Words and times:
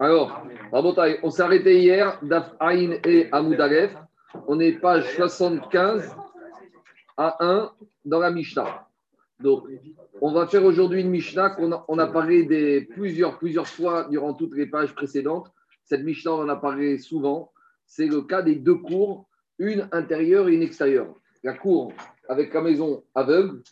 Alors, 0.00 0.46
on 0.72 1.30
s'est 1.30 1.42
arrêté 1.42 1.80
hier, 1.80 2.18
Daf 2.22 2.54
Aïn 2.60 2.98
et 3.04 3.28
Amoudalef. 3.32 3.94
On 4.46 4.60
est 4.60 4.72
page 4.72 5.14
75 5.16 6.14
à 7.16 7.36
1 7.44 7.72
dans 8.04 8.20
la 8.20 8.30
Mishnah. 8.30 8.88
Donc, 9.40 9.64
on 10.20 10.32
va 10.32 10.46
faire 10.46 10.64
aujourd'hui 10.64 11.00
une 11.02 11.10
Mishnah 11.10 11.50
qu'on 11.50 11.72
a, 11.72 11.84
on 11.88 11.98
a 11.98 12.06
parlé 12.06 12.44
des 12.44 12.82
plusieurs, 12.82 13.38
plusieurs 13.38 13.68
fois 13.68 14.04
durant 14.10 14.34
toutes 14.34 14.54
les 14.54 14.66
pages 14.66 14.94
précédentes. 14.94 15.50
Cette 15.84 16.02
Mishnah, 16.02 16.32
on 16.32 16.42
en 16.42 16.48
a 16.48 16.56
parlé 16.56 16.98
souvent. 16.98 17.52
C'est 17.86 18.06
le 18.06 18.22
cas 18.22 18.42
des 18.42 18.56
deux 18.56 18.74
cours, 18.74 19.26
une 19.58 19.88
intérieure 19.92 20.48
et 20.48 20.54
une 20.54 20.62
extérieure. 20.62 21.14
La 21.42 21.54
cour 21.54 21.92
avec 22.28 22.52
la 22.52 22.60
maison 22.60 23.04
aveugle 23.14 23.62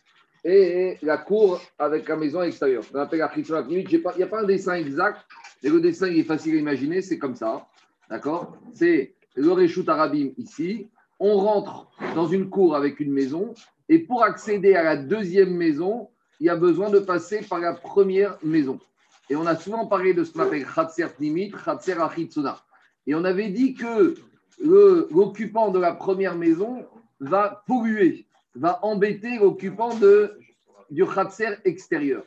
et 0.43 0.97
la 1.01 1.17
cour 1.17 1.61
avec 1.79 2.07
la 2.07 2.15
maison 2.15 2.41
extérieure. 2.41 2.83
On 2.93 2.99
appelle 2.99 3.19
la 3.19 3.31
Il 3.37 3.87
n'y 3.87 4.23
a 4.23 4.27
pas 4.27 4.41
un 4.41 4.45
dessin 4.45 4.73
exact, 4.73 5.25
mais 5.63 5.69
le 5.69 5.81
dessin 5.81 6.07
est 6.07 6.23
facile 6.23 6.55
à 6.55 6.59
imaginer, 6.59 7.01
c'est 7.01 7.17
comme 7.17 7.35
ça. 7.35 7.67
D'accord? 8.09 8.57
C'est 8.73 9.13
le 9.35 9.51
Réchout 9.51 9.85
Arabim 9.87 10.29
ici. 10.37 10.87
On 11.19 11.37
rentre 11.37 11.89
dans 12.15 12.27
une 12.27 12.49
cour 12.49 12.75
avec 12.75 12.99
une 12.99 13.11
maison, 13.11 13.53
et 13.89 13.99
pour 13.99 14.23
accéder 14.23 14.75
à 14.75 14.83
la 14.83 14.97
deuxième 14.97 15.55
maison, 15.55 16.09
il 16.39 16.45
y 16.45 16.49
a 16.49 16.55
besoin 16.55 16.89
de 16.89 16.99
passer 16.99 17.41
par 17.41 17.59
la 17.59 17.73
première 17.73 18.37
maison. 18.43 18.79
Et 19.29 19.35
on 19.35 19.45
a 19.45 19.55
souvent 19.55 19.87
parlé 19.87 20.13
de 20.13 20.23
ce 20.23 20.31
qu'on 20.31 20.41
appelle 20.41 20.65
Khatser 20.65 21.07
Nimit, 21.19 21.51
Khatser 21.51 21.99
Achitsuna. 21.99 22.61
Et 23.07 23.15
on 23.15 23.23
avait 23.23 23.49
dit 23.49 23.73
que 23.73 24.15
l'occupant 24.61 25.71
de 25.71 25.79
la 25.79 25.93
première 25.93 26.35
maison 26.35 26.85
va 27.19 27.63
polluer, 27.67 28.26
va 28.57 28.79
embêter 28.83 29.37
l'occupant 29.39 29.89
du 30.89 31.05
Khatser 31.05 31.57
extérieur. 31.65 32.23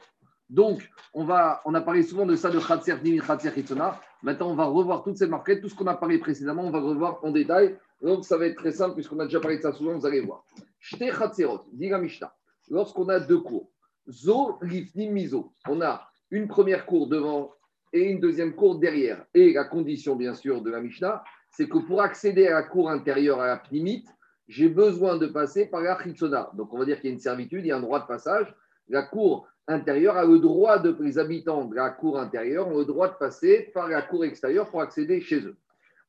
Donc, 0.49 0.91
on, 1.15 1.25
va, 1.25 1.61
on 1.65 1.75
a 1.75 1.81
parlé 1.81 2.03
souvent 2.03 2.27
de 2.27 2.35
ça 2.35 2.51
de 2.51 2.59
Khatser 2.59 2.97
Nimit, 3.03 3.21
Khatser 3.21 3.49
Achitsuna. 3.49 4.01
Maintenant, 4.23 4.51
on 4.51 4.55
va 4.55 4.65
revoir 4.65 5.03
toutes 5.03 5.17
ces 5.17 5.27
marquettes, 5.27 5.63
tout 5.63 5.69
ce 5.69 5.75
qu'on 5.75 5.87
a 5.87 5.95
parlé 5.95 6.19
précédemment, 6.19 6.63
on 6.65 6.71
va 6.71 6.81
revoir 6.81 7.25
en 7.25 7.31
détail. 7.31 7.77
Donc, 8.03 8.25
ça 8.25 8.37
va 8.37 8.47
être 8.47 8.57
très 8.57 8.73
simple, 8.73 8.95
puisqu'on 8.95 9.19
a 9.21 9.25
déjà 9.25 9.41
parlé 9.41 9.59
de 9.59 9.63
ça 9.63 9.73
souvent, 9.73 9.97
vous 9.97 10.07
allez 10.07 10.21
voir. 10.21 10.45
Shte 10.79 11.11
Khatserot, 11.17 11.61
dit 11.73 11.91
Mishnah, 11.91 12.35
lorsqu'on 12.69 13.09
a 13.09 13.21
deux 13.21 13.41
cours, 13.41 13.71
Zo 14.09 14.59
Lifnim 14.63 15.13
Mizo, 15.13 15.53
on 15.69 15.81
a 15.81 16.09
une 16.31 16.49
première 16.49 16.87
cour 16.87 17.07
devant 17.07 17.53
et 17.93 18.11
une 18.11 18.21
deuxième 18.21 18.55
cour 18.55 18.79
derrière. 18.79 19.25
Et 19.35 19.53
la 19.53 19.65
condition, 19.65 20.17
bien 20.17 20.35
sûr, 20.35 20.63
de 20.63 20.71
la 20.71 20.81
Mishnah, 20.81 21.23
c'est 21.51 21.69
que 21.69 21.79
pour 21.79 22.03
accéder 22.03 22.47
à 22.47 22.55
la 22.55 22.63
cour 22.63 22.91
intérieure, 22.91 23.41
à 23.41 23.47
la 23.47 23.57
Pnimit, 23.57 24.05
j'ai 24.51 24.69
besoin 24.69 25.17
de 25.17 25.29
passer 25.29 25.67
par 25.67 25.81
la 25.81 25.97
Chitsona. 26.03 26.51
Donc, 26.55 26.75
on 26.75 26.79
va 26.79 26.85
dire 26.85 27.01
qu'il 27.01 27.11
y 27.11 27.13
a 27.13 27.15
une 27.15 27.21
servitude, 27.21 27.65
il 27.65 27.69
y 27.69 27.73
a 27.73 27.77
un 27.77 27.81
droit 27.81 28.01
de 28.01 28.07
passage. 28.07 28.53
La 28.89 29.03
cour 29.03 29.47
intérieure 29.69 30.17
a 30.17 30.25
le 30.25 30.41
droit 30.41 30.81
de, 30.81 30.97
les 30.99 31.19
habitants 31.19 31.67
de 31.67 31.77
la 31.77 31.91
cour 31.91 32.19
intérieure 32.19 32.67
ont 32.67 32.79
le 32.79 32.85
droit 32.85 33.09
de 33.09 33.15
passer 33.15 33.71
par 33.73 33.89
la 33.89 34.03
cour 34.03 34.25
extérieure 34.25 34.69
pour 34.69 34.81
accéder 34.81 35.21
chez 35.21 35.41
eux. 35.43 35.57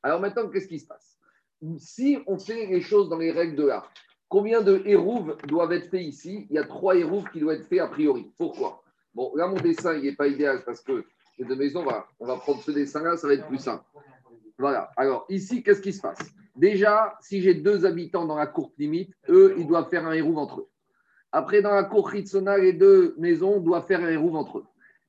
Alors 0.01 0.19
maintenant, 0.19 0.49
qu'est-ce 0.49 0.67
qui 0.67 0.79
se 0.79 0.87
passe? 0.87 1.19
Si 1.77 2.17
on 2.25 2.39
fait 2.39 2.65
les 2.65 2.81
choses 2.81 3.09
dans 3.09 3.19
les 3.19 3.31
règles 3.31 3.55
de 3.55 3.67
l'art, 3.67 3.93
combien 4.27 4.61
de 4.61 4.81
hérouves 4.85 5.37
doivent 5.47 5.73
être 5.73 5.91
faits 5.91 6.01
ici? 6.01 6.47
Il 6.49 6.55
y 6.55 6.57
a 6.57 6.63
trois 6.63 6.95
hérouves 6.95 7.29
qui 7.31 7.39
doivent 7.39 7.57
être 7.57 7.67
faits 7.67 7.81
a 7.81 7.87
priori. 7.89 8.31
Pourquoi? 8.39 8.81
Bon, 9.13 9.31
là, 9.35 9.45
mon 9.45 9.57
dessin, 9.57 9.93
il 9.93 10.01
n'est 10.01 10.15
pas 10.15 10.27
idéal 10.27 10.63
parce 10.65 10.81
que 10.81 11.05
j'ai 11.37 11.45
deux 11.45 11.55
maisons. 11.55 11.85
On 12.19 12.25
va 12.25 12.37
prendre 12.37 12.63
ce 12.63 12.71
dessin-là, 12.71 13.17
ça 13.17 13.27
va 13.27 13.35
être 13.35 13.45
plus 13.45 13.59
simple. 13.59 13.83
Voilà. 14.57 14.89
Alors, 14.97 15.27
ici, 15.29 15.61
qu'est-ce 15.61 15.81
qui 15.81 15.93
se 15.93 16.01
passe? 16.01 16.33
Déjà, 16.61 17.17
si 17.21 17.41
j'ai 17.41 17.55
deux 17.55 17.87
habitants 17.87 18.25
dans 18.25 18.35
la 18.35 18.45
cour 18.45 18.71
limite, 18.77 19.15
eux, 19.29 19.55
ils 19.57 19.65
doivent 19.65 19.89
faire 19.89 20.05
un 20.05 20.11
hérouve 20.11 20.37
entre 20.37 20.59
eux. 20.59 20.69
Après, 21.31 21.63
dans 21.63 21.73
la 21.73 21.85
cour 21.85 22.07
Ritsona, 22.07 22.59
les 22.59 22.73
deux 22.73 23.15
maisons 23.17 23.59
doivent 23.59 23.87
faire 23.87 24.03
un 24.03 24.09
hérouve 24.09 24.35
entre 24.35 24.59
eux. 24.59 24.65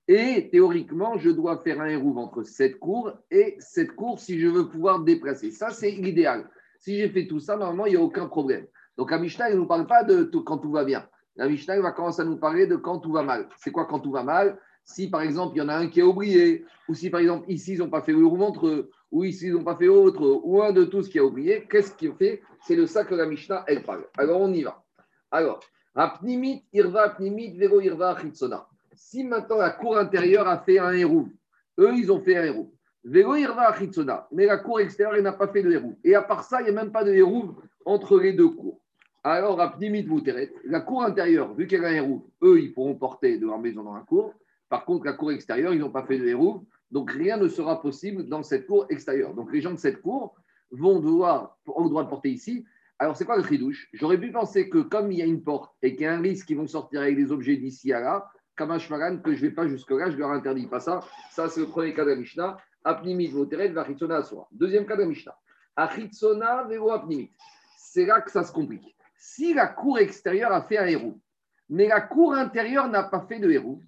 Et 0.09 0.49
théoriquement, 0.51 1.19
je 1.19 1.29
dois 1.29 1.59
faire 1.59 1.83
un 1.83 1.89
hérouve 1.89 2.17
entre 2.17 2.43
cette 2.43 2.79
cour 2.79 3.13
et 3.31 3.57
cette 3.59 3.93
cour 3.93 4.19
si 4.19 4.41
je 4.41 4.47
veux 4.47 4.67
pouvoir 4.67 5.01
déplacer. 5.01 5.51
Ça, 5.51 5.69
c'est 5.69 5.91
l'idéal. 5.91 6.49
Si 6.79 6.97
j'ai 6.97 7.11
fait 7.11 7.27
tout 7.27 7.39
ça, 7.39 7.59
normalement, 7.59 7.85
il 7.85 7.91
n'y 7.91 8.01
a 8.01 8.03
aucun 8.03 8.29
problème. 8.29 8.67
Donc, 8.97 9.11
la 9.11 9.19
Mishnah, 9.19 9.51
ne 9.51 9.57
nous 9.57 9.67
parle 9.67 9.87
pas 9.87 10.05
de 10.05 10.25
quand 10.25 10.57
tout 10.57 10.73
va 10.73 10.85
bien. 10.85 11.07
La 11.37 11.51
Mishnah 11.51 11.79
va 11.83 11.93
commencer 11.93 12.23
à 12.23 12.25
nous 12.25 12.39
parler 12.39 12.67
de 12.67 12.77
quand 12.77 12.99
tout 12.99 13.13
va 13.13 13.25
mal. 13.25 13.47
C'est 13.59 13.73
quoi 13.73 13.85
quand 13.85 14.01
tout 14.01 14.11
va 14.11 14.23
mal? 14.23 14.59
Si, 14.85 15.09
par 15.09 15.23
exemple, 15.23 15.57
il 15.57 15.59
y 15.59 15.63
en 15.63 15.69
a 15.69 15.77
un 15.77 15.89
qui 15.89 16.01
est 16.01 16.05
oublié, 16.05 16.65
ou 16.89 16.95
si, 16.95 17.11
par 17.11 17.21
exemple, 17.21 17.51
ici, 17.51 17.75
ils 17.75 17.79
n'ont 17.79 17.91
pas 17.91 18.03
fait 18.03 18.13
le 18.13 18.27
entre 18.27 18.67
eux, 18.67 18.91
ou 19.11 19.25
ici, 19.25 19.47
ils 19.47 19.53
n'ont 19.53 19.65
pas 19.65 19.77
fait 19.77 19.89
autre, 19.89 20.41
ou 20.43 20.63
un 20.63 20.73
de 20.73 20.85
tous 20.85 21.09
qui 21.09 21.19
a 21.19 21.25
oublié, 21.25 21.67
qu'est-ce 21.71 21.95
qu'il 21.95 22.13
fait? 22.15 22.43
C'est 22.67 22.77
de 22.77 22.87
ça 22.87 23.05
que 23.05 23.15
la 23.15 23.27
Mishnah, 23.27 23.65
elle 23.67 23.83
parle. 23.83 24.07
Alors, 24.17 24.41
on 24.41 24.53
y 24.53 24.63
va. 24.63 24.83
Alors, 25.31 25.61
Apnimit, 25.95 26.65
Irva, 26.73 27.03
Apnimit, 27.03 27.57
Vero, 27.59 27.81
Irva, 27.81 28.17
Chitsona. 28.19 28.67
Si 28.95 29.25
maintenant 29.25 29.57
la 29.57 29.71
cour 29.71 29.99
intérieure 29.99 30.49
a 30.49 30.59
fait 30.59 30.79
un 30.79 30.93
hérouve, 30.93 31.31
eux, 31.79 31.95
ils 31.95 32.11
ont 32.11 32.21
fait 32.21 32.37
un 32.37 32.45
hérouve. 32.45 32.71
Vero, 33.05 33.35
Irva, 33.35 33.75
Chitsona. 33.77 34.27
Mais 34.33 34.47
la 34.47 34.59
cour 34.59 34.81
extérieure, 34.81 35.23
n'a 35.23 35.33
pas 35.33 35.49
fait 35.49 35.63
de 35.63 35.71
hérouve. 35.71 35.95
Et 36.05 36.15
à 36.15 36.23
part 36.23 36.45
ça, 36.45 36.61
il 36.61 36.65
n'y 36.65 36.71
a 36.71 36.73
même 36.73 36.93
pas 36.93 37.05
de 37.05 37.13
hérouve 37.13 37.55
entre 37.85 38.19
les 38.19 38.33
deux 38.33 38.49
cours. 38.49 38.81
Alors, 39.25 39.61
Apnimit, 39.61 40.05
Mouteret, 40.05 40.53
la 40.65 40.81
cour 40.81 41.05
intérieure, 41.05 41.55
vu 41.55 41.67
qu'elle 41.67 41.85
a 41.85 41.89
un 41.89 41.95
hérouve, 41.95 42.23
eux, 42.43 42.61
ils 42.61 42.73
pourront 42.73 42.95
porter 42.95 43.39
de 43.39 43.47
leur 43.47 43.59
maison 43.59 43.83
dans 43.83 43.95
la 43.95 44.01
cour. 44.01 44.35
Par 44.73 44.87
contre, 44.87 45.05
la 45.05 45.13
cour 45.13 45.31
extérieure, 45.33 45.75
ils 45.75 45.81
n'ont 45.81 45.91
pas 45.91 46.07
fait 46.07 46.19
de 46.19 46.27
hérouve. 46.27 46.63
Donc, 46.91 47.11
rien 47.11 47.37
ne 47.37 47.47
sera 47.47 47.83
possible 47.83 48.27
dans 48.27 48.43
cette 48.43 48.67
cour 48.67 48.87
extérieure. 48.89 49.35
Donc, 49.35 49.53
les 49.53 49.61
gens 49.61 49.73
de 49.73 49.77
cette 49.77 50.01
cour 50.01 50.35
vont 50.71 50.99
devoir, 50.99 51.59
ont 51.67 51.85
le 51.85 51.91
droit 51.91 52.05
de 52.05 52.09
porter 52.09 52.31
ici, 52.31 52.65
alors, 52.99 53.15
c'est 53.15 53.27
quoi 53.27 53.37
le 53.37 53.43
tridouche 53.43 53.91
J'aurais 53.93 54.17
pu 54.17 54.33
penser 54.33 54.71
que 54.71 54.79
comme 54.79 55.13
il 55.13 55.19
y 55.19 55.23
a 55.23 55.27
une 55.27 55.45
porte 55.45 55.75
et 55.83 55.95
qu'il 55.95 56.05
y 56.05 56.07
a 56.07 56.15
un 56.15 56.23
risque 56.23 56.47
qu'ils 56.47 56.57
vont 56.57 56.67
sortir 56.67 57.03
avec 57.03 57.17
des 57.17 57.33
objets 57.33 57.59
d'ici 57.59 57.93
à 57.93 58.01
là, 58.01 58.31
Kamashmaran, 58.57 59.19
que 59.19 59.35
je 59.35 59.45
ne 59.45 59.51
vais 59.51 59.55
pas 59.55 59.69
jusque-là, 59.69 60.11
je 60.11 60.17
leur 60.17 60.31
interdis 60.31 60.67
pas 60.67 60.81
ça. 60.81 61.01
Ça, 61.31 61.51
c'est 61.51 61.61
le 61.61 61.67
premier 61.67 61.93
cas 61.93 62.07
de 62.07 62.11
la 62.11 62.17
Mishnah. 62.17 62.57
Apnimit 62.83 63.29
voteret 63.29 63.69
vachitsona 63.69 64.17
asura. 64.17 64.49
Deuxième 64.53 64.87
cas 64.87 64.97
de 64.97 65.03
la 65.03 65.09
Mishnah. 65.09 65.37
Achitsona 65.77 66.65
vero 66.65 66.93
apnimit. 66.93 67.31
C'est 67.77 68.07
là 68.07 68.23
que 68.23 68.31
ça 68.31 68.43
se 68.43 68.53
complique. 68.53 68.97
Si 69.19 69.53
la 69.53 69.67
cour 69.67 69.99
extérieure 69.99 70.53
a 70.53 70.63
fait 70.63 70.79
un 70.79 70.87
héros, 70.87 71.21
mais 71.69 71.89
la 71.89 72.01
cour 72.01 72.33
intérieure 72.33 72.89
n'a 72.89 73.03
pas 73.03 73.27
fait 73.29 73.39
de 73.39 73.51
héros, 73.51 73.83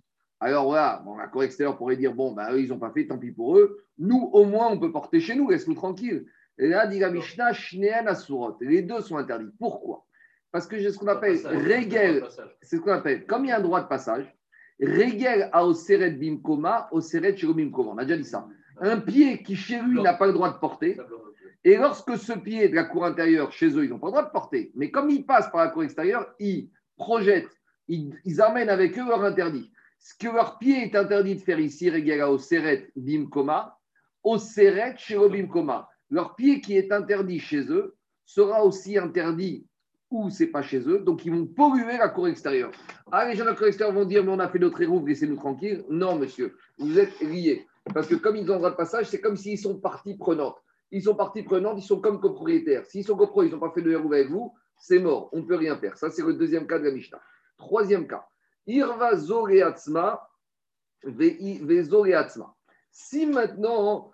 alors 0.51 0.67
voilà, 0.67 1.03
bon, 1.05 1.17
la 1.17 1.29
cour 1.29 1.43
extérieure 1.43 1.77
pourrait 1.77 1.97
dire 1.97 2.15
bon, 2.15 2.33
ben, 2.33 2.53
eux, 2.53 2.61
ils 2.61 2.69
n'ont 2.69 2.79
pas 2.79 2.91
fait, 2.91 3.07
tant 3.07 3.19
pis 3.19 3.33
pour 3.33 3.59
eux. 3.59 3.85
Nous, 3.99 4.31
au 4.33 4.45
moins, 4.45 4.69
on 4.71 4.79
peut 4.79 4.93
porter 4.93 5.21
chez 5.21 5.35
nous, 5.35 5.51
laisse-nous 5.51 5.75
tranquille. 5.75 6.27
Et 6.59 6.69
là, 6.69 6.87
dit 6.87 6.99
la 6.99 7.11
Mishnah, 7.11 7.53
Asurot. 8.07 8.57
Les 8.61 8.83
deux 8.83 9.01
sont 9.01 9.17
interdits. 9.17 9.51
Pourquoi? 9.59 10.05
Parce 10.53 10.67
que 10.67 10.79
j'ai 10.79 10.93
ce 10.93 10.99
qu'on 10.99 11.09
appelle 11.09 11.39
régel. 11.47 12.25
C'est 12.63 12.77
ce 12.77 12.81
qu'on 12.81 12.93
appelle, 12.93 13.27
comme 13.27 13.45
il 13.45 13.49
y 13.49 13.53
a 13.53 13.59
un 13.59 13.63
droit 13.63 13.83
de 13.83 13.89
passage, 13.89 14.33
régel 14.81 15.49
à 15.53 15.67
Oseret 15.67 16.13
Bimkoma, 16.13 16.89
Oseret 16.93 17.33
Bimkoma. 17.33 17.91
On 17.91 17.99
a 17.99 18.05
déjà 18.05 18.17
dit 18.17 18.25
ça. 18.25 18.47
Un 18.81 19.01
pied 19.01 19.43
qui 19.43 19.57
chez 19.57 19.81
lui 19.81 20.01
n'a 20.03 20.15
pas 20.15 20.27
le 20.27 20.33
droit 20.33 20.53
de 20.53 20.59
porter. 20.59 20.97
Et 21.65 21.77
lorsque 21.77 22.19
ce 22.19 22.35
pied 22.35 22.69
de 22.69 22.75
la 22.75 22.85
cour 22.85 23.05
intérieure, 23.05 23.51
chez 23.51 23.69
eux, 23.69 23.85
ils 23.85 23.91
n'ont 23.91 23.99
pas 23.99 24.09
le 24.09 24.13
droit 24.13 24.25
de 24.25 24.31
porter. 24.31 24.71
Mais 24.75 24.91
comme 24.91 25.11
ils 25.11 25.25
passent 25.25 25.51
par 25.51 25.65
la 25.65 25.71
cour 25.71 25.83
extérieure, 25.83 26.35
ils 26.39 26.71
projettent, 26.97 27.51
ils, 27.89 28.41
amènent 28.41 28.69
avec 28.69 28.99
eux 28.99 29.07
leur 29.07 29.25
interdit. 29.25 29.73
Ce 30.05 30.13
que 30.15 30.29
leur 30.29 30.59
pied 30.59 30.83
est 30.83 30.95
interdit 30.97 31.37
de 31.37 31.41
faire 31.41 31.59
ici, 31.59 31.89
régel 31.89 32.21
à 32.21 32.31
Oseret 32.31 32.93
Bimkoma, 32.95 33.79
Oseret 34.23 34.97
Bimkoma 35.09 35.89
leur 36.11 36.37
pied 36.37 36.61
qui 36.61 36.77
est 36.77 36.93
interdit 36.93 37.41
chez 37.41 37.63
eux 37.71 37.97
sera 38.27 38.63
aussi 38.67 38.99
interdit 38.99 39.67
où 40.11 40.29
c'est 40.29 40.49
pas 40.49 40.61
chez 40.61 40.79
eux, 40.87 40.99
donc 40.99 41.25
ils 41.25 41.33
vont 41.33 41.47
polluer 41.47 41.97
la 41.97 42.11
cour 42.11 42.29
extérieure. 42.29 42.71
Ah, 43.11 43.27
les 43.27 43.35
gens 43.35 43.45
de 43.45 43.49
la 43.49 43.57
cour 43.57 43.67
extérieure 43.67 43.95
vont 43.95 44.05
dire, 44.05 44.23
mais 44.23 44.31
on 44.31 44.39
a 44.41 44.49
fait 44.51 44.59
notre 44.59 44.83
hérouve, 44.83 45.09
laissez-nous 45.09 45.37
tranquilles. 45.37 45.87
Non, 45.89 46.19
monsieur, 46.19 46.55
vous 46.77 46.99
êtes 46.99 47.19
liés. 47.21 47.67
Parce 47.95 48.07
que 48.07 48.15
comme 48.15 48.37
ils 48.37 48.53
ont 48.53 48.57
droit 48.57 48.73
de 48.73 48.77
passage, 48.77 49.07
c'est 49.07 49.23
comme 49.23 49.37
s'ils 49.37 49.59
sont 49.59 49.81
partie 49.81 50.19
prenante. 50.19 50.63
Ils 50.91 51.03
sont 51.03 51.15
partie 51.15 51.43
prenante, 51.45 51.79
ils 51.79 51.87
sont 51.87 52.01
comme 52.03 52.21
copropriétaires. 52.21 52.85
S'ils 52.85 53.05
sont 53.05 53.17
copropriétaires, 53.17 53.57
ils 53.57 53.61
n'ont 53.61 53.67
pas 53.67 53.75
fait 53.75 53.81
de 53.81 53.91
hérouve 53.91 54.13
avec 54.13 54.29
vous, 54.29 54.53
c'est 54.77 54.99
mort, 54.99 55.31
on 55.33 55.39
ne 55.39 55.47
peut 55.47 55.57
rien 55.57 55.79
faire. 55.79 55.97
Ça, 55.97 56.11
c'est 56.11 56.23
le 56.23 56.35
deuxième 56.35 56.67
cas 56.67 56.79
de 56.79 56.85
la 56.85 56.91
Mishnah. 56.91 57.23
Troisième 57.57 58.07
cas, 58.07 58.29
Irva 58.67 59.17
Zoreatzma, 59.17 60.29
Si 62.91 63.27
maintenant 63.27 64.13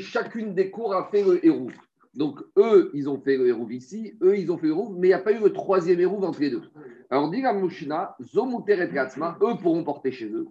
chacune 0.00 0.54
des 0.54 0.70
cours 0.70 0.94
a 0.94 1.08
fait 1.10 1.22
le 1.22 1.44
hérouve. 1.44 1.74
Donc, 2.14 2.40
eux, 2.56 2.90
ils 2.94 3.08
ont 3.08 3.20
fait 3.20 3.36
le 3.36 3.48
hérouve 3.48 3.72
ici, 3.72 4.18
eux, 4.22 4.36
ils 4.36 4.50
ont 4.50 4.58
fait 4.58 4.66
le 4.66 4.72
hérouve, 4.72 4.98
mais 4.98 5.08
il 5.08 5.10
n'y 5.10 5.14
a 5.14 5.20
pas 5.20 5.32
eu 5.32 5.40
le 5.40 5.52
troisième 5.52 6.00
hérouve 6.00 6.24
entre 6.24 6.40
les 6.40 6.50
deux. 6.50 6.62
Alors, 7.10 7.30
dit 7.30 7.42
la 7.42 7.52
Mouchina, 7.52 8.16
eux 8.20 9.56
pourront 9.60 9.84
porter 9.84 10.10
chez 10.10 10.26
eux. 10.26 10.48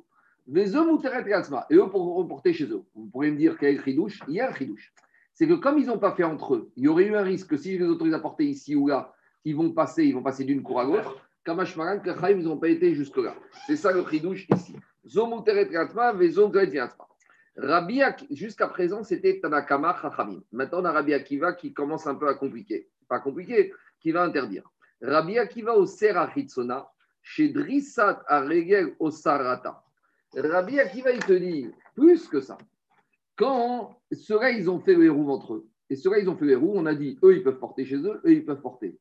Mais 0.48 0.66
Zomuteret 0.66 1.26
et 1.70 1.76
eux 1.76 1.90
pourront 1.90 2.26
porter 2.26 2.54
chez 2.54 2.66
eux. 2.66 2.84
Vous 2.96 3.08
pourrez 3.08 3.32
me 3.32 3.38
dire 3.38 3.58
quel 3.60 3.74
est 3.74 3.78
le 3.78 3.84
chidouche 3.84 4.22
Il 4.30 4.36
y 4.36 4.40
a 4.40 4.50
le 4.50 4.56
chidouche. 4.56 4.94
C'est 5.34 5.48
que 5.48 5.56
comme 5.56 5.78
ils 5.78 5.88
n'ont 5.88 6.00
pas 6.00 6.14
fait 6.14 6.24
entre 6.24 6.56
eux, 6.56 6.72
il 6.78 6.86
y 6.86 6.88
aurait 6.88 7.06
eu 7.06 7.16
un 7.16 7.22
risque 7.22 7.50
que 7.50 7.58
si 7.58 7.74
je 7.74 7.84
les 7.84 7.90
autorise 7.90 8.14
à 8.14 8.20
porter 8.20 8.46
ici 8.46 8.76
ou 8.76 8.88
là, 8.88 9.14
ils 9.44 9.56
vont 9.56 9.72
passer, 9.72 10.06
ils 10.06 10.14
vont 10.14 10.24
passer 10.24 10.46
d'une 10.46 10.64
cour 10.64 10.80
à 10.80 10.86
l'autre. 10.86 11.27
Ils 11.48 12.44
n'ont 12.44 12.58
pas 12.58 12.68
été 12.68 12.94
jusque-là. 12.94 13.36
C'est 13.66 13.78
ça 13.78 13.94
le 13.94 14.06
chidouche 14.10 14.48
ici. 14.54 14.76
Zomuteret 15.08 15.70
Gatzma, 15.70 16.12
Vezomuteret 16.12 16.90
Rabbi 17.56 18.02
jusqu'à 18.32 18.68
présent, 18.68 19.04
c'était 19.04 19.40
Tanakama 19.40 19.98
Chachamim. 20.02 20.44
Maintenant, 20.52 20.82
on 20.82 20.86
a 20.86 20.92
Rabbi 20.92 21.14
Akiva 21.14 21.54
qui 21.54 21.74
commence 21.74 22.06
un 22.06 22.16
peu 22.16 22.28
à 22.28 22.36
compliquer. 22.36 22.90
Pas 23.08 23.20
compliqué, 23.20 23.74
qui 24.00 24.12
va 24.12 24.24
interdire. 24.24 24.70
Rabbi 25.02 25.40
Akiva 25.40 25.76
au 25.76 25.86
Serachitsona, 25.86 26.88
chez 27.24 27.50
Drissat 27.50 28.24
Aregel 28.28 28.96
au 29.00 29.10
Sarata. 29.10 29.84
Rabbi 30.36 30.80
Akiva, 30.80 31.12
il 31.12 31.24
te 31.26 31.34
dit 31.34 31.72
plus 31.96 32.28
que 32.28 32.42
ça. 32.42 32.58
Quand 33.36 34.00
ceux-là, 34.12 34.52
ils 34.52 34.70
ont 34.70 34.80
fait 34.80 34.94
le 34.94 35.06
héros 35.06 35.30
entre 35.32 35.56
eux, 35.56 35.68
et 35.90 35.96
ceux-là, 35.96 36.20
ils 36.20 36.30
ont 36.30 36.36
fait 36.36 36.46
le 36.46 36.52
héros, 36.52 36.74
on 36.76 36.86
a 36.86 36.94
dit, 36.94 37.18
eux, 37.24 37.36
ils 37.38 37.44
peuvent 37.44 37.60
porter 37.60 37.86
chez 37.86 37.98
eux, 37.98 38.22
eux, 38.24 38.32
ils 38.32 38.46
peuvent 38.46 38.62
porter. 38.62 39.00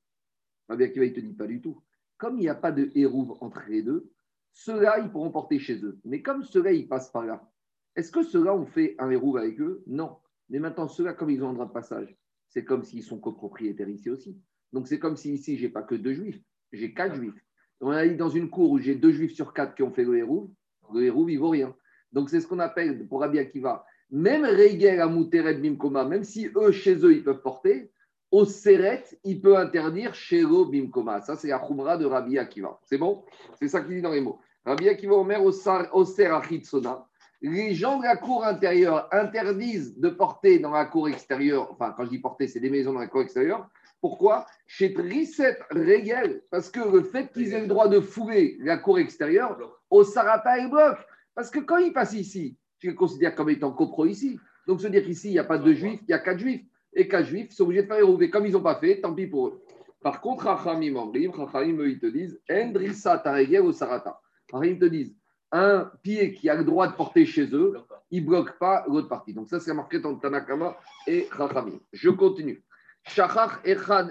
Rabbi 0.69 0.85
Akiva, 0.85 1.05
il 1.05 1.13
te 1.13 1.21
dit 1.21 1.35
pas 1.35 1.47
du 1.47 1.61
tout. 1.61 1.83
Comme 2.19 2.39
il 2.39 2.43
n'y 2.43 2.49
a 2.49 2.55
pas 2.55 2.73
de 2.73 2.91
héros 2.95 3.37
entre 3.41 3.63
les 3.69 3.83
deux, 3.83 4.11
ceux-là, 4.53 5.01
ils 5.01 5.11
pourront 5.11 5.31
porter 5.31 5.59
chez 5.59 5.85
eux. 5.85 5.99
Mais 6.05 6.23
comme 6.23 6.43
ceux-là, 6.43 6.73
ils 6.73 6.89
passent 6.89 7.11
par 7.11 7.27
là, 7.27 7.47
est-ce 7.95 8.11
que 8.11 8.23
ceux-là 8.23 8.55
ont 8.55 8.67
fait 8.67 8.95
un 8.99 9.11
héros 9.11 9.37
avec 9.37 9.61
eux? 9.61 9.83
Non. 9.87 10.17
Mais 10.49 10.59
maintenant, 10.59 10.89
ceux-là, 10.89 11.13
comme 11.13 11.31
ils 11.31 11.43
ont 11.43 11.51
un 11.51 11.55
droit 11.55 11.67
de 11.67 11.73
passage, 11.73 12.17
c'est 12.49 12.65
comme 12.65 12.85
s'ils 12.85 13.03
sont 13.03 13.19
copropriétaires 13.19 13.89
ici 13.89 14.11
aussi. 14.11 14.41
Donc, 14.73 14.89
c'est 14.89 14.99
comme 14.99 15.17
si 15.17 15.35
ici, 15.35 15.57
je 15.57 15.67
n'ai 15.67 15.73
pas 15.73 15.83
que 15.83 15.95
deux 15.95 16.15
juifs, 16.15 16.41
j'ai 16.73 16.95
quatre 16.95 17.15
juifs. 17.15 17.35
On 17.81 17.91
a 17.91 18.07
dit 18.07 18.17
dans 18.17 18.29
une 18.29 18.49
cour 18.49 18.71
où 18.71 18.79
j'ai 18.79 18.95
deux 18.95 19.13
juifs 19.13 19.35
sur 19.35 19.53
quatre 19.53 19.75
qui 19.75 19.83
ont 19.83 19.93
fait 19.93 20.05
le 20.05 20.17
héros, 20.17 20.53
le 20.95 21.03
héros, 21.03 21.29
il 21.29 21.37
vaut 21.37 21.51
rien. 21.51 21.75
Donc, 22.13 22.31
c'est 22.31 22.41
ce 22.41 22.47
qu'on 22.47 22.59
appelle, 22.59 23.07
pour 23.09 23.21
Rabbi 23.21 23.39
Akiva, 23.39 23.85
même 24.11 24.45
Regel 24.45 25.01
à 25.01 25.09
Bimkoma, 25.09 26.05
même 26.05 26.25
si 26.25 26.49
eux, 26.55 26.71
chez 26.71 26.97
eux, 27.05 27.15
ils 27.15 27.25
peuvent 27.25 27.43
porter, 27.43 27.93
au 28.37 28.45
Seret, 28.45 29.03
il 29.25 29.41
peut 29.41 29.57
interdire 29.57 30.13
eux 30.31 30.65
Bimkoma. 30.71 31.23
Ça, 31.23 31.37
c'est 31.37 31.49
la 31.49 31.59
Khumra 31.59 31.97
de 31.97 32.05
Rabbi 32.05 32.39
Akiva. 32.39 32.79
C'est 32.85 32.99
bon? 32.99 33.25
C'est 33.59 33.69
ça 33.69 33.81
qu'il 33.81 33.95
dit 33.95 34.03
dans 34.03 34.13
les 34.13 34.21
mots. 34.21 34.39
Rabbi 34.67 34.91
Akiva 34.91 35.15
Omer 35.15 35.43
au 35.43 35.53
Sona. 35.53 37.07
Les 37.41 37.75
gens 37.75 37.99
de 37.99 38.05
la 38.05 38.17
cour 38.17 38.45
intérieure 38.45 39.09
interdisent 39.11 39.99
de 39.99 40.11
porter 40.11 40.59
dans 40.59 40.73
la 40.73 40.85
cour 40.85 41.09
extérieure, 41.09 41.73
enfin, 41.73 41.95
quand 41.97 42.05
je 42.05 42.11
dis 42.11 42.19
porter, 42.19 42.47
c'est 42.47 42.61
des 42.61 42.69
maisons 42.69 42.93
dans 42.93 43.01
la 43.01 43.07
cour 43.07 43.23
extérieure. 43.23 43.71
Pourquoi? 44.03 44.45
Chez 44.67 44.93
Trisset 44.93 45.59
Regel, 45.71 46.43
parce 46.51 46.69
que 46.69 46.81
le 46.81 47.05
fait 47.05 47.33
qu'ils 47.33 47.55
aient 47.55 47.63
le 47.63 47.69
droit 47.69 47.89
de 47.89 48.01
fouler 48.01 48.59
la 48.61 48.77
cour 48.77 48.99
extérieure, 48.99 49.59
au 49.89 50.05
Sarata, 50.05 50.69
bloquent. 50.69 51.01
Parce 51.35 51.49
que 51.49 51.61
quand 51.61 51.79
ils 51.79 51.95
passent 51.95 52.13
ici, 52.13 52.59
tu 52.81 52.89
les 52.89 52.95
considères 52.95 53.35
comme 53.35 53.49
étant 53.49 53.73
copro 53.73 54.05
ici. 54.05 54.39
Donc, 54.67 54.83
se 54.83 54.89
dire 54.89 55.05
qu'ici, 55.05 55.29
il 55.29 55.33
n'y 55.33 55.39
a 55.39 55.45
pas 55.45 55.57
de 55.57 55.73
juifs, 55.73 56.01
il 56.07 56.11
y 56.11 56.15
a 56.15 56.19
quatre 56.19 56.41
juifs. 56.41 56.67
Et 56.97 57.07
quatre 57.07 57.27
juifs 57.27 57.53
sont 57.53 57.65
obligés 57.65 57.83
de 57.83 57.87
faire 57.87 57.99
érouver. 57.99 58.31
Comme 58.31 58.47
ils 58.47 58.53
n'ont 58.53 58.63
pas 58.63 58.81
fait, 58.81 59.01
tant 59.03 59.15
pis 59.15 59.27
pour 59.27 59.49
eux. 59.49 59.63
Par 60.03 60.21
contre, 60.23 60.47
Rachamim 60.47 60.97
en 60.97 61.13
Rachamim, 61.45 61.87
ils 61.87 61.99
te 61.99 62.07
disent 62.07 62.41
Endrissa 62.51 63.19
Taregel 63.19 63.61
au 63.61 63.73
Sarata. 63.73 64.19
Rachamim 64.51 64.79
te 64.79 64.87
disent 64.87 65.15
un 65.53 65.91
pied 66.03 66.33
qui 66.33 66.49
a 66.49 66.55
le 66.55 66.65
droit 66.65 66.89
de 66.89 66.95
porter 66.95 67.27
chez 67.27 67.47
eux, 67.55 67.75
il 68.11 68.23
ne 68.23 68.27
bloque 68.27 68.59
pas 68.59 68.85
l'autre 68.89 69.09
partie. 69.09 69.35
Donc, 69.35 69.49
ça, 69.49 69.61
c'est 69.61 69.75
marqué 69.75 70.01
dans 70.01 70.17
Tanakama 70.17 70.77
et 71.07 71.29
Rachamim. 71.31 71.79
Je 71.93 72.09
continue. 72.09 72.65
Echad. 73.07 74.11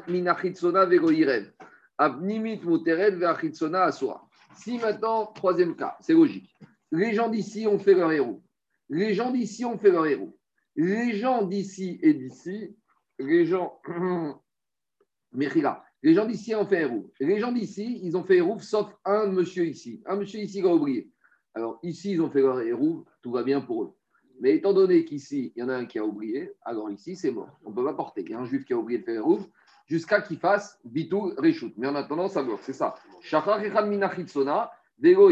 Abnimit 1.98 2.62
Veachitzona 2.62 3.84
Asura. 3.84 4.28
Si 4.56 4.78
maintenant, 4.78 5.26
troisième 5.28 5.76
cas, 5.76 5.98
c'est 6.02 6.14
logique. 6.14 6.54
Les 6.92 7.14
gens 7.14 7.30
d'ici 7.30 7.66
ont 7.68 7.80
fait 7.80 7.96
leur 7.96 8.12
héros. 8.12 8.44
Les 8.90 9.14
gens 9.16 9.32
d'ici 9.32 9.66
ont 9.66 9.78
fait 9.78 9.92
leur 9.92 10.06
héros. 10.06 10.38
Les 10.76 11.18
gens 11.18 11.44
d'ici 11.44 12.00
et 12.02 12.14
d'ici, 12.14 12.76
les 13.20 13.46
gens. 13.46 13.80
les 15.34 16.14
gens 16.14 16.26
d'ici 16.26 16.56
ont 16.56 16.66
fait 16.66 16.82
héros. 16.82 17.12
Les 17.20 17.40
gens 17.40 17.52
d'ici, 17.52 18.00
ils 18.04 18.16
ont 18.16 18.24
fait 18.24 18.38
héros, 18.38 18.60
sauf 18.60 18.94
un 19.06 19.28
monsieur 19.28 19.66
ici. 19.66 20.02
Un 20.06 20.18
monsieur 20.18 20.40
ici 20.40 20.62
qui 20.62 20.68
a 20.68 20.74
oublié. 20.74 21.10
Alors 21.54 21.80
ici, 21.84 22.12
ils 22.12 22.22
ont 22.22 22.30
fait 22.30 22.42
leur 22.42 22.60
héros, 22.62 23.06
tout 23.22 23.32
va 23.32 23.44
bien 23.44 23.62
pour 23.62 23.84
eux. 23.84 23.94
Mais 24.42 24.56
étant 24.56 24.74
donné 24.74 25.06
qu'ici, 25.06 25.54
il 25.56 25.62
y 25.62 25.64
en 25.64 25.70
a 25.70 25.76
un 25.76 25.86
qui 25.86 25.98
a 25.98 26.06
oublié, 26.06 26.52
alors 26.64 26.92
ici, 26.92 27.16
c'est 27.16 27.32
mort. 27.32 27.58
On 27.64 27.70
ne 27.70 27.76
peut 27.76 27.86
pas 27.86 27.94
porter. 27.94 28.22
Il 28.22 28.32
y 28.32 28.34
a 28.34 28.40
un 28.40 28.46
juif 28.46 28.66
qui 28.66 28.74
a 28.74 28.78
oublié 28.78 29.00
de 29.00 29.06
faire 29.06 29.16
héros 29.16 29.40
jusqu'à 29.88 30.22
qu'il 30.22 30.38
fasse 30.38 30.78
bitou 30.84 31.34
reshoot. 31.38 31.74
Mais 31.78 31.88
en 31.88 31.96
attendant, 31.96 32.28
ça 32.28 32.44
bloque. 32.44 32.60
C'est 32.64 32.74
ça. 32.74 32.96
Shachar 33.22 33.62
Vego. 34.98 35.30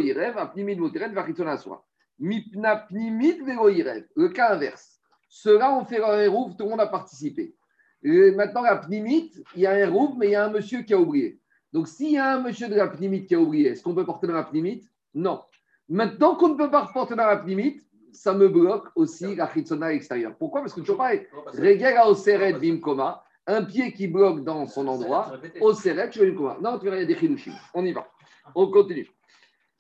Le 4.16 4.28
cas 4.30 4.54
inverse. 4.54 4.93
Ceux-là 5.36 5.74
ont 5.74 5.84
fait 5.84 5.98
leur 5.98 6.14
hérouf, 6.20 6.56
tout 6.56 6.66
le 6.66 6.70
monde 6.70 6.80
a 6.80 6.86
participé. 6.86 7.56
Et 8.04 8.30
maintenant, 8.32 8.62
la 8.62 8.76
Pnimit, 8.76 9.32
il 9.56 9.62
y 9.62 9.66
a 9.66 9.72
un 9.72 9.78
hérouf, 9.78 10.12
mais 10.16 10.28
il 10.28 10.32
y 10.34 10.36
a 10.36 10.46
un 10.46 10.52
monsieur 10.52 10.84
qui 10.84 10.94
a 10.94 11.00
oublié. 11.00 11.40
Donc, 11.72 11.88
s'il 11.88 12.12
y 12.12 12.20
a 12.20 12.36
un 12.36 12.40
monsieur 12.40 12.68
de 12.68 12.76
la 12.76 12.88
Pnimit 12.88 13.26
qui 13.26 13.34
a 13.34 13.40
oublié, 13.40 13.70
est-ce 13.70 13.82
qu'on 13.82 13.96
peut 13.96 14.06
porter 14.06 14.28
dans 14.28 14.36
la 14.36 14.44
Pnimit 14.44 14.88
Non. 15.16 15.42
Maintenant 15.90 16.36
qu'on 16.36 16.50
ne 16.50 16.54
peut 16.54 16.70
pas 16.70 16.88
porter 16.94 17.16
dans 17.16 17.26
la 17.26 17.38
Pnimit, 17.38 17.82
ça 18.12 18.32
me 18.34 18.48
bloque 18.48 18.90
aussi 18.96 19.36
la 19.36 19.52
Chitsona 19.52 19.92
extérieure. 19.92 20.36
Pourquoi? 20.38 20.62
Parce 20.62 20.76
que 20.76 20.82
toujours 20.82 20.98
pareil, 20.98 21.26
Regel 21.48 21.98
au 22.06 22.14
Seret 22.14 22.54
Bimkoma, 22.54 23.24
un 23.48 23.64
pied 23.64 23.92
qui 23.92 24.08
bloque 24.08 24.44
dans 24.44 24.68
son 24.68 24.88
endroit, 24.88 25.34
au 25.62 25.74
Seret, 25.74 26.12
je 26.12 26.20
vais 26.20 26.28
Bimkoma. 26.30 26.58
Non, 26.62 26.78
tu 26.78 26.86
verras, 26.86 26.98
il 26.98 27.02
y 27.02 27.04
a 27.06 27.08
des 27.08 27.16
Chilushim. 27.16 27.54
On 27.74 27.84
y 27.84 27.92
va. 27.92 28.08
On 28.54 28.68
continue. 28.68 29.10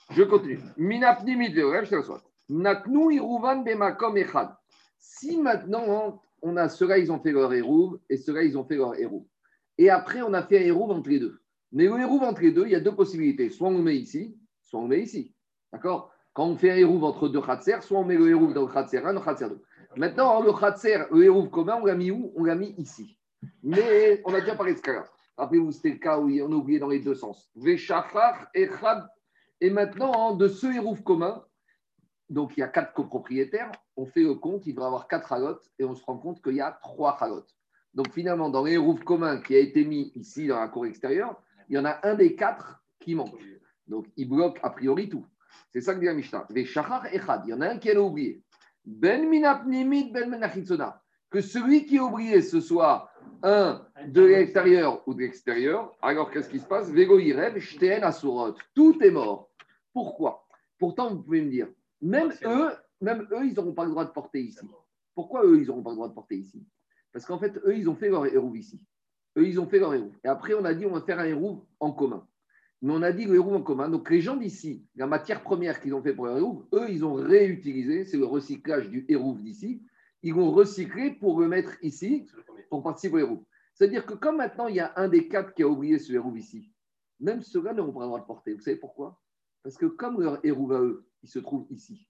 Je 0.09 0.23
continue. 0.23 0.57
Si 5.05 5.38
maintenant, 5.38 6.21
on 6.41 6.55
a 6.55 6.69
ceux-là, 6.69 6.97
ils 6.97 7.11
ont 7.11 7.19
fait 7.19 7.33
leur 7.33 7.53
héros 7.53 8.00
et 8.09 8.15
ceux-là, 8.15 8.44
ils 8.44 8.57
ont 8.57 8.63
fait 8.63 8.77
leur 8.77 8.97
héros. 8.97 9.27
Et 9.77 9.89
après, 9.89 10.21
on 10.21 10.33
a 10.33 10.41
fait 10.41 10.59
un 10.59 10.61
héros 10.61 10.89
entre 10.91 11.09
les 11.09 11.19
deux. 11.19 11.41
Mais 11.73 11.88
le 11.88 12.00
héros 12.00 12.21
entre 12.21 12.41
les 12.41 12.53
deux, 12.53 12.65
il 12.65 12.71
y 12.71 12.75
a 12.75 12.79
deux 12.79 12.95
possibilités. 12.95 13.50
Soit 13.50 13.67
on 13.67 13.77
le 13.77 13.83
met 13.83 13.97
ici, 13.97 14.38
soit 14.61 14.79
on 14.79 14.83
le 14.83 14.89
met 14.95 15.01
ici. 15.01 15.35
D'accord? 15.73 16.09
Quand 16.31 16.45
on 16.45 16.55
fait 16.55 16.71
un 16.71 16.77
héros 16.77 17.03
entre 17.03 17.27
deux 17.27 17.41
khatser, 17.41 17.81
soit 17.81 18.00
on 18.00 18.05
met 18.05 18.15
le 18.15 18.29
héros 18.29 18.53
dans 18.53 18.61
le 18.61 18.71
khatser 18.71 19.00
1, 19.00 19.13
dans 19.13 19.19
le 19.19 19.25
khatser 19.25 19.50
2. 19.50 19.61
Maintenant, 19.97 20.41
le 20.41 20.53
khatser, 20.53 21.00
le 21.11 21.23
héros 21.23 21.50
commun, 21.50 21.79
on 21.81 21.85
l'a 21.85 21.95
mis 21.95 22.09
où? 22.09 22.31
On 22.38 22.45
l'a 22.45 22.55
mis 22.55 22.73
ici. 22.77 23.19
Mais 23.61 24.21
on 24.23 24.33
a 24.33 24.39
déjà 24.39 24.55
parlé 24.55 24.71
de 24.71 24.77
ce 24.77 24.83
cas-là. 24.83 25.05
Rappelez-vous, 25.35 25.73
c'était 25.73 25.89
le 25.89 25.97
cas 25.97 26.17
où 26.17 26.29
on 26.29 26.51
a 26.51 26.55
oublié 26.55 26.79
dans 26.79 26.88
les 26.88 27.00
deux 27.00 27.15
sens. 27.15 27.51
Veshachar 27.55 28.47
et 28.53 28.69
et 29.59 29.69
maintenant, 29.69 30.33
de 30.35 30.47
ce 30.47 30.67
hérouf 30.67 31.01
commun, 31.03 31.44
donc 32.29 32.57
il 32.57 32.61
y 32.61 32.63
a 32.63 32.67
quatre 32.67 32.93
copropriétaires, 32.93 33.71
on 33.95 34.05
fait 34.05 34.23
le 34.23 34.35
compte, 34.35 34.65
il 34.65 34.73
devrait 34.73 34.85
y 34.85 34.87
avoir 34.87 35.07
quatre 35.07 35.31
halotes, 35.33 35.69
et 35.79 35.83
on 35.83 35.95
se 35.95 36.03
rend 36.03 36.17
compte 36.17 36.41
qu'il 36.41 36.55
y 36.55 36.61
a 36.61 36.71
trois 36.81 37.17
halotes. 37.21 37.55
Donc 37.93 38.11
finalement, 38.11 38.49
dans 38.49 38.63
les 38.63 38.79
commun 39.05 39.39
qui 39.41 39.55
a 39.55 39.59
été 39.59 39.85
mis 39.85 40.11
ici 40.15 40.47
dans 40.47 40.59
la 40.59 40.67
cour 40.67 40.85
extérieure, 40.85 41.41
il 41.69 41.75
y 41.75 41.77
en 41.77 41.85
a 41.85 41.99
un 42.03 42.15
des 42.15 42.35
quatre 42.35 42.83
qui 42.99 43.15
manque. 43.15 43.39
Donc 43.87 44.07
il 44.17 44.27
bloque 44.27 44.59
a 44.63 44.69
priori 44.69 45.09
tout. 45.09 45.25
C'est 45.69 45.81
ça 45.81 45.93
que 45.93 45.99
dit 45.99 46.05
la 46.05 46.13
Mishnah. 46.13 46.47
Echad, 46.55 47.43
il 47.45 47.49
y 47.49 47.53
en 47.53 47.61
a 47.61 47.69
un 47.69 47.77
qui 47.77 47.91
a 47.91 48.01
oublié. 48.01 48.41
Ben 48.85 49.29
ben 49.29 50.93
que 51.29 51.41
celui 51.41 51.85
qui 51.85 51.97
a 51.97 52.03
oublié 52.03 52.41
ce 52.41 52.61
soit 52.61 53.09
un 53.41 53.85
de 54.05 54.21
l'extérieur 54.21 55.01
ou 55.07 55.13
de 55.13 55.21
l'extérieur, 55.21 55.95
alors 56.01 56.29
qu'est-ce 56.29 56.49
qui 56.49 56.59
se 56.59 56.65
passe? 56.65 56.91
Vego. 56.91 57.19
Tout 58.75 59.03
est 59.03 59.11
mort. 59.11 59.49
Pourquoi? 59.93 60.47
Pourtant, 60.77 61.09
vous 61.09 61.23
pouvez 61.23 61.41
me 61.41 61.49
dire, 61.49 61.67
même 62.03 62.31
eux, 62.45 62.69
même 63.01 63.27
eux, 63.31 63.45
ils 63.45 63.53
n'auront 63.53 63.73
pas 63.73 63.85
le 63.85 63.91
droit 63.91 64.05
de 64.05 64.11
porter 64.11 64.41
ici. 64.41 64.67
Pourquoi 65.15 65.45
eux, 65.45 65.59
ils 65.59 65.67
n'auront 65.67 65.83
pas 65.83 65.91
le 65.91 65.95
droit 65.95 66.07
de 66.07 66.13
porter 66.13 66.38
ici? 66.38 66.65
Parce 67.12 67.25
qu'en 67.25 67.38
fait, 67.38 67.57
eux, 67.65 67.75
ils 67.75 67.89
ont 67.89 67.95
fait 67.95 68.10
leur 68.10 68.25
héros 68.25 68.55
ici. 68.55 68.81
Eux, 69.38 69.48
ils 69.48 69.60
ont 69.60 69.67
fait 69.67 69.79
leur 69.79 69.93
héros. 69.93 70.12
Et 70.24 70.27
après, 70.27 70.53
on 70.53 70.65
a 70.65 70.74
dit, 70.74 70.86
on 70.86 70.93
va 70.93 71.01
faire 71.01 71.19
un 71.19 71.25
héros 71.25 71.65
en 71.79 71.91
commun. 71.91 72.27
Mais 72.81 72.93
on 72.93 73.01
a 73.01 73.12
dit 73.12 73.25
le 73.25 73.36
héros 73.36 73.55
en 73.55 73.62
commun. 73.62 73.89
Donc, 73.89 74.10
les 74.10 74.22
gens 74.22 74.36
d'ici, 74.36 74.86
la 74.95 75.07
matière 75.07 75.41
première 75.41 75.79
qu'ils 75.79 75.93
ont 75.93 76.01
fait 76.01 76.13
pour 76.13 76.25
leur 76.25 76.38
héros, 76.38 76.65
eux, 76.74 76.88
ils 76.89 77.05
ont 77.05 77.13
réutilisé, 77.13 78.05
c'est 78.05 78.17
le 78.17 78.25
recyclage 78.25 78.89
du 78.89 79.05
héros 79.07 79.33
d'ici 79.33 79.81
ils 80.24 80.33
vont 80.33 80.51
recycler 80.51 81.12
pour 81.12 81.39
le 81.41 81.48
mettre 81.48 81.75
ici, 81.83 82.25
pour 82.69 82.81
participer 82.81 83.15
au 83.15 83.19
héros. 83.19 83.45
C'est-à-dire 83.74 84.05
que 84.05 84.13
comme 84.13 84.38
maintenant 84.38 84.67
il 84.67 84.75
y 84.75 84.79
a 84.79 84.93
un 84.95 85.10
des 85.10 85.27
quatre 85.27 85.53
qui 85.53 85.63
a 85.63 85.67
oublié 85.67 86.00
ce 86.00 86.13
héros 86.13 86.36
ici, 86.36 86.72
même 87.19 87.41
ceux-là 87.41 87.74
n'auront 87.74 87.91
pas 87.91 88.01
le 88.01 88.07
droit 88.07 88.19
de 88.19 88.25
porter. 88.25 88.53
Vous 88.53 88.62
savez 88.62 88.77
pourquoi? 88.77 89.22
Parce 89.62 89.77
que 89.77 89.86
comme 89.86 90.22
leur 90.22 90.43
héros 90.45 90.72
à 90.72 90.81
eux, 90.81 91.05
il 91.24 91.30
se 91.30 91.39
trouve 91.39 91.65
ici, 91.70 92.08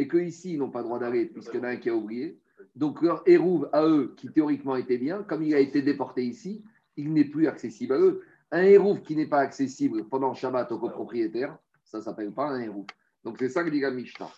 et 0.00 0.08
qu'ici, 0.08 0.54
ils 0.54 0.58
n'ont 0.58 0.70
pas 0.70 0.78
le 0.78 0.84
droit 0.86 0.98
d'aller 0.98 1.26
puisqu'il 1.26 1.58
y 1.58 1.60
en 1.60 1.64
a 1.64 1.68
un 1.70 1.76
qui 1.76 1.90
a 1.90 1.94
oublié, 1.94 2.40
donc 2.74 3.02
leur 3.02 3.22
héros 3.26 3.66
à 3.72 3.84
eux, 3.84 4.14
qui 4.16 4.28
théoriquement 4.28 4.76
était 4.76 4.98
bien, 4.98 5.22
comme 5.22 5.42
il 5.42 5.54
a 5.54 5.58
été 5.58 5.82
déporté 5.82 6.24
ici, 6.24 6.64
il 6.96 7.12
n'est 7.12 7.24
plus 7.24 7.46
accessible 7.46 7.92
à 7.94 7.98
eux. 7.98 8.22
Un 8.50 8.62
héros 8.62 8.96
qui 8.96 9.16
n'est 9.16 9.26
pas 9.26 9.40
accessible 9.40 10.08
pendant 10.08 10.34
Shabbat 10.34 10.72
au 10.72 10.78
copropriétaire, 10.78 11.56
ça 11.84 11.98
ne 11.98 12.02
s'appelle 12.02 12.32
pas 12.32 12.48
un 12.48 12.60
héros. 12.60 12.86
Donc 13.24 13.36
c'est 13.38 13.48
ça 13.48 13.62
que 13.62 13.70
dit 13.70 13.80
la 13.80 13.90
Mishnah. 13.90 14.30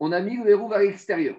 On 0.00 0.12
a 0.12 0.20
mis 0.20 0.36
le 0.36 0.48
hérouve 0.48 0.72
à 0.72 0.82
l'extérieur. 0.82 1.36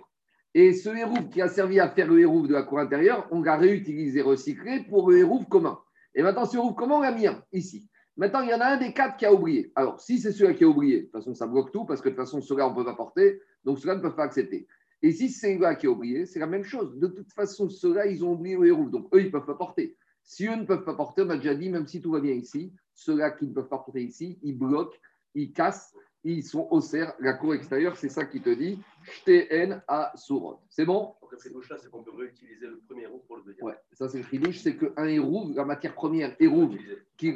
Et 0.54 0.74
ce 0.74 0.90
hérouve 0.90 1.30
qui 1.30 1.42
a 1.42 1.48
servi 1.48 1.80
à 1.80 1.90
faire 1.90 2.08
le 2.08 2.20
hérouve 2.20 2.48
de 2.48 2.54
la 2.54 2.64
cour 2.64 2.80
intérieure, 2.80 3.28
on 3.32 3.42
l'a 3.42 3.58
réutilisé, 3.58 4.22
recyclé 4.22 4.82
pour 4.84 5.10
le 5.10 5.18
hérouve 5.18 5.48
commun. 5.48 5.80
Et 6.14 6.22
maintenant, 6.22 6.46
ce 6.46 6.56
hérouve 6.56 6.76
commun, 6.76 6.96
on 6.96 7.02
l'a 7.02 7.12
mis 7.12 7.26
ici. 7.52 7.90
Maintenant, 8.16 8.42
il 8.42 8.50
y 8.50 8.54
en 8.54 8.62
a 8.62 8.66
un 8.66 8.78
des 8.78 8.94
quatre 8.94 9.18
qui 9.18 9.26
a 9.26 9.34
oublié. 9.34 9.72
Alors, 9.76 10.00
si 10.00 10.20
c'est 10.20 10.32
celui 10.32 10.56
qui 10.56 10.64
a 10.64 10.68
oublié, 10.68 10.98
de 10.98 11.02
toute 11.04 11.14
façon, 11.14 11.34
ça 11.34 11.48
bloque 11.48 11.72
tout, 11.72 11.86
parce 11.86 12.00
que 12.00 12.10
de 12.10 12.14
toute 12.14 12.24
façon, 12.24 12.42
ceux-là, 12.42 12.68
on 12.68 12.72
ne 12.72 12.76
peut 12.76 12.86
pas 12.86 12.96
porter, 12.96 13.42
donc 13.64 13.80
ceux-là 13.80 13.96
ne 13.96 14.02
peuvent 14.02 14.16
pas 14.16 14.24
accepter. 14.24 14.68
Et 15.02 15.12
si 15.12 15.30
c'est 15.30 15.48
celui-là 15.48 15.76
qui 15.76 15.88
a 15.88 15.90
oublié, 15.90 16.26
c'est 16.26 16.40
la 16.40 16.48
même 16.48 16.64
chose. 16.64 16.98
De 16.98 17.08
toute 17.08 17.32
façon, 17.34 17.70
ceux-là, 17.70 18.06
ils 18.06 18.24
ont 18.24 18.34
oublié 18.34 18.56
le 18.56 18.68
hérouve, 18.68 18.92
donc 18.92 19.08
eux, 19.14 19.20
ils 19.20 19.26
ne 19.26 19.32
peuvent 19.32 19.46
pas 19.46 19.56
porter. 19.56 19.98
Si 20.24 20.48
eux 20.48 20.56
ne 20.56 20.64
peuvent 20.64 20.86
pas 20.86 20.94
porter, 20.94 21.24
on 21.24 21.30
a 21.32 21.38
déjà 21.38 21.56
dit, 21.56 21.70
même 21.70 21.88
si 21.88 22.02
tout 22.02 22.12
va 22.12 22.20
bien 22.20 22.34
ici, 22.34 22.72
ceux-là 22.94 23.32
qui 23.32 23.48
ne 23.48 23.54
peuvent 23.54 23.68
pas 23.68 23.80
porter 23.80 24.04
ici, 24.04 24.40
ils 24.44 24.58
bloquent, 24.58 24.96
ils 25.34 25.52
cassent, 25.52 25.96
ils 26.24 26.44
sont 26.44 26.68
au 26.72 26.80
cerf, 26.80 27.14
la 27.20 27.34
cour 27.34 27.54
extérieure, 27.54 27.98
c'est 27.98 28.10
ça 28.10 28.26
qui 28.26 28.40
te 28.40 28.50
dit 28.50 28.80
Shtehen 29.04 29.82
à 29.88 30.14
Sourod. 30.16 30.60
C'est 30.70 30.86
bon? 30.86 31.16
Donc, 31.22 31.32
c'est 31.38 31.52
qu'on 31.90 32.04
peut 32.04 32.16
réutiliser 32.16 32.68
le 32.68 32.80
premier 32.88 33.04
héros 33.04 33.24
pour 33.28 33.38
le 33.38 33.44
deuxième. 33.44 33.66
Ouais, 33.66 33.76
ça 33.92 34.08
c'est 34.08 34.20
le 34.20 34.24
chidouche, 34.24 34.60
c'est 34.60 34.78
qu'un 34.78 35.08
héros, 35.08 35.52
la 35.54 35.66
matière 35.66 35.96
première 35.96 36.36
héros, 36.40 36.70
qui. 37.18 37.34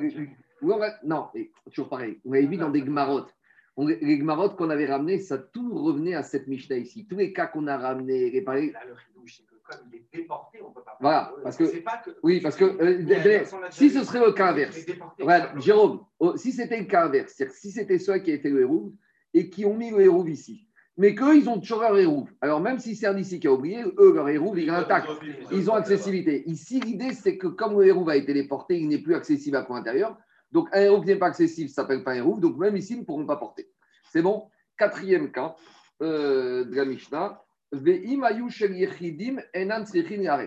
Non, 1.03 1.27
toujours 1.71 1.89
pareil. 1.89 2.19
On 2.25 2.31
avait 2.33 2.45
vu 2.47 2.57
dans 2.57 2.69
des 2.69 2.81
gmarottes. 2.81 3.33
on- 3.79 3.85
les 3.85 4.17
Gmarot 4.17 4.49
qu'on 4.55 4.71
avait 4.71 4.87
ramenés, 4.87 5.19
ça 5.19 5.37
tout 5.37 5.71
revenait 5.71 6.15
à 6.15 6.23
cette 6.23 6.47
Mishnah 6.47 6.77
ici. 6.77 7.05
Tous 7.07 7.15
les 7.15 7.31
cas 7.31 7.45
qu'on 7.45 7.67
a 7.67 7.77
ramenés, 7.77 8.31
les 8.31 8.41
pareils- 8.41 8.71
Là, 8.71 8.79
le 8.87 8.95
c'est 9.27 9.43
que 9.45 9.53
comme 9.69 9.87
il 9.93 9.97
est 9.99 10.05
déporté, 10.17 10.59
on 10.63 10.69
ne 10.69 10.73
peut 10.73 10.81
pas. 10.83 10.97
Voilà, 10.99 11.31
parce 11.43 11.57
que- 11.57 11.67
C'est 11.67 11.81
pas 11.81 11.97
que. 12.03 12.09
Oui, 12.23 12.39
parce 12.41 12.55
que 12.55 12.65
euh, 12.65 13.69
si 13.69 13.91
ce 13.91 14.03
serait 14.03 14.25
le 14.25 14.31
cas 14.31 14.47
inverse, 14.49 14.83
déporté. 14.83 15.23
Jérôme, 15.59 15.99
oh, 16.17 16.35
si 16.37 16.53
c'était 16.53 16.79
le 16.79 16.85
cas 16.85 17.05
inverse, 17.05 17.33
c'est-à-dire 17.35 17.55
si 17.55 17.69
c'était 17.71 17.99
ceux 17.99 18.17
qui 18.17 18.31
avaient 18.31 18.39
fait 18.41 18.49
le 18.49 18.61
hérouve 18.61 18.93
et 19.35 19.47
qui 19.51 19.63
ont 19.65 19.75
mis 19.75 19.91
le 19.91 20.01
hérouve 20.01 20.29
ici, 20.31 20.67
mais 20.97 21.13
qu'eux, 21.13 21.37
ils 21.37 21.47
ont 21.47 21.59
toujours 21.59 21.81
leur 21.81 21.95
hérouve. 21.99 22.31
Alors 22.41 22.59
même 22.61 22.79
si 22.79 22.95
c'est 22.95 23.05
un 23.05 23.15
ici 23.17 23.39
qui 23.39 23.45
a 23.45 23.53
oublié, 23.53 23.83
eux, 23.99 24.11
leur 24.11 24.27
hérouve, 24.27 24.57
il 24.57 24.69
est 24.69 24.71
intact. 24.71 25.07
Ils 25.51 25.69
ont 25.69 25.75
accessibilité. 25.75 26.49
Ici, 26.49 26.79
l'idée, 26.79 27.13
c'est 27.13 27.37
que 27.37 27.45
comme 27.45 27.79
le 27.79 27.85
hérouve 27.85 28.09
a 28.09 28.15
été 28.15 28.33
déporté, 28.33 28.79
il 28.79 28.87
n'est 28.87 29.03
plus 29.03 29.13
accessible 29.13 29.57
à 29.57 29.61
coin 29.61 29.77
intérieur. 29.81 30.17
Donc, 30.51 30.69
un 30.71 30.81
hérouve 30.81 31.01
qui 31.01 31.07
n'est 31.07 31.17
pas 31.17 31.27
accessible, 31.27 31.69
ça 31.69 31.81
s'appelle 31.81 32.03
pas 32.03 32.11
un 32.11 32.15
hérouve. 32.15 32.39
Donc, 32.39 32.57
même 32.57 32.77
ici, 32.77 32.93
ils 32.93 32.99
ne 32.99 33.05
pourront 33.05 33.25
pas 33.25 33.37
porter. 33.37 33.69
C'est 34.11 34.21
bon? 34.21 34.49
Quatrième 34.77 35.31
cas 35.31 35.55
euh, 36.01 36.63
de 36.63 36.75
la. 36.75 37.43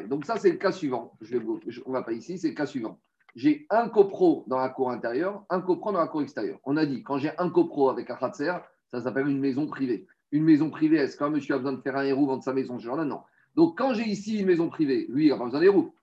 Donc, 0.09 0.25
ça, 0.25 0.37
c'est 0.39 0.51
le 0.51 0.57
cas 0.57 0.73
suivant. 0.73 1.13
On 1.21 1.91
ne 1.91 1.93
va 1.93 2.03
pas 2.03 2.13
ici, 2.13 2.39
c'est 2.39 2.49
le 2.49 2.55
cas 2.55 2.67
suivant. 2.67 2.99
J'ai 3.35 3.67
un 3.71 3.89
copro 3.89 4.45
dans 4.49 4.59
la 4.59 4.71
cour 4.71 4.91
intérieure, 4.91 5.45
un 5.51 5.61
copro 5.61 5.93
dans 5.93 6.01
la 6.01 6.09
cour 6.09 6.23
extérieure. 6.23 6.59
On 6.65 6.77
a 6.77 6.87
dit, 6.87 7.03
quand 7.03 7.19
j'ai 7.19 7.31
un 7.39 7.51
copro 7.51 7.91
avec 7.91 8.11
un 8.11 8.17
khatser, 8.17 8.53
ça 8.89 9.01
s'appelle 9.01 9.29
une 9.29 9.39
maison 9.39 9.67
privée. 9.67 10.07
Une 10.33 10.45
maison 10.45 10.71
privée, 10.71 10.97
est-ce 10.97 11.17
qu'un 11.17 11.31
monsieur 11.31 11.55
a 11.55 11.59
besoin 11.59 11.75
de 11.75 11.81
faire 11.81 11.97
un 11.97 12.05
hérouve 12.05 12.29
dans 12.29 12.41
sa 12.41 12.53
maison 12.53 12.79
ce 12.79 12.85
jour-là 12.85 13.05
Non. 13.05 13.21
Donc, 13.55 13.77
quand 13.79 13.95
j'ai 13.95 14.09
ici 14.09 14.39
une 14.41 14.47
maison 14.47 14.69
privée, 14.69 15.07
lui, 15.11 15.27
il 15.27 15.29
n'a 15.31 15.37
pas 15.37 15.45
besoin 15.45 15.61
des 15.61 15.69
roues. 15.69 15.95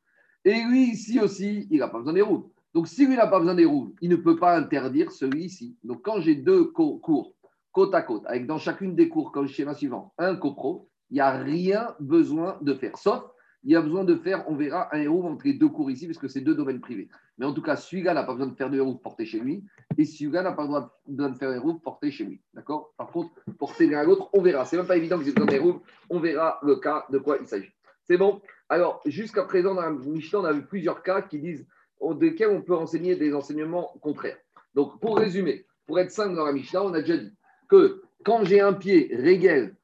Et 0.45 0.63
lui, 0.63 0.91
ici 0.91 1.19
aussi, 1.19 1.67
il 1.69 1.79
n'a 1.79 1.87
pas 1.87 1.97
besoin 1.97 2.13
des 2.13 2.21
roues. 2.21 2.51
Donc, 2.73 2.87
si 2.87 3.05
lui 3.07 3.15
n'a 3.15 3.27
pas 3.27 3.39
besoin 3.39 3.55
des 3.55 3.65
roues, 3.65 3.95
il 4.01 4.09
ne 4.09 4.15
peut 4.15 4.35
pas 4.35 4.57
interdire 4.57 5.11
celui 5.11 5.45
ici. 5.45 5.77
Donc, 5.83 6.01
quand 6.03 6.19
j'ai 6.19 6.35
deux 6.35 6.65
co- 6.65 6.97
cours 6.97 7.33
côte 7.71 7.93
à 7.93 8.01
côte, 8.01 8.23
avec 8.25 8.47
dans 8.47 8.57
chacune 8.57 8.95
des 8.95 9.07
cours, 9.07 9.31
comme 9.31 9.43
le 9.43 9.49
schéma 9.49 9.73
suivant, 9.73 10.13
un 10.17 10.35
copro, 10.35 10.89
il 11.09 11.15
n'y 11.15 11.19
a 11.21 11.31
rien 11.31 11.95
besoin 11.99 12.57
de 12.61 12.73
faire. 12.73 12.97
Sauf, 12.97 13.23
il 13.63 13.71
y 13.71 13.75
a 13.75 13.81
besoin 13.81 14.03
de 14.03 14.15
faire, 14.15 14.45
on 14.47 14.55
verra, 14.55 14.93
un 14.95 14.99
héros 14.99 15.23
entre 15.25 15.45
les 15.45 15.53
deux 15.53 15.69
cours 15.69 15.89
ici, 15.91 16.07
parce 16.07 16.19
que 16.19 16.27
c'est 16.27 16.41
deux 16.41 16.55
domaines 16.55 16.79
privés. 16.79 17.09
Mais 17.37 17.45
en 17.45 17.53
tout 17.53 17.61
cas, 17.61 17.75
celui-là 17.75 18.13
n'a 18.13 18.23
pas 18.23 18.33
besoin 18.33 18.47
de 18.47 18.55
faire 18.55 18.69
de 18.69 18.77
héros 18.77 18.95
porter 18.95 19.25
chez 19.25 19.39
lui, 19.39 19.63
et 19.97 20.05
celui-là 20.05 20.43
n'a 20.43 20.53
pas 20.53 20.63
besoin 20.63 20.89
de 21.07 21.33
faire 21.33 21.51
héros 21.51 21.73
porter 21.75 22.11
chez 22.11 22.25
lui. 22.25 22.41
D'accord? 22.53 22.93
Par 22.97 23.11
contre, 23.11 23.31
porter 23.57 23.87
l'un 23.87 23.99
à 23.99 24.03
l'autre, 24.03 24.29
on 24.33 24.41
verra. 24.41 24.65
C'est 24.65 24.77
même 24.77 24.87
pas 24.87 24.97
évident 24.97 25.17
que 25.17 25.25
j'ai 25.25 25.33
besoin 25.33 25.47
d'héros, 25.47 25.81
on 26.09 26.19
verra 26.19 26.59
le 26.63 26.77
cas 26.77 27.05
de 27.11 27.17
quoi 27.17 27.37
il 27.39 27.47
s'agit. 27.47 27.71
C'est 28.03 28.17
bon? 28.17 28.41
Alors, 28.69 29.01
jusqu'à 29.05 29.43
présent, 29.43 29.75
dans 29.75 29.81
la 29.81 29.91
Mishnah, 29.91 30.39
on 30.39 30.45
a 30.45 30.53
vu 30.53 30.65
plusieurs 30.65 31.03
cas 31.03 31.21
qui 31.21 31.39
disent, 31.39 31.67
desquels 32.15 32.49
on 32.49 32.61
peut 32.61 32.75
enseigner 32.75 33.15
des 33.15 33.33
enseignements 33.33 33.93
contraires. 34.01 34.37
Donc, 34.73 34.99
pour 34.99 35.17
résumer, 35.17 35.65
pour 35.85 35.99
être 35.99 36.11
simple 36.11 36.35
dans 36.35 36.45
la 36.45 36.53
Mishnah, 36.53 36.83
on 36.83 36.93
a 36.93 37.01
déjà 37.01 37.17
dit 37.17 37.33
que 37.69 38.01
quand 38.23 38.43
j'ai 38.43 38.59
un 38.59 38.73
pied 38.73 39.09
régel 39.13 39.75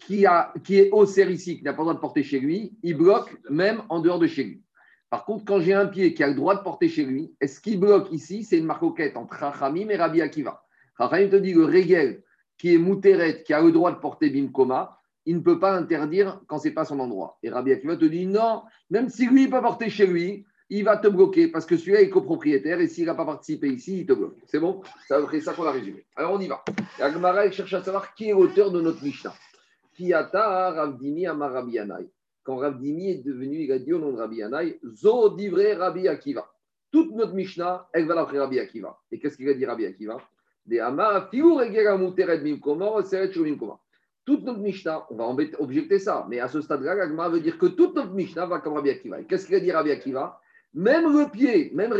qui, 0.00 0.26
qui 0.64 0.78
est 0.78 0.90
au 0.90 1.04
ici, 1.04 1.58
qui 1.58 1.64
n'a 1.64 1.72
pas 1.72 1.78
le 1.78 1.84
droit 1.84 1.94
de 1.94 2.00
porter 2.00 2.22
chez 2.22 2.40
lui, 2.40 2.76
il 2.82 2.96
bloque 2.96 3.36
même 3.48 3.82
en 3.88 4.00
dehors 4.00 4.18
de 4.18 4.26
chez 4.26 4.44
lui. 4.44 4.62
Par 5.10 5.24
contre, 5.24 5.44
quand 5.44 5.60
j'ai 5.60 5.74
un 5.74 5.86
pied 5.86 6.12
qui 6.12 6.24
a 6.24 6.28
le 6.28 6.34
droit 6.34 6.56
de 6.56 6.62
porter 6.62 6.88
chez 6.88 7.04
lui, 7.04 7.34
est-ce 7.40 7.60
qu'il 7.60 7.78
bloque 7.78 8.10
ici? 8.10 8.42
C'est 8.42 8.58
une 8.58 8.66
marcoquette 8.66 9.16
entre 9.16 9.38
Chachamim 9.38 9.88
et 9.88 9.96
Rabbi 9.96 10.20
Akiva. 10.20 10.64
Chachamim 10.98 11.28
te 11.28 11.36
dit 11.36 11.54
le 11.54 11.64
régel 11.64 12.22
qui 12.58 12.74
est 12.74 12.78
mouteret, 12.78 13.42
qui 13.44 13.52
a 13.52 13.62
le 13.62 13.72
droit 13.72 13.92
de 13.92 13.98
porter 13.98 14.30
bimkoma, 14.30 14.98
il 15.26 15.36
ne 15.36 15.40
peut 15.40 15.58
pas 15.58 15.72
interdire 15.72 16.40
quand 16.48 16.58
c'est 16.58 16.72
pas 16.72 16.84
son 16.84 16.98
endroit. 16.98 17.38
Et 17.42 17.50
Rabbi 17.50 17.72
Akiva 17.72 17.96
te 17.96 18.04
dit 18.04 18.26
non, 18.26 18.62
même 18.90 19.08
si 19.08 19.26
lui 19.26 19.44
il 19.44 19.50
peut 19.50 19.62
porter 19.62 19.88
chez 19.88 20.06
lui, 20.06 20.46
il 20.76 20.84
va 20.84 20.96
te 20.96 21.06
bloquer 21.06 21.48
parce 21.48 21.66
que 21.66 21.76
celui-là 21.76 22.00
est 22.00 22.10
copropriétaire 22.10 22.80
et 22.80 22.88
s'il 22.88 23.06
n'a 23.06 23.14
pas 23.14 23.24
participé 23.24 23.68
ici, 23.68 24.00
il 24.00 24.06
te 24.06 24.12
bloque. 24.12 24.36
C'est 24.46 24.58
bon? 24.58 24.82
C'est 25.08 25.40
ça 25.40 25.52
qu'on 25.52 25.66
a 25.66 25.70
résumé. 25.70 26.04
Alors 26.16 26.32
on 26.32 26.40
y 26.40 26.48
va. 26.48 26.64
Elle 26.98 27.52
cherche 27.52 27.74
à 27.74 27.82
savoir 27.82 28.12
qui 28.14 28.30
est 28.30 28.32
l'auteur 28.32 28.72
de 28.72 28.80
notre 28.80 29.02
Mishnah. 29.04 29.34
Kiata 29.96 30.72
Ravdimi 30.72 31.28
Amar 31.28 31.52
Rabbi 31.52 31.74
Yanaï. 31.74 32.08
Quand 32.42 32.56
Ravdimi 32.56 33.10
est 33.10 33.24
devenu, 33.24 33.62
il 33.62 33.72
a 33.72 33.78
dit 33.78 33.92
au 33.92 34.00
nom 34.00 34.12
de 34.12 34.18
Rabbi 34.18 34.36
Yanaï, 34.38 34.80
Zo 34.84 35.30
Rabbi 35.30 36.08
Akiva. 36.08 36.44
Toute 36.90 37.12
notre 37.12 37.34
Mishnah, 37.34 37.86
elle 37.92 38.06
va 38.06 38.16
l'après 38.16 38.40
Rabbi 38.40 38.58
Akiva. 38.58 38.98
Et 39.12 39.20
qu'est-ce 39.20 39.36
qu'il 39.36 39.48
a 39.48 39.54
dit 39.54 39.64
Rabbi 39.64 39.86
Akiva? 39.86 40.18
Des. 40.66 40.80
Toute 44.24 44.42
notre 44.42 44.60
Mishnah, 44.60 45.06
on 45.10 45.14
va 45.16 45.44
objecter 45.60 45.98
ça, 46.00 46.26
mais 46.28 46.40
à 46.40 46.48
ce 46.48 46.60
stade-là, 46.60 46.94
la 46.94 47.06
Gemara 47.06 47.28
veut 47.28 47.40
dire 47.40 47.58
que 47.58 47.66
toute 47.66 47.94
notre 47.94 48.12
Mishnah 48.12 48.46
va 48.46 48.58
comme 48.58 48.72
Rabbi 48.72 48.90
Akiva. 48.90 49.20
Et 49.20 49.24
qu'est-ce 49.24 49.46
qu'il 49.46 49.54
a 49.54 49.60
dit 49.60 49.70
Rabbi 49.70 49.92
Akiva? 49.92 50.40
Même 50.74 51.16
le 51.16 51.30
pied, 51.30 51.70
même 51.72 51.90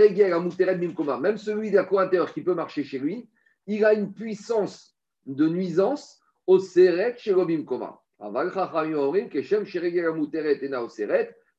même 1.20 1.36
celui 1.38 1.70
de 1.70 1.76
la 1.76 1.84
cour 1.84 2.00
intérieure 2.00 2.34
qui 2.34 2.42
peut 2.42 2.54
marcher 2.54 2.82
chez 2.82 2.98
lui, 2.98 3.28
il 3.66 3.84
a 3.84 3.94
une 3.94 4.12
puissance 4.12 4.96
de 5.26 5.48
nuisance 5.48 6.20
au 6.46 6.58
Seret 6.58 7.14
chez 7.18 7.32
Robim 7.32 7.64
Koma. 7.64 8.00
Aval 8.18 8.52
Chachamim 8.52 8.96
Orim, 8.96 9.28
Keshem 9.28 9.64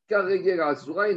Karegera 0.07 0.67
Asura. 0.67 1.07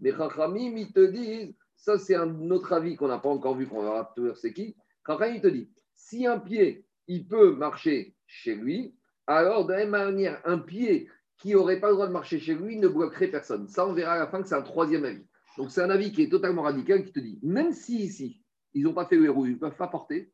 Mais 0.00 0.12
Chachamim, 0.12 0.76
ils 0.76 0.92
te 0.92 1.04
disent, 1.06 1.54
ça 1.74 1.98
c'est 1.98 2.14
un 2.14 2.50
autre 2.50 2.72
avis 2.72 2.94
qu'on 2.94 3.08
n'a 3.08 3.18
pas 3.18 3.28
encore 3.28 3.56
vu, 3.56 3.66
qu'on 3.66 3.82
va 3.82 4.12
voir 4.14 4.36
c'est 4.36 4.52
qui. 4.52 4.76
Chachamim, 5.04 5.34
il 5.34 5.40
te 5.40 5.48
dit, 5.48 5.68
si 5.94 6.26
un 6.26 6.38
pied, 6.38 6.86
il 7.08 7.26
peut 7.26 7.56
marcher 7.56 8.14
chez 8.26 8.54
lui, 8.54 8.94
alors 9.26 9.66
de 9.66 9.72
la 9.72 9.78
même 9.80 9.90
manière, 9.90 10.40
un 10.44 10.58
pied 10.58 11.08
qui 11.38 11.52
n'aurait 11.52 11.80
pas 11.80 11.88
le 11.88 11.94
droit 11.94 12.06
de 12.06 12.12
marcher 12.12 12.38
chez 12.38 12.54
lui 12.54 12.76
ne 12.76 12.88
bloquerait 12.88 13.28
personne. 13.28 13.68
Ça, 13.68 13.86
on 13.86 13.92
verra 13.92 14.12
à 14.12 14.18
la 14.18 14.26
fin 14.26 14.42
que 14.42 14.48
c'est 14.48 14.54
un 14.54 14.62
troisième 14.62 15.04
avis. 15.04 15.24
Donc 15.56 15.70
c'est 15.70 15.82
un 15.82 15.90
avis 15.90 16.12
qui 16.12 16.22
est 16.22 16.28
totalement 16.28 16.62
radical 16.62 17.04
qui 17.04 17.12
te 17.12 17.20
dit, 17.20 17.38
même 17.42 17.72
si 17.72 17.98
ici, 17.98 18.42
ils 18.74 18.82
n'ont 18.82 18.92
pas 18.92 19.06
fait 19.06 19.16
le 19.16 19.26
héros, 19.26 19.46
ils 19.46 19.52
ne 19.52 19.58
peuvent 19.58 19.76
pas 19.76 19.88
porter, 19.88 20.32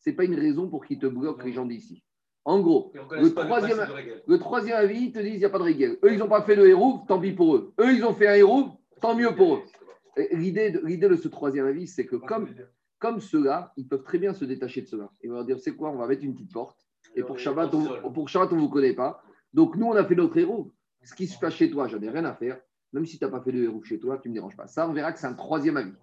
c'est 0.00 0.12
pas 0.12 0.24
une 0.24 0.34
raison 0.34 0.68
pour 0.68 0.84
qu'ils 0.84 0.98
te 0.98 1.06
bloquent 1.06 1.44
les 1.44 1.52
gens 1.52 1.66
d'ici. 1.66 2.02
En 2.44 2.60
gros, 2.60 2.92
le 3.10 3.34
troisième, 3.34 3.86
le 4.26 4.38
troisième 4.38 4.76
avis, 4.76 5.06
ils 5.06 5.12
te 5.12 5.18
disent 5.18 5.34
il 5.34 5.38
n'y 5.38 5.44
a 5.44 5.50
pas 5.50 5.58
de 5.58 5.64
rigueur. 5.64 5.96
Eux, 6.04 6.12
ils 6.12 6.18
n'ont 6.18 6.28
pas 6.28 6.42
fait 6.42 6.54
le 6.54 6.68
héros, 6.68 7.00
tant 7.08 7.18
pis 7.18 7.32
pour 7.32 7.56
eux. 7.56 7.74
Eux, 7.80 7.92
ils 7.92 8.04
ont 8.04 8.14
fait 8.14 8.28
un 8.28 8.34
héros, 8.34 8.68
tant 9.00 9.16
mieux 9.16 9.34
pour 9.34 9.56
eux. 9.56 9.62
L'idée 10.30 10.70
de, 10.70 10.80
l'idée 10.86 11.08
de 11.08 11.16
ce 11.16 11.26
troisième 11.26 11.66
avis, 11.66 11.88
c'est 11.88 12.06
que 12.06 12.14
comme, 12.14 12.48
comme 13.00 13.20
ceux-là, 13.20 13.72
ils 13.76 13.88
peuvent 13.88 14.04
très 14.04 14.18
bien 14.18 14.32
se 14.32 14.44
détacher 14.44 14.82
de 14.82 14.86
ceux-là. 14.86 15.10
Ils 15.22 15.30
vont 15.30 15.36
leur 15.36 15.44
dire 15.44 15.58
c'est 15.58 15.74
quoi, 15.74 15.90
on 15.90 15.96
va 15.96 16.06
mettre 16.06 16.22
une 16.22 16.34
petite 16.34 16.52
porte. 16.52 16.78
Et 17.16 17.22
pour 17.22 17.38
Shabbat, 17.38 17.74
on, 17.74 18.12
pour 18.12 18.28
Shabbat, 18.28 18.52
on 18.52 18.56
ne 18.56 18.60
vous 18.60 18.68
connaît 18.68 18.94
pas. 18.94 19.24
Donc 19.56 19.74
nous, 19.76 19.86
on 19.86 19.96
a 19.96 20.04
fait 20.04 20.14
notre 20.14 20.36
héros. 20.36 20.70
Ce 21.02 21.14
qui 21.14 21.26
se 21.26 21.38
passe 21.38 21.54
chez 21.54 21.70
toi, 21.70 21.88
j'en 21.88 22.00
ai 22.02 22.10
rien 22.10 22.26
à 22.26 22.34
faire. 22.34 22.60
Même 22.92 23.06
si 23.06 23.18
tu 23.18 23.24
n'as 23.24 23.30
pas 23.30 23.40
fait 23.40 23.52
le 23.52 23.64
héros 23.64 23.82
chez 23.82 23.98
toi, 23.98 24.18
tu 24.18 24.28
ne 24.28 24.34
me 24.34 24.34
déranges 24.34 24.56
pas. 24.56 24.66
Ça, 24.66 24.86
on 24.86 24.92
verra 24.92 25.12
que 25.12 25.18
c'est 25.18 25.26
un 25.26 25.34
troisième 25.34 25.78
avis. 25.78 25.94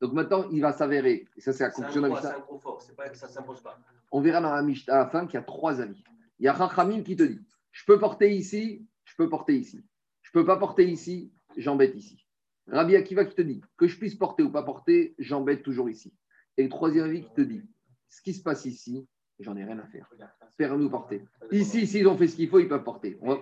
Donc 0.00 0.12
maintenant, 0.12 0.46
il 0.50 0.60
va 0.60 0.72
s'avérer, 0.72 1.26
et 1.36 1.40
ça 1.40 1.52
c'est 1.52 1.64
la 1.64 1.70
conclusion 1.70 2.02
de 2.02 2.06
la 2.06 2.14
pas 2.14 3.08
que 3.08 3.16
ça 3.16 3.26
ne 3.26 3.32
s'impose 3.32 3.60
pas. 3.62 3.80
on 4.12 4.20
verra 4.20 4.40
dans 4.40 4.54
la 4.54 4.62
Mishnah 4.62 4.94
à 4.94 4.98
la 4.98 5.06
fin 5.08 5.26
qu'il 5.26 5.34
y 5.34 5.38
a 5.38 5.42
trois 5.42 5.80
avis. 5.80 6.04
Il 6.38 6.44
y 6.44 6.48
a 6.48 6.52
Rachamim 6.52 7.02
qui 7.02 7.16
te 7.16 7.24
dit 7.24 7.40
je 7.72 7.84
peux 7.84 7.98
porter 7.98 8.32
ici, 8.32 8.86
je 9.04 9.16
peux 9.16 9.28
porter 9.28 9.56
ici. 9.56 9.84
Je 10.22 10.30
peux 10.30 10.44
pas 10.44 10.56
porter 10.56 10.88
ici, 10.88 11.32
j'embête 11.56 11.96
ici. 11.96 12.24
Rabbi 12.68 12.94
Akiva 12.94 13.24
qui 13.24 13.34
te 13.34 13.42
dit 13.42 13.60
que 13.76 13.88
je 13.88 13.98
puisse 13.98 14.14
porter 14.14 14.44
ou 14.44 14.52
pas 14.52 14.62
porter, 14.62 15.14
j'embête 15.18 15.62
toujours 15.62 15.90
ici. 15.90 16.12
Et 16.56 16.62
le 16.62 16.68
troisième 16.68 17.06
avis 17.06 17.22
qui 17.22 17.32
te 17.32 17.40
dit 17.40 17.62
ce 18.08 18.22
qui 18.22 18.34
se 18.34 18.42
passe 18.42 18.66
ici, 18.66 19.08
j'en 19.40 19.56
ai 19.56 19.64
rien 19.64 19.78
à 19.78 19.86
faire. 19.86 20.08
Faire-nous 20.56 20.90
porter. 20.90 21.24
Ici, 21.50 21.86
s'ils 21.86 22.06
ont 22.08 22.16
fait 22.16 22.28
ce 22.28 22.36
qu'il 22.36 22.48
faut, 22.48 22.58
ils 22.58 22.68
peuvent 22.68 22.82
porter. 22.84 23.18
On 23.22 23.34
va- 23.34 23.40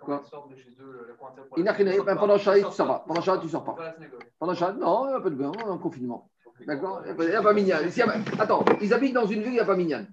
Quoi 0.00 0.22
Il 1.56 1.64
n'a 1.64 1.72
rien 1.72 1.86
à- 1.86 2.16
Pendant 2.16 2.38
Shabbat, 2.38 2.60
tu 2.62 2.66
ne 2.66 2.70
sors 2.72 2.86
pas. 2.86 3.04
Pendant 3.06 3.20
Shabbat, 3.20 3.40
tu 3.40 3.46
ne 3.46 3.50
sors 3.50 3.64
pas. 3.64 3.94
Pendant 4.38 4.54
Shabbat, 4.54 4.78
non, 4.80 5.06
il 5.06 5.10
n'y 5.10 5.14
a 5.14 5.20
pas 5.20 5.30
de 5.30 5.34
bain, 5.34 5.52
en 5.66 5.78
confinement. 5.78 6.30
D'accord 6.66 7.02
Il 7.06 7.14
n'y 7.26 7.32
a 7.36 7.42
pas 7.42 7.50
a- 7.50 8.42
Attends, 8.42 8.64
ils 8.80 8.94
habitent 8.94 9.14
dans 9.14 9.26
une 9.26 9.40
ville, 9.40 9.48
il 9.52 9.54
n'y 9.54 9.60
a 9.60 9.64
pas 9.64 9.76
Minyan. 9.76 10.06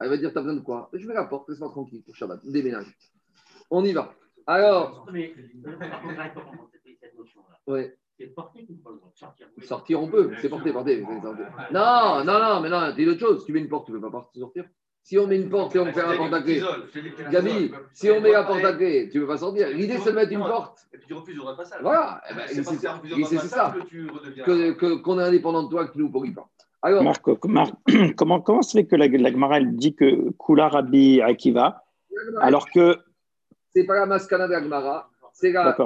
Elle 0.00 0.10
va 0.10 0.16
dire 0.16 0.32
T'as 0.32 0.40
besoin 0.40 0.54
de 0.56 0.60
quoi 0.60 0.88
Je 0.92 1.06
mets 1.06 1.14
la 1.14 1.24
porte, 1.24 1.48
laisse-moi 1.48 1.70
tranquille 1.70 2.02
pour 2.04 2.14
Shabbat. 2.14 2.40
Déménage. 2.44 2.86
On 3.70 3.84
y 3.84 3.92
va. 3.92 4.14
Alors, 4.46 5.06
ouais, 7.66 7.96
C'est 8.18 8.34
porter 8.34 8.66
ou 8.68 8.74
pas 8.82 8.90
le 8.90 8.96
droit 8.96 9.10
de 9.12 9.16
sortir? 9.16 9.46
Sortir, 9.62 10.02
on 10.02 10.08
peut. 10.08 10.32
C'est 10.40 10.48
porté, 10.48 10.72
porté. 10.72 11.04
Non, 11.72 12.24
non, 12.24 12.38
non, 12.40 12.60
mais 12.60 12.68
non, 12.68 12.92
dis 12.92 13.06
autre 13.06 13.20
chose. 13.20 13.44
Tu 13.44 13.52
mets 13.52 13.60
une 13.60 13.68
porte, 13.68 13.86
tu 13.86 13.92
ne 13.92 13.98
peux 13.98 14.10
pas 14.10 14.28
sortir. 14.34 14.64
Si 15.04 15.16
on 15.16 15.26
met 15.28 15.36
une 15.36 15.48
porte 15.48 15.74
et 15.76 15.78
on 15.78 15.86
fait 15.92 16.02
un 16.02 16.16
porte 16.16 16.32
à 16.34 16.42
clé, 16.42 16.60
Gabi, 17.30 17.70
si 17.92 18.10
on 18.10 18.20
met 18.20 18.32
la 18.32 18.42
porte 18.42 18.64
à 18.64 18.72
clé, 18.72 19.08
tu 19.08 19.18
ne 19.18 19.22
peux 19.22 19.28
pas 19.28 19.38
sortir. 19.38 19.68
L'idée, 19.68 19.98
c'est 19.98 20.10
de 20.10 20.16
mettre 20.16 20.32
une 20.32 20.40
porte. 20.40 20.80
Et 20.92 20.98
puis 20.98 21.06
tu 21.06 21.14
refuses 21.14 21.36
le 21.36 21.56
passage. 21.56 21.80
Voilà. 21.80 22.20
Eh 22.28 22.34
ben, 22.34 22.46
C'est 22.48 23.38
ça. 23.38 23.74
Qu'on 24.44 25.20
est 25.20 25.22
indépendant 25.22 25.62
de 25.62 25.68
toi, 25.68 25.86
que 25.86 25.92
tu 25.92 25.98
nous 26.00 26.10
pourris 26.10 26.32
pas. 26.32 26.48
Alors, 26.82 27.04
Marc, 27.04 27.22
comment, 28.16 28.40
comment 28.40 28.62
se 28.62 28.78
fait 28.78 28.86
que 28.86 28.96
la, 28.96 29.06
la 29.06 29.30
Gemara 29.30 29.58
elle 29.58 29.76
dit 29.76 29.94
que 29.94 30.30
Kula 30.32 30.68
Rabbi 30.68 31.20
Akiva, 31.20 31.84
alors 32.40 32.68
que. 32.70 32.98
c'est 33.74 33.84
pas 33.84 33.94
la 33.94 34.06
mascana 34.06 34.46
de 34.46 34.52
la 34.52 34.62
Gemara, 34.62 35.10
c'est 35.40 35.52
la, 35.52 35.76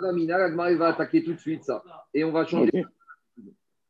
la 0.00 0.70
il 0.70 0.78
va 0.78 0.86
attaquer 0.86 1.22
tout 1.22 1.34
de 1.34 1.38
suite 1.38 1.64
ça. 1.64 1.84
Et 2.14 2.24
on 2.24 2.32
va 2.32 2.46
changer. 2.46 2.86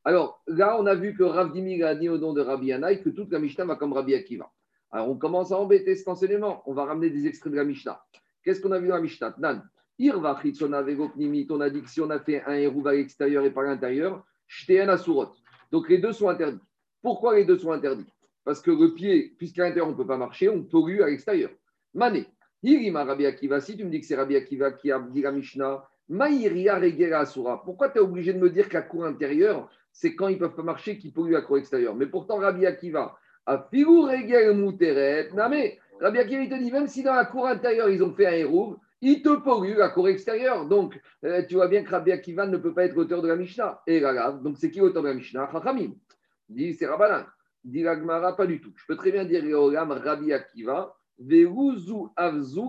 Alors, 0.05 0.43
là, 0.49 0.77
on 0.81 0.87
a 0.87 0.97
vu 0.97 1.15
que 1.15 1.23
Rav 1.23 1.53
Dimi 1.53 1.81
a 1.85 1.95
dit 1.95 2.09
au 2.09 2.19
nom 2.19 2.33
de 2.33 2.41
Rabbi 2.41 2.67
Yanaï 2.67 3.03
que 3.05 3.09
toute 3.09 3.31
la 3.31 3.39
Mishnah 3.39 3.65
va 3.65 3.77
comme 3.77 3.93
Rabbi 3.93 4.15
Akiva. 4.15 4.51
Alors, 4.91 5.09
on 5.09 5.17
commence 5.17 5.53
à 5.53 5.59
embêter 5.59 5.95
cet 5.95 6.09
enseignement. 6.09 6.65
On 6.67 6.75
va 6.75 6.87
ramener 6.87 7.09
des 7.09 7.29
extraits 7.29 7.53
de 7.53 7.57
la 7.57 7.65
Mishnah. 7.65 8.03
Qu'est-ce 8.43 8.61
qu'on 8.61 8.73
a 8.73 8.81
vu 8.81 8.89
dans 8.89 8.97
la 8.97 9.01
Mishnah? 9.01 9.37
Nan. 9.39 9.63
Irva. 10.01 10.41
On 10.61 10.73
a 10.73 11.71
dit 11.71 11.83
que 11.83 11.89
si 11.89 12.01
on 12.01 12.11
a 12.11 12.19
fait 12.19 12.43
un 12.45 12.55
hérouv 12.55 12.89
à 12.89 12.95
l'extérieur 12.95 13.45
et 13.45 13.53
pas 13.53 13.63
à 13.63 13.67
l'intérieur, 13.67 14.25
shteen 14.49 14.89
asurot. 14.89 15.29
Donc, 15.71 15.89
les 15.89 15.99
deux 15.99 16.13
sont 16.13 16.29
interdits. 16.29 16.59
Pourquoi 17.01 17.37
les 17.37 17.45
deux 17.45 17.59
sont 17.59 17.71
interdits? 17.71 18.13
Parce 18.45 18.61
que 18.61 18.73
le 18.73 18.93
pied, 18.93 19.37
puisqu'à 19.39 19.63
l'intérieur 19.63 19.87
on 19.87 19.93
ne 19.93 19.97
peut 19.97 20.07
pas 20.07 20.17
marcher, 20.17 20.49
on 20.49 20.65
pollue 20.65 21.01
à 21.01 21.07
l'extérieur. 21.07 21.51
Mané. 21.95 22.27
Hirima 22.63 23.05
Rabbi 23.05 23.27
Akiva, 23.27 23.61
si 23.61 23.77
tu 23.77 23.85
me 23.85 23.91
dis 23.91 24.01
que 24.01 24.07
c'est 24.07 24.15
Rabbi 24.15 24.37
Akiva 24.37 24.73
qui 24.73 24.93
a 24.93 25.01
dit 25.01 25.23
la 25.23 25.33
Mishnah, 25.33 25.85
Maïria 26.09 26.79
Regera 26.79 27.21
Asura. 27.21 27.63
Pourquoi 27.65 27.89
tu 27.89 27.99
es 27.99 28.01
obligé 28.01 28.33
de 28.33 28.39
me 28.39 28.51
dire 28.51 28.69
la 28.73 28.83
cour 28.83 29.05
intérieure, 29.05 29.69
c'est 29.93 30.15
quand 30.15 30.29
ils 30.29 30.35
ne 30.35 30.41
peuvent 30.41 30.55
pas 30.55 30.63
marcher 30.63 30.99
qu'ils 30.99 31.13
polluent 31.13 31.33
la 31.33 31.43
cour 31.43 31.59
extérieure? 31.59 31.95
Mais 31.95 32.07
pourtant, 32.07 32.37
Rabbi 32.37 32.67
Akiva, 32.67 33.17
a 33.47 33.69
Figu 33.71 34.07
Muteret, 34.55 35.31
Namé. 35.33 35.81
Rabbi 36.01 36.19
Akiva, 36.19 36.43
il 36.43 36.49
te 36.49 36.55
dit, 36.55 36.71
même 36.71 36.87
si 36.87 37.03
dans 37.03 37.15
la 37.15 37.25
cour 37.25 37.47
intérieure, 37.47 37.89
ils 37.89 38.03
ont 38.03 38.13
fait 38.13 38.27
un 38.27 38.33
hérouve, 38.33 38.77
ils 39.01 39.23
te 39.23 39.35
polluent 39.37 39.79
la 39.79 39.89
cour 39.89 40.09
extérieure. 40.09 40.67
Donc, 40.67 41.01
euh, 41.25 41.43
tu 41.49 41.57
vois 41.57 41.67
bien 41.67 41.83
que 41.83 41.91
Rabbi 41.91 42.13
Akiva 42.13 42.47
ne 42.47 42.57
peut 42.57 42.73
pas 42.73 42.85
être 42.85 42.95
l'auteur 42.95 43.23
de 43.23 43.29
la 43.29 43.37
Mishnah. 43.37 43.83
Et 43.87 43.99
là, 43.99 44.33
donc 44.33 44.59
c'est 44.59 44.71
qui 44.71 44.79
l'auteur 44.79 45.03
de 45.03 45.09
la 45.09 45.15
Mishnah? 45.15 45.49
Chachamim. 45.51 45.95
Dit, 46.49 46.75
c'est 46.75 46.87
Rabbanan. 46.87 47.25
Dit 47.65 47.87
Ragmara, 47.87 48.37
pas 48.37 48.47
du 48.47 48.61
tout. 48.61 48.73
Je 48.77 48.85
peux 48.87 48.97
très 48.97 49.11
bien 49.11 49.25
dire 49.25 49.43
Rabbi 49.45 50.33
Akiva, 50.33 50.95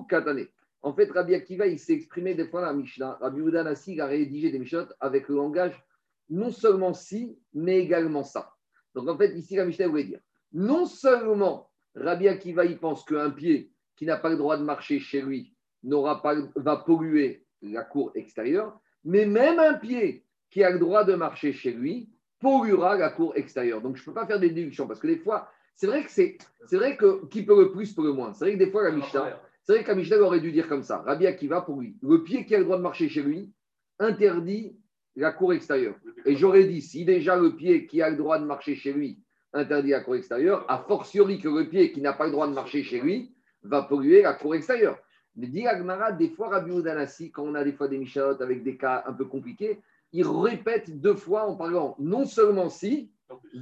Katane. 0.10 0.48
En 0.82 0.94
fait, 0.94 1.10
Rabbi 1.12 1.34
Akiva, 1.34 1.66
il 1.68 1.80
s'est 1.80 1.94
exprimé 1.94 2.36
des 2.36 2.48
fois 2.48 2.62
dans 2.62 2.68
la 2.68 2.74
Mishnah. 2.74 3.18
Rabbi 3.22 3.40
Udanassi 3.40 4.00
a 4.02 4.06
rédigé 4.06 4.52
des 4.52 4.60
Mishnah 4.60 4.88
avec 5.00 5.30
le 5.30 5.36
langage 5.36 5.82
non 6.30 6.52
seulement 6.52 6.94
si, 6.94 7.38
mais 7.54 7.80
également 7.80 8.24
ça. 8.24 8.54
Donc 8.96 9.08
en 9.08 9.18
fait, 9.18 9.36
ici, 9.38 9.56
la 9.56 9.66
Mishnah 9.66 9.88
voulait 9.88 10.04
dire 10.04 10.20
non 10.52 10.86
seulement 10.86 11.70
Rabbi 11.96 12.28
Akiva, 12.28 12.66
il 12.66 12.78
pense 12.78 13.04
qu'un 13.04 13.32
pied 13.32 13.72
qui 13.96 14.06
n'a 14.06 14.18
pas 14.18 14.30
le 14.30 14.38
droit 14.38 14.58
de 14.58 14.64
marcher 14.64 15.00
chez 15.00 15.22
lui 15.22 15.54
n'aura 15.84 16.22
pas, 16.22 16.36
va 16.56 16.78
polluer 16.78 17.46
la 17.62 17.84
cour 17.84 18.12
extérieure, 18.16 18.80
mais 19.04 19.26
même 19.26 19.60
un 19.60 19.74
pied 19.76 20.26
qui 20.50 20.64
a 20.64 20.70
le 20.70 20.80
droit 20.80 21.04
de 21.04 21.16
marcher 21.16 21.54
chez 21.54 21.72
lui 21.72 22.10
polluera 22.40 22.98
la 22.98 23.10
cour 23.10 23.36
extérieure. 23.36 23.82
Donc 23.82 23.96
je 23.96 24.02
ne 24.02 24.06
peux 24.06 24.14
pas 24.14 24.28
faire 24.28 24.40
des 24.40 24.50
déductions 24.50 24.88
parce 24.88 25.00
que 25.00 25.08
des 25.08 25.18
fois, 25.18 25.50
c'est 25.76 25.88
vrai 25.88 26.04
que 26.04 26.12
c'est, 26.12 26.38
c'est 26.68 26.78
vrai 26.78 26.98
que 26.98 27.26
qui 27.28 27.44
peut 27.44 27.60
le 27.60 27.72
plus 27.72 27.94
peut 27.94 28.04
le 28.04 28.14
moins. 28.14 28.34
C'est 28.34 28.46
vrai 28.46 28.54
que 28.54 28.60
des 28.60 28.72
fois 28.72 28.84
la 28.84 28.92
Mishnah, 28.92 29.40
c'est 29.64 29.74
vrai 29.74 29.84
que 29.84 29.90
la 29.90 29.96
Mishnah 29.96 30.18
aurait 30.20 30.40
dû 30.40 30.52
dire 30.52 30.68
comme 30.68 30.84
ça. 30.84 31.00
Rabbi 31.00 31.28
Akiva 31.28 31.62
pour 31.62 31.80
lui, 31.80 31.96
le 32.02 32.24
pied 32.24 32.46
qui 32.46 32.56
a 32.56 32.60
le 32.60 32.66
droit 32.66 32.78
de 32.78 32.82
marcher 32.82 33.10
chez 33.10 33.22
lui 33.22 33.52
interdit 34.00 34.78
la 35.16 35.32
cour 35.32 35.54
extérieure. 35.54 35.96
Et 36.26 36.36
j'aurais 36.36 36.66
dit 36.66 36.82
si 36.82 37.06
déjà 37.06 37.38
le 37.38 37.56
pied 37.56 37.86
qui 37.86 38.02
a 38.02 38.10
le 38.10 38.18
droit 38.18 38.40
de 38.40 38.46
marcher 38.46 38.76
chez 38.76 38.94
lui 38.94 39.20
interdit 39.54 39.92
la 39.92 40.02
cour 40.02 40.16
extérieure, 40.16 40.66
a 40.68 40.80
fortiori 40.80 41.40
que 41.40 41.48
le 41.48 41.70
pied 41.70 41.92
qui 41.92 42.02
n'a 42.02 42.14
pas 42.14 42.26
le 42.26 42.32
droit 42.32 42.48
de 42.48 42.54
marcher 42.54 42.84
chez 42.84 43.00
lui 43.00 43.36
va 43.62 43.84
polluer 43.84 44.24
la 44.24 44.34
cour 44.34 44.56
extérieure. 44.56 44.98
Mais 45.36 45.48
dit 45.48 45.68
Agmara, 45.68 46.12
des 46.12 46.30
fois 46.30 46.50
Rabbi 46.50 46.72
Udanassi, 46.72 47.32
quand 47.32 47.44
on 47.44 47.56
a 47.56 47.64
des 47.64 47.74
fois 47.74 47.88
des 47.88 47.98
Mishnahot 47.98 48.42
avec 48.42 48.64
des 48.64 48.78
cas 48.78 49.04
un 49.08 49.14
peu 49.14 49.26
compliqués, 49.26 49.80
il 50.12 50.28
répète 50.28 51.00
deux 51.00 51.16
fois 51.16 51.48
en 51.48 51.56
parlant 51.56 51.96
non 52.00 52.26
seulement 52.26 52.70
si, 52.70 53.12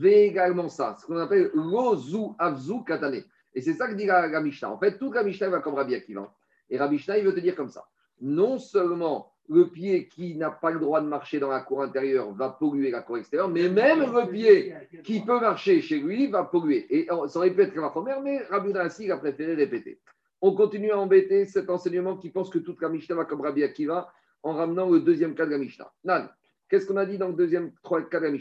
également 0.04 0.70
ça, 0.70 0.96
ce 1.00 1.06
qu'on 1.06 1.18
appelle 1.18 1.52
lozu 1.54 2.34
avzu 2.38 2.84
katane. 2.86 3.24
Et 3.54 3.62
c'est 3.62 3.74
ça 3.74 3.88
que 3.88 3.94
dit 3.94 4.06
la, 4.06 4.42
Mishnah. 4.42 4.72
En 4.72 4.78
fait, 4.78 4.98
toute 4.98 5.16
la 5.16 5.24
Mishnah 5.24 5.50
va 5.50 5.60
comme 5.60 5.76
Rabbi 5.76 5.96
Akiva. 5.96 6.34
Et 6.70 6.78
Rabbi 6.78 6.96
il 6.96 7.24
veut 7.24 7.36
te 7.36 7.40
dire 7.40 7.56
comme 7.56 7.70
ça. 7.70 7.86
Non 8.22 8.60
seulement 8.60 9.32
le 9.50 9.70
pied 9.70 10.08
qui 10.08 10.36
n'a 10.36 10.50
pas 10.50 10.72
le 10.72 10.80
droit 10.80 11.02
de 11.02 11.08
marcher 11.08 11.40
dans 11.40 11.50
la 11.50 11.60
cour 11.60 11.84
intérieure 11.84 12.32
va 12.32 12.50
polluer 12.50 12.92
la 12.92 13.02
cour 13.02 13.18
extérieure, 13.18 13.50
mais 13.50 13.68
même 13.68 14.00
le 14.00 14.30
pied 14.30 14.74
qui 15.04 15.20
peut 15.20 15.40
marcher 15.40 15.82
chez 15.82 16.00
lui 16.00 16.28
va 16.28 16.46
polluer. 16.46 16.86
Et 16.90 17.08
ça 17.28 17.40
aurait 17.40 17.52
pu 17.52 17.62
être 17.62 17.76
la 17.76 17.90
première, 17.90 18.22
mais 18.22 18.38
Rabbi 18.50 18.70
Udanassi 18.70 19.12
a 19.12 19.18
préféré 19.18 19.56
répéter. 19.56 20.00
On 20.40 20.56
continue 20.56 20.92
à 20.92 21.00
embêter 21.00 21.46
cet 21.46 21.70
enseignement 21.70 22.16
qui 22.16 22.30
pense 22.30 22.50
que 22.50 22.60
toute 22.60 22.82
la 22.82 22.90
Mishnah 22.90 23.16
va 23.16 23.26
comme 23.26 23.42
Rabbi 23.42 23.64
Akiva 23.64 24.12
en 24.44 24.54
ramenant 24.54 24.90
le 24.90 25.02
deuxième 25.02 25.36
cas 25.36 25.46
de 25.46 25.52
la. 25.52 25.92
Nan, 26.04 26.30
qu'est-ce 26.70 26.88
qu'on 26.88 26.98
a 26.98 27.06
dit 27.06 27.18
dans 27.18 27.28
le 27.28 27.34
deuxième 27.34 27.74
cas 27.84 28.20
de 28.20 28.26
la 28.26 28.32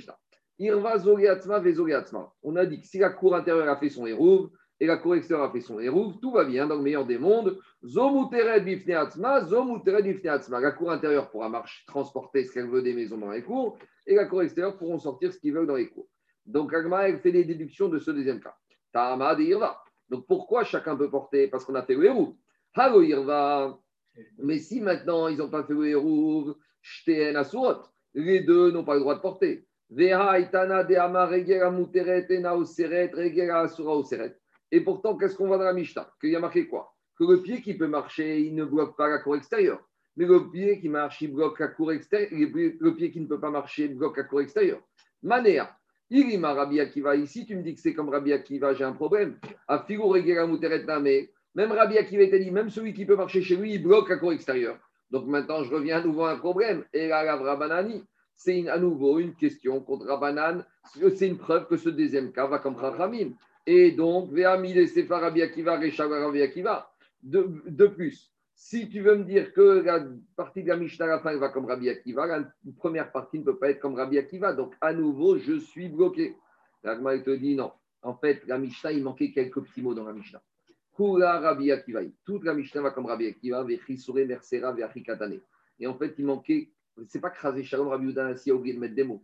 Irva 0.61 0.97
On 2.43 2.57
a 2.57 2.67
dit 2.67 2.83
que 2.83 2.87
si 2.87 2.99
la 2.99 3.09
cour 3.09 3.35
intérieure 3.35 3.71
a 3.71 3.79
fait 3.79 3.89
son 3.89 4.07
hérouve 4.07 4.51
et 4.79 4.87
la 4.87 4.99
cour 4.99 5.15
extérieure 5.15 5.49
a 5.49 5.53
fait 5.53 5.63
son 5.63 5.81
hérouve, 5.81 6.21
tout 6.21 6.33
va 6.33 6.45
bien 6.45 6.67
dans 6.67 6.77
le 6.77 6.83
meilleur 6.83 7.07
des 7.07 7.17
mondes. 7.17 7.59
La 7.83 8.03
cour 10.73 10.91
intérieure 10.91 11.31
pourra 11.31 11.49
marcher, 11.49 11.83
transporter 11.87 12.45
ce 12.45 12.53
qu'elle 12.53 12.69
veut 12.69 12.83
des 12.83 12.93
maisons 12.93 13.17
dans 13.17 13.31
les 13.31 13.43
cours 13.43 13.79
et 14.07 14.15
la 14.15 14.27
cour 14.27 14.43
extérieure 14.43 14.77
pourront 14.77 14.99
sortir 14.99 15.33
ce 15.33 15.39
qu'ils 15.39 15.55
veulent 15.55 15.67
dans 15.67 15.77
les 15.77 15.89
cours. 15.89 16.11
Donc 16.45 16.75
Agma, 16.75 17.09
elle 17.09 17.21
fait 17.21 17.33
des 17.33 17.45
déductions 17.45 17.89
de 17.89 17.99
ce 17.99 18.11
deuxième 18.11 18.41
cas. 18.41 18.55
Ta'ama 18.93 19.35
de 19.37 19.43
Irva. 19.43 19.83
Donc 20.11 20.27
pourquoi 20.27 20.65
chacun 20.65 20.95
peut 20.95 21.09
porter? 21.09 21.49
Parce 21.49 21.65
qu'on 21.65 21.75
a 21.75 21.83
fait 21.83 21.95
le 21.95 22.05
hérouve. 22.05 22.35
Halo 22.75 23.01
Irva. 23.01 23.81
Mais 24.37 24.59
si 24.59 24.83
maintenant 24.83 25.29
ils 25.29 25.39
n'ont 25.39 25.49
pas 25.49 25.65
fait 25.65 25.73
le 25.73 25.89
hérouve, 25.89 26.55
Shteen 26.83 27.35
Asurot, 27.37 27.77
les 28.13 28.41
deux 28.41 28.71
n'ont 28.73 28.85
pas 28.85 28.93
le 28.95 29.01
droit 29.01 29.15
de 29.15 29.21
porter. 29.21 29.67
Et 29.93 30.15
pourtant, 34.83 35.17
qu'est-ce 35.17 35.35
qu'on 35.35 35.49
voit 35.49 35.59
dans 35.59 35.65
la 35.65 35.73
Mishnah? 35.73 36.13
Qu'il 36.21 36.31
y 36.31 36.37
a 36.37 36.41
marqué 36.41 36.69
quoi? 36.69 36.95
Que 37.19 37.25
le 37.25 37.43
pied 37.43 37.61
qui 37.61 37.75
peut 37.75 37.89
marcher, 37.89 38.41
il 38.41 38.55
ne 38.55 38.65
bloque 38.65 38.97
pas 38.97 39.09
la 39.09 39.19
cour 39.19 39.35
extérieure. 39.35 39.81
Mais 40.17 40.27
le 40.27 40.49
pied 40.49 40.81
qui 40.81 40.89
marche, 40.89 41.21
il 41.23 41.33
bloque 41.33 41.59
la 41.59 41.69
cour 41.69 41.91
extérieure. 41.93 42.31
Le 42.31 42.95
pied 42.95 43.11
qui 43.11 43.21
ne 43.21 43.27
peut 43.27 43.41
pas 43.41 43.51
marcher, 43.51 43.87
il 43.87 43.97
bloque 43.97 44.17
la 44.17 44.25
cour 44.25 44.41
extérieure. 44.41 44.81
Manéa. 45.23 45.77
Irima 46.09 46.55
Rabbi 46.55 46.81
Akiva, 46.81 47.17
ici, 47.17 47.47
tu 47.47 47.57
me 47.57 47.63
dis 47.63 47.75
que 47.75 47.81
c'est 47.81 47.95
comme 47.95 48.09
Rabbi 48.09 48.33
Akiva, 48.33 48.75
j'ai 48.75 48.85
un 48.85 48.93
problème. 48.93 49.39
A 49.69 49.85
mais 51.01 51.31
même 51.55 51.73
Rabbi 51.73 51.99
Akiva 51.99 52.27
t'a 52.29 52.39
dit, 52.39 52.51
même 52.51 52.71
celui 52.71 52.95
qui 52.95 53.05
peut 53.05 53.17
marcher 53.17 53.43
chez 53.43 53.57
lui, 53.57 53.75
il 53.75 53.83
bloque 53.83 54.09
la 54.09 54.19
cour 54.19 54.33
extérieure. 54.33 54.79
Donc 55.11 55.27
maintenant, 55.27 55.65
je 55.65 55.75
reviens 55.75 55.99
à 55.99 56.05
nouveau 56.05 56.25
un 56.25 56.37
problème. 56.37 56.85
Et 56.93 57.09
la 57.09 57.37
Rabbanani, 57.37 58.05
c'est 58.43 58.69
à 58.69 58.79
nouveau 58.79 59.19
une 59.19 59.35
question 59.35 59.81
contre 59.81 60.07
Rabbanan. 60.07 60.65
C'est 61.15 61.29
une 61.29 61.37
preuve 61.37 61.67
que 61.67 61.77
ce 61.77 61.91
deuxième 61.91 62.33
cas 62.33 62.47
va 62.47 62.59
comme 62.59 62.81
Chachamim. 62.81 63.33
Et 63.67 63.93
donc, 63.93 64.31
de, 64.33 64.43
de 67.67 67.87
plus, 67.87 68.33
si 68.55 68.89
tu 68.89 69.01
veux 69.03 69.17
me 69.17 69.25
dire 69.25 69.53
que 69.53 69.83
la 69.83 70.07
partie 70.37 70.63
de 70.63 70.69
la 70.69 70.79
Mishnah 70.79 71.05
à 71.05 71.09
la 71.09 71.19
fin 71.21 71.37
va 71.37 71.51
comme 71.51 71.67
Rabbi 71.67 71.91
Akiva, 71.91 72.27
la 72.27 72.51
première 72.79 73.13
partie 73.13 73.39
ne 73.39 73.45
peut 73.45 73.59
pas 73.59 73.71
être 73.71 73.81
comme 73.81 73.95
Rabbi 73.95 74.17
Akiva. 74.17 74.55
Donc, 74.55 74.75
à 74.81 74.95
nouveau, 74.95 75.37
je 75.37 75.59
suis 75.59 75.91
bloqué. 75.91 76.35
L'Agma, 76.83 77.19
te 77.19 77.37
dit 77.37 77.55
non. 77.55 77.73
En 78.03 78.15
fait, 78.15 78.41
la 78.47 78.57
Mishnah, 78.57 78.93
il 78.93 79.03
manquait 79.03 79.33
quelques 79.33 79.61
petits 79.61 79.83
mots 79.83 79.93
dans 79.93 80.05
la 80.05 80.15
Mishnah. 80.15 80.41
Kula 80.97 81.41
Rabbi 81.41 81.71
Akiva. 81.73 82.01
Toute 82.25 82.45
la 82.45 82.55
Mishnah 82.55 82.81
va 82.81 82.91
comme 82.93 83.05
Rabbi 83.05 83.27
Akiva, 83.27 83.63
Vechisure, 83.65 84.27
Mersera, 84.27 84.75
Katane. 85.05 85.41
Et 85.79 85.87
en 85.87 85.95
fait, 85.95 86.15
il 86.17 86.25
manquait 86.25 86.71
c'est 87.09 87.21
pas 87.21 87.33
Razé 87.37 87.63
Shalom, 87.65 87.89
Rabbi 87.89 88.07
Yehuda 88.07 88.29
a 88.29 88.51
oublié 88.53 88.75
de 88.75 88.81
mettre 88.81 88.95
des 88.95 89.05
mots. 89.05 89.23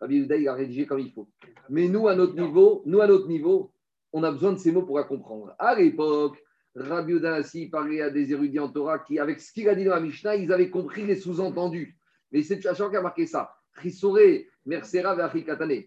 Rabbi 0.00 0.16
Yehuda, 0.16 0.36
il 0.36 0.48
a 0.48 0.54
rédigé 0.54 0.86
comme 0.86 1.00
il 1.00 1.12
faut. 1.12 1.28
Mais 1.68 1.88
nous, 1.88 2.08
à 2.08 2.14
notre 2.14 2.34
niveau, 2.34 2.82
nous, 2.86 3.00
à 3.00 3.06
notre 3.06 3.28
niveau, 3.28 3.72
on 4.12 4.22
a 4.22 4.30
besoin 4.30 4.52
de 4.52 4.58
ces 4.58 4.72
mots 4.72 4.82
pour 4.82 4.98
la 4.98 5.04
comprendre. 5.04 5.54
À 5.58 5.74
l'époque, 5.74 6.42
Rabbi 6.74 7.12
Yehuda 7.12 7.40
parlait 7.70 8.02
à 8.02 8.10
des 8.10 8.32
érudits 8.32 8.58
en 8.58 8.68
Torah 8.68 8.98
qui, 8.98 9.18
avec 9.18 9.40
ce 9.40 9.52
qu'il 9.52 9.68
a 9.68 9.74
dit 9.74 9.84
dans 9.84 9.94
la 9.94 10.00
Mishnah, 10.00 10.36
ils 10.36 10.52
avaient 10.52 10.70
compris 10.70 11.04
les 11.06 11.16
sous-entendus. 11.16 11.96
Mais 12.32 12.42
c'est 12.42 12.60
Chachor 12.60 12.90
qui 12.90 12.96
a 12.96 13.02
marqué 13.02 13.26
ça. 13.26 13.54
Chisore, 13.80 14.18
Mersera, 14.64 15.28
Katane. 15.28 15.84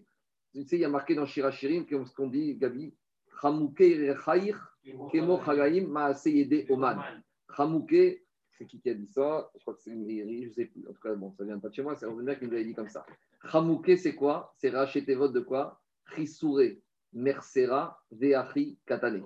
Tu 0.52 0.64
sais, 0.64 0.76
il 0.76 0.80
y 0.80 0.84
a 0.84 0.88
marqué 0.88 1.14
dans 1.14 1.26
Shirachirim, 1.26 1.86
ce 1.88 2.12
qu'on 2.12 2.28
dit, 2.28 2.56
Gabi, 2.56 2.92
Chamouke, 3.40 3.78
Rechaïr, 3.78 4.76
Kemo, 5.12 5.40
Chagaim, 5.44 5.86
Maaseyede, 5.86 6.66
Oman. 6.70 6.98
Chamouke, 7.56 8.22
c'est 8.60 8.66
qui 8.66 8.78
qui 8.78 8.90
a 8.90 8.94
dit 8.94 9.06
ça 9.06 9.50
Je 9.54 9.60
crois 9.62 9.72
que 9.74 9.80
c'est 9.80 9.90
une 9.90 10.06
je 10.06 10.48
ne 10.48 10.52
sais 10.52 10.66
plus. 10.66 10.86
En 10.86 10.92
tout 10.92 11.00
cas, 11.00 11.14
bon, 11.14 11.32
ça 11.32 11.44
vient 11.44 11.58
pas 11.58 11.70
de 11.70 11.74
chez 11.74 11.82
moi, 11.82 11.96
c'est 11.96 12.04
un 12.04 12.12
mec 12.12 12.40
qui 12.40 12.46
nous 12.46 12.52
avait 12.52 12.64
dit 12.64 12.74
comme 12.74 12.90
ça. 12.90 13.06
Chamouké, 13.50 13.96
c'est 13.96 14.14
quoi? 14.14 14.52
C'est 14.58 14.68
racheter 14.68 15.14
votre 15.14 15.32
de 15.32 15.40
quoi? 15.40 15.80
Chisouré, 16.14 16.82
Mersera, 17.14 17.98
Veachi, 18.10 18.78
Katane. 18.84 19.22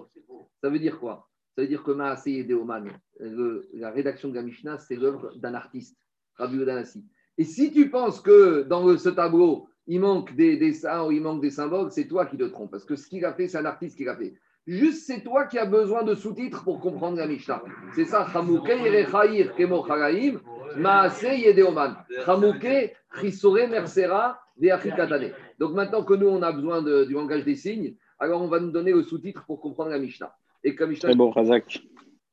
Ça 0.61 0.71
veut 0.71 0.79
dire 0.79 1.01
quoi? 1.01 1.29
Ça 1.57 1.63
veut 1.63 1.69
dire 1.69 1.83
que 1.83 1.91
Maasé 1.91 2.45
Deoman, 2.45 2.93
la 3.19 3.91
rédaction 3.91 4.29
de 4.29 4.35
la 4.37 4.43
Mishnah, 4.43 4.79
c'est 4.79 4.97
l'œuvre 4.97 5.35
d'un 5.37 5.55
artiste, 5.55 5.99
Rabbi 6.37 6.57
Udanasi. 6.57 7.05
Et 7.37 7.45
si 7.45 7.73
tu 7.73 7.91
penses 7.91 8.21
que 8.21 8.63
dans 8.63 8.97
ce 8.97 9.09
tableau, 9.09 9.69
il 9.89 10.01
manque 10.01 10.35
des 10.37 10.57
dessins 10.57 11.05
ou 11.05 11.11
il 11.11 11.21
manque 11.21 11.43
des 11.43 11.51
symboles, 11.51 11.91
c'est 11.91 12.07
toi 12.07 12.27
qui 12.27 12.37
te 12.37 12.45
trompes. 12.45 12.71
Parce 12.71 12.85
que 12.85 12.95
ce 12.95 13.09
qu'il 13.09 13.25
a 13.25 13.35
fait, 13.35 13.49
c'est 13.49 13.59
un 13.59 13.65
artiste 13.65 13.97
qui 13.97 14.05
l'a 14.05 14.17
fait. 14.17 14.35
Juste, 14.67 15.07
c'est 15.07 15.21
toi 15.21 15.45
qui 15.45 15.59
as 15.59 15.67
besoin 15.67 16.05
de 16.05 16.15
sous-titres 16.15 16.65
pour 16.65 16.81
comprendre 16.81 17.19
la 17.19 17.27
Mishnah. 17.27 17.63
C'est 17.95 18.07
ça. 18.07 18.27
Chamouke 18.33 18.69
yerechaïr 18.69 19.55
kemo 19.55 19.87
chagaim, 19.87 20.41
maase 20.77 21.23
yedeoman. 21.23 21.97
Chamouke 22.25 22.95
chisore 23.21 23.69
mersera 23.69 24.41
veachikatane. 24.57 25.33
Donc 25.59 25.75
maintenant 25.75 26.03
que 26.03 26.15
nous, 26.15 26.29
on 26.29 26.41
a 26.41 26.51
besoin 26.51 26.83
du 26.83 27.13
langage 27.13 27.45
des 27.45 27.57
signes, 27.57 27.95
alors 28.19 28.41
on 28.41 28.49
va 28.49 28.59
nous 28.59 28.71
donner 28.71 28.93
le 28.93 29.03
sous-titre 29.03 29.45
pour 29.47 29.61
comprendre 29.61 29.91
la 29.91 29.99
Mishnah. 29.99 30.35
Et 30.63 30.75
comme 30.75 30.91
Mishnah. 30.91 31.11
C'est 31.11 31.17
bon, 31.17 31.31
Razak. 31.31 31.83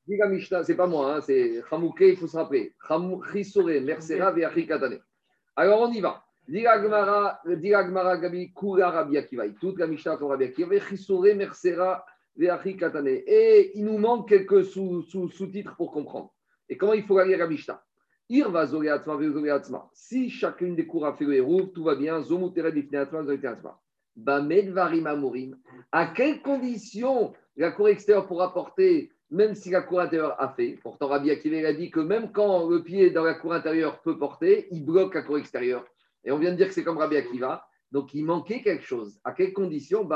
Dis 0.07 0.15
la 0.15 0.27
Mishnah, 0.27 0.63
c'est 0.63 0.75
pas 0.75 0.87
moi, 0.87 1.15
hein, 1.15 1.21
c'est 1.21 1.61
Chamouke, 1.69 1.99
il 1.99 2.15
faut 2.15 2.27
se 2.27 2.37
rappeler. 2.37 2.73
Chisore 3.33 3.81
mersera 3.81 4.31
veachikatane. 4.31 4.99
Alors 5.57 5.81
on 5.81 5.91
y 5.91 5.99
va. 5.99 6.23
Diragmara, 6.47 7.41
Gabi, 8.17 8.51
Kura 8.53 8.89
Rabbi 8.89 9.17
Akiva. 9.17 9.43
Toute 9.59 9.77
la 9.79 9.87
Mishnah 9.87 10.15
comme 10.15 10.29
Rabbi 10.29 10.45
Akiva. 10.45 10.79
Chisore 10.79 11.35
mersera 11.35 12.05
et 12.39 13.71
il 13.75 13.85
nous 13.85 13.97
manque 13.97 14.29
quelques 14.29 14.65
sous-titres 14.65 15.75
pour 15.75 15.91
comprendre. 15.91 16.33
Et 16.69 16.77
comment 16.77 16.93
il 16.93 17.03
faut 17.03 17.21
lire 17.23 17.37
la 17.37 17.47
Mishnah? 17.47 17.83
Si 19.93 20.29
chacune 20.29 20.75
des 20.75 20.87
cours 20.87 21.05
a 21.05 21.13
fait 21.17 21.25
le 21.25 21.33
héros, 21.33 21.63
tout 21.63 21.83
va 21.83 21.95
bien. 21.95 22.23
Bamed 24.15 24.69
Varim 24.69 25.07
Amorim. 25.07 25.57
À 25.91 26.07
quelles 26.07 26.41
conditions 26.41 27.33
la 27.57 27.71
cour 27.71 27.89
extérieure 27.89 28.27
pourra 28.27 28.53
porter, 28.53 29.11
même 29.29 29.53
si 29.53 29.69
la 29.69 29.81
cour 29.81 29.99
intérieure 29.99 30.35
a 30.39 30.53
fait? 30.53 30.79
Pourtant, 30.81 31.07
Rabbi 31.07 31.29
Akiva 31.31 31.67
a 31.67 31.73
dit 31.73 31.91
que 31.91 31.99
même 31.99 32.31
quand 32.31 32.69
le 32.69 32.83
pied 32.83 33.11
dans 33.11 33.23
la 33.23 33.33
cour 33.33 33.53
intérieure 33.53 34.01
peut 34.01 34.17
porter, 34.17 34.67
il 34.71 34.85
bloque 34.85 35.15
la 35.15 35.23
cour 35.23 35.37
extérieure. 35.37 35.85
Et 36.23 36.31
on 36.31 36.37
vient 36.37 36.51
de 36.51 36.57
dire 36.57 36.67
que 36.67 36.73
c'est 36.73 36.83
comme 36.83 36.97
Rabbi 36.97 37.17
Akiva. 37.17 37.65
Donc, 37.91 38.13
il 38.13 38.23
manquait 38.23 38.61
quelque 38.61 38.85
chose. 38.85 39.19
À 39.23 39.33
quelles 39.33 39.53
conditions 39.53 40.07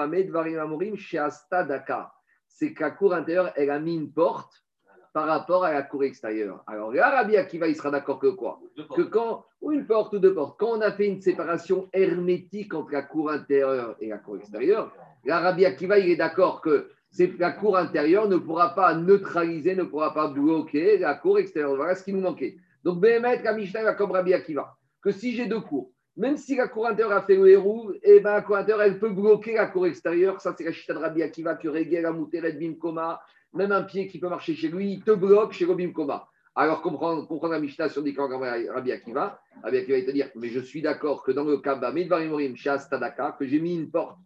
Astadaka. 1.19 2.13
C'est 2.47 2.73
que 2.73 2.83
la 2.83 2.91
cour 2.91 3.13
intérieure, 3.13 3.51
elle 3.55 3.69
a 3.69 3.79
mis 3.79 3.95
une 3.95 4.13
porte 4.13 4.65
par 5.13 5.27
rapport 5.27 5.63
à 5.63 5.73
la 5.73 5.81
cour 5.81 6.03
extérieure. 6.03 6.63
Alors 6.67 6.91
là, 6.91 7.09
Rabbi 7.09 7.37
Akiva, 7.37 7.67
il 7.67 7.75
sera 7.75 7.89
d'accord 7.89 8.19
que 8.19 8.27
quoi? 8.27 8.59
Que 8.95 9.01
quand, 9.01 9.45
ou 9.61 9.71
une 9.71 9.85
porte 9.85 10.13
ou 10.13 10.19
deux 10.19 10.33
portes, 10.33 10.59
quand 10.59 10.77
on 10.77 10.81
a 10.81 10.91
fait 10.91 11.07
une 11.07 11.21
séparation 11.21 11.89
hermétique 11.93 12.73
entre 12.73 12.91
la 12.91 13.01
cour 13.01 13.31
intérieure 13.31 13.95
et 14.01 14.09
la 14.09 14.17
cour 14.17 14.37
extérieure, 14.37 14.93
là, 15.23 15.39
Rabbi 15.39 15.65
Akiva, 15.65 15.99
il 15.99 16.09
est 16.09 16.17
d'accord 16.17 16.61
que 16.61 16.91
c'est 17.11 17.39
la 17.39 17.51
cour 17.51 17.77
intérieure 17.77 18.27
ne 18.27 18.35
pourra 18.35 18.75
pas 18.75 18.93
neutraliser, 18.93 19.73
ne 19.73 19.83
pourra 19.83 20.13
pas 20.13 20.27
bloquer 20.27 20.97
la 20.97 21.15
cour 21.15 21.39
extérieure. 21.39 21.77
Voilà 21.77 21.95
ce 21.95 22.03
qui 22.03 22.11
nous 22.11 22.19
manquait. 22.19 22.57
Donc, 22.83 22.99
Béhémet, 22.99 23.41
la 23.41 23.53
Mishnah, 23.53 23.93
comme 23.93 24.11
Rabbi 24.11 24.33
Akiva, 24.33 24.75
que 25.01 25.11
si 25.11 25.33
j'ai 25.33 25.45
deux 25.45 25.61
cours, 25.61 25.91
même 26.17 26.37
si 26.37 26.55
la 26.55 26.67
cour 26.67 26.87
intérieure 26.87 27.17
a 27.17 27.21
fait 27.21 27.35
le 27.35 27.49
héros, 27.49 27.91
et 28.03 28.19
ben, 28.19 28.33
la 28.33 28.41
cour 28.41 28.55
intérieure, 28.55 28.85
elle 28.85 28.99
peut 28.99 29.09
bloquer 29.09 29.55
la 29.55 29.67
cour 29.67 29.85
extérieure. 29.87 30.39
Ça, 30.39 30.55
c'est 30.57 30.63
la 30.63 30.71
chita 30.71 30.93
de 30.93 30.99
Rabbi 30.99 31.21
Akiva, 31.21 31.55
que 31.55 31.67
Régel, 31.67 32.03
la 32.03 32.11
Mouteret, 32.11 32.53
Bimkoma, 32.53 33.21
même 33.53 33.71
un 33.71 33.83
pied 33.83 34.07
qui 34.07 34.19
peut 34.19 34.29
marcher 34.29 34.55
chez 34.55 34.67
lui, 34.67 34.93
il 34.93 35.03
te 35.03 35.11
bloque 35.11 35.53
chez 35.53 35.65
Robim 35.65 35.91
Koma. 35.91 36.27
Alors, 36.55 36.81
comprendre, 36.81 37.27
comprendre 37.27 37.53
la 37.53 37.59
Mishnah 37.59 37.89
sur 37.89 38.01
des 38.01 38.13
Rabbi 38.17 38.91
Akiva, 38.91 39.41
Rabbi 39.61 39.77
Akiva 39.77 39.97
va 39.97 40.05
te 40.05 40.11
dire, 40.11 40.29
mais 40.35 40.49
je 40.49 40.59
suis 40.59 40.81
d'accord 40.81 41.23
que 41.23 41.31
dans 41.31 41.43
le 41.43 41.57
cas 41.57 41.75
Midvarimorim, 41.91 42.55
chez 42.55 42.69
Astadaka, 42.69 43.35
que 43.37 43.45
j'ai 43.45 43.59
mis 43.59 43.75
une 43.75 43.89
porte 43.89 44.17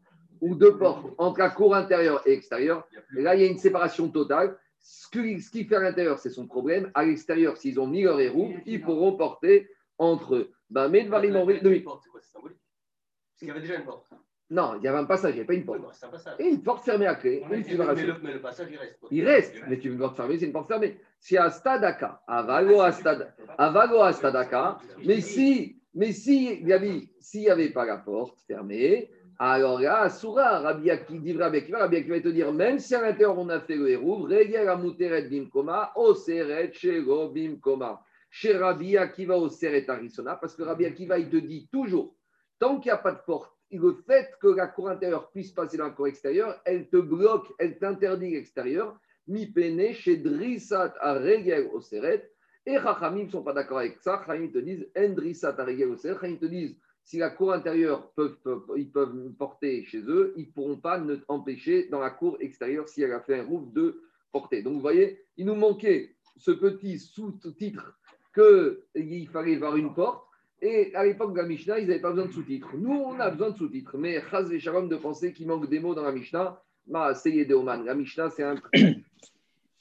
ou 0.42 0.56
deux 0.56 0.78
portes 0.78 1.08
entre 1.18 1.40
la 1.40 1.50
cour 1.50 1.76
intérieure 1.76 2.22
et 2.26 2.34
extérieure, 2.34 2.88
et 3.18 3.22
là, 3.22 3.36
il 3.36 3.42
y 3.42 3.46
a 3.46 3.48
une 3.48 3.58
séparation 3.58 4.10
totale. 4.10 4.58
Ce 4.80 5.10
qui 5.10 5.66
fait 5.66 5.76
à 5.76 5.80
l'intérieur, 5.80 6.20
c'est 6.20 6.30
son 6.30 6.48
problème. 6.48 6.92
À 6.94 7.04
l'extérieur, 7.04 7.58
s'ils 7.58 7.80
ont 7.80 7.88
mis 7.88 8.04
leur 8.04 8.20
héros, 8.20 8.52
ils 8.66 8.82
pourront 8.82 9.18
porter 9.18 9.68
entre 9.98 10.36
eux. 10.36 10.52
Bah, 10.70 10.88
Midvarimorim, 10.88 11.60
C'est 11.64 11.84
quoi, 11.84 12.00
c'est 12.22 12.32
symbolique 12.32 12.58
Parce 12.60 13.40
qu'il 13.40 13.48
y 13.48 13.52
avait 13.52 13.62
déjà 13.62 13.76
une 13.76 13.86
porte. 13.86 14.08
non, 14.52 14.76
il 14.78 14.84
y 14.84 14.88
avait 14.88 14.98
un 15.00 15.06
passage, 15.06 15.32
il 15.32 15.36
n'y 15.36 15.40
avait 15.42 15.48
pas 15.48 15.54
une 15.54 15.66
porte. 15.66 15.80
Ouais, 15.80 15.86
C'est 15.94 16.06
un 16.06 16.10
passage. 16.10 16.36
Et 16.40 16.48
une 16.48 16.62
porte 16.64 16.84
fermée 16.86 17.08
à 17.08 17.16
clé, 17.16 17.44
Mais, 17.50 17.58
une 17.58 17.64
séparation. 17.64 18.08
le, 18.08 18.16
mais 18.22 18.34
le 18.34 18.42
passage, 18.42 18.68
il 18.72 18.78
reste. 18.78 19.00
Il 19.12 19.26
reste, 19.26 19.56
mais 19.68 19.80
tu 19.80 19.88
veux 19.90 19.94
une 19.96 20.00
porte 20.00 20.16
fermée, 20.16 20.38
c'est 20.38 20.46
une 20.46 20.52
porte 20.54 20.68
fermée. 20.68 20.98
Si 21.20 21.38
à 21.38 21.50
Stadaka, 21.50 22.22
Avago 22.28 22.82
à 22.82 22.92
Stad- 22.92 23.34
Avago 23.58 24.02
à 24.02 24.14
Stadaka, 24.14 24.78
mais 25.06 25.22
si, 25.22 25.80
mais 25.94 26.12
si, 26.14 26.64
avait- 26.72 27.10
s'il 27.20 27.42
n'y 27.42 27.50
avait 27.50 27.70
pas 27.72 27.86
la 27.86 27.98
porte 27.98 28.40
fermée, 28.42 29.10
alors 29.42 29.80
là, 29.80 30.02
Asura, 30.02 30.60
Rabbi 30.60 30.92
Akiva, 30.92 31.20
dit 31.22 31.34
Rabbi 31.38 31.58
Akiva, 31.58 31.88
va 31.88 32.22
te 32.22 32.28
dire, 32.30 32.52
même 32.52 32.78
si 32.78 32.94
à 32.94 33.02
l'intérieur 33.02 33.38
on 33.40 33.48
a 33.50 33.60
fait 33.62 33.76
le 33.76 33.88
héros, 33.90 34.24
Regel 34.24 34.68
Amuteret 34.68 35.30
Bimkoma, 35.30 35.94
Oseret 35.96 36.74
Shego 36.74 37.30
Bimkoma. 37.30 38.04
Chez 38.30 38.56
Rabbi 38.56 38.96
Akiva 38.98 39.38
Oseret 39.38 39.90
Arisona, 39.90 40.36
parce 40.36 40.56
que 40.56 40.64
Rabbi 40.64 40.86
Akiva, 40.86 41.18
il 41.18 41.30
te 41.30 41.38
dit 41.38 41.68
toujours, 41.72 42.16
tant 42.60 42.80
qu'il 42.80 42.90
n'y 42.90 42.94
a 42.94 42.98
pas 42.98 43.12
de 43.12 43.22
porte, 43.26 43.52
le 43.72 43.94
fait 44.08 44.32
que 44.42 44.48
la 44.48 44.68
cour 44.68 44.90
intérieure 44.90 45.30
puisse 45.32 45.52
passer 45.52 45.78
dans 45.78 45.86
la 45.86 45.92
cour 45.92 46.08
extérieure, 46.08 46.60
elle 46.66 46.90
te 46.90 46.98
bloque, 46.98 47.54
elle 47.60 47.78
t'interdit 47.78 48.32
l'extérieur. 48.32 49.00
Mi 49.28 49.46
pene 49.46 49.94
chez 49.94 50.18
Drissat 50.18 50.96
à 51.00 51.14
Regel 51.14 51.70
au 51.72 51.82
Seret. 51.82 52.32
Et 52.66 52.76
Chachamim 52.78 53.26
ne 53.26 53.30
sont 53.30 53.44
pas 53.44 53.54
d'accord 53.54 53.78
avec 53.78 53.98
ça. 54.02 54.24
Chachamim 54.26 54.50
te 54.52 54.58
disent 54.58 54.90
En 54.98 55.10
Drissat 55.10 55.56
à 55.56 55.66
Regel 55.66 55.90
au 55.90 55.96
Seret. 55.98 56.16
Chachamim 56.16 56.38
te 56.38 56.46
disent 56.48 56.78
si 57.04 57.18
la 57.18 57.30
cour 57.30 57.54
intérieure 57.54 58.12
peuvent, 58.14 58.38
peuvent- 58.44 58.72
ils 58.76 58.92
peuvent 58.92 59.32
porter 59.38 59.84
chez 59.86 60.02
eux, 60.02 60.34
ils 60.36 60.48
ne 60.48 60.52
pourront 60.52 60.78
pas 60.78 61.00
ne 61.00 61.18
empêcher 61.28 61.88
dans 61.90 62.00
la 62.00 62.10
cour 62.10 62.38
extérieure 62.40 62.88
si 62.90 63.04
elle 63.04 63.14
a 63.14 63.22
fait 63.22 63.40
un 63.40 63.46
rouf 63.46 63.72
de 63.72 64.02
porter. 64.32 64.64
Donc 64.64 64.74
vous 64.74 64.82
voyez, 64.82 65.20
il 65.38 65.46
nous 65.46 65.56
manquait 65.56 66.16
ce 66.38 66.52
petit 66.52 66.98
sous-titre 67.00 68.00
qu'il 68.34 69.28
fallait 69.30 69.58
voir 69.58 69.76
une 69.76 69.94
porte. 69.94 70.26
Et 70.62 70.94
à 70.94 71.06
l'époque 71.06 71.34
de 71.34 71.38
la 71.38 71.48
Mishnah, 71.48 71.80
ils 71.80 71.88
n'avaient 71.88 72.02
pas 72.02 72.10
besoin 72.10 72.26
de 72.26 72.34
sous-titres. 72.34 72.70
Nous, 72.78 72.92
on 72.92 73.20
a 73.20 73.30
besoin 73.30 73.52
de 73.52 73.58
sous-titres. 73.58 73.98
Mais 73.98 74.22
Chaz 74.30 74.52
et 74.52 74.60
Shalom 74.60 74.90
de 74.90 74.98
penser 74.98 75.32
qu'il 75.32 75.48
manque 75.48 75.70
des 75.70 75.80
mots 75.80 75.96
dans 75.96 76.04
la 76.04 76.12
Mishnah, 76.12 76.62
bah, 76.88 77.14
c'est 77.16 77.32
Yedeoman. 77.32 77.86
La 77.86 77.96
Mishnah, 77.96 78.30
c'est 78.30 78.44
un. 78.44 78.56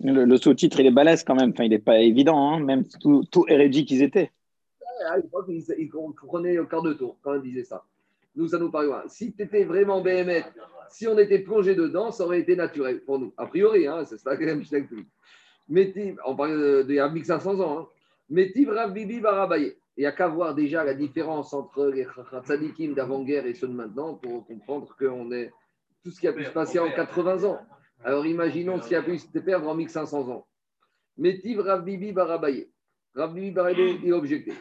Le, 0.01 0.25
le 0.25 0.37
sous-titre, 0.37 0.79
il 0.79 0.87
est 0.87 0.93
balèze 0.93 1.25
quand 1.25 1.35
même. 1.35 1.51
Enfin, 1.51 1.65
il 1.65 1.71
n'est 1.71 1.81
pas 1.81 1.99
évident, 1.99 2.53
hein, 2.53 2.61
même 2.61 2.85
tout, 3.01 3.25
tout 3.33 3.47
qu'ils 3.47 4.01
étaient. 4.01 4.31
À 5.11 5.17
l'époque, 5.17 5.47
ils, 5.49 5.65
ils 5.77 5.89
comprenaient 5.89 6.57
au 6.61 6.67
quart 6.67 6.83
de 6.83 6.93
tour 6.93 7.19
quand 7.21 7.35
ils 7.35 7.43
disaient 7.43 7.65
ça. 7.65 7.85
Nous, 8.37 8.47
ça 8.47 8.61
nous 8.61 8.71
paraît 8.71 8.87
loin. 8.87 9.03
Si 9.09 9.33
tu 9.33 9.43
étais 9.43 9.65
vraiment 9.65 10.01
BMF, 10.01 10.45
si 10.89 11.09
on 11.09 11.19
était 11.19 11.41
plongé 11.41 11.75
dedans, 11.75 12.13
ça 12.13 12.25
aurait 12.25 12.39
été 12.39 12.55
naturel 12.55 13.01
pour 13.01 13.19
nous. 13.19 13.33
A 13.37 13.47
priori, 13.47 13.89
hein, 13.89 14.05
c'est 14.05 14.19
ça 14.19 14.37
que 14.37 14.45
la 14.45 14.55
Mishnah 14.55 14.81
dit. 14.81 15.05
Métiv, 15.69 16.17
on 16.25 16.37
parle 16.37 16.87
d'il 16.87 16.95
y 16.95 17.01
a 17.01 17.09
1500 17.09 17.59
ans. 17.59 17.79
Hein. 17.81 17.89
Métiv 18.31 18.69
Rav 18.69 18.93
Bibi 18.93 19.21
Barabaye. 19.21 19.75
Il 19.97 20.03
n'y 20.03 20.07
a 20.07 20.13
qu'à 20.13 20.29
voir 20.29 20.55
déjà 20.55 20.85
la 20.85 20.95
différence 20.95 21.53
entre 21.55 21.87
les 21.87 22.07
tzadikim 22.45 22.95
d'avant-guerre 22.95 23.47
et 23.47 23.55
ceux 23.55 23.69
de 23.69 23.73
maintenant 23.73 24.15
pour 24.15 24.47
comprendre 24.47 24.95
qu'on 24.97 25.33
est 25.33 25.51
tout 26.05 26.11
ce 26.11 26.21
qui 26.21 26.29
a 26.29 26.33
pu 26.33 26.45
se 26.45 26.51
passer 26.51 26.79
en 26.79 26.91
80 26.91 27.45
ans. 27.45 27.59
Alors 28.05 28.27
imaginons 28.27 28.81
ce 28.81 28.89
qui 28.89 28.95
a 28.95 29.03
pu 29.03 29.19
se 29.19 29.27
perdre 29.39 29.69
en 29.69 29.75
1500 29.75 30.29
ans. 30.29 30.47
Métiv 31.17 31.61
Rav 31.61 31.85
Bibi 31.85 32.13
Barabaye. 32.13 32.71
Rav 33.15 33.35
Bibi 33.35 33.51
Barabaye, 33.51 33.99
il 34.05 34.13
objecté. 34.13 34.53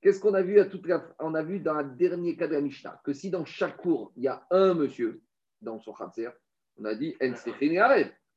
Qu'est-ce 0.00 0.20
qu'on 0.20 0.34
a 0.34 0.42
vu 0.42 0.60
à 0.60 0.64
toute. 0.66 0.86
On 1.18 1.34
a 1.34 1.42
vu 1.42 1.58
dans 1.58 1.74
le 1.74 1.90
dernier 1.96 2.36
cas 2.36 2.46
de 2.46 2.54
la 2.54 2.60
Mishnah 2.60 3.00
que 3.04 3.12
si 3.12 3.28
dans 3.28 3.44
chaque 3.44 3.76
cours 3.78 4.12
il 4.16 4.22
y 4.22 4.28
a 4.28 4.46
un 4.50 4.74
monsieur 4.74 5.20
dans 5.60 5.78
son 5.80 5.92
khatser, 5.92 6.28
on 6.78 6.84
a 6.84 6.94
dit. 6.94 7.16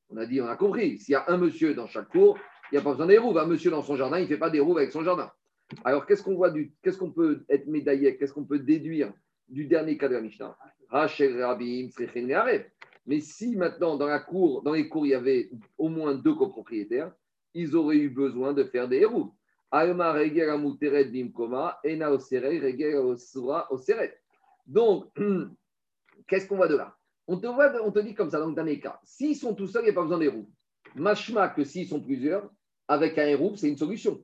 On 0.09 0.17
a 0.17 0.25
dit, 0.25 0.41
on 0.41 0.47
a 0.47 0.55
compris. 0.57 0.99
S'il 0.99 1.13
y 1.13 1.15
a 1.15 1.25
un 1.27 1.37
monsieur 1.37 1.73
dans 1.73 1.87
chaque 1.87 2.09
cours, 2.09 2.37
il 2.71 2.75
n'y 2.75 2.77
a 2.79 2.81
pas 2.81 2.91
besoin 2.91 3.07
des 3.07 3.17
roues. 3.17 3.37
Un 3.37 3.45
monsieur 3.45 3.71
dans 3.71 3.83
son 3.83 3.95
jardin, 3.95 4.17
il 4.19 4.23
ne 4.23 4.27
fait 4.27 4.37
pas 4.37 4.49
des 4.49 4.59
roues 4.59 4.77
avec 4.77 4.91
son 4.91 5.03
jardin. 5.03 5.31
Alors, 5.83 6.05
qu'est-ce 6.05 6.23
qu'on 6.23 6.35
voit 6.35 6.51
du, 6.51 6.73
qu'est-ce 6.81 6.97
qu'on 6.97 7.11
peut 7.11 7.45
être 7.49 7.67
médaillé, 7.67 8.17
qu'est-ce 8.17 8.33
qu'on 8.33 8.45
peut 8.45 8.59
déduire 8.59 9.13
du 9.47 9.65
dernier 9.65 9.97
cas 9.97 10.07
de 10.07 10.15
la 10.15 10.21
Mishnah? 10.21 10.57
Mais 13.05 13.19
si 13.19 13.55
maintenant, 13.55 13.97
dans 13.97 14.07
la 14.07 14.19
cour, 14.19 14.61
dans 14.61 14.73
les 14.73 14.87
cours, 14.87 15.05
il 15.05 15.09
y 15.09 15.15
avait 15.15 15.49
au 15.77 15.89
moins 15.89 16.13
deux 16.13 16.35
copropriétaires, 16.35 17.11
ils 17.53 17.75
auraient 17.75 17.97
eu 17.97 18.09
besoin 18.09 18.53
de 18.53 18.63
faire 18.63 18.87
des 18.87 19.05
oseret. 23.71 24.19
Donc, 24.65 25.07
qu'est-ce 26.27 26.47
qu'on 26.47 26.57
voit 26.57 26.67
de 26.67 26.77
là? 26.77 26.95
On 27.27 27.37
te, 27.37 27.47
voit, 27.47 27.71
on 27.83 27.91
te 27.91 27.99
dit 27.99 28.13
comme 28.13 28.29
ça, 28.29 28.39
dans 28.39 28.47
le 28.49 28.75
cas, 28.75 28.99
s'ils 29.03 29.35
sont 29.35 29.55
tout 29.55 29.67
seuls, 29.67 29.83
il 29.83 29.85
n'y 29.85 29.91
a 29.91 29.93
pas 29.93 30.03
besoin 30.03 30.19
des 30.19 30.27
roues. 30.27 30.49
Machma 30.95 31.49
que 31.49 31.63
s'ils 31.63 31.87
sont 31.87 31.99
plusieurs, 31.99 32.49
avec 32.87 33.17
un 33.17 33.25
héros, 33.25 33.55
c'est 33.55 33.69
une 33.69 33.77
solution. 33.77 34.21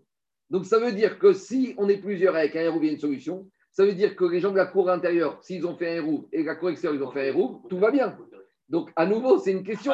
Donc 0.49 0.65
ça 0.65 0.79
veut 0.79 0.91
dire 0.91 1.19
que 1.19 1.33
si 1.33 1.73
on 1.77 1.87
est 1.89 1.97
plusieurs 1.97 2.35
avec 2.35 2.55
un 2.55 2.61
y 2.61 2.67
a 2.67 2.69
une 2.69 2.99
solution. 2.99 3.49
Ça 3.71 3.85
veut 3.85 3.93
dire 3.93 4.15
que 4.15 4.25
les 4.25 4.39
gens 4.39 4.51
de 4.51 4.57
la 4.57 4.65
cour 4.65 4.89
intérieure, 4.89 5.37
s'ils 5.43 5.65
ont 5.65 5.75
fait 5.75 5.89
un 5.89 5.95
héros 5.97 6.27
et 6.33 6.43
la 6.43 6.55
cour 6.55 6.71
extérieure, 6.71 6.99
ils 6.99 7.05
ont 7.05 7.11
fait 7.11 7.21
un 7.21 7.25
héros, 7.25 7.61
tout 7.69 7.77
va 7.77 7.91
bien. 7.91 8.17
Donc 8.67 8.91
à 8.95 9.05
nouveau, 9.05 9.37
c'est 9.37 9.51
une 9.51 9.63
question. 9.63 9.93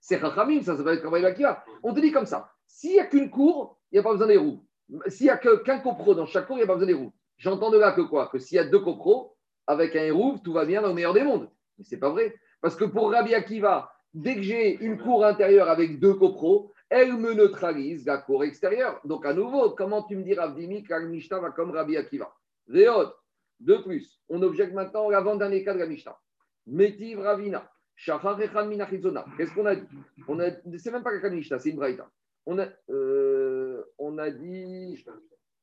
C'est 0.00 0.16
Rachamim, 0.16 0.62
ça, 0.62 0.76
ça 0.76 0.82
va 0.82 0.94
être 0.94 1.12
Akiva. 1.24 1.64
On 1.82 1.92
te 1.92 2.00
dit 2.00 2.12
comme 2.12 2.26
ça. 2.26 2.50
S'il 2.66 2.92
n'y 2.92 3.00
a 3.00 3.06
qu'une 3.06 3.30
cour, 3.30 3.78
il 3.90 3.96
n'y 3.96 3.98
a 4.00 4.02
pas 4.02 4.12
besoin 4.12 4.28
des 4.28 4.36
roues. 4.36 4.64
S'il 5.08 5.26
n'y 5.26 5.30
a 5.30 5.36
qu'un 5.36 5.78
copro 5.80 6.14
dans 6.14 6.26
chaque 6.26 6.46
cour, 6.46 6.56
il 6.56 6.60
n'y 6.60 6.64
a 6.64 6.66
pas 6.66 6.74
besoin 6.74 6.86
des 6.86 6.94
roues. 6.94 7.12
J'entends 7.36 7.70
de 7.70 7.78
là 7.78 7.92
que 7.92 8.02
quoi? 8.02 8.28
Que 8.28 8.38
s'il 8.38 8.56
y 8.56 8.58
a 8.58 8.64
deux 8.64 8.80
copros, 8.80 9.36
avec 9.66 9.96
un 9.96 10.04
héros, 10.04 10.36
tout 10.44 10.52
va 10.52 10.64
bien 10.64 10.80
dans 10.80 10.88
le 10.88 10.94
meilleur 10.94 11.12
des 11.12 11.24
mondes. 11.24 11.50
Mais 11.78 11.84
c'est 11.84 11.98
pas 11.98 12.10
vrai. 12.10 12.34
Parce 12.60 12.76
que 12.76 12.84
pour 12.84 13.10
Rabbi 13.10 13.34
Akiva, 13.34 13.92
dès 14.16 14.34
que 14.34 14.42
j'ai 14.42 14.82
une 14.82 14.98
cour 14.98 15.24
intérieure 15.24 15.68
avec 15.68 16.00
deux 16.00 16.14
copros, 16.14 16.72
elle 16.88 17.16
me 17.18 17.34
neutralise 17.34 18.06
la 18.06 18.18
cour 18.18 18.44
extérieure. 18.44 19.00
Donc 19.04 19.26
à 19.26 19.34
nouveau, 19.34 19.70
comment 19.70 20.02
tu 20.02 20.16
me 20.16 20.22
dis 20.22 20.34
Ravdimi 20.34 20.84
Mishnah 21.08 21.38
va 21.38 21.50
comme 21.50 21.70
Rabbi 21.70 21.96
Akiva? 21.96 22.34
De 22.68 23.76
plus, 23.82 24.20
on 24.28 24.42
objecte 24.42 24.74
maintenant 24.74 25.10
l'avant-dernier 25.10 25.62
cas 25.64 25.74
de 25.74 25.78
la 25.78 25.86
Mishnah. 25.86 26.18
Métiv 26.66 27.20
Ravina, 27.20 27.70
Shachar 27.94 28.40
Echad 28.40 28.68
Minachizona. 28.68 29.24
Qu'est-ce 29.36 29.54
qu'on 29.54 29.66
a 29.66 29.76
dit? 29.76 29.86
On 30.28 30.40
a, 30.40 30.50
C'est 30.78 30.90
même 30.90 31.02
pas 31.02 31.12
la 31.12 31.30
Mishnah, 31.30 31.58
c'est 31.58 31.70
une 31.70 31.76
braïta. 31.76 32.08
On 32.46 32.58
a, 32.58 32.66
euh, 32.90 33.82
on 33.98 34.18
a 34.18 34.30
dit. 34.30 35.04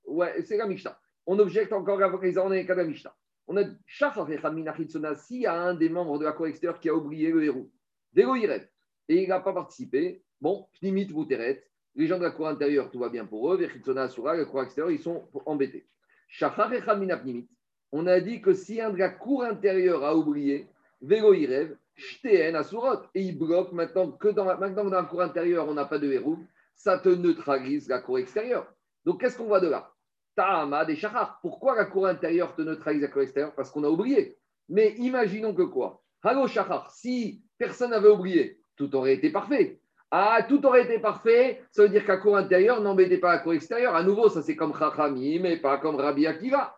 Ouais, 0.06 0.42
c'est 0.44 0.58
la 0.58 0.68
Mishnah. 0.68 1.00
On 1.26 1.40
objecte 1.40 1.74
encore 1.74 2.00
les 2.22 2.32
derniers 2.34 2.66
cas 2.66 2.74
de 2.76 2.82
la 2.82 2.88
Mishnah. 2.88 3.16
On 3.48 3.58
a 3.58 3.64
Shachar 3.86 4.30
Echad 4.32 4.54
Minachizona, 4.54 5.16
s'il 5.16 5.42
y 5.42 5.48
a 5.48 5.54
un 5.54 5.74
des 5.74 5.90
membres 5.90 6.20
de 6.20 6.26
la 6.26 6.34
cour 6.34 6.48
extérieure 6.48 6.80
qui 6.80 6.90
a 6.90 6.96
oublié 6.96 7.32
le 7.32 7.44
héros, 7.44 7.70
Vélo 8.14 8.36
Iret, 8.36 8.70
et 9.10 9.24
il 9.24 9.30
n'a 9.30 9.40
pas 9.40 9.54
participé, 9.54 10.24
bon, 10.40 10.68
Pnimit 10.80 11.06
Bouteret, 11.06 11.64
les 11.96 12.08
gens 12.08 12.18
de 12.18 12.24
la 12.24 12.32
cour 12.32 12.48
intérieure, 12.48 12.90
tout 12.92 13.00
va 13.00 13.10
bien 13.10 13.26
pour 13.26 13.52
eux, 13.52 13.58
Vechitsona 13.58 14.04
Asura, 14.04 14.36
la 14.36 14.46
cour 14.46 14.64
extérieure, 14.64 14.92
ils 14.92 15.02
sont 15.02 15.28
embêtés. 15.46 15.88
Shachar 16.28 16.74
Echad 16.74 17.00
Mina 17.00 17.18
Pnimit, 17.18 17.48
on 17.92 18.08
a 18.08 18.20
dit 18.20 18.42
que 18.42 18.54
si 18.54 18.82
un 18.82 18.90
de 18.90 18.98
la 18.98 19.10
cour 19.10 19.44
intérieure 19.44 20.04
a 20.04 20.16
oublié, 20.16 20.68
Vélo 21.02 21.34
Irev, 21.34 21.76
Shteen 21.96 22.56
Asurot, 22.56 23.04
et 23.14 23.22
il 23.22 23.38
bloque 23.38 23.72
maintenant 23.72 24.12
que 24.12 24.28
dans 24.30 24.46
la, 24.46 24.58
maintenant 24.58 24.86
dans 24.86 25.02
la 25.02 25.04
cour 25.04 25.22
intérieure, 25.22 25.68
on 25.68 25.74
n'a 25.74 25.86
pas 25.86 26.00
de 26.00 26.12
héros, 26.12 26.38
ça 26.76 26.98
te 26.98 27.10
neutralise 27.10 27.88
la 27.88 28.00
cour 28.00 28.18
extérieure. 28.20 28.72
Donc 29.06 29.22
qu'est-ce 29.22 29.38
qu'on 29.38 29.46
voit 29.46 29.60
de 29.60 29.68
là? 29.68 29.92
Ta'ama 30.36 30.86
des 30.86 30.96
Shachar. 30.96 31.40
Pourquoi 31.42 31.76
la 31.76 31.86
cour 31.86 32.08
intérieure 32.08 32.56
te 32.56 32.62
neutralise 32.62 33.02
la 33.02 33.08
cour 33.08 33.22
extérieure? 33.22 33.54
Parce 33.54 33.70
qu'on 33.70 33.84
a 33.84 33.90
oublié. 33.90 34.38
Mais 34.70 34.94
imaginons 34.98 35.54
que 35.54 35.62
quoi? 35.62 36.03
Halo 36.26 36.48
Shachar, 36.48 36.90
si 36.90 37.42
personne 37.58 37.90
n'avait 37.90 38.08
oublié, 38.08 38.58
tout 38.78 38.96
aurait 38.96 39.16
été 39.16 39.30
parfait. 39.30 39.82
Ah, 40.10 40.46
tout 40.48 40.66
aurait 40.66 40.84
été 40.84 40.98
parfait, 41.00 41.62
ça 41.70 41.82
veut 41.82 41.90
dire 41.90 42.06
qu'à 42.06 42.16
cour 42.16 42.38
intérieure, 42.38 42.80
n'embêtez 42.80 43.18
pas 43.18 43.34
la 43.34 43.40
cour 43.40 43.54
extérieure. 43.54 43.94
À 43.94 44.04
nouveau, 44.04 44.30
ça 44.30 44.42
c'est 44.42 44.56
comme 44.56 44.74
Chachami, 44.74 45.40
mais 45.40 45.58
pas 45.58 45.80
comme 45.80 45.98
Rabbi 45.98 46.26
Akiva. 46.26 46.78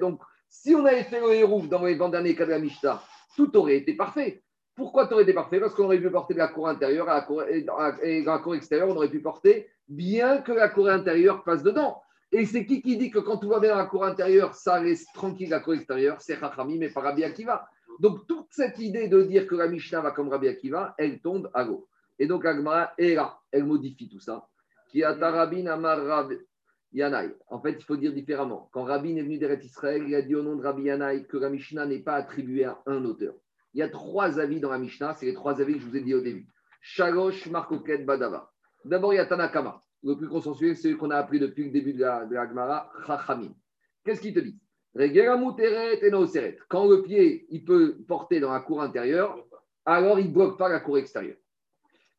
Donc, 0.00 0.20
si 0.50 0.74
on 0.74 0.84
avait 0.84 1.04
fait 1.04 1.20
le 1.20 1.32
hérouf 1.32 1.68
dans 1.68 1.84
les 1.86 1.94
20 1.94 2.08
derniers 2.10 2.34
cas 2.34 2.44
de 2.44 2.50
la 2.50 2.58
Mishnah, 2.58 3.02
tout 3.36 3.56
aurait 3.56 3.76
été 3.76 3.94
parfait. 3.94 4.42
Pourquoi 4.74 5.06
tout 5.06 5.14
aurait 5.14 5.22
été 5.22 5.32
parfait? 5.32 5.60
Parce 5.60 5.74
qu'on 5.74 5.84
aurait 5.84 5.98
pu 5.98 6.10
porter 6.10 6.34
de 6.34 6.40
la 6.40 6.48
cour 6.48 6.68
intérieure 6.68 7.08
à 7.08 7.14
la 7.14 7.22
cour, 7.22 7.44
et 7.44 7.62
dans 7.62 7.78
la 7.78 8.38
cour 8.38 8.54
extérieure, 8.54 8.90
on 8.90 8.96
aurait 8.96 9.08
pu 9.08 9.22
porter 9.22 9.66
bien 9.88 10.42
que 10.42 10.52
la 10.52 10.68
cour 10.68 10.90
intérieure 10.90 11.42
passe 11.42 11.62
dedans. 11.62 12.02
Et 12.32 12.46
c'est 12.46 12.64
qui 12.64 12.80
qui 12.80 12.96
dit 12.96 13.10
que 13.10 13.18
quand 13.18 13.38
tout 13.38 13.48
va 13.48 13.58
bien 13.58 13.70
dans 13.70 13.78
la 13.78 13.86
cour 13.86 14.04
intérieure, 14.04 14.54
ça 14.54 14.74
reste 14.74 15.08
tranquille 15.14 15.50
la 15.50 15.60
cour 15.60 15.74
extérieure? 15.74 16.20
C'est 16.20 16.38
Chachami, 16.38 16.78
mais 16.78 16.90
pas 16.90 17.00
Rabbi 17.00 17.24
Akiva. 17.24 17.68
Donc, 17.98 18.26
toute 18.28 18.46
cette 18.50 18.78
idée 18.78 19.08
de 19.08 19.22
dire 19.22 19.46
que 19.46 19.56
la 19.56 19.66
Mishnah 19.66 20.00
va 20.00 20.12
comme 20.12 20.28
Rabbi 20.28 20.48
Akiva, 20.48 20.94
elle 20.96 21.20
tombe 21.20 21.50
à 21.54 21.64
l'eau. 21.64 21.88
Et 22.18 22.26
donc, 22.26 22.46
Agmara 22.46 22.92
est 22.98 23.14
là, 23.14 23.38
elle 23.50 23.64
modifie 23.64 24.08
tout 24.08 24.20
ça. 24.20 24.46
Qui 24.90 25.02
a 25.02 25.14
Tarabin 25.14 25.66
Amar 25.66 26.28
Yanaï. 26.92 27.34
En 27.48 27.60
fait, 27.60 27.76
il 27.78 27.84
faut 27.84 27.96
dire 27.96 28.12
différemment. 28.12 28.68
Quand 28.72 28.84
Rabbi 28.84 29.16
est 29.18 29.22
venu 29.22 29.38
d'Eretz 29.38 29.64
Israël, 29.64 30.04
il 30.06 30.14
a 30.14 30.22
dit 30.22 30.34
au 30.34 30.42
nom 30.42 30.56
de 30.56 30.62
Rabbi 30.62 30.82
Yanaï 30.82 31.26
que 31.26 31.36
la 31.36 31.50
Mishnah 31.50 31.86
n'est 31.86 32.00
pas 32.00 32.14
attribuée 32.14 32.64
à 32.64 32.78
un 32.86 33.04
auteur. 33.04 33.34
Il 33.74 33.80
y 33.80 33.82
a 33.82 33.88
trois 33.88 34.40
avis 34.40 34.60
dans 34.60 34.70
la 34.70 34.78
Mishnah, 34.78 35.14
c'est 35.14 35.26
les 35.26 35.34
trois 35.34 35.60
avis 35.60 35.74
que 35.74 35.80
je 35.80 35.86
vous 35.86 35.96
ai 35.96 36.00
dit 36.00 36.14
au 36.14 36.20
début. 36.20 36.46
Shalosh, 36.80 37.46
Markoket, 37.46 38.04
Badava. 38.04 38.50
D'abord, 38.84 39.12
il 39.12 39.16
y 39.16 39.20
a 39.20 39.26
Tanakama. 39.26 39.80
Le 40.02 40.16
plus 40.16 40.28
consensuel, 40.28 40.76
c'est 40.76 40.82
celui 40.82 40.96
qu'on 40.96 41.10
a 41.10 41.16
appelé 41.16 41.38
depuis 41.38 41.64
le 41.64 41.70
début 41.70 41.92
de 41.92 42.00
la, 42.00 42.24
de 42.24 42.34
la 42.34 42.48
Gemara, 42.48 42.90
Chachamim. 43.06 43.54
Qu'est-ce 44.04 44.20
qu'il 44.20 44.34
te 44.34 44.40
dit? 44.40 44.58
Quand 46.68 46.88
le 46.88 47.02
pied, 47.02 47.46
il 47.50 47.64
peut 47.64 47.98
porter 48.08 48.40
dans 48.40 48.52
la 48.52 48.60
cour 48.60 48.82
intérieure, 48.82 49.46
alors 49.84 50.18
il 50.18 50.28
ne 50.28 50.32
bloque 50.32 50.58
pas 50.58 50.68
la 50.68 50.80
cour 50.80 50.98
extérieure. 50.98 51.36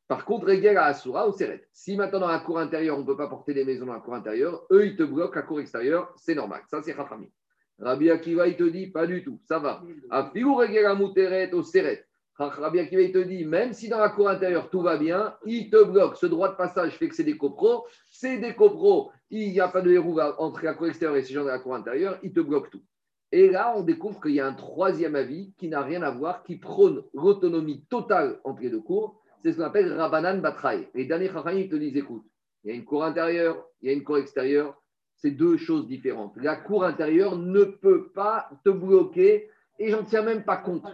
Par 0.08 0.26
contre, 0.26 0.48
Regera 0.48 0.86
asura 0.86 1.28
ou 1.28 1.34
seret. 1.34 1.68
Si 1.72 1.96
maintenant 1.96 2.20
dans 2.20 2.28
la 2.28 2.40
cour 2.40 2.60
intérieure, 2.60 2.98
on 2.98 3.02
ne 3.02 3.06
peut 3.06 3.18
pas 3.18 3.28
porter 3.28 3.54
des 3.54 3.66
maisons 3.66 3.86
dans 3.86 3.94
la 3.94 4.00
cour 4.00 4.14
intérieure, 4.14 4.66
eux, 4.72 4.86
ils 4.86 4.96
te 4.96 5.04
bloquent 5.04 5.36
la 5.36 5.42
cour 5.42 5.60
extérieure, 5.60 6.14
c'est 6.18 6.36
normal. 6.36 6.62
Ça, 6.68 6.82
c'est 6.82 6.96
Chachamim. 6.96 7.30
Rabbi 7.80 8.10
Akiva, 8.10 8.48
il 8.48 8.56
te 8.56 8.64
dit, 8.64 8.88
pas 8.88 9.08
du 9.08 9.24
tout, 9.24 9.40
ça 9.46 9.60
va. 9.60 9.84
Afiou 10.10 10.56
regera 10.56 10.96
muteret 10.96 11.54
ou 11.54 11.64
seret. 11.64 12.06
Rabbi 12.38 12.80
Akiva, 12.80 13.02
il 13.02 13.12
te 13.12 13.20
dit, 13.20 13.46
même 13.46 13.74
si 13.74 13.90
dans 13.90 14.00
la 14.00 14.10
cour 14.10 14.30
intérieure 14.30 14.70
tout 14.70 14.82
va 14.82 14.98
bien, 14.98 15.36
il 15.46 15.70
te 15.70 15.84
bloque. 15.84 16.18
Ce 16.18 16.26
droit 16.26 16.50
de 16.50 16.56
passage 16.56 16.98
fait 16.98 17.10
que 17.10 17.16
c'est 17.16 17.24
des 17.24 17.38
copros. 17.38 17.86
C'est 18.10 18.38
des 18.40 18.56
copros. 18.56 19.12
Il 19.30 19.52
n'y 19.52 19.60
a 19.60 19.68
pas 19.68 19.82
de 19.82 19.92
héros 19.92 20.20
entre 20.40 20.64
la 20.64 20.74
cour 20.74 20.88
extérieure 20.88 21.18
et 21.18 21.24
ces 21.24 21.34
gens 21.34 21.44
de 21.44 21.50
la 21.50 21.60
cour 21.60 21.76
intérieure. 21.76 22.18
Il 22.24 22.34
te 22.34 22.40
bloque 22.40 22.70
tout. 22.70 22.82
Et 23.32 23.50
là, 23.50 23.74
on 23.78 23.84
découvre 23.84 24.20
qu'il 24.20 24.32
y 24.32 24.40
a 24.40 24.48
un 24.48 24.54
troisième 24.54 25.16
avis 25.16 25.54
qui 25.58 25.70
n'a 25.70 25.82
rien 25.82 26.02
à 26.02 26.12
voir, 26.12 26.44
qui 26.44 26.58
prône 26.58 27.04
l'autonomie 27.14 27.86
totale 27.90 28.40
en 28.44 28.54
pied 28.54 28.70
de 28.70 28.78
cour. 28.78 29.22
C'est 29.42 29.54
ce 29.54 29.58
qu'on 29.58 29.64
appelle 29.64 29.94
Rabanan 29.94 30.42
Batraï. 30.42 30.90
Les 30.94 31.06
derniers 31.06 31.30
Chachamim, 31.30 31.60
ils 31.60 31.70
te 31.70 31.76
disent, 31.76 31.96
écoute, 31.96 32.24
il 32.64 32.70
y 32.70 32.74
a 32.74 32.76
une 32.76 32.86
cour 32.86 33.04
intérieure, 33.04 33.66
il 33.82 33.88
y 33.88 33.90
a 33.90 33.94
une 33.94 34.04
cour 34.04 34.18
extérieure. 34.18 34.78
C'est 35.16 35.32
deux 35.32 35.58
choses 35.58 35.88
différentes. 35.88 36.36
La 36.38 36.56
cour 36.56 36.84
intérieure 36.84 37.38
ne 37.38 37.64
peut 37.64 38.12
pas 38.12 38.50
te 38.66 38.70
bloquer 38.70 39.50
et 39.82 39.90
j'en 39.90 40.04
tiens 40.04 40.22
même 40.22 40.44
pas 40.44 40.58
compte. 40.58 40.86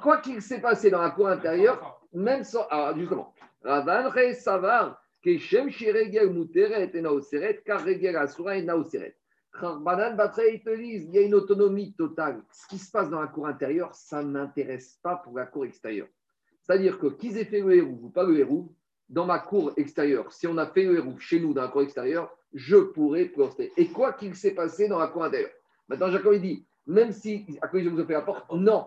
Quoi 0.00 0.18
qu'il 0.18 0.40
s'est 0.40 0.60
passé 0.60 0.88
dans 0.90 1.02
la 1.02 1.10
cour 1.10 1.28
intérieure, 1.28 2.00
même 2.12 2.44
sans. 2.44 2.66
Alors, 2.68 2.96
justement, 2.96 3.34
Ravan 3.64 4.08
Re 4.08 4.34
Savar, 4.34 5.02
Keshem 5.20 5.68
Shiregel 5.68 6.30
Muteret 6.30 6.90
et 6.94 7.00
Naoseret, 7.00 7.60
car 7.64 7.84
Regel 7.84 8.16
Asura 8.16 8.56
et 8.56 8.62
Naoseret. 8.62 9.16
Banan 9.60 10.14
Batre, 10.14 10.42
ils 10.52 10.62
te 10.62 10.70
disent, 10.76 11.06
il 11.06 11.14
y 11.14 11.18
a 11.18 11.22
une 11.22 11.34
autonomie 11.34 11.92
totale. 11.94 12.42
Ce 12.52 12.68
qui 12.68 12.78
se 12.78 12.90
passe 12.92 13.10
dans 13.10 13.20
la 13.20 13.26
cour 13.26 13.48
intérieure, 13.48 13.92
ça 13.92 14.22
ne 14.22 14.30
m'intéresse 14.30 15.00
pas 15.02 15.16
pour 15.16 15.36
la 15.36 15.46
cour 15.46 15.64
extérieure. 15.64 16.06
C'est-à-dire 16.62 16.98
que 16.98 17.08
qu'ils 17.08 17.36
aient 17.38 17.44
fait 17.44 17.60
le 17.60 17.74
héros 17.74 17.98
ou 18.00 18.10
pas 18.10 18.22
le 18.22 18.38
héros, 18.38 18.72
dans 19.08 19.26
ma 19.26 19.40
cour 19.40 19.72
extérieure, 19.76 20.32
si 20.32 20.46
on 20.46 20.58
a 20.58 20.66
fait 20.66 20.84
le 20.84 20.98
héros 20.98 21.18
chez 21.18 21.40
nous 21.40 21.54
dans 21.54 21.62
la 21.62 21.68
cour 21.68 21.82
extérieure, 21.82 22.30
je 22.52 22.76
pourrais 22.76 23.24
porter. 23.24 23.72
Et 23.76 23.88
quoi 23.88 24.12
qu'il 24.12 24.36
s'est 24.36 24.54
passé 24.54 24.86
dans 24.86 24.98
la 24.98 25.08
cour 25.08 25.24
intérieure. 25.24 25.50
Maintenant, 25.88 26.10
Jacob 26.10 26.34
il 26.34 26.42
dit, 26.42 26.67
même 26.88 27.12
si 27.12 27.46
à 27.62 27.68
quoi 27.68 27.80
je 27.80 27.88
vous 27.88 28.00
ai 28.00 28.04
fait 28.04 28.14
la 28.14 28.22
porte, 28.22 28.44
non. 28.52 28.86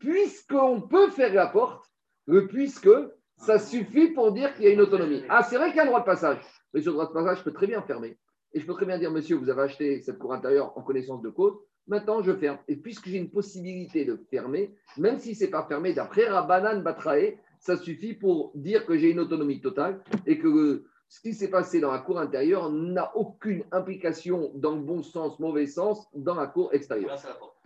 Puisqu'on 0.00 0.80
peut 0.82 1.10
faire 1.10 1.32
la 1.32 1.46
porte, 1.46 1.84
le 2.26 2.46
puisque, 2.46 2.88
ça 3.36 3.58
suffit 3.58 4.08
pour 4.08 4.32
dire 4.32 4.54
qu'il 4.54 4.64
y 4.64 4.68
a 4.68 4.72
une 4.72 4.80
autonomie. 4.80 5.22
Ah, 5.28 5.42
c'est 5.42 5.56
vrai 5.56 5.68
qu'il 5.68 5.76
y 5.76 5.80
a 5.80 5.84
un 5.84 5.86
droit 5.86 6.00
de 6.00 6.04
passage. 6.04 6.38
Mais 6.74 6.80
sur 6.82 6.90
le 6.92 6.96
droit 6.96 7.06
de 7.08 7.12
passage, 7.12 7.38
je 7.38 7.44
peux 7.44 7.52
très 7.52 7.66
bien 7.66 7.82
fermer. 7.82 8.18
Et 8.52 8.60
je 8.60 8.66
peux 8.66 8.72
très 8.74 8.86
bien 8.86 8.98
dire, 8.98 9.10
monsieur, 9.10 9.36
vous 9.36 9.48
avez 9.50 9.62
acheté 9.62 10.00
cette 10.02 10.18
cour 10.18 10.32
intérieure 10.32 10.76
en 10.76 10.82
connaissance 10.82 11.22
de 11.22 11.28
cause, 11.28 11.54
maintenant 11.86 12.22
je 12.22 12.32
ferme. 12.32 12.58
Et 12.68 12.76
puisque 12.76 13.06
j'ai 13.08 13.18
une 13.18 13.30
possibilité 13.30 14.04
de 14.04 14.16
fermer, 14.30 14.74
même 14.96 15.18
si 15.18 15.34
ce 15.34 15.44
n'est 15.44 15.50
pas 15.50 15.66
fermé, 15.66 15.92
d'après 15.92 16.28
Rabbanan 16.28 16.82
Batrae, 16.82 17.36
ça 17.60 17.76
suffit 17.76 18.14
pour 18.14 18.52
dire 18.54 18.86
que 18.86 18.96
j'ai 18.96 19.10
une 19.10 19.20
autonomie 19.20 19.60
totale 19.60 20.02
et 20.26 20.38
que 20.38 20.48
le- 20.48 20.84
ce 21.08 21.20
qui 21.20 21.34
s'est 21.34 21.50
passé 21.50 21.80
dans 21.80 21.92
la 21.92 21.98
cour 22.00 22.18
intérieure 22.18 22.70
n'a 22.70 23.16
aucune 23.16 23.64
implication 23.72 24.50
dans 24.54 24.72
le 24.74 24.80
bon 24.80 25.02
sens, 25.02 25.38
mauvais 25.38 25.66
sens, 25.66 26.06
dans 26.14 26.34
la 26.34 26.46
cour 26.48 26.72
extérieure, 26.74 27.08
Grâce 27.10 27.24
à 27.24 27.28
la 27.28 27.34
porte. 27.36 27.56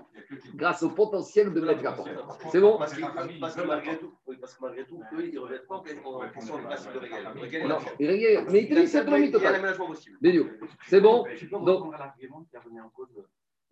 grâce 0.54 0.82
au 0.82 0.90
potentiel 0.90 1.52
de 1.54 1.60
mettre 1.60 1.82
la 1.82 1.92
porte. 1.92 2.10
C'est 2.52 2.60
bon 2.60 2.76
Parce 2.78 2.92
que, 2.94 3.00
parce 3.40 3.56
que 3.56 3.62
malgré 3.66 3.98
tout, 3.98 4.12
oui, 4.26 4.36
parce 4.40 4.54
que 4.54 4.62
malgré 4.62 4.84
tout, 4.86 5.00
eux, 5.14 5.26
ils 5.26 5.34
ne 5.34 5.38
reviennent 5.40 5.60
pas 5.68 5.76
en 5.76 5.80
question 5.82 6.58
de 6.58 6.62
principe 6.64 6.92
de 6.92 6.98
régal. 6.98 7.32
Le 7.34 7.40
régal, 7.40 7.62
il 7.62 7.68
Non, 7.68 7.78
est- 7.78 8.50
mais 8.52 8.62
il 8.62 8.68
te 8.68 8.74
dit 8.74 8.86
c'est 8.88 9.00
autonomie 9.00 9.26
Il 9.26 9.32
y 9.32 9.34
a 9.34 9.38
totale. 9.38 9.52
l'aménagement 9.54 9.86
possible. 9.86 10.18
Bédio. 10.20 10.46
C'est 10.86 11.00
bon 11.00 11.24
Je 11.34 11.44
peux 11.46 11.50
Donc- 11.52 11.66
reprendre 11.68 11.98
l'argument 11.98 12.44
qui 12.50 12.56
a 12.56 12.60
remis 12.60 12.80
en 12.80 12.88
cause 12.90 13.08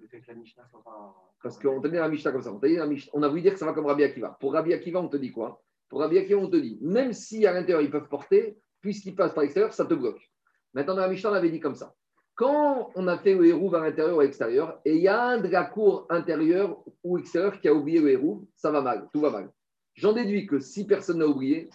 le 0.00 0.06
fait 0.08 0.20
que 0.20 0.28
la 0.28 0.34
Mishnah 0.34 0.64
soit 0.70 0.82
pas. 0.82 1.14
Parce 1.42 1.58
qu'on 1.58 1.80
te 1.80 1.88
dit 1.88 1.96
la 1.96 2.08
Mishnah 2.08 2.32
comme 2.32 2.42
ça. 2.42 2.52
On, 2.52 2.58
t'a 2.58 2.68
dit 2.68 2.76
la 2.76 2.86
Mishnah- 2.86 3.10
on 3.14 3.22
a 3.22 3.28
voulu 3.28 3.42
dire 3.42 3.52
que 3.52 3.58
ça 3.58 3.66
va 3.66 3.72
comme 3.74 3.86
Rabbi 3.86 4.04
Akiva. 4.04 4.36
Pour 4.40 4.52
Rabbi 4.54 4.72
Akiva, 4.72 5.00
on 5.00 5.08
te 5.08 5.16
dit 5.18 5.30
quoi? 5.30 5.62
Pour 5.88 6.00
Rabbi 6.00 6.18
Akiva, 6.18 6.40
on 6.40 6.48
te 6.48 6.56
dit, 6.56 6.78
même 6.80 7.12
si 7.12 7.46
à 7.46 7.52
l'intérieur 7.52 7.82
ils 7.82 7.90
peuvent 7.90 8.08
porter, 8.08 8.58
puisqu'ils 8.80 9.14
passent 9.14 9.34
par 9.34 9.42
l'extérieur, 9.42 9.72
ça 9.72 9.84
te 9.84 9.94
bloque. 9.94 10.20
Maintenant, 10.74 10.94
dans 10.94 11.02
la 11.02 11.08
Mishnah, 11.08 11.32
on 11.32 11.40
dit 11.40 11.60
comme 11.60 11.74
ça. 11.74 11.94
Quand 12.34 12.92
on 12.94 13.08
a 13.08 13.18
fait 13.18 13.34
le 13.34 13.46
héros 13.46 13.74
à 13.74 13.80
l'intérieur 13.80 14.16
ou 14.16 14.20
à 14.20 14.24
l'extérieur, 14.24 14.80
et 14.84 14.94
il 14.94 15.02
y 15.02 15.08
a 15.08 15.20
un 15.20 15.38
de 15.38 15.48
la 15.48 15.64
cour 15.64 16.06
intérieure 16.08 16.78
ou 17.02 17.18
extérieure 17.18 17.60
qui 17.60 17.66
a 17.66 17.74
oublié 17.74 18.00
le 18.00 18.10
héros, 18.10 18.46
ça 18.54 18.70
va 18.70 18.80
mal, 18.80 19.08
tout 19.12 19.20
va 19.20 19.30
mal. 19.30 19.50
J'en 19.94 20.12
déduis 20.12 20.46
que 20.46 20.60
si 20.60 20.86
personne 20.86 21.18
n'a 21.18 21.26
oublié, 21.26 21.68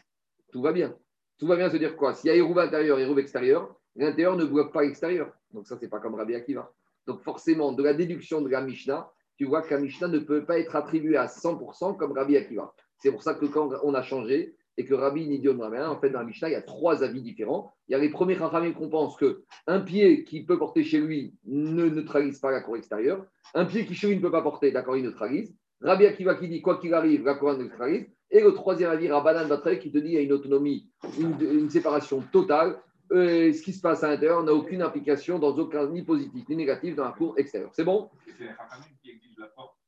tout 0.53 0.61
va 0.61 0.71
bien. 0.71 0.95
Tout 1.37 1.47
va 1.47 1.57
bien 1.57 1.69
se 1.69 1.75
dire 1.75 1.97
quoi? 1.97 2.13
S'il 2.13 2.29
y 2.29 2.31
a 2.31 2.35
héros 2.35 2.57
intérieur 2.57 2.97
héros 2.97 3.17
extérieur, 3.17 3.75
l'intérieur 3.97 4.37
ne 4.37 4.45
bloque 4.45 4.71
pas 4.71 4.83
l'extérieur. 4.83 5.33
Donc 5.51 5.67
ça, 5.67 5.77
c'est 5.77 5.89
pas 5.89 5.99
comme 5.99 6.15
Rabbi 6.15 6.35
Akiva. 6.35 6.71
Donc 7.05 7.21
forcément, 7.23 7.73
de 7.73 7.83
la 7.83 7.93
déduction 7.93 8.41
de 8.41 8.47
la 8.47 8.61
Mishnah, 8.61 9.11
tu 9.35 9.43
vois 9.45 9.63
que 9.63 9.73
la 9.73 9.81
Mishnah 9.81 10.07
ne 10.07 10.19
peut 10.19 10.45
pas 10.45 10.59
être 10.59 10.77
attribuée 10.77 11.17
à 11.17 11.25
100% 11.25 11.97
comme 11.97 12.13
Rabbi 12.13 12.37
Akiva. 12.37 12.73
C'est 12.99 13.11
pour 13.11 13.23
ça 13.23 13.33
que 13.33 13.45
quand 13.47 13.69
on 13.83 13.93
a 13.93 14.01
changé 14.01 14.55
et 14.77 14.85
que 14.85 14.93
Rabbi 14.93 15.27
Nidion 15.27 15.57
Raméen, 15.59 15.89
en 15.89 15.99
fait, 15.99 16.09
dans 16.09 16.19
la 16.19 16.25
Mishnah, 16.25 16.49
il 16.49 16.53
y 16.53 16.55
a 16.55 16.61
trois 16.61 17.03
avis 17.03 17.21
différents. 17.21 17.73
Il 17.87 17.91
y 17.91 17.95
a 17.95 17.99
les 17.99 18.09
premiers 18.09 18.35
Chachamim 18.35 18.73
qu'on 18.73 18.89
pense 18.89 19.15
que 19.17 19.43
un 19.67 19.79
pied 19.79 20.23
qui 20.23 20.43
peut 20.43 20.57
porter 20.57 20.83
chez 20.83 20.99
lui 20.99 21.35
ne 21.45 21.89
neutralise 21.89 22.39
pas 22.39 22.51
la 22.51 22.61
cour 22.61 22.77
extérieure. 22.77 23.25
Un 23.53 23.65
pied 23.65 23.85
qui 23.85 23.93
chez 23.93 24.07
lui 24.07 24.15
ne 24.15 24.21
peut 24.21 24.31
pas 24.31 24.41
porter, 24.41 24.71
d'accord, 24.71 24.97
il 24.97 25.03
neutralise. 25.03 25.53
Rabbi 25.81 26.05
Akiva 26.05 26.35
qui 26.35 26.47
dit 26.47 26.61
quoi 26.61 26.77
qu'il 26.79 26.93
arrive, 26.93 27.25
la 27.25 27.35
cour 27.35 27.55
neutralise. 27.55 28.07
Et 28.31 28.41
le 28.41 28.53
troisième 28.53 28.89
avis, 28.89 29.11
Rabbanan 29.11 29.47
Batre, 29.47 29.77
qui 29.77 29.91
te 29.91 29.97
dit 29.99 30.05
qu'il 30.05 30.13
y 30.13 30.17
a 30.17 30.21
une 30.21 30.33
autonomie, 30.33 30.89
une, 31.19 31.69
séparation 31.69 32.21
totale. 32.31 32.79
Euh, 33.11 33.53
ce 33.53 33.61
qui 33.61 33.73
se 33.73 33.81
passe 33.81 34.03
à 34.03 34.07
l'intérieur 34.09 34.41
n'a 34.43 34.53
aucune 34.53 34.81
implication 34.81 35.37
dans 35.37 35.55
aucun 35.55 35.87
ni 35.87 36.01
positif 36.01 36.49
ni 36.49 36.55
négatif 36.55 36.95
dans 36.95 37.03
la 37.03 37.11
cour 37.11 37.35
extérieure. 37.37 37.69
C'est 37.73 37.83
bon? 37.83 38.09
C'est 38.25 38.45
les 38.45 39.19
qui 39.19 39.35
la 39.37 39.47
porte. 39.47 39.82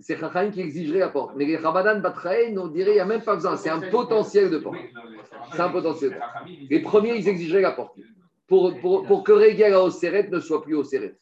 C'est 0.00 0.18
Chachaim 0.18 0.50
qui 0.50 0.60
exigerait 0.60 0.98
la 0.98 1.08
porte. 1.08 1.34
Mais 1.36 1.46
les 1.46 1.56
Rabbanan 1.56 2.00
Batraïn, 2.00 2.56
on 2.58 2.68
dirait 2.68 2.86
qu'il 2.88 2.94
n'y 2.94 3.00
a 3.00 3.06
même 3.06 3.22
pas 3.22 3.34
besoin. 3.34 3.56
C'est 3.56 3.70
un 3.70 3.80
potentiel 3.80 4.50
de 4.50 4.58
porte. 4.58 4.76
Chachamim, 4.76 5.22
C'est 5.52 5.60
un 5.60 5.68
potentiel. 5.70 6.12
Chachamim, 6.12 6.56
ils 6.60 6.68
Les 6.68 6.80
premiers, 6.80 7.16
ils 7.16 7.28
exigeraient 7.28 7.62
la 7.62 7.72
porte. 7.72 7.98
Pour, 8.46 8.78
pour, 8.80 9.04
pour 9.06 9.24
que 9.24 9.32
Regel 9.32 9.74
au 9.74 9.90
Seret 9.90 10.28
ne 10.28 10.38
soit 10.38 10.62
plus 10.62 10.74
au 10.74 10.84
Seret. 10.84 11.18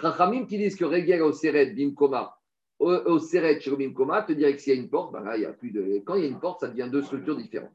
Chachamim 0.00 0.46
qui 0.46 0.58
disent 0.58 0.76
que 0.76 0.84
Regel 0.84 1.22
au 1.22 1.32
Seret, 1.32 1.66
Bimkoma, 1.66 2.36
au, 2.78 2.90
au 2.90 3.18
Seret, 3.18 3.60
chez 3.60 3.70
le 3.70 3.76
Bimkoma, 3.76 4.22
te 4.22 4.32
dirait 4.32 4.54
que 4.54 4.62
s'il 4.62 4.74
y 4.74 4.76
a 4.76 4.80
une 4.80 4.88
porte, 4.90 5.12
ben 5.12 5.20
là, 5.20 5.36
il 5.36 5.42
y 5.42 5.46
a 5.46 5.52
plus 5.52 5.70
de. 5.70 6.02
Quand 6.04 6.14
il 6.14 6.22
y 6.22 6.24
a 6.24 6.28
une 6.28 6.40
porte, 6.40 6.60
ça 6.60 6.68
devient 6.68 6.88
deux 6.90 7.02
structures 7.02 7.36
différentes. 7.36 7.72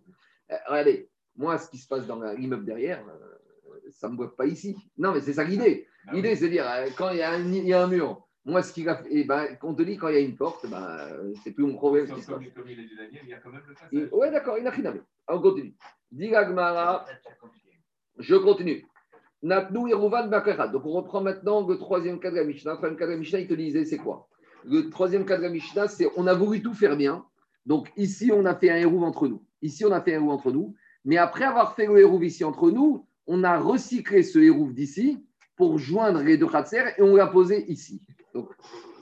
Euh, 0.52 0.56
regardez, 0.68 1.10
moi, 1.36 1.58
ce 1.58 1.70
qui 1.70 1.78
se 1.78 1.88
passe 1.88 2.06
dans 2.08 2.22
l'immeuble 2.34 2.66
derrière, 2.66 3.04
euh, 3.08 3.80
ça 3.92 4.08
ne 4.08 4.14
me 4.14 4.18
bloque 4.18 4.36
pas 4.36 4.46
ici. 4.46 4.76
Non, 4.98 5.14
mais 5.14 5.22
c'est 5.22 5.34
ça 5.34 5.44
l'idée. 5.44 5.88
L'idée, 6.12 6.36
c'est 6.36 6.46
de 6.46 6.52
dire, 6.52 6.66
euh, 6.70 6.88
quand 6.98 7.12
il 7.12 7.18
y, 7.18 7.22
a 7.22 7.32
un, 7.32 7.54
il 7.54 7.68
y 7.68 7.74
a 7.74 7.84
un 7.84 7.88
mur, 7.88 8.28
moi, 8.46 8.64
ce 8.64 8.74
qu'il 8.74 8.90
a 8.90 8.96
fait, 8.96 9.08
eh 9.12 9.24
ben, 9.24 9.48
on 9.62 9.74
te 9.76 9.84
dit, 9.84 9.98
quand 9.98 10.08
il 10.10 10.16
y 10.16 10.18
a 10.18 10.22
une 10.22 10.36
porte, 10.36 10.68
ben, 10.68 10.98
c'est 11.44 11.52
plus 11.52 11.64
mon 11.66 11.76
problème 11.76 12.08
passe. 12.08 12.26
Comme, 12.26 12.44
comme 12.56 12.70
il 12.70 12.80
a 12.80 12.84
dit 12.84 12.96
Daniel, 12.98 13.22
il 13.24 13.30
y 13.30 13.34
a 13.34 13.38
quand 13.38 13.52
même 13.52 13.62
le 13.68 13.74
passage. 13.74 13.90
Il- 13.92 14.10
Ouais, 14.12 14.32
d'accord, 14.32 14.58
il 14.58 14.64
n'a 14.64 14.72
rien 14.72 14.86
à 14.86 14.92
voir. 14.92 15.04
On 15.28 15.40
continue. 15.42 15.76
Dit 16.12 16.30
Gagmara, 16.30 17.06
je 18.18 18.36
continue. 18.36 18.86
Natnu 19.44 19.90
Yerouvan 19.90 20.28
Bakara. 20.28 20.68
Donc 20.68 20.86
on 20.86 20.92
reprend 20.92 21.22
maintenant 21.22 21.66
le 21.68 21.78
troisième 21.78 22.20
cas 22.20 22.30
de 22.32 22.36
la 22.36 22.44
Mishnah. 22.44 22.72
Le 22.74 22.78
troisième 22.78 22.98
cas 23.00 23.06
de 23.08 23.12
la 23.12 23.18
Mishnah, 23.18 23.40
il 23.40 23.48
te 23.48 23.54
disait 23.54 23.86
c'est 23.86 23.98
quoi? 23.98 24.28
Le 24.66 24.90
troisième 24.90 25.26
cas 25.26 25.38
de 25.38 25.44
la 25.44 25.50
Mishnah, 25.50 25.88
c'est 25.88 26.08
on 26.16 26.28
a 26.28 26.34
voulu 26.34 26.62
tout 26.62 26.74
faire 26.74 26.96
bien. 26.98 27.26
Donc 27.66 27.92
ici, 27.98 28.32
on 28.34 28.46
a 28.46 28.56
fait 28.56 28.70
un 28.70 28.78
héros 28.78 29.04
entre 29.04 29.28
nous. 29.28 29.44
Ici, 29.62 29.86
on 29.86 29.92
a 29.92 30.02
fait 30.02 30.14
un 30.14 30.22
héros 30.22 30.32
entre 30.32 30.52
nous. 30.52 30.76
Mais 31.06 31.18
après 31.18 31.46
avoir 31.46 31.76
fait 31.76 31.88
le 31.88 32.00
hérouv 32.00 32.24
ici 32.24 32.44
entre 32.44 32.70
nous, 32.70 33.08
on 33.26 33.44
a 33.44 33.58
recyclé 33.58 34.22
ce 34.24 34.38
hérouv 34.40 34.74
d'ici 34.74 35.26
pour 35.56 35.78
joindre 35.80 36.22
les 36.22 36.38
deux 36.38 36.48
khatser 36.48 36.84
et 36.98 37.02
on 37.02 37.16
l'a 37.16 37.28
posé 37.28 37.66
ici. 37.72 38.02
Donc, 38.34 38.50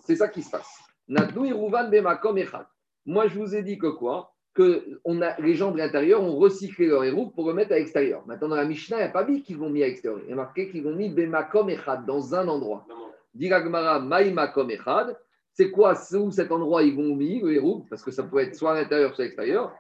c'est 0.06 0.16
ça 0.16 0.28
qui 0.28 0.42
se 0.42 0.50
passe. 0.50 0.80
Echad. 1.08 2.66
Moi, 3.06 3.28
je 3.28 3.40
vous 3.40 3.56
ai 3.56 3.64
dit 3.64 3.78
que 3.78 3.88
quoi? 3.88 4.34
Que 4.54 5.00
on 5.06 5.22
a, 5.22 5.40
les 5.40 5.56
gens 5.56 5.72
de 5.72 5.78
l'intérieur 5.78 6.22
ont 6.22 6.38
recyclé 6.38 6.88
leur 6.88 7.04
hérouv 7.04 7.32
pour 7.32 7.48
le 7.48 7.54
mettre 7.54 7.72
à 7.72 7.76
l'extérieur. 7.76 8.26
Maintenant, 8.28 8.50
dans 8.50 8.56
la 8.56 8.66
Mishnah, 8.66 8.98
il 8.98 9.02
n'y 9.02 9.06
a 9.06 9.12
pas 9.12 9.26
mis 9.26 9.42
qu'ils 9.42 9.58
l'ont 9.58 9.70
mis 9.70 9.84
à 9.84 9.88
l'extérieur. 9.88 10.22
Il 10.26 10.30
y 10.30 10.34
a 10.34 10.36
marqué 10.36 10.70
qu'ils 10.70 10.84
l'ont 10.84 10.96
mis 10.96 11.10
bemakom 11.10 11.70
echad, 11.70 12.06
dans 12.06 12.36
un 12.36 12.48
endroit. 12.48 12.86
Dit 13.34 13.50
la 13.50 13.64
Gemara, 13.64 14.00
maïmakom 14.00 14.70
echad. 14.70 15.18
C'est 15.54 15.72
quoi? 15.72 15.94
Où 16.14 16.32
cet 16.32 16.52
endroit 16.52 16.84
ils 16.84 16.96
vont 16.96 17.16
mis 17.16 17.42
le 17.42 17.54
hérouv 17.54 17.84
Parce 17.90 18.02
que 18.02 18.12
ça 18.12 18.24
peut 18.24 18.40
être 18.40 18.56
soit 18.56 18.72
à 18.72 18.76
l'intérieur, 18.76 19.14
soit 19.14 19.24
à 19.24 19.28
l'extérieur. 19.28 19.76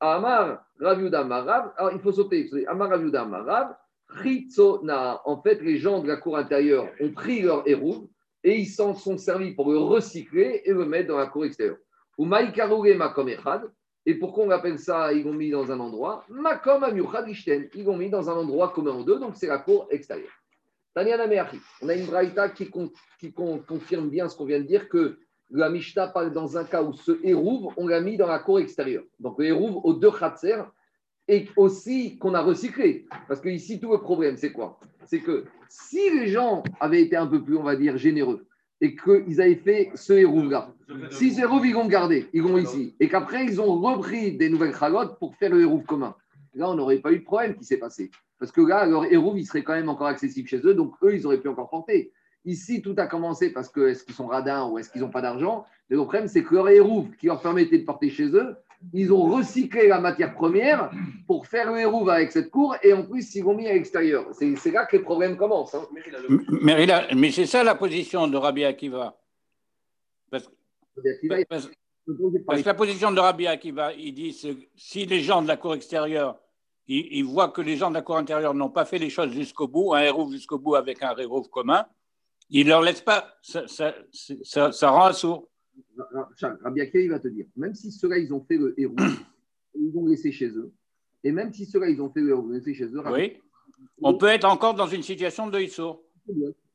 Amar 0.00 0.64
Raviuda 0.80 1.24
Marav. 1.24 1.72
Alors, 1.76 1.92
il 1.92 2.00
faut 2.00 2.12
sauter. 2.12 2.48
Amar 2.66 2.90
Raviuda. 2.90 3.78
Chitzona. 4.22 5.20
En 5.24 5.42
fait, 5.42 5.60
les 5.60 5.76
gens 5.76 6.00
de 6.00 6.08
la 6.08 6.16
cour 6.16 6.36
intérieure 6.36 6.88
ont 7.00 7.10
pris 7.10 7.42
leur 7.42 7.66
hérouv 7.68 8.06
et 8.46 8.58
ils 8.60 8.66
s'en 8.66 8.94
sont 8.94 9.18
servis 9.18 9.52
pour 9.54 9.70
le 9.72 9.78
recycler 9.78 10.62
et 10.64 10.72
le 10.72 10.84
mettre 10.86 11.08
dans 11.08 11.18
la 11.18 11.26
cour 11.26 11.44
extérieure. 11.44 11.78
Ou 12.16 12.24
Maïkarouge 12.24 12.94
Makom 12.96 13.28
Echad. 13.28 13.62
Et 14.08 14.14
pourquoi 14.14 14.44
on 14.44 14.50
appelle 14.50 14.78
ça 14.78 15.12
Ils 15.12 15.24
l'ont 15.24 15.32
mis 15.32 15.50
dans 15.50 15.70
un 15.72 15.80
endroit. 15.80 16.24
Makom 16.28 16.84
Amiuchad 16.84 17.28
Ishten. 17.28 17.68
Ils 17.74 17.84
l'ont 17.84 17.96
mis 17.96 18.08
dans 18.08 18.30
un 18.30 18.34
endroit 18.34 18.68
commun 18.72 18.92
en 18.92 19.02
deux, 19.02 19.18
donc 19.18 19.34
c'est 19.34 19.48
la 19.48 19.58
cour 19.58 19.88
extérieure. 19.90 20.30
Tanyana 20.94 21.26
Meachi. 21.26 21.58
On 21.82 21.88
a 21.88 21.94
une 21.94 22.06
braïta 22.06 22.48
qui, 22.50 22.70
con- 22.70 22.92
qui 23.18 23.32
con- 23.32 23.60
confirme 23.66 24.08
bien 24.08 24.28
ce 24.28 24.36
qu'on 24.36 24.44
vient 24.46 24.60
de 24.60 24.64
dire 24.66 24.88
que 24.88 25.18
la 25.50 25.68
Mishnah 25.68 26.06
parle 26.08 26.32
dans 26.32 26.56
un 26.56 26.64
cas 26.64 26.82
où 26.84 26.92
ce 26.92 27.18
hérouv, 27.24 27.72
on 27.76 27.88
l'a 27.88 28.00
mis 28.00 28.16
dans 28.16 28.28
la 28.28 28.38
cour 28.38 28.60
extérieure. 28.60 29.04
Donc 29.18 29.38
le 29.40 29.46
hérouv 29.46 29.80
aux 29.84 29.94
deux 29.94 30.12
khatser 30.12 30.62
et 31.26 31.48
aussi 31.56 32.16
qu'on 32.18 32.34
a 32.34 32.42
recyclé. 32.42 33.06
Parce 33.26 33.40
que 33.40 33.48
ici, 33.48 33.80
tout 33.80 33.90
le 33.90 33.98
problème, 33.98 34.36
c'est 34.36 34.52
quoi? 34.52 34.78
C'est 35.06 35.20
que 35.20 35.44
si 35.68 36.10
les 36.10 36.28
gens 36.28 36.62
avaient 36.80 37.02
été 37.02 37.16
un 37.16 37.26
peu 37.26 37.42
plus, 37.42 37.56
on 37.56 37.62
va 37.62 37.76
dire, 37.76 37.96
généreux 37.96 38.46
et 38.80 38.94
qu'ils 38.94 39.40
avaient 39.40 39.54
fait 39.56 39.90
ce 39.94 40.12
hérouv-là, 40.12 40.74
si 41.10 41.32
ce 41.32 41.40
hérouv, 41.40 41.66
ils 41.66 41.72
l'ont 41.72 41.86
gardé, 41.86 42.28
ils 42.32 42.42
l'ont 42.42 42.58
ici, 42.58 42.94
et 43.00 43.08
qu'après, 43.08 43.44
ils 43.44 43.60
ont 43.60 43.80
repris 43.80 44.36
des 44.36 44.50
nouvelles 44.50 44.74
chalotes 44.74 45.18
pour 45.18 45.34
faire 45.36 45.50
le 45.50 45.62
hérouv 45.62 45.84
commun, 45.84 46.14
là, 46.54 46.70
on 46.70 46.74
n'aurait 46.74 46.98
pas 46.98 47.12
eu 47.12 47.20
de 47.20 47.24
problème 47.24 47.54
qui 47.54 47.64
s'est 47.64 47.78
passé. 47.78 48.10
Parce 48.38 48.52
que 48.52 48.60
là, 48.60 48.84
leur 48.86 49.04
hérouv, 49.10 49.38
il 49.38 49.46
serait 49.46 49.62
quand 49.62 49.72
même 49.72 49.88
encore 49.88 50.08
accessible 50.08 50.48
chez 50.48 50.58
eux, 50.58 50.74
donc 50.74 50.94
eux, 51.02 51.14
ils 51.14 51.26
auraient 51.26 51.40
pu 51.40 51.48
encore 51.48 51.70
porter. 51.70 52.12
Ici, 52.46 52.80
tout 52.80 52.94
a 52.96 53.06
commencé 53.08 53.52
parce 53.52 53.68
que 53.68 53.88
est-ce 53.88 54.04
qu'ils 54.04 54.14
sont 54.14 54.28
radins 54.28 54.66
ou 54.68 54.78
est-ce 54.78 54.88
qu'ils 54.88 55.00
n'ont 55.02 55.10
pas 55.10 55.20
d'argent 55.20 55.66
Mais 55.90 55.96
le 55.96 56.02
problème, 56.02 56.28
c'est 56.28 56.44
que 56.44 56.54
leur 56.54 56.68
hérouv 56.68 57.10
qui 57.18 57.26
leur 57.26 57.42
permettait 57.42 57.78
de 57.78 57.84
porter 57.84 58.08
chez 58.08 58.28
eux, 58.28 58.56
ils 58.92 59.12
ont 59.12 59.24
recyclé 59.24 59.88
la 59.88 60.00
matière 60.00 60.32
première 60.34 60.90
pour 61.26 61.46
faire 61.48 61.72
le 61.72 61.80
hérouv 61.80 62.08
avec 62.08 62.30
cette 62.30 62.50
cour 62.50 62.76
et 62.84 62.92
en 62.92 63.02
plus, 63.04 63.34
ils 63.34 63.42
l'ont 63.42 63.56
mis 63.56 63.66
à 63.66 63.72
l'extérieur. 63.72 64.26
C'est 64.32 64.70
là 64.70 64.86
que 64.86 64.96
les 64.96 65.02
problèmes 65.02 65.36
commencent. 65.36 65.74
hein. 65.74 65.86
Mais 66.62 67.30
c'est 67.32 67.46
ça 67.46 67.64
la 67.64 67.74
position 67.74 68.28
de 68.28 68.36
Rabbi 68.36 68.64
Akiva. 68.64 69.18
Parce, 70.30 70.44
C'est-à-dire 70.94 71.20
qu'il 71.20 71.28
va 71.28 71.40
y 71.40 71.44
parce- 71.44 71.68
que 71.68 72.64
la 72.64 72.74
position 72.74 73.10
de 73.10 73.18
Rabbi 73.18 73.48
Akiva, 73.48 73.92
il 73.94 74.14
dit 74.14 74.32
si 74.76 75.04
les 75.06 75.20
gens 75.20 75.42
de 75.42 75.48
la 75.48 75.56
cour 75.56 75.74
extérieure, 75.74 76.38
ils, 76.86 77.24
voient 77.24 77.48
que 77.48 77.60
les 77.62 77.76
gens 77.76 77.88
de 77.90 77.94
la 77.94 78.02
cour 78.02 78.16
intérieure 78.16 78.54
n'ont 78.54 78.70
pas 78.70 78.84
fait 78.84 78.98
les 78.98 79.10
choses 79.10 79.32
jusqu'au 79.32 79.66
bout, 79.66 79.94
un 79.94 80.02
hérouf 80.02 80.30
jusqu'au 80.30 80.58
bout 80.60 80.76
avec 80.76 81.02
un 81.02 81.16
hérouf 81.16 81.48
commun, 81.48 81.84
ils 82.50 82.64
ne 82.64 82.70
leur 82.70 82.82
laissent 82.82 83.00
pas. 83.00 83.34
Ça, 83.42 83.66
ça, 83.66 83.94
ça, 84.42 84.72
ça 84.72 84.90
rend 84.90 85.12
sourd. 85.12 85.48
Charles, 86.36 86.58
Rabbi 86.62 86.80
Akiva, 86.80 87.02
il 87.04 87.10
va 87.10 87.18
te 87.18 87.28
dire, 87.28 87.46
même 87.56 87.74
si 87.74 87.90
ceux-là, 87.92 88.18
ils 88.18 88.32
ont 88.32 88.44
fait 88.44 88.56
le 88.56 88.74
héros, 88.80 88.94
ils 89.74 89.92
vont 89.92 90.06
laisser 90.06 90.32
chez 90.32 90.48
eux, 90.48 90.72
et 91.24 91.32
même 91.32 91.52
si 91.52 91.66
ceux-là, 91.66 91.88
ils 91.88 92.00
ont 92.00 92.10
fait 92.10 92.20
le 92.20 92.30
héros, 92.30 92.42
ils 92.42 92.48
vont 92.48 92.52
laisser 92.54 92.74
chez 92.74 92.84
eux, 92.86 93.02
Oui. 93.12 93.38
On 94.02 94.14
peut 94.14 94.26
être 94.28 94.44
encore 94.44 94.74
dans 94.74 94.86
une 94.86 95.02
situation 95.02 95.48
de 95.48 95.58
Issour. 95.60 96.02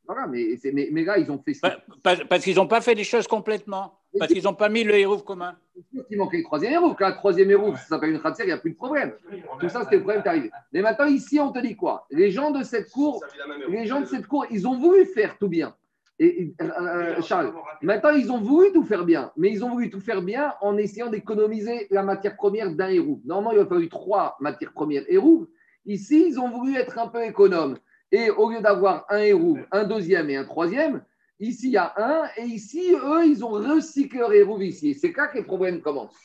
voilà, 0.05 0.27
mais, 0.27 0.55
mais, 0.73 0.89
mais 0.91 1.03
là, 1.03 1.17
ils 1.17 1.31
ont 1.31 1.41
fait 1.41 1.53
Pa- 1.61 1.83
Parce, 2.03 2.23
parce 2.27 2.43
qu'ils 2.43 2.55
n'ont 2.55 2.67
pas 2.67 2.81
fait 2.81 2.93
les 2.95 3.03
choses 3.03 3.27
complètement. 3.27 3.99
Parce 4.17 4.31
qu'ils 4.31 4.43
n'ont 4.43 4.53
pas 4.53 4.69
mis 4.69 4.83
le 4.83 4.95
hérouf 4.95 5.23
commun. 5.23 5.55
C'est 5.75 5.97
sûr 5.97 6.07
qu'il 6.07 6.17
manquait 6.17 6.37
le 6.37 6.43
troisième 6.43 6.73
héros. 6.73 6.93
Quand 6.93 7.05
un 7.05 7.11
troisième 7.13 7.49
héros, 7.49 7.75
ça 7.75 7.83
s'appelle 7.83 8.11
une 8.11 8.21
khatser, 8.21 8.43
il 8.43 8.47
n'y 8.47 8.51
a 8.51 8.57
plus 8.57 8.71
de 8.71 8.75
problème. 8.75 9.13
Tout 9.59 9.69
ça, 9.69 9.83
c'était 9.83 9.97
le 9.97 10.01
problème 10.01 10.21
qui 10.21 10.27
est 10.27 10.31
arrivé. 10.31 10.51
Mais 10.73 10.81
maintenant, 10.81 11.05
ici, 11.05 11.39
on 11.39 11.51
te 11.51 11.59
dit 11.59 11.75
quoi? 11.75 12.05
Les 12.11 12.29
gens 12.31 12.51
de 12.51 12.63
cette 12.63 12.91
cour, 12.91 13.23
les 13.69 13.85
gens 13.85 14.01
de 14.01 14.05
cette 14.05 14.27
cour, 14.27 14.45
ils 14.51 14.67
ont 14.67 14.77
voulu 14.77 15.05
faire 15.05 15.37
tout 15.37 15.47
bien. 15.47 15.75
Et, 16.19 16.43
et, 16.43 16.53
euh, 16.61 17.21
Charles, 17.23 17.51
maintenant, 17.81 18.11
ils 18.11 18.31
ont 18.31 18.39
voulu 18.39 18.71
tout 18.73 18.83
faire 18.83 19.05
bien, 19.05 19.31
mais 19.37 19.49
ils 19.49 19.63
ont 19.63 19.69
voulu 19.69 19.89
tout 19.89 20.01
faire 20.01 20.21
bien 20.21 20.53
en 20.61 20.77
essayant 20.77 21.09
d'économiser 21.09 21.87
la 21.89 22.03
matière 22.03 22.35
première 22.35 22.71
d'un 22.71 22.89
héros. 22.89 23.21
Normalement, 23.25 23.53
il 23.53 23.59
aurait 23.59 23.69
fallu 23.69 23.89
trois 23.89 24.35
matières 24.39 24.73
premières 24.73 25.05
héros. 25.07 25.47
Ici, 25.85 26.25
ils 26.27 26.39
ont 26.39 26.49
voulu 26.49 26.75
être 26.75 26.99
un 26.99 27.07
peu 27.07 27.23
économes. 27.23 27.77
Et 28.11 28.29
au 28.29 28.51
lieu 28.51 28.61
d'avoir 28.61 29.05
un 29.09 29.19
héros, 29.19 29.57
un 29.71 29.85
deuxième 29.85 30.29
et 30.29 30.35
un 30.35 30.43
troisième, 30.43 31.01
ici, 31.47 31.67
il 31.67 31.73
y 31.73 31.77
a 31.77 31.93
un. 31.97 32.29
Et 32.37 32.45
ici, 32.45 32.93
eux, 32.93 33.25
ils 33.25 33.43
ont 33.43 33.49
recyclé 33.49 34.19
leur 34.19 34.33
héros 34.33 34.59
ici. 34.61 34.93
C'est 34.93 35.15
là 35.15 35.27
que 35.27 35.37
les 35.37 35.43
problèmes 35.43 35.81
commencent. 35.81 36.15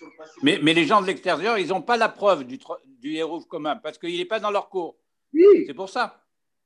Mais, 0.43 0.59
mais 0.63 0.75
les 0.75 0.85
gens 0.85 1.01
de 1.01 1.07
l'extérieur, 1.07 1.59
ils 1.59 1.69
n'ont 1.69 1.83
pas 1.83 1.97
la 1.97 2.09
preuve 2.09 2.45
du, 2.45 2.59
du 2.99 3.19
commun 3.49 3.77
parce 3.77 3.99
qu'il 3.99 4.17
n'est 4.17 4.25
pas 4.25 4.41
dans 4.41 4.51
leur 4.51 4.69
cours. 4.69 4.97
Oui, 5.33 5.65
C'est 5.67 5.75
pour 5.75 5.89
ça. 5.89 6.23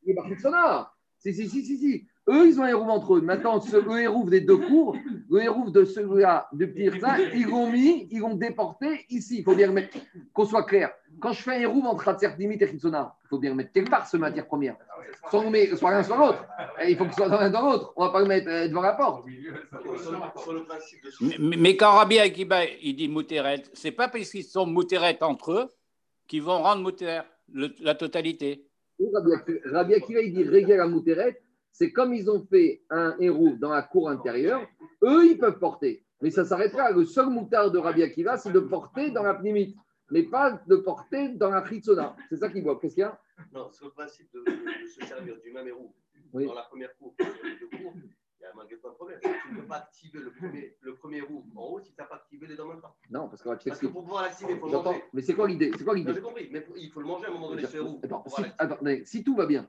Barcelona. 0.06 0.92
Si, 1.18 1.34
si, 1.34 1.48
si, 1.48 1.64
si, 1.64 1.78
si. 1.78 2.06
Eux, 2.30 2.46
ils 2.46 2.60
ont 2.60 2.64
un 2.64 2.74
entre 2.74 3.16
eux. 3.16 3.20
Maintenant, 3.20 3.60
ce, 3.60 3.76
le 3.76 4.00
héros 4.00 4.24
des 4.24 4.40
deux 4.40 4.56
cours, 4.58 4.96
le 5.28 5.42
héros 5.42 5.68
de 5.68 5.84
celui-là, 5.84 6.48
de 6.52 6.64
Pirza, 6.66 7.18
ils 7.34 7.46
l'ont 7.48 7.70
mis, 7.70 8.06
ils 8.10 8.20
l'ont 8.20 8.36
déporté 8.36 9.04
ici. 9.10 9.38
Il 9.38 9.44
faut 9.44 9.54
bien 9.54 9.66
le 9.66 9.72
mettre, 9.72 9.98
qu'on 10.32 10.44
soit 10.44 10.62
clair. 10.62 10.92
Quand 11.18 11.32
je 11.32 11.42
fais 11.42 11.56
un 11.56 11.60
héros 11.60 11.82
entre 11.84 12.08
Hatzer 12.08 12.30
Limit 12.38 12.58
et 12.60 12.68
Chitsona, 12.68 13.16
il 13.24 13.28
faut 13.28 13.38
bien 13.38 13.50
le 13.50 13.56
mettre 13.56 13.72
quelque 13.72 13.90
part, 13.90 14.06
ce 14.06 14.16
matière 14.16 14.46
première. 14.46 14.76
Soit, 15.28 15.40
on 15.40 15.50
met, 15.50 15.66
soit 15.76 15.90
l'un, 15.90 16.02
soit 16.04 16.16
l'autre. 16.16 16.44
Il 16.88 16.96
faut 16.96 17.04
que 17.04 17.10
ce 17.10 17.16
soit 17.16 17.28
dans 17.28 17.40
l'un, 17.40 17.50
dans 17.50 17.62
l'autre. 17.68 17.92
On 17.96 18.02
ne 18.02 18.06
va 18.08 18.12
pas 18.12 18.20
le 18.20 18.26
mettre 18.26 18.48
euh, 18.48 18.68
devant 18.68 18.82
la 18.82 18.92
porte. 18.92 19.24
Mais, 21.20 21.56
mais- 21.56 21.76
quand 21.76 21.90
Rabbi 21.92 22.18
Akiba 22.18 22.64
il 22.82 22.94
dit 22.96 23.08
Mouteret, 23.08 23.62
c'est 23.72 23.90
pas 23.92 24.08
parce 24.08 24.30
qu'ils 24.30 24.44
sont 24.44 24.66
Mouteret 24.66 25.18
entre 25.22 25.52
eux 25.52 25.68
qu'ils 26.26 26.42
vont 26.42 26.58
rendre 26.62 26.82
Mouteret 26.82 27.22
la 27.80 27.94
totalité. 27.94 28.66
Rabbi 29.72 29.94
Akiva- 29.94 30.22
il 30.24 30.32
dit 30.32 30.44
Régel 30.44 30.80
à 30.80 30.86
Mouteret, 30.86 31.40
c'est 31.72 31.92
comme 31.92 32.12
ils 32.12 32.30
ont 32.30 32.44
fait 32.46 32.82
un 32.90 33.16
héros 33.18 33.54
dans 33.58 33.70
la 33.70 33.82
cour 33.82 34.10
intérieure, 34.10 34.66
eux, 35.02 35.26
ils 35.26 35.38
peuvent 35.38 35.58
porter. 35.58 36.04
Mais 36.22 36.30
ça 36.30 36.44
s'arrêtera. 36.44 36.90
Le 36.90 37.04
seul 37.04 37.30
moutard 37.30 37.70
de 37.70 37.78
Rabbi 37.78 38.02
Akiva, 38.02 38.36
c'est 38.36 38.52
de 38.52 38.60
porter 38.60 39.10
dans 39.10 39.22
la 39.22 39.34
pnimite, 39.34 39.76
mais 40.10 40.22
pas 40.24 40.60
de 40.66 40.76
porter 40.76 41.30
dans 41.30 41.50
la 41.50 41.64
chitsona. 41.66 42.14
C'est 42.28 42.36
ça 42.36 42.50
qu'il 42.50 42.62
voit. 42.62 42.78
Qu'est-ce 42.78 42.94
qu'il 42.94 43.02
y 43.02 43.04
a? 43.04 43.18
Non, 43.54 43.70
sur 43.70 43.86
le 43.86 43.92
principe 43.92 44.30
de, 44.34 44.40
de 44.40 44.86
se 44.86 45.06
servir 45.06 45.38
du 45.40 45.50
même 45.50 45.66
héros 45.66 45.94
Oui. 46.34 46.46
dans 46.46 46.54
la 46.54 46.62
première 46.64 46.94
cour, 46.98 47.14
cours, 47.16 47.94
il 47.96 48.42
y 48.42 48.44
a 48.44 48.52
malgré 48.54 48.76
tout 48.76 48.88
un 48.88 48.92
problème. 48.92 49.18
Tu 49.22 49.54
ne 49.54 49.60
peux 49.60 49.66
pas 49.66 49.76
activer 49.76 50.18
le 50.18 50.30
premier, 50.32 50.76
le 50.80 50.94
premier 50.94 51.20
roue 51.22 51.46
en 51.56 51.62
haut 51.68 51.80
si 51.80 51.92
tu 51.92 52.00
n'as 52.00 52.06
pas 52.06 52.16
activé 52.16 52.46
les 52.46 52.56
deux 52.56 52.62
en 52.64 52.68
même 52.68 52.80
temps. 52.82 52.94
Non, 53.10 53.28
parce 53.28 53.42
qu'on 53.42 53.50
va 53.50 53.56
Parce 53.56 53.78
que 53.78 53.86
pour 53.86 54.02
pouvoir 54.02 54.24
l'activer, 54.24 54.52
il 54.52 54.58
faut 54.58 54.66
le 54.66 54.72
manger. 54.72 55.04
Mais 55.14 55.22
c'est 55.22 55.34
quoi 55.34 55.48
l'idée? 55.48 55.70
C'est 55.78 55.84
quoi 55.84 55.94
l'idée? 55.94 56.12
J'ai 56.14 56.20
compris, 56.20 56.48
mais 56.52 56.66
il 56.76 56.90
faut 56.90 57.00
le 57.00 57.06
manger 57.06 57.26
à 57.26 57.28
un 57.30 57.32
moment 57.32 57.48
donné, 57.48 57.64
ce. 57.64 57.78
Attends, 58.04 58.24
si, 58.26 58.42
attendez, 58.58 59.04
si 59.06 59.24
tout 59.24 59.34
va 59.34 59.46
bien, 59.46 59.66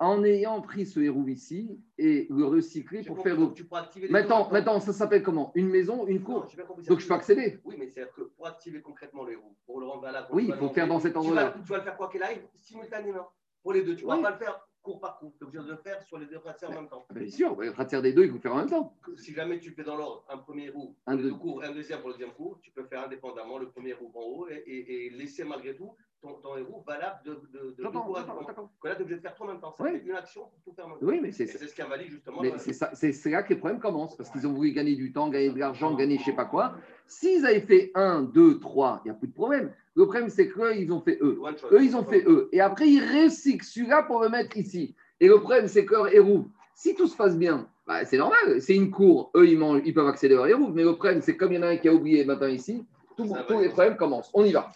en 0.00 0.22
ayant 0.22 0.60
pris 0.60 0.86
ce 0.86 1.00
héros 1.00 1.26
ici 1.26 1.80
et 1.98 2.26
le 2.30 2.44
recycler 2.46 3.02
pour 3.02 3.20
faire. 3.22 3.36
donc 3.36 3.54
tu 3.54 3.64
peux 3.64 3.76
activer 3.76 4.06
les 4.06 4.12
Maintenant, 4.12 4.48
maintenant, 4.50 4.78
ça 4.80 4.92
s'appelle 4.92 5.22
comment? 5.22 5.50
Une 5.54 5.68
maison, 5.68 6.06
une 6.06 6.22
cour? 6.22 6.42
compris, 6.66 6.86
Donc 6.86 7.00
je 7.00 7.06
peux 7.06 7.08
c'est- 7.08 7.12
accéder? 7.14 7.58
Oui, 7.64 7.74
mais 7.78 7.88
c'est-à-dire 7.88 8.12
que 8.14 8.22
pour 8.22 8.46
activer 8.46 8.80
concrètement 8.80 9.24
le 9.24 9.32
héros, 9.32 9.56
pour 9.66 9.80
le 9.80 9.86
rendre 9.86 10.02
valable. 10.02 10.28
Oui, 10.32 10.44
il 10.44 10.50
vas 10.50 10.56
faut 10.56 10.68
le 10.68 10.72
faire 10.72 10.86
dans 10.88 11.00
cet 11.00 11.14
vas, 11.14 11.20
endroit-là. 11.20 11.54
tu 11.64 11.70
vas 11.72 11.78
le 11.78 11.82
faire 11.82 11.96
quoi 11.96 12.08
qu'il 12.08 12.22
arrive, 12.22 12.42
simultanément. 12.54 13.28
Pour 13.62 13.72
les 13.72 13.82
deux, 13.82 13.96
tu 13.96 14.04
ne 14.04 14.08
vas 14.08 14.16
Oui. 14.16 14.22
pas 14.22 14.30
le 14.30 14.36
faire 14.36 14.64
cours 14.80 15.00
par 15.00 15.18
cours. 15.18 15.32
Tu 15.36 15.44
es 15.44 15.46
obligé 15.48 15.64
de 15.64 15.70
le 15.72 15.76
faire 15.78 16.00
sur 16.02 16.16
les 16.18 16.26
deux 16.26 16.38
frères 16.38 16.54
en 16.68 16.72
même 16.72 16.88
temps. 16.88 17.04
Ah 17.10 17.14
Bien 17.14 17.28
sûr, 17.28 17.60
le 17.60 17.72
khatser 17.72 18.00
des 18.00 18.12
deux, 18.12 18.24
il 18.24 18.30
faut 18.30 18.38
faire 18.38 18.54
en 18.54 18.58
même 18.58 18.70
temps. 18.70 18.94
Si 19.16 19.34
jamais 19.34 19.58
tu 19.58 19.72
fais 19.72 19.82
dans 19.82 19.96
l'ordre 19.96 20.24
un 20.30 20.38
premier 20.38 20.70
roue 20.70 20.94
Un 21.06 21.16
deux 21.16 21.24
deux. 21.24 21.34
cours, 21.34 21.62
un 21.64 21.72
deuxième 21.72 21.98
pour 21.98 22.08
le 22.10 22.14
deuxième 22.14 22.32
cours, 22.34 22.60
tu 22.62 22.70
peux 22.70 22.84
faire 22.84 23.04
indépendamment 23.04 23.58
le 23.58 23.68
premier 23.68 23.92
roue 23.94 24.12
en 24.14 24.20
haut 24.20 24.48
et, 24.48 24.54
et- 24.64 25.06
et 25.06 25.10
laisser 25.10 25.42
malgré 25.44 25.74
tout 25.74 25.90
ton, 26.20 26.34
ton 26.42 26.56
héros 26.56 26.82
valable 26.86 27.20
de, 27.24 27.30
de, 27.52 27.74
de 27.76 27.82
là, 27.82 27.90
tu 27.92 28.88
es 28.88 29.02
obligé 29.02 29.16
de 29.16 29.20
faire 29.20 29.34
tout 29.34 29.42
en 29.44 29.46
même 29.46 29.60
temps. 29.60 29.74
Ça 29.76 29.84
Oui. 29.84 30.02
une 30.04 30.12
action 30.12 30.42
pour 30.42 30.60
tout 30.64 30.72
faire 30.74 30.86
en 30.86 30.88
même 30.90 30.98
temps. 30.98 31.06
Oui, 31.06 31.20
mais 31.22 31.32
c'est 31.32 31.46
c'est 31.46 31.66
ce 31.66 31.74
qui 31.74 31.82
invalide 31.82 32.10
justement. 32.10 32.42
Mais 32.42 32.52
c'est 32.58 32.72
ça- 32.72 32.90
c'est 32.94 33.12
c'est 33.12 33.30
là 33.30 33.42
que 33.42 33.50
les 33.50 33.56
problèmes 33.58 33.80
commencent, 33.80 34.16
parce 34.16 34.30
qu'ils 34.30 34.46
ont 34.46 34.52
voulu 34.52 34.72
gagner 34.72 34.96
du 34.96 35.12
temps, 35.12 35.28
gagner 35.28 35.50
de 35.50 35.58
l'argent, 35.58 35.94
gagner 35.94 36.18
je 36.18 36.24
sais 36.24 36.32
pas 36.32 36.44
quoi. 36.44 36.74
S'ils 37.06 37.46
avaient 37.46 37.60
fait 37.60 37.90
1, 37.94 38.22
2, 38.22 38.58
3, 38.58 39.02
il 39.04 39.08
n'y 39.08 39.10
a 39.12 39.18
plus 39.18 39.28
de 39.28 39.34
problème. 39.34 39.72
Le 39.94 40.04
problème, 40.04 40.28
c'est 40.28 40.48
qu'eux, 40.48 40.76
ils 40.76 40.92
ont 40.92 41.00
fait 41.00 41.18
eux. 41.22 41.40
Eux, 41.72 41.82
ils 41.82 41.96
ont 41.96 42.04
fait 42.04 42.24
eux. 42.26 42.48
Et 42.52 42.60
après, 42.60 42.88
ils 42.88 43.00
recyclent 43.00 43.64
celui-là 43.64 44.02
pour 44.04 44.20
le 44.22 44.28
mettre 44.28 44.56
ici. 44.56 44.94
Et 45.20 45.26
le 45.26 45.40
problème, 45.40 45.66
c'est 45.66 45.84
que 45.84 45.94
leur 45.94 46.08
héros, 46.14 46.46
si 46.74 46.94
tout 46.94 47.08
se 47.08 47.16
passe 47.16 47.36
bien, 47.36 47.68
bah, 47.86 48.04
c'est 48.04 48.18
normal. 48.18 48.60
C'est 48.60 48.76
une 48.76 48.90
cour. 48.92 49.30
Eux, 49.34 49.48
ils, 49.48 49.58
mangent, 49.58 49.82
ils 49.84 49.92
peuvent 49.94 50.06
accéder 50.06 50.34
à 50.34 50.38
leur 50.38 50.46
héros. 50.46 50.68
Mais 50.68 50.84
le 50.84 50.94
problème, 50.94 51.20
c'est 51.20 51.36
comme 51.36 51.52
il 51.52 51.56
y 51.56 51.58
en 51.58 51.62
a 51.62 51.68
un 51.70 51.76
qui 51.78 51.88
a 51.88 51.94
oublié 51.94 52.24
maintenant 52.24 52.46
ici, 52.46 52.84
tous 53.26 53.60
les 53.60 53.68
problèmes 53.68 53.96
commencent. 53.96 54.30
On 54.34 54.44
y 54.44 54.52
va. 54.52 54.70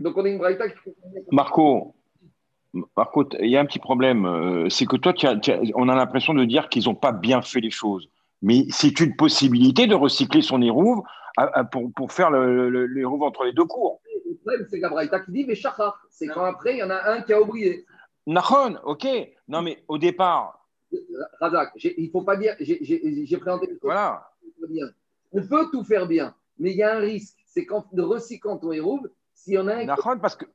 Donc, 0.00 0.16
on 0.16 0.24
a 0.24 0.28
une 0.28 0.38
braïta 0.38 0.68
qui 0.68 0.78
Marco, 1.30 1.94
Marco, 2.96 3.28
il 3.40 3.50
y 3.50 3.56
a 3.56 3.60
un 3.60 3.66
petit 3.66 3.78
problème. 3.78 4.24
euh, 4.24 4.68
C'est 4.70 4.86
que 4.86 4.96
toi, 4.96 5.12
tu 5.12 5.26
as- 5.26 5.36
tu 5.36 5.52
as- 5.52 5.60
on 5.74 5.88
a 5.88 5.94
l'impression 5.94 6.32
de 6.34 6.44
dire 6.44 6.68
qu'ils 6.68 6.84
n'ont 6.84 6.94
pas 6.94 7.12
bien 7.12 7.42
fait 7.42 7.60
les 7.60 7.70
choses. 7.70 8.08
Mais 8.40 8.64
c'est 8.70 8.98
une 9.00 9.14
possibilité 9.14 9.86
de 9.86 9.94
recycler 9.94 10.42
son 10.42 10.62
à- 11.60 11.64
pour, 11.64 11.92
pour 11.94 12.12
faire 12.12 12.30
le, 12.30 12.70
le, 12.70 12.86
l'hérouve 12.86 13.22
entre 13.22 13.44
les 13.44 13.52
deux 13.52 13.64
cours. 13.64 14.00
problème, 14.42 14.66
c'est 14.70 14.80
Gabraïta 14.80 15.20
qui 15.20 15.30
dit 15.32 15.44
Véchachar. 15.44 16.00
C'est 16.10 16.26
quand 16.26 16.44
après, 16.44 16.72
il 16.74 16.78
y 16.78 16.82
en 16.82 16.90
a 16.90 17.10
un 17.12 17.22
qui 17.22 17.32
a 17.32 17.40
oublié. 17.40 17.84
Nahon, 18.26 18.76
ok. 18.84 19.06
Non, 19.48 19.62
mais 19.62 19.82
au 19.88 19.98
départ, 19.98 20.58
Razak, 21.40 21.72
il 21.84 22.06
ne 22.06 22.10
faut 22.10 22.22
pas 22.22 22.36
dire. 22.36 22.54
J'ai 22.60 23.36
présenté 23.38 23.68
voilà. 23.82 24.28
On 25.32 25.42
peut 25.46 25.66
tout 25.70 25.84
faire 25.84 26.06
bien, 26.06 26.34
mais 26.62 26.70
il 26.70 26.76
y 26.78 26.82
a 26.82 26.96
un 26.96 27.00
risque. 27.00 27.36
C'est 27.46 27.66
quand 27.66 27.84
de 27.92 28.02
recyclant 28.02 28.56
ton 28.56 28.72
hérouve, 28.72 29.10
s'il 29.34 29.54
y 29.54 29.58
en 29.58 29.68
a 29.68 29.74
un 29.74 29.80
qui 29.80 30.02
parce 30.20 30.36
que, 30.36 30.46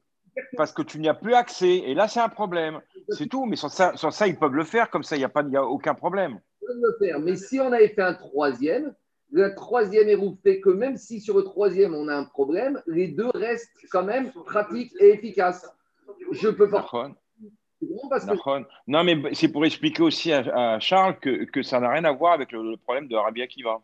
parce 0.56 0.72
que 0.72 0.82
tu 0.82 1.00
n'y 1.00 1.10
as 1.10 1.14
plus 1.14 1.34
accès. 1.34 1.78
Et 1.78 1.94
là, 1.94 2.08
c'est 2.08 2.20
un 2.22 2.30
problème. 2.30 2.80
C'est 3.10 3.28
tout. 3.28 3.46
Mais 3.46 3.56
sur 3.56 3.70
ça, 3.70 4.28
ils 4.28 4.38
peuvent 4.40 4.56
le 4.56 4.64
faire. 4.64 4.90
Comme 4.90 5.04
ça, 5.04 5.16
il 5.16 5.20
n'y 5.20 5.26
a, 5.26 5.30
pas- 5.30 5.44
il 5.44 5.52
y 5.52 5.58
a 5.58 5.64
aucun 5.66 5.94
problème. 5.94 6.40
peut 6.62 6.74
le 6.74 6.98
faire. 7.06 7.20
Mais 7.20 7.36
si 7.36 7.60
on 7.60 7.72
avait 7.72 7.90
fait 7.90 8.02
un 8.02 8.14
troisième, 8.14 8.96
le 9.32 9.54
troisième 9.56 10.08
hérouve 10.08 10.38
fait 10.42 10.62
que 10.62 10.70
même 10.70 10.96
si 10.98 11.20
sur 11.20 11.36
le 11.38 11.44
troisième 11.44 11.94
on 11.94 12.08
a 12.08 12.16
un 12.16 12.24
problème, 12.24 12.82
les 12.88 13.10
deux 13.10 13.30
restent 13.36 13.70
quand 13.92 14.04
même 14.04 14.32
pratiques 14.46 14.94
et 15.02 15.10
efficaces. 15.10 15.70
Je 16.32 16.50
peux 16.50 16.70
pas. 16.70 16.82
Parce 18.10 18.26
que. 18.26 18.32
Non, 18.88 19.04
mais 19.04 19.16
c'est 19.34 19.50
pour 19.50 19.64
expliquer 19.66 20.02
aussi 20.02 20.32
à, 20.34 20.40
à 20.76 20.80
Charles 20.80 21.20
que, 21.20 21.44
que 21.46 21.62
ça 21.62 21.80
n'a 21.80 21.90
rien 21.92 22.06
à 22.06 22.12
voir 22.12 22.34
avec 22.34 22.52
le, 22.52 22.72
le 22.72 22.78
problème 22.78 23.08
de 23.08 23.16
Rabbi 23.16 23.42
Akiva. 23.44 23.82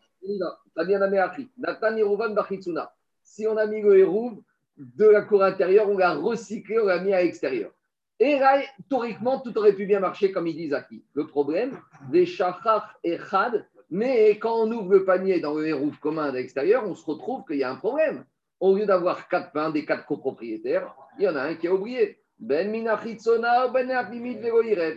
T'as 0.74 0.84
bien 0.84 1.00
amené 1.02 1.18
appris. 1.18 1.48
Nathan 1.58 1.96
Yerouvan 1.96 2.30
Bachitsuna. 2.30 2.92
Si 3.22 3.46
on 3.46 3.56
a 3.56 3.66
mis 3.66 3.82
le 3.82 3.98
hérouve 3.98 4.40
de 4.76 5.06
la 5.06 5.22
cour 5.22 5.42
intérieure, 5.42 5.88
on 5.88 5.96
l'a 5.96 6.14
recyclé, 6.14 6.78
on 6.78 6.86
l'a 6.86 7.00
mis 7.00 7.12
à 7.12 7.22
l'extérieur. 7.22 7.70
Et 8.18 8.38
là, 8.38 8.60
théoriquement, 8.88 9.40
tout 9.40 9.56
aurait 9.58 9.72
pu 9.72 9.86
bien 9.86 10.00
marcher 10.00 10.32
comme 10.32 10.46
il 10.46 10.56
dit 10.56 10.68
Zaki. 10.68 11.04
Le 11.14 11.26
problème, 11.26 11.78
des 12.10 12.26
shachar 12.26 12.94
et 13.02 13.18
chad, 13.18 13.66
mais 13.90 14.38
quand 14.38 14.62
on 14.62 14.70
ouvre 14.72 14.92
le 14.92 15.04
panier 15.04 15.40
dans 15.40 15.54
le 15.54 15.66
hérouve 15.66 15.98
commun 15.98 16.30
de 16.30 16.38
l'extérieur, 16.38 16.84
on 16.86 16.94
se 16.94 17.04
retrouve 17.04 17.44
qu'il 17.44 17.56
y 17.56 17.64
a 17.64 17.70
un 17.70 17.76
problème. 17.76 18.24
Au 18.60 18.76
lieu 18.76 18.86
d'avoir 18.86 19.28
quatre 19.28 19.52
pains 19.52 19.70
des 19.70 19.84
quatre 19.84 20.06
copropriétaires, 20.06 20.94
il 21.18 21.24
y 21.24 21.28
en 21.28 21.36
a 21.36 21.42
un 21.42 21.54
qui 21.54 21.68
a 21.68 21.74
oublié. 21.74 22.18
Ben 22.38 22.70
minachitzona, 22.70 23.68
ben. 23.68 23.90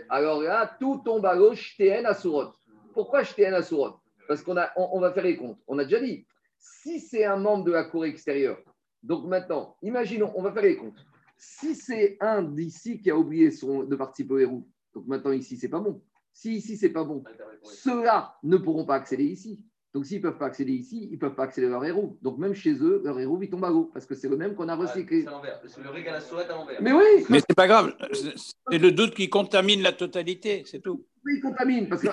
Alors 0.09 0.41
là, 0.41 0.71
tout 0.79 1.01
tombe 1.03 1.25
à 1.25 1.35
gauche, 1.35 1.73
shteen 1.73 2.05
asurot. 2.05 2.53
Pourquoi 2.93 3.23
shteen 3.23 3.53
asurot 3.53 3.95
Parce 4.27 4.41
qu'on 4.41 4.57
a, 4.57 4.69
on, 4.75 4.89
on 4.93 4.99
va 4.99 5.11
faire 5.11 5.23
les 5.23 5.37
comptes. 5.37 5.59
On 5.67 5.77
a 5.79 5.83
déjà 5.83 5.99
dit, 5.99 6.25
si 6.57 6.99
c'est 6.99 7.23
un 7.25 7.37
membre 7.37 7.65
de 7.65 7.71
la 7.71 7.83
cour 7.85 8.05
extérieure, 8.05 8.59
donc 9.03 9.25
maintenant, 9.25 9.77
imaginons, 9.81 10.31
on 10.35 10.41
va 10.41 10.51
faire 10.51 10.63
les 10.63 10.77
comptes. 10.77 11.05
Si 11.37 11.75
c'est 11.75 12.17
un 12.19 12.41
d'ici 12.41 12.99
qui 12.99 13.11
a 13.11 13.17
oublié 13.17 13.51
son, 13.51 13.83
de 13.83 13.95
participer 13.95 14.33
au 14.33 14.39
héros, 14.39 14.67
donc 14.93 15.05
maintenant 15.07 15.31
ici, 15.31 15.55
c'est 15.57 15.69
pas 15.69 15.79
bon. 15.79 16.01
Si 16.33 16.55
ici, 16.55 16.77
c'est 16.77 16.89
pas 16.89 17.03
bon, 17.03 17.23
ceux-là 17.63 18.35
ne 18.43 18.57
pourront 18.57 18.85
pas 18.85 18.95
accéder 18.95 19.23
ici. 19.23 19.63
Donc 19.93 20.05
s'ils 20.05 20.17
ne 20.17 20.23
peuvent 20.23 20.37
pas 20.37 20.45
accéder 20.47 20.73
ici, 20.73 21.07
ils 21.09 21.13
ne 21.13 21.17
peuvent 21.17 21.33
pas 21.33 21.43
accéder 21.43 21.65
à 21.67 21.71
leur 21.71 21.85
héros. 21.85 22.17
Donc 22.21 22.37
même 22.37 22.53
chez 22.53 22.73
eux, 22.73 23.01
leur 23.03 23.19
héros, 23.19 23.39
il 23.41 23.49
tombe 23.49 23.65
à 23.65 23.69
l'eau, 23.69 23.89
parce 23.91 24.05
que 24.05 24.13
c'est 24.13 24.27
le 24.29 24.37
même 24.37 24.53
qu'on 24.53 24.67
a 24.67 24.73
Ah, 24.73 24.75
recyclé. 24.75 25.21
C'est 25.21 25.27
à 25.27 25.31
l'envers. 25.31 25.59
C'est 25.65 25.81
le 25.81 25.89
régal 25.89 26.15
à 26.15 26.21
sourette 26.21 26.49
à 26.49 26.55
l'envers. 26.55 26.79
Mais 26.81 26.91
oui, 26.91 27.25
Mais 27.29 27.39
c'est 27.39 27.55
pas 27.55 27.67
grave. 27.67 27.95
C'est 28.69 28.77
le 28.77 28.91
doute 28.91 29.15
qui 29.15 29.29
contamine 29.29 29.81
la 29.81 29.93
totalité, 29.93 30.63
c'est 30.65 30.81
tout. 30.81 31.05
il 31.25 31.41
contamine. 31.41 31.87
Parce 31.89 32.01
que, 32.03 32.09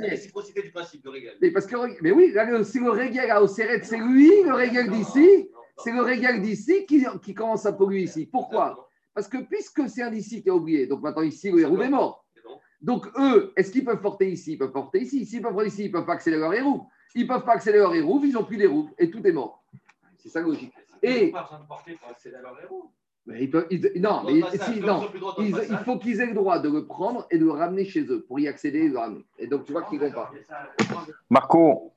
réciprocité 0.00 0.62
du 0.62 0.70
principe 0.70 1.02
de 1.04 1.08
régal. 1.08 1.34
mais, 1.40 1.50
parce 1.50 1.66
que, 1.66 1.76
mais 2.02 2.10
oui, 2.10 2.32
là, 2.32 2.44
le- 2.44 2.64
c'est 2.64 2.80
le 2.80 2.90
régal 2.90 3.30
à 3.30 3.42
Océret, 3.42 3.80
c'est 3.82 3.98
lui, 3.98 4.30
le 4.44 4.54
régal 4.54 4.90
d'ici, 4.90 5.48
c'est 5.78 5.92
le 5.92 6.02
régal 6.02 6.40
d'ici 6.40 6.86
qui, 6.86 7.04
qui 7.22 7.34
commence 7.34 7.66
à 7.66 7.72
polluer 7.72 8.02
ici. 8.02 8.26
Pourquoi? 8.26 8.88
Parce 9.14 9.28
que 9.28 9.38
puisque 9.38 9.88
c'est 9.88 10.02
un 10.02 10.10
d'ici 10.10 10.42
qui 10.42 10.48
a 10.50 10.54
oublié, 10.54 10.86
donc 10.86 11.02
maintenant 11.02 11.22
ici, 11.22 11.50
le 11.50 11.60
héros 11.60 11.80
est 11.82 11.88
mort. 11.90 12.24
Donc, 12.80 13.06
eux, 13.16 13.52
est-ce 13.56 13.70
qu'ils 13.70 13.84
peuvent 13.84 14.00
porter 14.00 14.28
ici? 14.30 14.54
Ils 14.54 14.58
peuvent 14.58 14.72
porter 14.72 15.00
ici. 15.02 15.24
S'ils 15.24 15.40
peuvent 15.40 15.52
porter 15.52 15.68
ici, 15.68 15.84
ils 15.84 15.88
ne 15.88 15.92
peuvent 15.92 16.04
pas 16.06 16.14
accéder 16.14 16.36
à 16.36 16.40
leur 16.40 16.54
héros. 16.54 16.86
Ils 17.14 17.22
ne 17.22 17.28
peuvent 17.28 17.44
pas 17.44 17.52
accéder 17.52 17.78
à 17.78 17.82
leur 17.82 17.94
héros, 17.94 18.20
ils 18.24 18.32
n'ont 18.32 18.42
plus 18.42 18.56
les 18.56 18.66
roues. 18.66 18.90
Et 18.98 19.08
tout 19.08 19.24
est 19.24 19.30
mort. 19.30 19.62
C'est 20.18 20.30
ça 20.30 20.40
logique. 20.40 20.72
Et- 21.00 21.30
pas 21.30 21.42
besoin 21.42 21.60
de 21.60 21.66
porter 21.66 21.92
pour 21.94 22.08
accéder 22.10 22.36
à 22.36 22.42
leur. 22.42 22.56
Mais 23.26 23.44
ils 23.44 23.50
peuvent- 23.50 23.68
ils- 23.70 23.92
non, 24.00 24.22
mais 24.26 24.40
si, 24.58 24.80
non. 24.80 25.08
ils 25.38 25.54
il 25.70 25.76
faut 25.84 25.96
qu'ils 25.98 26.20
aient 26.20 26.26
le 26.26 26.34
droit 26.34 26.58
de 26.58 26.68
le 26.68 26.86
prendre 26.86 27.26
et 27.30 27.38
de 27.38 27.44
le 27.44 27.52
ramener 27.52 27.84
chez 27.84 28.02
eux 28.06 28.24
pour 28.26 28.40
y 28.40 28.48
accéder 28.48 28.80
et 28.80 28.88
le 28.88 28.98
ramener. 28.98 29.24
Et 29.38 29.46
donc, 29.46 29.64
tu 29.64 29.72
vois 29.72 29.82
qu'ils 29.82 30.00
ne 30.00 30.06
vont 30.06 30.12
pas. 30.12 30.32
Marco, 31.30 31.92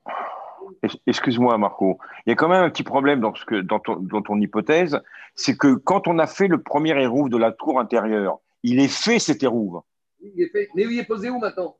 excuse-moi 1.06 1.58
Marco, 1.58 1.98
il 2.24 2.30
y 2.30 2.32
a 2.32 2.36
quand 2.36 2.48
même 2.48 2.62
un 2.62 2.70
petit 2.70 2.84
problème 2.84 3.20
dans, 3.20 3.34
ce 3.34 3.44
que, 3.44 3.56
dans, 3.60 3.80
ton, 3.80 3.96
dans 3.96 4.22
ton 4.22 4.40
hypothèse, 4.40 5.00
c'est 5.34 5.56
que 5.56 5.74
quand 5.74 6.06
on 6.06 6.18
a 6.20 6.28
fait 6.28 6.46
le 6.46 6.62
premier 6.62 7.00
érouve 7.02 7.28
de 7.28 7.36
la 7.36 7.50
tour 7.50 7.80
intérieure, 7.80 8.38
il 8.62 8.78
est 8.78 8.88
fait 8.88 9.18
cet 9.18 9.42
érouve. 9.42 9.80
Il 10.20 10.40
est 10.40 10.48
fait. 10.48 10.68
Mais 10.76 10.82
il 10.84 10.98
est 10.98 11.04
posé 11.04 11.28
où 11.28 11.38
maintenant? 11.38 11.76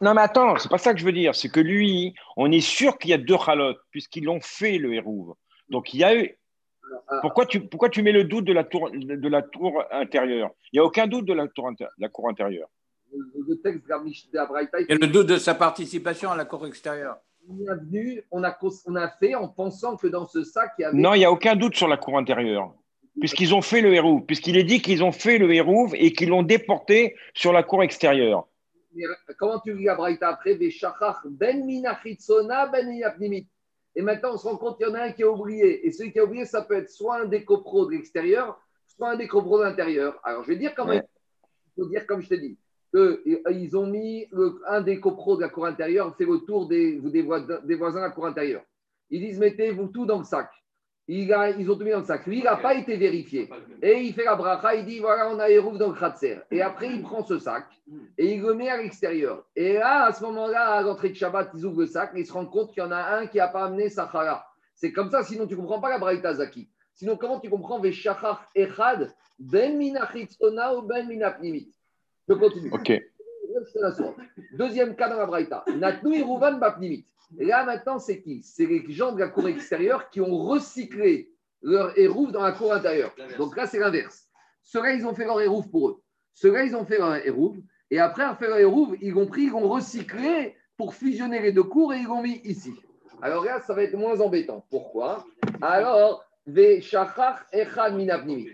Non 0.00 0.14
mais 0.14 0.22
attends, 0.22 0.56
c'est 0.56 0.70
pas 0.70 0.78
ça 0.78 0.94
que 0.94 1.00
je 1.00 1.04
veux 1.04 1.12
dire, 1.12 1.34
c'est 1.34 1.48
que 1.48 1.60
lui, 1.60 2.14
on 2.36 2.50
est 2.52 2.60
sûr 2.60 2.96
qu'il 2.96 3.10
y 3.10 3.14
a 3.14 3.18
deux 3.18 3.36
chalotes, 3.36 3.80
puisqu'ils 3.90 4.24
l'ont 4.24 4.40
fait 4.40 4.78
le 4.78 4.94
érouve. 4.94 5.34
Donc 5.68 5.92
il 5.92 6.00
y 6.00 6.04
a 6.04 6.14
eu... 6.16 6.38
Ah, 7.08 7.18
Pourquoi 7.20 7.46
tu, 7.46 7.60
pourquoi 7.60 7.88
tu 7.88 8.02
mets 8.02 8.12
le 8.12 8.24
doute 8.24 8.44
de 8.44 8.52
la 8.52 8.64
tour, 8.64 8.90
de 8.92 9.28
la 9.28 9.42
tour 9.42 9.82
intérieure? 9.90 10.50
Il 10.72 10.76
n'y 10.76 10.80
a 10.80 10.84
aucun 10.84 11.06
doute 11.06 11.24
de 11.24 11.32
la, 11.32 11.48
tour 11.48 11.70
de 11.72 11.86
la 11.98 12.08
cour 12.08 12.28
intérieure. 12.28 12.68
Le, 13.12 13.54
texte 13.62 13.84
il 13.88 14.84
Et 14.88 14.94
le 14.94 15.06
doute 15.06 15.28
de 15.28 15.36
sa 15.36 15.54
participation 15.54 16.30
à 16.30 16.36
la 16.36 16.44
cour 16.44 16.66
extérieure. 16.66 17.16
on 17.48 17.58
est 17.58 17.84
venu, 17.84 18.22
on 18.30 18.42
a, 18.42 18.56
on 18.86 18.96
a 18.96 19.08
fait 19.08 19.34
en 19.34 19.48
pensant 19.48 19.96
que 19.96 20.08
dans 20.08 20.26
ce 20.26 20.42
sac, 20.42 20.72
il 20.78 20.82
y 20.82 20.84
avait. 20.84 20.96
Non, 20.96 21.14
il 21.14 21.18
n'y 21.18 21.24
a 21.24 21.30
aucun 21.30 21.54
doute 21.54 21.76
sur 21.76 21.88
la 21.88 21.96
cour 21.96 22.18
intérieure. 22.18 22.74
Puisqu'ils 23.20 23.54
ont 23.54 23.62
fait 23.62 23.80
le 23.80 23.94
hérouve, 23.94 24.24
puisqu'il 24.24 24.56
est 24.56 24.64
dit 24.64 24.82
qu'ils 24.82 25.04
ont 25.04 25.12
fait 25.12 25.38
le 25.38 25.54
hérouve 25.54 25.94
et 25.94 26.12
qu'ils 26.12 26.30
l'ont 26.30 26.42
déporté 26.42 27.14
sur 27.32 27.52
la 27.52 27.62
cour 27.62 27.84
extérieure. 27.84 28.48
Mais 28.94 29.04
comment 29.38 29.60
tu 29.60 29.76
lis 29.76 29.84
la 29.84 29.94
Braïta 29.94 30.28
après 30.28 30.56
ben 30.56 30.70
ben. 31.30 33.44
Et 33.96 34.02
maintenant, 34.02 34.34
on 34.34 34.36
se 34.36 34.46
rend 34.46 34.56
compte 34.56 34.76
qu'il 34.78 34.86
y 34.86 34.90
en 34.90 34.94
a 34.94 35.02
un 35.02 35.12
qui 35.12 35.22
a 35.22 35.30
oublié. 35.30 35.86
Et 35.86 35.92
celui 35.92 36.12
qui 36.12 36.18
a 36.18 36.24
oublié, 36.24 36.44
ça 36.44 36.62
peut 36.62 36.74
être 36.74 36.90
soit 36.90 37.20
un 37.20 37.26
des 37.26 37.44
copros 37.44 37.86
de 37.86 37.92
l'extérieur, 37.92 38.60
soit 38.86 39.10
un 39.10 39.16
des 39.16 39.28
copros 39.28 39.58
de 39.58 39.64
l'intérieur. 39.64 40.18
Alors, 40.24 40.42
je 40.44 40.48
vais 40.48 40.56
dire 40.56 40.74
quand 40.74 40.86
même, 40.86 41.02
il 41.76 41.82
faut 41.82 41.88
dire 41.88 42.06
comme 42.06 42.20
je 42.20 42.28
t'ai 42.28 42.38
dit, 42.38 42.58
qu'ils 42.92 43.76
ont 43.76 43.86
mis 43.86 44.26
le- 44.32 44.60
un 44.66 44.80
des 44.80 45.00
copros 45.00 45.36
de 45.36 45.42
la 45.42 45.48
cour 45.48 45.66
intérieure, 45.66 46.14
fait 46.16 46.24
le 46.24 46.38
tour 46.38 46.66
des, 46.68 47.00
des, 47.00 47.22
voisins, 47.22 47.60
des 47.64 47.74
voisins 47.74 48.00
de 48.00 48.04
la 48.04 48.10
cour 48.10 48.26
intérieure. 48.26 48.62
Ils 49.10 49.20
disent, 49.20 49.38
mettez-vous 49.38 49.88
tout 49.88 50.06
dans 50.06 50.18
le 50.18 50.24
sac. 50.24 50.50
Il 51.06 51.30
a- 51.34 51.50
ils 51.50 51.70
ont 51.70 51.76
tout 51.76 51.84
mis 51.84 51.90
dans 51.90 51.98
le 51.98 52.04
sac. 52.04 52.26
Lui, 52.26 52.38
il 52.38 52.44
n'a 52.44 52.56
pas 52.56 52.74
été 52.74 52.96
vérifié. 52.96 53.50
Et 53.82 54.00
il 54.00 54.14
fait 54.14 54.24
la 54.24 54.36
bracha, 54.36 54.74
il 54.74 54.86
dit 54.86 55.00
voilà, 55.00 55.28
on 55.30 55.38
a 55.38 55.50
Hérouf 55.50 55.76
dans 55.76 55.88
le 55.88 55.94
Kratzer. 55.94 56.38
Et 56.50 56.62
après, 56.62 56.88
il 56.88 57.02
prend 57.02 57.22
ce 57.22 57.38
sac 57.38 57.66
et 58.16 58.34
il 58.34 58.40
le 58.40 58.54
met 58.54 58.70
à 58.70 58.78
l'extérieur. 58.78 59.44
Et 59.54 59.74
là, 59.74 60.04
à 60.06 60.12
ce 60.12 60.22
moment-là, 60.24 60.72
à 60.76 60.82
l'entrée 60.82 61.10
de 61.10 61.14
Shabbat, 61.14 61.50
ils 61.54 61.64
ouvrent 61.66 61.80
le 61.80 61.86
sac 61.86 62.12
et 62.14 62.20
ils 62.20 62.26
se 62.26 62.32
rendent 62.32 62.50
compte 62.50 62.72
qu'il 62.72 62.82
y 62.82 62.86
en 62.86 62.90
a 62.92 63.18
un 63.18 63.26
qui 63.26 63.36
n'a 63.36 63.48
pas 63.48 63.64
amené 63.66 63.90
sa 63.90 64.08
chala. 64.10 64.46
C'est 64.74 64.92
comme 64.92 65.10
ça, 65.10 65.22
sinon 65.22 65.46
tu 65.46 65.54
ne 65.54 65.60
comprends 65.60 65.80
pas 65.80 65.90
la 65.90 65.98
braïta 65.98 66.32
Zaki. 66.34 66.68
Sinon, 66.94 67.16
comment 67.18 67.38
tu 67.38 67.50
comprends 67.50 67.80
Veshachar 67.80 68.46
Echad, 68.54 69.12
Ben 69.38 69.76
Minachitzona 69.76 70.74
ou 70.76 70.82
Ben 70.82 71.06
Minapnimit 71.06 71.70
Je 72.28 72.34
continue. 72.34 72.70
Ok. 72.72 72.90
Deuxième 74.52 74.96
cas 74.96 75.08
dans 75.10 75.18
la 75.18 75.26
braïta. 75.26 75.64
Natnu 75.76 76.16
Iruvan 76.18 76.58
Bapnimit. 76.58 77.04
Là, 77.38 77.64
maintenant, 77.64 77.98
c'est 77.98 78.20
qui? 78.20 78.42
C'est 78.42 78.66
les 78.66 78.84
gens 78.92 79.12
de 79.12 79.20
la 79.20 79.28
cour 79.28 79.48
extérieure 79.48 80.10
qui 80.10 80.20
ont 80.20 80.36
recyclé 80.36 81.30
leur 81.62 81.98
hérouf 81.98 82.32
dans 82.32 82.42
la 82.42 82.52
cour 82.52 82.72
intérieure. 82.72 83.14
Donc 83.38 83.56
là, 83.56 83.66
c'est 83.66 83.78
l'inverse. 83.78 84.28
Ceux-là, 84.62 84.92
ils 84.94 85.06
ont 85.06 85.14
fait 85.14 85.24
leur 85.24 85.40
hérouf 85.40 85.70
pour 85.70 85.88
eux. 85.88 86.02
Ceux-là, 86.34 86.64
ils 86.64 86.76
ont 86.76 86.84
fait 86.84 86.98
leur 86.98 87.14
hérouf. 87.16 87.56
Et 87.90 87.98
après 87.98 88.22
avoir 88.22 88.38
fait 88.38 88.48
leur 88.48 88.58
hérouf, 88.58 88.96
ils 89.00 89.14
ont 89.16 89.26
pris, 89.26 89.44
ils 89.44 89.54
ont 89.54 89.68
recyclé 89.68 90.56
pour 90.76 90.94
fusionner 90.94 91.40
les 91.40 91.52
deux 91.52 91.62
cours 91.62 91.94
et 91.94 91.98
ils 91.98 92.06
l'ont 92.06 92.22
mis 92.22 92.40
ici. 92.44 92.74
Alors 93.22 93.44
là, 93.44 93.60
ça 93.60 93.74
va 93.74 93.82
être 93.82 93.96
moins 93.96 94.20
embêtant. 94.20 94.66
Pourquoi? 94.70 95.24
Alors. 95.62 96.24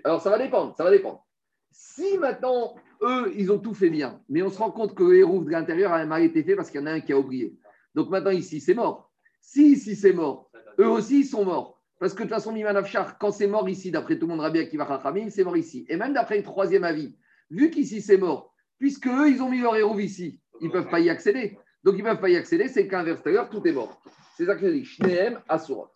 Alors, 0.04 0.20
ça 0.20 0.30
va 0.30 0.38
dépendre, 0.38 0.76
ça 0.76 0.84
va 0.84 0.92
dépendre. 0.92 1.26
Si 1.72 2.18
maintenant, 2.18 2.76
eux, 3.02 3.32
ils 3.36 3.50
ont 3.50 3.58
tout 3.58 3.74
fait 3.74 3.90
bien, 3.90 4.20
mais 4.28 4.42
on 4.42 4.50
se 4.50 4.58
rend 4.58 4.70
compte 4.70 4.94
que 4.94 5.02
le 5.02 5.18
hérouf 5.18 5.44
de 5.44 5.50
l'intérieur 5.50 5.92
a 5.92 6.04
mal 6.06 6.22
été 6.22 6.44
fait 6.44 6.54
parce 6.54 6.70
qu'il 6.70 6.80
y 6.80 6.84
en 6.84 6.86
a 6.86 6.92
un 6.92 7.00
qui 7.00 7.12
a 7.12 7.18
oublié. 7.18 7.58
Donc 7.94 8.10
maintenant, 8.10 8.30
ici, 8.30 8.60
c'est 8.60 8.74
mort. 8.74 9.10
Si 9.40 9.72
ici, 9.72 9.96
c'est 9.96 10.12
mort, 10.12 10.50
eux 10.78 10.88
aussi, 10.88 11.20
ils 11.20 11.26
sont 11.26 11.44
morts. 11.44 11.80
Parce 11.98 12.14
que 12.14 12.18
de 12.18 12.28
toute 12.28 12.34
façon, 12.34 12.52
Miman 12.52 12.76
Afshar, 12.76 13.18
quand 13.18 13.30
c'est 13.30 13.46
mort 13.46 13.68
ici, 13.68 13.90
d'après 13.90 14.18
tout 14.18 14.26
le 14.26 14.32
monde, 14.32 14.40
Rabbi 14.40 14.60
Akiva 14.60 14.86
Chachamim, 14.86 15.28
c'est 15.28 15.44
mort 15.44 15.56
ici. 15.56 15.84
Et 15.88 15.96
même 15.96 16.14
d'après 16.14 16.38
le 16.38 16.42
troisième 16.42 16.84
avis, 16.84 17.14
vu 17.50 17.70
qu'ici, 17.70 18.00
c'est 18.00 18.16
mort, 18.16 18.54
puisque 18.78 19.06
eux, 19.06 19.28
ils 19.28 19.42
ont 19.42 19.50
mis 19.50 19.60
leur 19.60 19.76
héros 19.76 19.98
ici, 19.98 20.40
ils 20.60 20.68
ne 20.68 20.72
peuvent 20.72 20.88
pas 20.88 21.00
y 21.00 21.10
accéder. 21.10 21.58
Donc, 21.84 21.96
ils 21.96 22.04
ne 22.04 22.10
peuvent 22.10 22.20
pas 22.20 22.30
y 22.30 22.36
accéder, 22.36 22.68
c'est 22.68 22.86
qu'inverse 22.88 23.22
d'ailleurs, 23.22 23.50
tout 23.50 23.66
est 23.66 23.72
mort. 23.72 24.00
C'est 24.36 24.46
ça 24.46 24.54
que 24.54 24.66
je 24.66 24.72
dis. 24.72 24.84
Shneem 24.84 25.40
Asurot. 25.48 25.88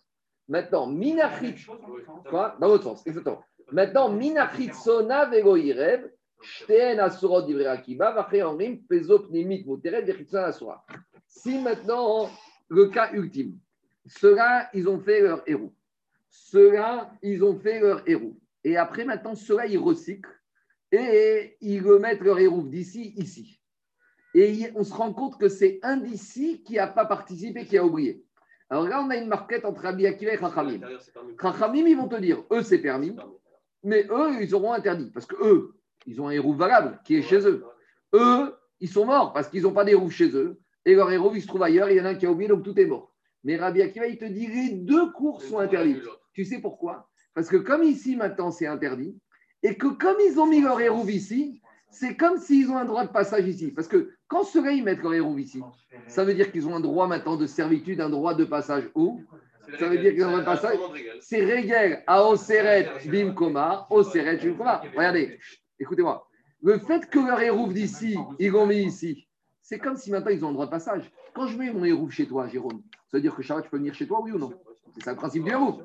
Maintenant, 0.47 0.87
Minachit. 0.87 1.65
Quoi? 2.29 2.55
Dans 2.59 2.67
l'autre 2.67 2.83
sens, 2.83 3.07
exactement. 3.07 3.43
Maintenant, 3.71 4.09
Minachit 4.09 4.73
Sona 4.73 5.25
Vegoirev, 5.25 6.11
Shteen 6.41 6.99
Asurot 6.99 7.41
d'Ivre 7.41 7.67
Akiba, 7.67 8.11
Vachré 8.11 8.41
Amrim, 8.41 8.83
Pezo 8.87 9.19
Pnimit 9.19 9.65
Muteret, 9.65 10.03
Vechitsona 10.03 10.45
Asura. 10.45 10.85
Si 11.35 11.59
maintenant, 11.59 12.29
le 12.69 12.87
cas 12.87 13.11
ultime, 13.13 13.59
ceux-là, 14.05 14.69
ils 14.73 14.87
ont 14.87 14.99
fait 14.99 15.21
leur 15.21 15.43
héros. 15.47 15.73
Ceux-là, 16.29 17.11
ils 17.21 17.43
ont 17.43 17.59
fait 17.59 17.79
leur 17.79 18.07
héros. 18.07 18.37
Et 18.63 18.77
après, 18.77 19.05
maintenant, 19.05 19.35
ceux-là, 19.35 19.65
ils 19.67 19.77
recyclent 19.77 20.41
et 20.91 21.57
ils 21.61 21.85
remettent 21.85 22.21
leur 22.21 22.39
héros 22.39 22.63
d'ici, 22.63 23.13
ici. 23.17 23.59
Et 24.33 24.71
on 24.75 24.83
se 24.83 24.93
rend 24.93 25.13
compte 25.13 25.39
que 25.39 25.49
c'est 25.49 25.79
un 25.83 25.97
d'ici 25.97 26.63
qui 26.63 26.75
n'a 26.75 26.87
pas 26.87 27.05
participé, 27.05 27.65
qui 27.65 27.77
a 27.77 27.85
oublié. 27.85 28.23
Alors 28.69 28.87
là, 28.87 29.03
on 29.03 29.09
a 29.09 29.17
une 29.17 29.27
marquette 29.27 29.65
entre 29.65 29.81
Rabbi 29.81 30.07
Akiva 30.07 30.33
et 30.33 30.39
Chachamim. 30.39 30.79
Permis. 30.79 31.35
Chachamim, 31.39 31.87
ils 31.87 31.97
vont 31.97 32.07
te 32.07 32.19
dire, 32.19 32.43
eux, 32.51 32.63
c'est 32.63 32.79
permis, 32.79 33.15
mais 33.83 34.07
eux, 34.09 34.41
ils 34.41 34.55
auront 34.55 34.73
interdit. 34.73 35.11
Parce 35.11 35.25
que 35.25 35.35
eux, 35.41 35.75
ils 36.05 36.19
ont 36.21 36.29
un 36.29 36.31
héros 36.31 36.53
valable 36.53 36.99
qui 37.05 37.15
est 37.15 37.21
chez 37.21 37.45
eux. 37.47 37.63
Eux, 38.13 38.55
ils 38.79 38.89
sont 38.89 39.05
morts 39.05 39.33
parce 39.33 39.49
qu'ils 39.49 39.63
n'ont 39.63 39.73
pas 39.73 39.83
d'héros 39.83 40.09
chez 40.09 40.29
eux. 40.35 40.59
Et 40.85 40.93
leur 40.93 41.11
héros, 41.11 41.31
il 41.33 41.41
se 41.41 41.47
trouve 41.47 41.63
ailleurs. 41.63 41.89
Il 41.89 41.97
y 41.97 42.01
en 42.01 42.05
a 42.05 42.09
un 42.09 42.15
qui 42.15 42.25
a 42.25 42.31
oublié, 42.31 42.47
donc 42.47 42.63
tout 42.63 42.79
est 42.79 42.85
mort. 42.85 43.13
Mais 43.43 43.57
Rabbi 43.57 43.81
Akiva, 43.81 44.07
il 44.07 44.17
te 44.17 44.25
dit, 44.25 44.47
les 44.47 44.69
deux 44.69 45.11
cours 45.11 45.41
sont 45.41 45.59
interdits. 45.59 45.97
Tu 46.33 46.45
sais 46.45 46.59
pourquoi? 46.59 47.09
Parce 47.33 47.47
que 47.47 47.57
comme 47.57 47.83
ici, 47.83 48.15
maintenant, 48.15 48.51
c'est 48.51 48.67
interdit, 48.67 49.17
et 49.61 49.75
que 49.75 49.87
comme 49.87 50.17
ils 50.29 50.39
ont 50.39 50.47
mis 50.47 50.61
leur 50.61 50.79
héros 50.79 51.07
ici, 51.07 51.61
c'est 51.89 52.15
comme 52.15 52.37
s'ils 52.37 52.69
ont 52.69 52.77
un 52.77 52.85
droit 52.85 53.05
de 53.05 53.11
passage 53.11 53.47
ici. 53.47 53.71
Parce 53.71 53.87
que 53.87 54.11
quand 54.27 54.43
ceux-là, 54.43 54.71
ils 54.71 54.83
mettent 54.83 55.01
leur 55.01 55.13
héros 55.13 55.37
ici, 55.37 55.61
ça 56.07 56.23
veut 56.23 56.33
dire 56.33 56.51
qu'ils 56.51 56.67
ont 56.67 56.75
un 56.75 56.79
droit 56.79 57.07
maintenant 57.07 57.37
de 57.37 57.45
servitude, 57.45 58.01
un 58.01 58.09
droit 58.09 58.33
de 58.33 58.45
passage 58.45 58.89
où? 58.95 59.21
Ça 59.79 59.87
veut 59.87 59.97
dire 59.97 60.13
qu'ils 60.13 60.25
ont 60.25 60.35
un 60.35 60.43
passage? 60.43 60.77
c'est 61.21 61.43
Régel 61.43 62.03
à 62.05 62.23
Oseret 62.23 62.91
Bimkoma, 63.05 63.87
Oseret 63.89 64.37
Bimkoma. 64.37 64.81
Regardez, 64.95 65.39
écoutez-moi. 65.79 66.27
Le 66.61 66.77
fait 66.79 67.09
que 67.09 67.19
leur 67.19 67.41
hérouf 67.41 67.73
d'ici, 67.73 68.17
ils 68.39 68.51
l'ont 68.51 68.65
mis 68.65 68.83
ici, 68.83 69.27
c'est 69.65 69.79
comme 69.79 69.97
si 69.97 70.11
maintenant 70.11 70.29
ils 70.29 70.45
ont 70.45 70.49
un 70.49 70.53
droit 70.53 70.67
de 70.67 70.71
passage. 70.71 71.11
Quand 71.33 71.47
je 71.47 71.57
mets 71.57 71.73
mon 71.73 71.83
hérouf 71.83 72.11
chez 72.11 72.27
toi, 72.27 72.47
Jérôme, 72.47 72.83
ça 73.07 73.17
veut 73.17 73.21
dire 73.21 73.35
que 73.35 73.41
Shabbat, 73.41 73.63
tu 73.63 73.71
peux 73.71 73.77
venir 73.77 73.95
chez 73.95 74.05
toi, 74.05 74.21
oui 74.21 74.31
ou 74.31 74.37
non? 74.37 74.53
C'est 74.93 75.01
ça 75.01 75.11
le 75.11 75.17
principe 75.17 75.43
du 75.43 75.49
hérouf. 75.49 75.81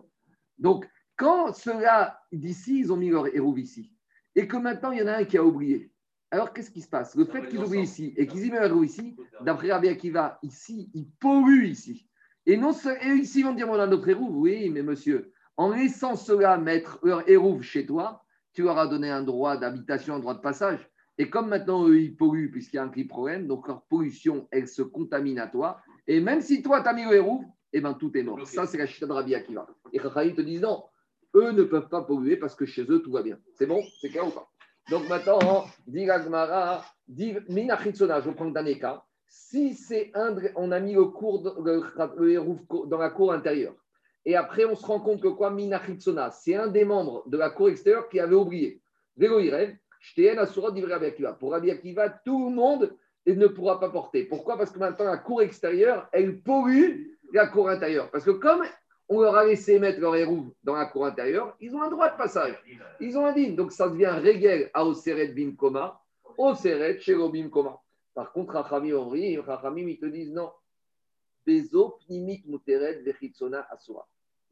Donc, 0.58 0.86
quand 1.16 1.54
ceux-là 1.54 2.20
d'ici, 2.30 2.80
ils 2.80 2.92
ont 2.92 2.98
mis 2.98 3.08
leur 3.08 3.34
hérouf 3.34 3.58
ici, 3.58 3.90
et 4.36 4.46
que 4.46 4.58
maintenant 4.58 4.90
il 4.90 4.98
y 4.98 5.02
en 5.02 5.06
a 5.06 5.16
un 5.16 5.24
qui 5.24 5.38
a 5.38 5.44
oublié, 5.44 5.94
alors 6.30 6.52
qu'est-ce 6.52 6.70
qui 6.70 6.82
se 6.82 6.88
passe? 6.88 7.16
Le 7.16 7.24
fait 7.24 7.48
qu'ils 7.48 7.58
oublient 7.58 7.80
ici 7.80 8.12
et 8.18 8.26
qu'ils 8.26 8.44
y 8.44 8.50
mettent 8.50 8.68
leur 8.68 8.84
ici, 8.84 9.16
d'après 9.40 9.72
Rabbi 9.72 9.88
Akiva, 9.88 10.38
ici, 10.42 10.90
ils 10.92 11.08
polluent 11.18 11.70
ici. 11.70 12.06
Et, 12.44 12.58
non, 12.58 12.72
et 12.72 13.08
ici, 13.14 13.40
ils 13.40 13.44
vont 13.44 13.54
dire, 13.54 13.68
on 13.68 13.80
a 13.80 13.86
notre 13.86 14.08
hérouf. 14.10 14.30
Oui, 14.30 14.68
mais 14.68 14.82
monsieur, 14.82 15.32
en 15.56 15.70
laissant 15.70 16.16
cela 16.16 16.58
mettre 16.58 17.00
leur 17.02 17.26
hérouf 17.28 17.62
chez 17.62 17.86
toi, 17.86 18.24
tu 18.52 18.62
leur 18.62 18.78
as 18.78 18.88
donné 18.88 19.10
un 19.10 19.22
droit 19.22 19.56
d'habitation, 19.56 20.16
un 20.16 20.20
droit 20.20 20.34
de 20.34 20.40
passage. 20.40 20.86
Et 21.20 21.28
comme 21.28 21.48
maintenant, 21.48 21.86
eux, 21.86 22.00
ils 22.00 22.16
polluent, 22.16 22.50
puisqu'il 22.50 22.76
y 22.76 22.78
a 22.78 22.82
un 22.82 22.88
cri 22.88 23.04
problème, 23.04 23.46
donc 23.46 23.68
leur 23.68 23.82
pollution, 23.82 24.48
elle 24.50 24.66
se 24.66 24.80
contamine 24.80 25.38
à 25.38 25.48
toi. 25.48 25.78
Et 26.06 26.18
même 26.18 26.40
si 26.40 26.62
toi, 26.62 26.80
tu 26.80 26.88
as 26.88 26.94
mis 26.94 27.04
le 27.04 27.12
hérouf, 27.12 27.44
eh 27.74 27.82
ben, 27.82 27.92
tout 27.92 28.16
est 28.16 28.22
mort. 28.22 28.46
Ça, 28.46 28.64
c'est 28.64 28.78
la 28.78 28.86
chita 28.86 29.06
de 29.06 29.12
Rabbi 29.12 29.34
Akiva. 29.34 29.66
Et 29.92 29.98
Chachamim 29.98 30.34
te 30.34 30.40
disent, 30.40 30.62
non, 30.62 30.82
eux 31.34 31.52
ne 31.52 31.64
peuvent 31.64 31.90
pas 31.90 32.00
polluer 32.00 32.38
parce 32.38 32.54
que 32.54 32.64
chez 32.64 32.84
eux, 32.90 33.02
tout 33.02 33.12
va 33.12 33.22
bien. 33.22 33.38
C'est 33.52 33.66
bon? 33.66 33.82
C'est 34.00 34.08
clair 34.08 34.26
ou 34.26 34.30
pas? 34.30 34.48
Donc 34.88 35.10
maintenant, 35.10 35.66
dit 35.86 36.06
Gagmara, 36.06 36.86
dit 37.06 37.34
Minachitsona, 37.50 38.22
je 38.22 38.30
prends 38.30 38.46
le 38.46 38.52
dernier 38.52 38.78
cas. 38.78 39.04
Si 39.28 39.74
c'est 39.74 40.10
un, 40.14 40.34
on 40.56 40.72
a 40.72 40.80
mis 40.80 40.94
le, 40.94 41.04
cours, 41.04 41.42
le, 41.62 41.82
le 42.16 42.30
hérouf 42.30 42.60
dans 42.86 42.98
la 42.98 43.10
cour 43.10 43.34
intérieure, 43.34 43.74
et 44.24 44.36
après 44.36 44.64
on 44.64 44.74
se 44.74 44.86
rend 44.86 45.00
compte 45.00 45.20
que 45.20 45.28
quoi, 45.28 45.50
Minachitsona, 45.50 46.30
c'est 46.30 46.54
un 46.54 46.68
des 46.68 46.86
membres 46.86 47.28
de 47.28 47.36
la 47.36 47.50
cour 47.50 47.68
extérieure 47.68 48.08
qui 48.08 48.18
avait 48.20 48.34
oublié. 48.34 48.80
Vélo 49.18 49.38
Irev, 49.38 49.76
Pour 51.38 51.52
Rabbi 51.52 51.72
tout 52.24 52.48
le 52.48 52.54
monde 52.54 52.96
ne 53.26 53.46
pourra 53.46 53.78
pas 53.78 53.90
porter. 53.90 54.24
Pourquoi? 54.24 54.56
Parce 54.56 54.70
que 54.70 54.78
maintenant 54.78 55.06
la 55.06 55.18
cour 55.18 55.42
extérieure, 55.42 56.08
elle 56.12 56.40
pollue 56.40 57.18
la 57.32 57.46
cour 57.46 57.68
intérieure. 57.68 58.10
Parce 58.10 58.24
que 58.24 58.30
comme 58.30 58.64
on 59.08 59.20
leur 59.20 59.36
a 59.36 59.44
laissé 59.44 59.78
mettre 59.78 60.00
leur 60.00 60.16
hérouf 60.16 60.46
dans 60.62 60.74
la 60.74 60.86
cour 60.86 61.04
intérieure, 61.04 61.56
ils 61.60 61.74
ont 61.74 61.82
un 61.82 61.90
droit 61.90 62.10
de 62.10 62.16
passage. 62.16 62.56
Ils 63.00 63.18
ont 63.18 63.26
un 63.26 63.32
digne. 63.32 63.56
Donc 63.56 63.72
ça 63.72 63.88
devient 63.88 64.06
régel 64.06 64.70
à 64.72 64.84
Oseret 64.84 65.28
Bim 65.28 65.52
Koma, 65.56 66.00
Oseret 66.38 66.98
Bim 67.32 67.48
Koma. 67.50 67.78
Par 68.14 68.32
contre, 68.32 68.54
Rachamim 68.54 68.94
Omri, 68.94 69.38
Rachamim, 69.38 69.88
ils 69.88 69.98
te 69.98 70.06
disent 70.06 70.32
non. 70.32 70.50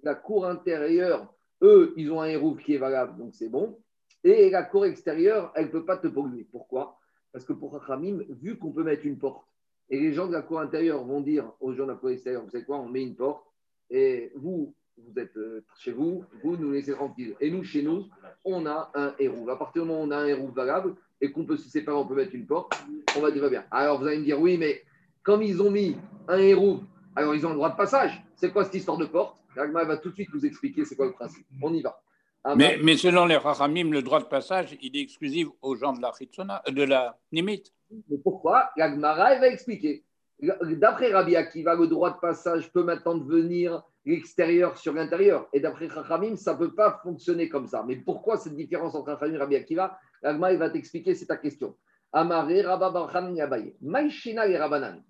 La 0.02 0.14
cour 0.14 0.46
intérieure, 0.46 1.34
eux, 1.62 1.92
ils 1.96 2.10
ont 2.10 2.20
un 2.20 2.26
hérouf 2.26 2.62
qui 2.62 2.74
est 2.74 2.78
valable, 2.78 3.18
donc 3.18 3.34
c'est 3.34 3.48
bon. 3.48 3.78
Et 4.24 4.50
la 4.50 4.62
cour 4.62 4.84
extérieure, 4.84 5.52
elle 5.54 5.66
ne 5.66 5.70
peut 5.70 5.84
pas 5.84 5.96
te 5.96 6.08
polluer. 6.08 6.46
Pourquoi? 6.50 6.98
Parce 7.32 7.44
que 7.44 7.52
pour 7.52 7.72
Rachamim, 7.72 8.24
vu 8.28 8.58
qu'on 8.58 8.72
peut 8.72 8.82
mettre 8.82 9.06
une 9.06 9.18
porte, 9.18 9.44
et 9.90 10.00
les 10.00 10.12
gens 10.12 10.26
de 10.26 10.32
la 10.32 10.42
cour 10.42 10.60
intérieure 10.60 11.04
vont 11.04 11.20
dire 11.20 11.52
aux 11.60 11.72
gens 11.72 11.84
de 11.84 11.92
la 11.92 11.96
cour 11.96 12.10
extérieure, 12.10 12.42
vous 12.42 12.50
savez 12.50 12.64
quoi, 12.64 12.78
on 12.78 12.88
met 12.88 13.02
une 13.02 13.14
porte, 13.14 13.44
et 13.90 14.32
vous, 14.34 14.74
vous 14.98 15.18
êtes 15.18 15.36
euh, 15.36 15.64
chez 15.78 15.92
vous, 15.92 16.24
vous 16.42 16.56
nous 16.56 16.72
laissez 16.72 16.92
tranquille. 16.92 17.36
Et 17.40 17.50
nous, 17.50 17.62
chez 17.64 17.82
nous, 17.82 18.06
on 18.44 18.66
a 18.66 18.90
un 18.94 19.14
héros. 19.18 19.48
À 19.48 19.58
partir 19.58 19.82
du 19.82 19.88
moment 19.88 20.02
où 20.02 20.06
on 20.06 20.10
a 20.10 20.18
un 20.18 20.26
héros 20.26 20.48
valable 20.48 20.96
et 21.20 21.32
qu'on 21.32 21.44
peut 21.44 21.56
se 21.56 21.68
séparer, 21.68 21.96
on 21.96 22.06
peut 22.06 22.14
mettre 22.14 22.34
une 22.34 22.46
porte, 22.46 22.72
on 23.16 23.20
va 23.20 23.30
dire 23.30 23.42
va 23.42 23.48
bien. 23.48 23.64
Alors 23.70 24.00
vous 24.00 24.06
allez 24.06 24.18
me 24.18 24.24
dire, 24.24 24.40
oui, 24.40 24.58
mais 24.58 24.82
comme 25.22 25.42
ils 25.42 25.62
ont 25.62 25.70
mis 25.70 25.96
un 26.26 26.38
héros, 26.38 26.80
alors 27.16 27.34
ils 27.34 27.46
ont 27.46 27.50
le 27.50 27.56
droit 27.56 27.70
de 27.70 27.76
passage. 27.76 28.22
C'est 28.36 28.52
quoi 28.52 28.64
cette 28.64 28.74
histoire 28.74 28.98
de 28.98 29.06
porte? 29.06 29.36
Ragma 29.56 29.84
va 29.84 29.96
tout 29.96 30.10
de 30.10 30.14
suite 30.14 30.32
nous 30.32 30.44
expliquer 30.44 30.84
c'est 30.84 30.96
quoi 30.96 31.06
le 31.06 31.12
principe. 31.12 31.46
On 31.62 31.72
y 31.72 31.82
va. 31.82 32.00
Ah, 32.44 32.54
Mais, 32.54 32.76
bah, 32.76 32.82
mais 32.84 32.96
selon 32.96 33.26
les 33.26 33.36
Rachamim, 33.36 33.90
le 33.90 34.02
droit 34.02 34.20
de 34.20 34.26
passage, 34.26 34.76
il 34.80 34.96
est 34.96 35.02
exclusif 35.02 35.48
aux 35.60 35.74
gens 35.74 35.92
de 35.92 36.00
la 36.00 36.12
Chitsona, 36.16 36.62
euh, 36.68 36.72
de 36.72 36.82
la 36.82 37.18
Nimite. 37.32 37.72
Mais 37.90 38.18
pourquoi 38.18 38.70
La 38.76 38.90
Gemara, 38.90 39.34
elle 39.34 39.40
va 39.40 39.48
expliquer. 39.48 40.04
D'après 40.40 41.12
Rabbi 41.12 41.34
Akiva, 41.34 41.74
le 41.74 41.88
droit 41.88 42.10
de 42.10 42.20
passage 42.20 42.72
peut 42.72 42.84
maintenant 42.84 43.16
devenir 43.16 43.82
l'extérieur 44.04 44.78
sur 44.78 44.92
l'intérieur. 44.92 45.48
Et 45.52 45.58
d'après 45.58 45.88
Chachamim, 45.88 46.36
ça 46.36 46.54
ne 46.54 46.58
peut 46.58 46.74
pas 46.74 47.00
fonctionner 47.02 47.48
comme 47.48 47.66
ça. 47.66 47.84
Mais 47.86 47.96
pourquoi 47.96 48.36
cette 48.36 48.54
différence 48.54 48.94
entre 48.94 49.10
Chachamim 49.10 49.34
et 49.34 49.38
Rabbi 49.38 49.56
Akiva? 49.56 49.98
La 50.22 50.32
Gemara, 50.32 50.52
elle 50.52 50.58
va 50.58 50.70
t'expliquer, 50.70 51.14
c'est 51.14 51.26
ta 51.26 51.36
question. 51.36 51.74
Amaré, 52.12 52.62
Rabba 52.62 52.90
Barchan, 52.90 53.34
Yabaye. 53.34 53.74
Maïshina 53.82 54.46
et 54.46 54.56
Rabanan. 54.56 55.02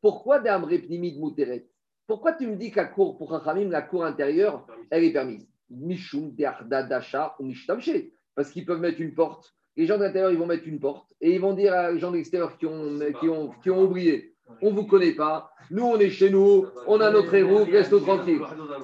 Pourquoi 0.00 0.38
des 0.38 0.50
Amré 0.50 0.78
Pnimid 0.78 1.18
Mouteret? 1.18 1.66
Pourquoi 2.06 2.34
tu 2.34 2.46
me 2.46 2.54
dis 2.54 2.70
qu'à 2.70 2.84
cour, 2.84 3.18
pour 3.18 3.30
Chachamim, 3.30 3.68
la 3.70 3.82
cour 3.82 4.04
intérieure, 4.04 4.66
elle 4.90 5.04
est 5.04 5.12
permise? 5.12 5.48
Mishum, 5.70 6.30
Dearda, 6.34 6.82
Dasha 6.82 7.34
ou 7.38 7.44
Mishtamché. 7.44 8.12
Parce 8.34 8.50
qu'ils 8.50 8.64
peuvent 8.66 8.80
mettre 8.80 9.00
une 9.00 9.14
porte. 9.14 9.54
Les 9.76 9.86
gens 9.86 9.98
de 9.98 10.04
l'intérieur, 10.04 10.30
ils 10.30 10.38
vont 10.38 10.46
mettre 10.46 10.66
une 10.66 10.80
porte. 10.80 11.12
Et 11.20 11.34
ils 11.34 11.40
vont 11.40 11.52
dire 11.54 11.74
à 11.74 11.90
les 11.92 11.98
gens 11.98 12.10
de 12.10 12.16
l'extérieur 12.16 12.56
qui 12.56 12.66
ont, 12.66 12.98
qui, 13.20 13.28
ont, 13.28 13.50
qui 13.62 13.70
ont 13.70 13.82
oublié 13.82 14.32
on 14.62 14.70
ne 14.70 14.76
vous 14.76 14.86
connaît 14.86 15.12
pas. 15.14 15.50
Nous, 15.72 15.82
on 15.84 15.98
est 15.98 16.08
chez 16.10 16.30
nous. 16.30 16.66
On 16.86 17.00
a 17.00 17.10
notre 17.10 17.34
héros. 17.34 17.64
Reste 17.64 18.00
tranquille. 18.02 18.40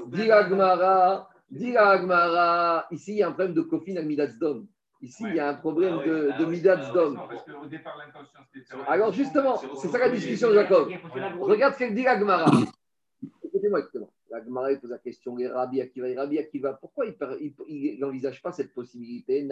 Dis 0.08 0.30
Agmara. 0.30 1.28
Dis 1.50 1.76
Agmara. 1.76 2.86
Ici, 2.90 3.12
il 3.12 3.18
y 3.18 3.22
a 3.22 3.28
un 3.28 3.32
problème 3.32 3.54
de 3.54 3.60
Kofin 3.62 3.96
à 3.96 4.02
Midatzdom. 4.02 4.66
Ici, 5.00 5.24
il 5.28 5.36
y 5.36 5.40
a 5.40 5.48
un 5.50 5.54
problème 5.54 5.98
de, 5.98 6.30
de 6.38 6.44
l'intention, 6.50 7.20
c'était 8.52 8.76
de- 8.76 8.82
Alors, 8.88 9.12
justement, 9.12 9.56
c'est 9.80 9.88
ça 9.88 9.98
la 9.98 10.08
discussion, 10.10 10.52
Jacob. 10.52 10.88
Regarde 11.40 11.74
ce 11.74 11.78
qu'elle 11.78 11.94
dit 11.94 12.06
Agmara. 12.06 12.46
Écoutez-moi, 13.44 13.80
écoutez-moi. 13.80 14.08
Agmara 14.32 14.74
pose 14.76 14.90
la 14.90 14.98
question. 14.98 15.38
Et 15.38 15.46
Rabbi 15.46 15.80
Akiva, 15.80 16.08
et 16.08 16.16
Rabbi 16.16 16.38
Akiva, 16.38 16.72
pourquoi 16.74 17.06
il 17.06 17.98
n'envisage 18.00 18.42
pas 18.42 18.52
cette 18.52 18.72
possibilité 18.72 19.46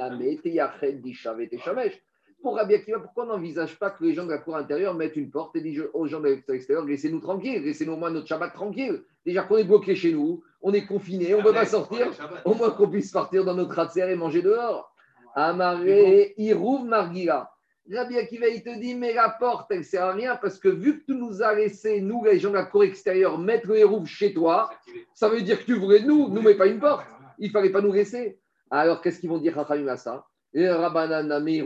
pour 2.43 2.57
Rabbi 2.57 2.74
Akiva, 2.74 2.99
pourquoi 2.99 3.24
on 3.24 3.28
n'envisage 3.28 3.78
pas 3.78 3.91
que 3.91 4.03
les 4.03 4.14
gens 4.14 4.24
de 4.24 4.31
la 4.31 4.39
cour 4.39 4.57
intérieure 4.57 4.95
mettent 4.95 5.16
une 5.16 5.31
porte 5.31 5.55
et 5.57 5.61
disent 5.61 5.85
aux 5.93 6.07
gens 6.07 6.20
de 6.20 6.41
l'extérieur, 6.49 6.85
laissez-nous 6.87 7.20
tranquilles, 7.20 7.62
laissez-nous 7.62 7.93
au 7.93 7.97
moins 7.97 8.11
notre 8.11 8.26
Shabbat 8.26 8.55
tranquille. 8.55 9.03
Déjà 9.26 9.43
qu'on 9.43 9.59
est 9.59 9.64
bloqué 9.64 9.95
chez 9.95 10.12
nous, 10.12 10.43
on 10.62 10.72
est 10.72 10.87
confiné, 10.87 11.35
on 11.35 11.39
ne 11.39 11.43
peut 11.43 11.53
pas 11.53 11.66
sortir, 11.66 12.11
au 12.45 12.55
moins 12.55 12.70
qu'on 12.70 12.89
puisse 12.89 13.12
partir 13.12 13.45
dans 13.45 13.55
notre 13.55 13.74
ratzer 13.74 14.11
et 14.11 14.16
manger 14.16 14.41
dehors. 14.43 14.95
Amaré, 15.35 16.35
Irouv 16.39 16.85
Margira. 16.85 17.55
Rabbi 17.93 18.18
Akiva, 18.18 18.49
il 18.49 18.62
te 18.62 18.78
dit, 18.78 18.95
mais 18.95 19.14
la 19.14 19.30
porte, 19.30 19.70
elle 19.70 19.78
ne 19.78 19.82
sert 19.82 20.05
à 20.05 20.12
rien 20.12 20.36
parce 20.36 20.59
que 20.59 20.68
vu 20.68 21.01
que 21.01 21.07
tu 21.07 21.14
nous 21.14 21.43
as 21.43 21.55
laissé, 21.55 22.01
nous, 22.01 22.24
les 22.24 22.38
gens 22.38 22.51
de 22.51 22.55
la 22.55 22.64
cour 22.64 22.84
extérieure, 22.84 23.36
mettre 23.38 23.66
le 23.66 23.78
Hérouv 23.78 24.07
chez 24.07 24.32
toi, 24.32 24.70
ça 25.12 25.28
veut 25.28 25.43
dire 25.43 25.59
que 25.59 25.64
tu 25.64 25.74
voulais 25.74 26.01
nous, 26.01 26.28
nous, 26.28 26.41
mais 26.41 26.55
pas 26.55 26.66
une 26.66 26.78
porte. 26.78 27.05
Il 27.38 27.49
ne 27.49 27.53
fallait 27.53 27.70
pas 27.70 27.80
nous 27.80 27.93
laisser. 27.93 28.38
Alors, 28.70 29.01
qu'est-ce 29.01 29.18
qu'ils 29.18 29.30
vont 29.30 29.38
dire, 29.38 29.57
Rachamim, 29.57 29.88
à 29.88 29.97
ça 29.97 30.24
Et 30.55 30.68
Rabbanana, 30.68 31.41
mais. 31.41 31.64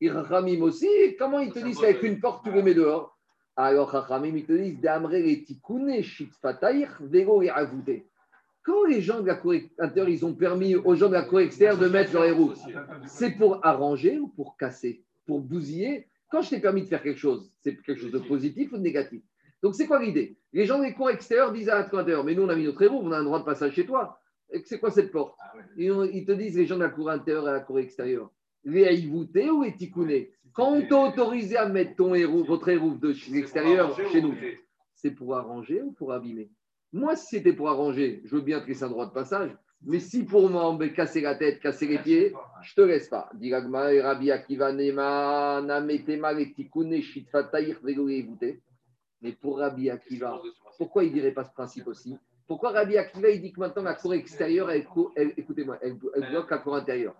Et 0.00 0.10
Rachamim 0.10 0.60
aussi, 0.62 0.88
comment 1.18 1.40
ils 1.40 1.52
te 1.52 1.60
disent 1.60 1.78
qu'avec 1.78 2.02
une 2.02 2.20
porte, 2.20 2.44
tu 2.44 2.52
les 2.52 2.62
mets 2.62 2.74
dehors? 2.74 3.16
Alors, 3.56 3.88
Rachamim, 3.88 4.36
ils 4.36 4.44
te 4.44 4.52
disent, 4.52 4.78
Damre 4.80 5.12
les 5.12 5.46
vego 7.00 7.42
et 7.42 7.48
avouté. 7.48 8.06
Quand 8.62 8.84
les 8.84 9.00
gens 9.00 9.20
de 9.20 9.26
la 9.26 9.34
cour 9.34 9.54
intérieure, 9.78 10.08
ils 10.08 10.24
ont 10.24 10.34
permis 10.34 10.74
aux 10.74 10.94
gens 10.94 11.08
de 11.08 11.14
la 11.14 11.22
cour 11.22 11.40
extérieure 11.40 11.78
de 11.78 11.88
mettre 11.88 12.12
leur 12.14 12.24
Hérouv, 12.24 12.54
c'est 13.06 13.32
pour 13.32 13.64
arranger 13.64 14.18
ou 14.18 14.28
pour 14.28 14.56
casser? 14.56 15.04
Pour 15.26 15.40
bousiller. 15.40 16.06
Quand 16.30 16.42
je 16.42 16.50
t'ai 16.50 16.60
permis 16.60 16.82
de 16.82 16.86
faire 16.88 17.02
quelque 17.02 17.18
chose, 17.20 17.50
c'est 17.60 17.76
quelque 17.82 18.00
chose 18.00 18.10
de 18.12 18.18
positif. 18.18 18.72
ou 18.72 18.76
de 18.78 18.82
négatif? 18.82 19.22
Donc, 19.62 19.74
c'est 19.74 19.86
quoi 19.86 20.02
l'idée? 20.02 20.36
Les 20.52 20.66
gens 20.66 20.78
des 20.80 20.92
cours 20.92 21.10
extérieurs 21.10 21.52
disent 21.52 21.68
à 21.68 21.76
la 21.76 21.84
cour 21.84 21.98
intérieure, 22.00 22.24
mais 22.24 22.34
nous, 22.34 22.42
on 22.42 22.48
a 22.48 22.56
mis 22.56 22.64
notre 22.64 22.82
héros, 22.82 23.00
on 23.02 23.12
a 23.12 23.18
un 23.18 23.24
droit 23.24 23.38
de 23.40 23.44
passage 23.44 23.72
chez 23.74 23.86
toi. 23.86 24.18
C'est 24.64 24.78
quoi 24.78 24.90
cette 24.90 25.10
porte? 25.10 25.36
Ils, 25.76 25.90
ont- 25.90 26.04
ils 26.04 26.24
te 26.26 26.32
disent, 26.32 26.56
les 26.56 26.66
gens 26.66 26.76
de 26.76 26.82
la 26.82 26.90
cour 26.90 27.08
intérieure 27.10 27.48
et 27.48 27.52
la 27.52 27.60
cour 27.60 27.78
extérieure, 27.78 28.30
les 28.64 28.84
haïvoutés 28.86 29.50
ou 29.50 29.62
les 29.62 29.74
ticounés 29.74 30.32
Quand 30.52 30.72
on 30.72 30.82
t'a 30.86 30.96
autorisé 31.08 31.56
à 31.56 31.68
mettre 31.68 31.96
ton 31.96 32.14
héros, 32.14 32.44
votre 32.44 32.68
héros 32.68 32.90
de 32.94 33.12
chez 33.12 33.32
l'extérieur 33.32 33.96
chez 34.12 34.20
nous, 34.20 34.34
c'est 34.94 35.10
pour 35.12 35.34
arranger 35.36 35.82
ou 35.82 35.92
pour 35.92 36.12
abîmer? 36.12 36.50
Moi, 36.92 37.16
si 37.16 37.36
c'était 37.36 37.52
pour 37.52 37.68
arranger, 37.68 38.20
je 38.24 38.36
veux 38.36 38.42
bien 38.42 38.60
te 38.60 38.66
laisser 38.68 38.84
un 38.84 38.88
droit 38.90 39.06
de 39.06 39.12
passage. 39.12 39.50
Mais 39.86 40.00
si 40.00 40.24
pour 40.24 40.48
m'en 40.48 40.78
casser 40.78 41.20
la 41.20 41.34
tête, 41.34 41.60
casser 41.60 41.86
les 41.86 41.98
pieds, 41.98 42.32
je 42.62 42.74
te 42.74 42.80
laisse 42.80 43.08
pas. 43.08 43.30
Et 43.40 44.00
Rabbi 44.00 44.30
Akiva 44.30 44.72
Nema, 44.72 45.60
Nametema, 45.62 46.32
shitfataïr. 47.00 47.78
Mais 49.20 49.32
pour 49.32 49.58
Rabbi 49.58 49.90
Akiva, 49.90 50.40
pourquoi 50.78 51.04
il 51.04 51.10
ne 51.10 51.14
dirait 51.14 51.32
pas 51.32 51.44
ce 51.44 51.52
principe 51.52 51.86
aussi? 51.86 52.16
Pourquoi 52.46 52.70
Rabbi 52.72 52.96
Akiva, 52.96 53.30
il 53.30 53.40
dit 53.40 53.52
que 53.52 53.60
maintenant 53.60 53.82
la 53.82 53.94
cour 53.94 54.14
extérieure, 54.14 54.70
elle, 54.70 54.86
elle- 55.16 55.32
écoutez-moi, 55.36 55.78
elle, 55.82 55.96
elle 56.14 56.28
bloque 56.30 56.50
la 56.50 56.58
cour 56.58 56.76
intérieure 56.76 57.14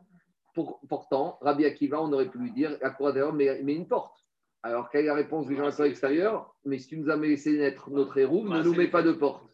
Pour- 0.54 0.80
Pourtant, 0.88 1.38
Rabbi 1.40 1.64
Akiva, 1.64 2.00
on 2.02 2.12
aurait 2.12 2.28
pu 2.30 2.38
lui 2.38 2.52
dire 2.52 2.76
la 2.80 2.90
cour 2.90 3.08
intérieure 3.08 3.32
met, 3.32 3.62
met 3.62 3.74
une 3.74 3.88
porte. 3.88 4.16
Alors, 4.62 4.88
quelle 4.90 5.04
est 5.04 5.08
la 5.08 5.14
réponse 5.14 5.46
des 5.46 5.56
gens 5.56 5.64
à 5.64 5.70
la 5.70 5.72
cour 5.72 5.84
extérieure? 5.86 6.54
Mais 6.64 6.78
si 6.78 6.88
tu 6.88 6.98
nous 6.98 7.10
as 7.10 7.16
laissé 7.16 7.58
naître 7.58 7.90
notre 7.90 8.16
héros, 8.18 8.44
ne 8.44 8.62
nous 8.62 8.74
mets 8.74 8.88
pas 8.88 9.02
de 9.02 9.12
porte. 9.12 9.44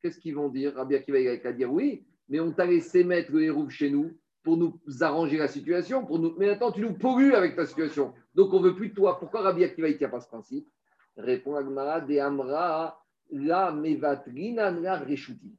Qu'est-ce 0.00 0.18
qu'ils 0.18 0.34
vont 0.34 0.48
dire? 0.48 0.74
Rabbi 0.74 0.94
Akiva, 0.94 1.18
il 1.18 1.40
va 1.42 1.52
dire 1.52 1.72
oui, 1.72 2.06
mais 2.28 2.40
on 2.40 2.52
t'a 2.52 2.66
laissé 2.66 3.04
mettre 3.04 3.32
le 3.32 3.42
héros 3.42 3.68
chez 3.68 3.90
nous 3.90 4.12
pour 4.42 4.56
nous 4.56 4.78
arranger 5.00 5.38
la 5.38 5.48
situation. 5.48 6.04
Pour 6.04 6.18
nous... 6.18 6.34
Mais 6.38 6.48
attends, 6.48 6.72
tu 6.72 6.80
nous 6.80 6.94
pollues 6.94 7.34
avec 7.34 7.56
ta 7.56 7.66
situation. 7.66 8.12
Donc, 8.34 8.52
on 8.52 8.60
veut 8.60 8.74
plus 8.74 8.90
de 8.90 8.94
toi. 8.94 9.18
Pourquoi 9.18 9.40
Rabbi 9.40 9.64
Akiva, 9.64 9.88
il 9.88 9.96
tient 9.96 10.08
pas 10.08 10.20
ce 10.20 10.28
principe? 10.28 10.68
Répond 11.16 11.56
Agmara, 11.56 12.00
de 12.00 12.18
Amra, 12.18 13.00
la 13.30 13.72
mevatrina 13.72 14.70
la 14.70 14.98
reshuti. 14.98 15.54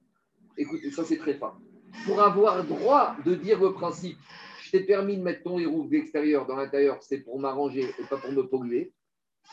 Écoutez, 0.57 0.91
ça 0.91 1.03
c'est 1.03 1.17
très 1.17 1.35
fin. 1.35 1.57
Pour 2.05 2.21
avoir 2.21 2.63
droit 2.65 3.15
de 3.25 3.35
dire 3.35 3.59
le 3.59 3.73
principe, 3.73 4.17
je 4.61 4.71
t'ai 4.71 4.81
permis 4.81 5.17
de 5.17 5.23
mettre 5.23 5.43
ton 5.43 5.59
héros 5.59 5.83
de 5.83 6.47
dans 6.47 6.55
l'intérieur, 6.55 7.01
c'est 7.01 7.19
pour 7.19 7.39
m'arranger 7.39 7.83
et 7.99 8.03
pas 8.09 8.17
pour 8.17 8.31
me 8.31 8.43
polluer, 8.43 8.93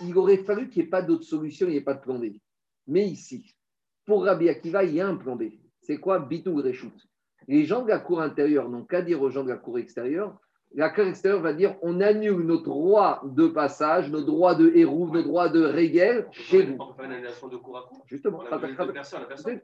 il 0.00 0.16
aurait 0.16 0.38
fallu 0.38 0.68
qu'il 0.68 0.82
n'y 0.82 0.88
ait 0.88 0.90
pas 0.90 1.02
d'autre 1.02 1.24
solution, 1.24 1.66
il 1.66 1.70
n'y 1.70 1.76
ait 1.76 1.82
pas 1.82 1.94
de 1.94 2.00
plan 2.00 2.18
B. 2.18 2.26
Mais 2.86 3.06
ici, 3.06 3.54
pour 4.04 4.24
Rabbi 4.24 4.48
Akiva, 4.48 4.84
il 4.84 4.94
y 4.94 5.00
a 5.00 5.06
un 5.06 5.16
plan 5.16 5.36
B. 5.36 5.44
C'est 5.82 5.98
quoi 5.98 6.20
Bitou 6.20 6.56
Reshut? 6.56 6.92
Les 7.48 7.64
gens 7.64 7.82
de 7.82 7.88
la 7.88 7.98
cour 7.98 8.22
intérieure 8.22 8.68
n'ont 8.68 8.84
qu'à 8.84 9.02
dire 9.02 9.20
aux 9.20 9.30
gens 9.30 9.44
de 9.44 9.50
la 9.50 9.56
cour 9.56 9.78
extérieure. 9.78 10.38
La 10.74 10.88
cour 10.88 11.04
extérieure 11.04 11.42
va 11.42 11.52
dire 11.52 11.76
on 11.82 12.00
annule 12.00 12.46
notre 12.46 12.64
droit 12.64 13.22
de 13.24 13.48
passage, 13.48 14.10
nos 14.10 14.22
droits 14.22 14.54
de 14.54 14.72
héros, 14.74 15.08
nos 15.08 15.22
droits 15.22 15.48
de 15.48 15.62
régel 15.62 16.26
chez 16.30 16.62
vous. 16.62 16.76
On 16.78 16.94
faire 16.94 17.04
une 17.04 17.12
annulation 17.12 17.48
de 17.48 17.56
cours 17.56 17.78
à 17.78 17.82
cours. 17.82 18.04
Justement. 18.06 18.42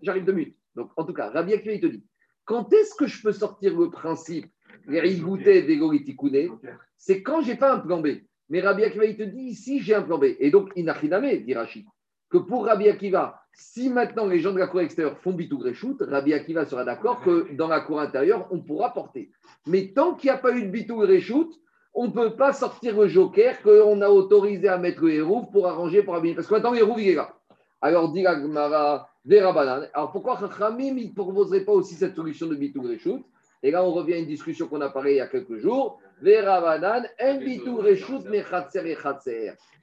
J'arrive 0.02 0.24
deux 0.24 0.32
minutes. 0.32 0.56
Donc, 0.74 0.90
en 0.96 1.04
tout 1.04 1.14
cas, 1.14 1.30
Rabbi 1.30 1.54
Akiva, 1.54 1.72
il 1.72 1.80
te 1.80 1.86
dit 1.86 2.04
quand 2.44 2.72
est-ce 2.72 2.94
que 2.94 3.06
je 3.06 3.22
peux 3.22 3.32
sortir 3.32 3.78
le 3.78 3.90
principe 3.90 4.46
les 4.86 5.00
rigoutés 5.00 5.62
des 5.62 6.50
C'est 6.96 7.22
quand 7.22 7.42
j'ai 7.42 7.56
pas 7.56 7.74
un 7.74 7.78
plan 7.78 8.00
B. 8.00 8.08
Mais 8.48 8.60
Rabbi 8.60 8.84
Akiva, 8.84 9.04
il 9.04 9.16
te 9.16 9.22
dit 9.22 9.42
ici, 9.42 9.80
j'ai 9.80 9.94
un 9.94 10.02
plan 10.02 10.18
B. 10.18 10.34
Et 10.38 10.50
donc, 10.50 10.70
Inachiname, 10.74 11.44
dit 11.44 11.54
Rachid, 11.54 11.84
que 12.30 12.38
pour 12.38 12.64
Rabbi 12.64 12.88
Akiva, 12.88 13.42
si 13.58 13.90
maintenant 13.90 14.26
les 14.26 14.38
gens 14.38 14.52
de 14.52 14.58
la 14.58 14.68
cour 14.68 14.80
extérieure 14.80 15.18
font 15.18 15.32
bitou 15.32 15.60
shoot, 15.74 16.00
Rabbi 16.00 16.32
Akiva 16.32 16.64
sera 16.64 16.84
d'accord 16.84 17.20
que 17.22 17.52
dans 17.54 17.66
la 17.66 17.80
cour 17.80 18.00
intérieure, 18.00 18.46
on 18.52 18.60
pourra 18.60 18.94
porter. 18.94 19.32
Mais 19.66 19.92
tant 19.94 20.14
qu'il 20.14 20.30
n'y 20.30 20.36
a 20.36 20.38
pas 20.38 20.52
eu 20.52 20.62
de 20.62 20.68
bitou 20.70 21.04
shoot, 21.20 21.52
on 21.92 22.06
ne 22.06 22.12
peut 22.12 22.36
pas 22.36 22.52
sortir 22.52 22.96
le 22.96 23.08
joker 23.08 23.60
qu'on 23.62 24.00
a 24.00 24.08
autorisé 24.08 24.68
à 24.68 24.78
mettre 24.78 25.02
le 25.02 25.12
héros 25.12 25.46
pour 25.46 25.66
arranger, 25.66 26.04
pour 26.04 26.14
habiller. 26.14 26.36
Parce 26.36 26.46
que 26.46 26.54
maintenant, 26.54 26.72
héros, 26.72 26.94
il 26.98 27.08
est 27.08 27.14
là. 27.16 27.34
Alors, 27.80 28.12
dit 28.12 28.22
Banan. 28.22 29.86
Alors, 29.92 30.12
pourquoi 30.12 30.38
Chachamim 30.38 30.94
ne 30.94 31.12
proposerait 31.12 31.64
pas 31.64 31.72
aussi 31.72 31.94
cette 31.94 32.14
solution 32.14 32.46
de 32.46 32.54
bitou 32.54 32.82
shoot 32.98 33.24
Et 33.64 33.72
là, 33.72 33.84
on 33.84 33.90
revient 33.90 34.14
à 34.14 34.18
une 34.18 34.26
discussion 34.26 34.68
qu'on 34.68 34.80
a 34.80 34.90
parlé 34.90 35.14
il 35.14 35.16
y 35.16 35.20
a 35.20 35.26
quelques 35.26 35.58
jours. 35.58 36.00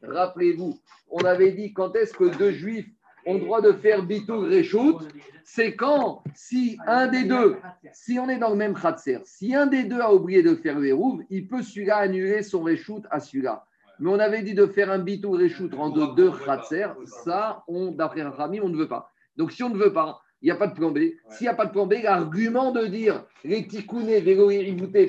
Rappelez-vous, 0.01 0.79
on 1.09 1.25
avait 1.25 1.51
dit 1.51 1.73
quand 1.73 1.95
est-ce 1.97 2.13
que 2.13 2.37
deux 2.37 2.51
juifs 2.51 2.87
ont 3.25 3.33
le 3.35 3.39
droit 3.39 3.61
de 3.61 3.71
faire 3.73 4.03
bitou 4.03 4.41
reshoot, 4.41 5.07
c'est 5.43 5.75
quand, 5.75 6.23
si 6.33 6.77
un 6.87 7.07
des 7.07 7.23
deux, 7.23 7.57
si 7.93 8.19
on 8.19 8.29
est 8.29 8.37
dans 8.37 8.49
le 8.49 8.55
même 8.55 8.75
khatser, 8.75 9.19
si 9.25 9.55
un 9.55 9.67
des 9.67 9.83
deux 9.83 9.99
a 9.99 10.13
oublié 10.13 10.43
de 10.43 10.55
faire 10.55 10.79
le 10.79 10.87
hérouv, 10.87 11.21
il 11.29 11.47
peut 11.47 11.61
celui-là 11.61 11.97
annuler 11.97 12.43
son 12.43 12.63
reshoot 12.63 13.03
à 13.09 13.19
celui-là. 13.19 13.65
Mais 13.99 14.09
on 14.09 14.19
avait 14.19 14.41
dit 14.41 14.53
de 14.53 14.65
faire 14.65 14.91
un 14.91 14.99
bitou 14.99 15.31
reshoot 15.31 15.73
entre 15.75 16.15
deux 16.15 16.31
khatser, 16.31 16.87
ça, 17.05 17.63
on, 17.67 17.91
d'après 17.91 18.23
Rami, 18.23 18.59
on 18.61 18.69
ne 18.69 18.77
veut 18.77 18.87
pas. 18.87 19.11
Donc 19.37 19.51
si 19.51 19.63
on 19.63 19.69
ne 19.69 19.77
veut 19.77 19.93
pas, 19.93 20.21
il 20.41 20.45
n'y 20.45 20.51
a 20.51 20.55
pas 20.55 20.67
de 20.67 20.75
plan 20.75 20.91
B. 20.91 20.99
S'il 21.29 21.45
n'y 21.45 21.47
a 21.47 21.55
pas 21.55 21.65
de 21.65 21.71
plan 21.71 21.87
B, 21.87 21.95
l'argument 22.03 22.71
de 22.71 22.85
dire 22.85 23.25
les 23.43 23.67
tikouné, 23.67 24.19
vélo 24.21 24.51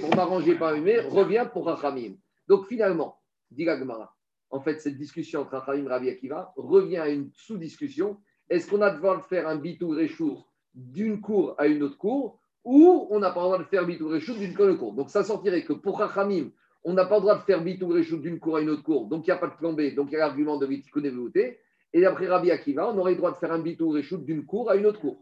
pour 0.01 0.17
m'arranger 0.17 0.55
par 0.55 0.75
humain 0.75 1.03
revient 1.11 1.47
pour 1.53 1.67
Rachamim. 1.67 2.15
Donc 2.49 2.67
finalement, 2.67 3.21
dit 3.51 3.65
Gemara, 3.65 4.16
en 4.57 4.61
fait, 4.61 4.81
cette 4.81 4.97
discussion 4.97 5.43
entre 5.43 5.53
Rachamim 5.53 5.85
et 5.85 5.89
Rabbi 5.89 6.09
Akiva 6.09 6.55
revient 6.57 6.97
à 6.97 7.11
une 7.11 7.31
sous-discussion. 7.35 8.17
Est-ce 8.49 8.71
qu'on 8.71 8.81
a 8.81 8.91
le 8.91 8.99
droit 8.99 9.19
de 9.19 9.23
faire 9.23 9.47
un 9.47 9.57
bitou 9.57 9.91
reshoot 9.91 10.39
d'une 10.75 11.21
cour 11.21 11.55
à 11.59 11.67
une 11.67 11.83
autre 11.83 11.99
cour 11.99 12.41
ou 12.65 13.07
on 13.11 13.19
n'a 13.19 13.31
pas 13.31 13.41
le 13.41 13.47
droit 13.47 13.59
de 13.59 13.65
faire 13.65 13.85
bitou 13.85 14.09
reshoot 14.09 14.39
d'une 14.39 14.55
cour 14.55 14.65
à 14.65 14.69
une 14.69 14.73
autre 14.73 14.81
cour? 14.81 14.95
Donc 14.95 15.11
ça 15.11 15.25
sortirait 15.25 15.63
que 15.63 15.75
pour 15.75 15.99
Rachamim, 15.99 16.51
on 16.85 16.95
n'a 16.95 17.05
pas 17.05 17.17
le 17.17 17.21
droit 17.21 17.37
de 17.37 17.43
faire 17.43 17.63
bitou 17.63 17.89
reshoot 17.89 18.21
d'une 18.21 18.41
cour 18.41 18.57
à 18.57 18.63
une 18.63 18.71
autre 18.71 18.83
cour, 18.83 19.09
donc 19.09 19.27
il 19.27 19.31
n'y 19.31 19.37
a 19.37 19.37
pas 19.37 19.49
de 19.49 19.57
plan 19.57 19.75
donc 19.75 20.09
il 20.11 20.13
y 20.13 20.17
a 20.17 20.21
l'argument 20.21 20.57
de 20.57 20.65
l'Itikouné 20.65 21.11
velouté. 21.11 21.59
Et 21.93 22.01
d'après 22.01 22.27
Rabbi 22.27 22.51
Akiva, 22.51 22.91
on 22.91 22.99
aurait 22.99 23.13
le 23.13 23.19
droit 23.19 23.33
de 23.33 23.37
faire 23.37 23.53
un 23.53 23.59
bitou 23.59 23.91
reshoot 23.91 24.25
d'une 24.25 24.47
cour 24.47 24.71
à 24.71 24.77
une 24.77 24.87
autre 24.87 25.01
cour. 25.01 25.19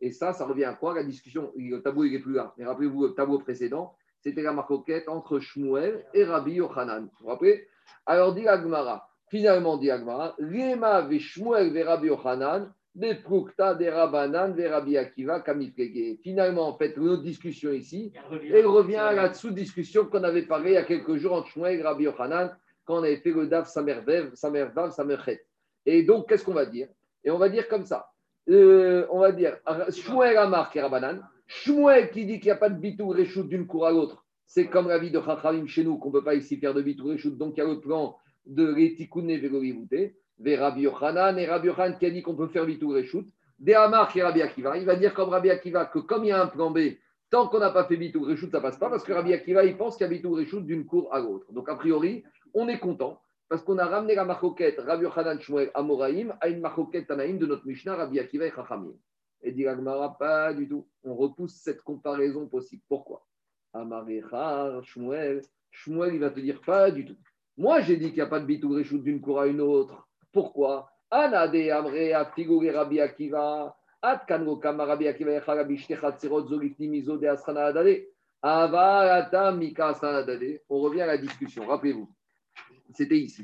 Et 0.00 0.10
ça, 0.10 0.32
ça 0.32 0.44
revient 0.44 0.64
à 0.64 0.74
quoi? 0.74 0.92
La 0.92 1.04
discussion, 1.04 1.52
le 1.56 1.78
tableau 1.78 2.04
il 2.04 2.12
n'est 2.12 2.18
plus 2.18 2.34
là, 2.34 2.52
mais 2.58 2.64
rappelez-vous 2.64 3.04
le 3.04 3.14
tableau 3.14 3.38
précédent, 3.38 3.94
c'était 4.20 4.42
la 4.42 4.52
marcoquette 4.52 5.08
entre 5.08 5.38
Shmuel 5.38 6.04
et 6.14 6.24
Rabbi 6.24 6.54
Yochanan. 6.54 7.04
Vous 7.04 7.10
vous 7.20 7.26
rappelez? 7.28 7.68
Alors 8.06 8.34
dit 8.34 8.46
Agmara, 8.46 9.08
finalement 9.28 9.76
dit 9.76 9.90
Agmara, 9.90 10.34
Lema 10.38 11.02
ve 11.02 11.18
Shmuel 11.18 11.72
ve 11.72 11.84
Rabbi 11.84 12.08
Yochanan, 12.08 12.72
de 12.96 13.90
Rabanan 13.90 14.54
ve 14.54 14.68
Rabbi 14.68 14.96
Akiva 14.96 15.40
kamiflege. 15.40 16.18
Finalement, 16.22 16.68
en 16.68 16.78
fait, 16.78 16.96
notre 16.96 17.22
discussion 17.22 17.72
ici, 17.72 18.12
elle 18.52 18.66
revient 18.66 18.96
à 18.96 19.12
la 19.12 19.34
sous-discussion 19.34 20.06
qu'on 20.06 20.24
avait 20.24 20.46
parlé 20.46 20.70
il 20.70 20.74
y 20.74 20.78
a 20.78 20.84
quelques 20.84 21.16
jours 21.16 21.34
entre 21.34 21.48
Shmuel 21.48 21.80
et 21.80 21.82
Rabbi 21.82 22.04
Yochanan, 22.04 22.56
quand 22.84 23.00
on 23.00 23.02
avait 23.02 23.18
fait 23.18 23.32
le 23.32 23.46
Daf 23.46 23.68
Samervev, 23.68 24.34
Samervav, 24.34 24.92
Samerchet. 24.92 25.44
Et 25.84 26.02
donc, 26.04 26.28
qu'est-ce 26.28 26.44
qu'on 26.44 26.54
va 26.54 26.66
dire? 26.66 26.88
Et 27.24 27.30
on 27.30 27.38
va 27.38 27.48
dire 27.48 27.68
comme 27.68 27.84
ça. 27.84 28.08
Euh, 28.48 29.06
on 29.10 29.18
va 29.18 29.32
dire 29.32 29.56
Shmuel 29.90 30.36
Amar 30.36 30.70
et 30.74 30.80
Rabanan. 30.80 31.20
Shmuel 31.46 32.10
qui 32.10 32.24
dit 32.24 32.38
qu'il 32.38 32.46
n'y 32.46 32.52
a 32.52 32.56
pas 32.56 32.68
de 32.68 32.78
bitou 32.78 33.08
reshoot 33.08 33.48
d'une 33.48 33.66
cour 33.66 33.86
à 33.86 33.90
l'autre. 33.90 34.24
C'est 34.46 34.68
comme 34.68 34.88
la 34.88 34.98
vie 34.98 35.10
de 35.10 35.20
Chachamim 35.20 35.66
chez 35.66 35.84
nous, 35.84 35.98
qu'on 35.98 36.08
ne 36.08 36.14
peut 36.14 36.24
pas 36.24 36.34
ici 36.34 36.56
faire 36.56 36.72
de 36.72 36.80
bitou 36.80 37.08
reshoot. 37.08 37.36
Donc, 37.36 37.54
il 37.56 37.60
y 37.60 37.62
a 37.62 37.66
le 37.66 37.80
plan 37.80 38.16
de 38.46 38.66
Retikune 38.66 39.36
Vegorivouté. 39.36 40.16
Vers 40.38 40.60
Rabbi 40.60 40.82
Yochanan 40.82 41.38
et 41.38 41.46
Rabbi 41.46 41.68
Yochanan 41.68 41.98
qui 41.98 42.06
a 42.06 42.10
dit 42.10 42.22
qu'on 42.22 42.36
peut 42.36 42.48
faire 42.48 42.66
bitou 42.66 42.90
reshoot. 42.90 43.26
Des 43.58 43.74
Amar 43.74 44.14
et 44.14 44.22
Rabbi 44.22 44.42
Akiva. 44.42 44.76
Il 44.76 44.84
va 44.84 44.96
dire 44.96 45.14
comme 45.14 45.30
Rabbi 45.30 45.50
Akiva 45.50 45.86
que 45.86 45.98
comme 45.98 46.24
il 46.24 46.28
y 46.28 46.32
a 46.32 46.42
un 46.42 46.46
plan 46.46 46.70
B, 46.70 46.78
tant 47.30 47.48
qu'on 47.48 47.58
n'a 47.58 47.70
pas 47.70 47.84
fait 47.84 47.96
bitou 47.96 48.22
reshoot, 48.22 48.50
ça 48.50 48.60
passe 48.60 48.78
pas 48.78 48.90
parce 48.90 49.02
que 49.02 49.12
Rabbi 49.12 49.32
Akiva, 49.32 49.64
il 49.64 49.76
pense 49.76 49.96
qu'il 49.96 50.06
y 50.06 50.10
a 50.10 50.12
bitou 50.12 50.32
reshoot 50.34 50.60
d'une 50.60 50.84
cour 50.84 51.12
à 51.12 51.20
l'autre. 51.20 51.52
Donc, 51.52 51.68
a 51.68 51.74
priori, 51.74 52.22
on 52.54 52.68
est 52.68 52.78
content 52.78 53.20
parce 53.48 53.62
qu'on 53.62 53.78
a 53.78 53.86
ramené 53.86 54.14
la 54.14 54.24
marcoquette 54.24 54.78
Rabbi 54.78 55.04
Yochanan 55.04 55.40
Shmuel 55.40 55.70
Amoraïm 55.74 56.36
à 56.40 56.48
une 56.48 56.60
marcoquette 56.60 57.08
Tanaïm 57.08 57.38
de 57.38 57.46
notre 57.46 57.66
Mishnah 57.66 57.96
Rabbi 57.96 58.20
Akiva 58.20 58.46
et 58.46 58.52
Chachamim. 58.52 58.94
Et 59.42 59.52
dit 59.52 59.64
pas 60.18 60.52
du 60.52 60.68
tout. 60.68 60.86
On 61.04 61.14
repousse 61.14 61.54
cette 61.54 61.82
comparaison 61.82 62.46
possible. 62.46 62.82
Pourquoi? 62.88 63.24
Amarechar, 63.72 64.82
Shmuel. 64.84 65.42
Shmuel, 65.70 66.14
il 66.14 66.20
va 66.20 66.30
te 66.30 66.40
dire 66.40 66.60
pas 66.60 66.90
du 66.90 67.04
tout. 67.04 67.16
Moi, 67.56 67.80
j'ai 67.80 67.96
dit 67.96 68.06
qu'il 68.06 68.16
n'y 68.16 68.20
a 68.20 68.26
pas 68.26 68.40
de 68.40 68.46
bitou 68.46 68.74
reshoot 68.74 69.02
d'une 69.02 69.20
cour 69.20 69.40
à 69.40 69.46
une 69.46 69.60
autre. 69.60 70.06
Pourquoi? 70.32 70.90
Anade 71.10 71.54
Amre 71.54 72.72
Rabbi 72.74 73.00
Akiva. 73.00 73.76
At 74.02 74.24
Kanro 74.28 74.56
Kama 74.56 74.84
Rabbi 74.84 75.08
Akiva 75.08 75.32
Mizo 76.80 77.16
de 77.16 77.26
Asrana 77.26 77.66
Adade. 77.66 78.04
Mika. 79.56 79.94
On 80.68 80.80
revient 80.80 81.02
à 81.02 81.06
la 81.06 81.18
discussion. 81.18 81.66
Rappelez-vous. 81.66 82.08
C'était 82.92 83.18
ici. 83.18 83.42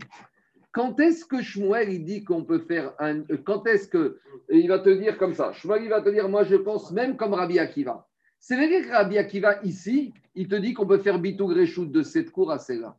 Quand 0.70 0.98
est-ce 1.00 1.24
que 1.24 1.42
Shmuel 1.42 1.92
il 1.92 2.04
dit 2.04 2.24
qu'on 2.24 2.44
peut 2.44 2.60
faire 2.60 2.94
un. 2.98 3.20
euh, 3.30 3.38
Quand 3.44 3.66
est-ce 3.66 3.88
que. 3.88 4.18
Il 4.48 4.68
va 4.68 4.78
te 4.78 4.90
dire 4.90 5.18
comme 5.18 5.34
ça. 5.34 5.52
Shmuel 5.52 5.82
il 5.84 5.90
va 5.90 6.00
te 6.00 6.08
dire 6.08 6.28
moi 6.28 6.44
je 6.44 6.56
pense 6.56 6.92
même 6.92 7.16
comme 7.16 7.34
Rabbi 7.34 7.58
Akiva. 7.58 8.06
C'est 8.44 8.56
vrai 8.56 8.82
que 8.82 8.90
Rabbi 8.90 9.18
Akiva 9.18 9.62
ici, 9.62 10.12
il 10.34 10.48
te 10.48 10.56
dit 10.56 10.74
qu'on 10.74 10.84
peut 10.84 10.98
faire 10.98 11.20
bitou 11.20 11.46
reshoot 11.46 11.86
de 11.88 12.02
cette 12.02 12.32
cour 12.32 12.50
à 12.50 12.58
celle-là. 12.58 12.96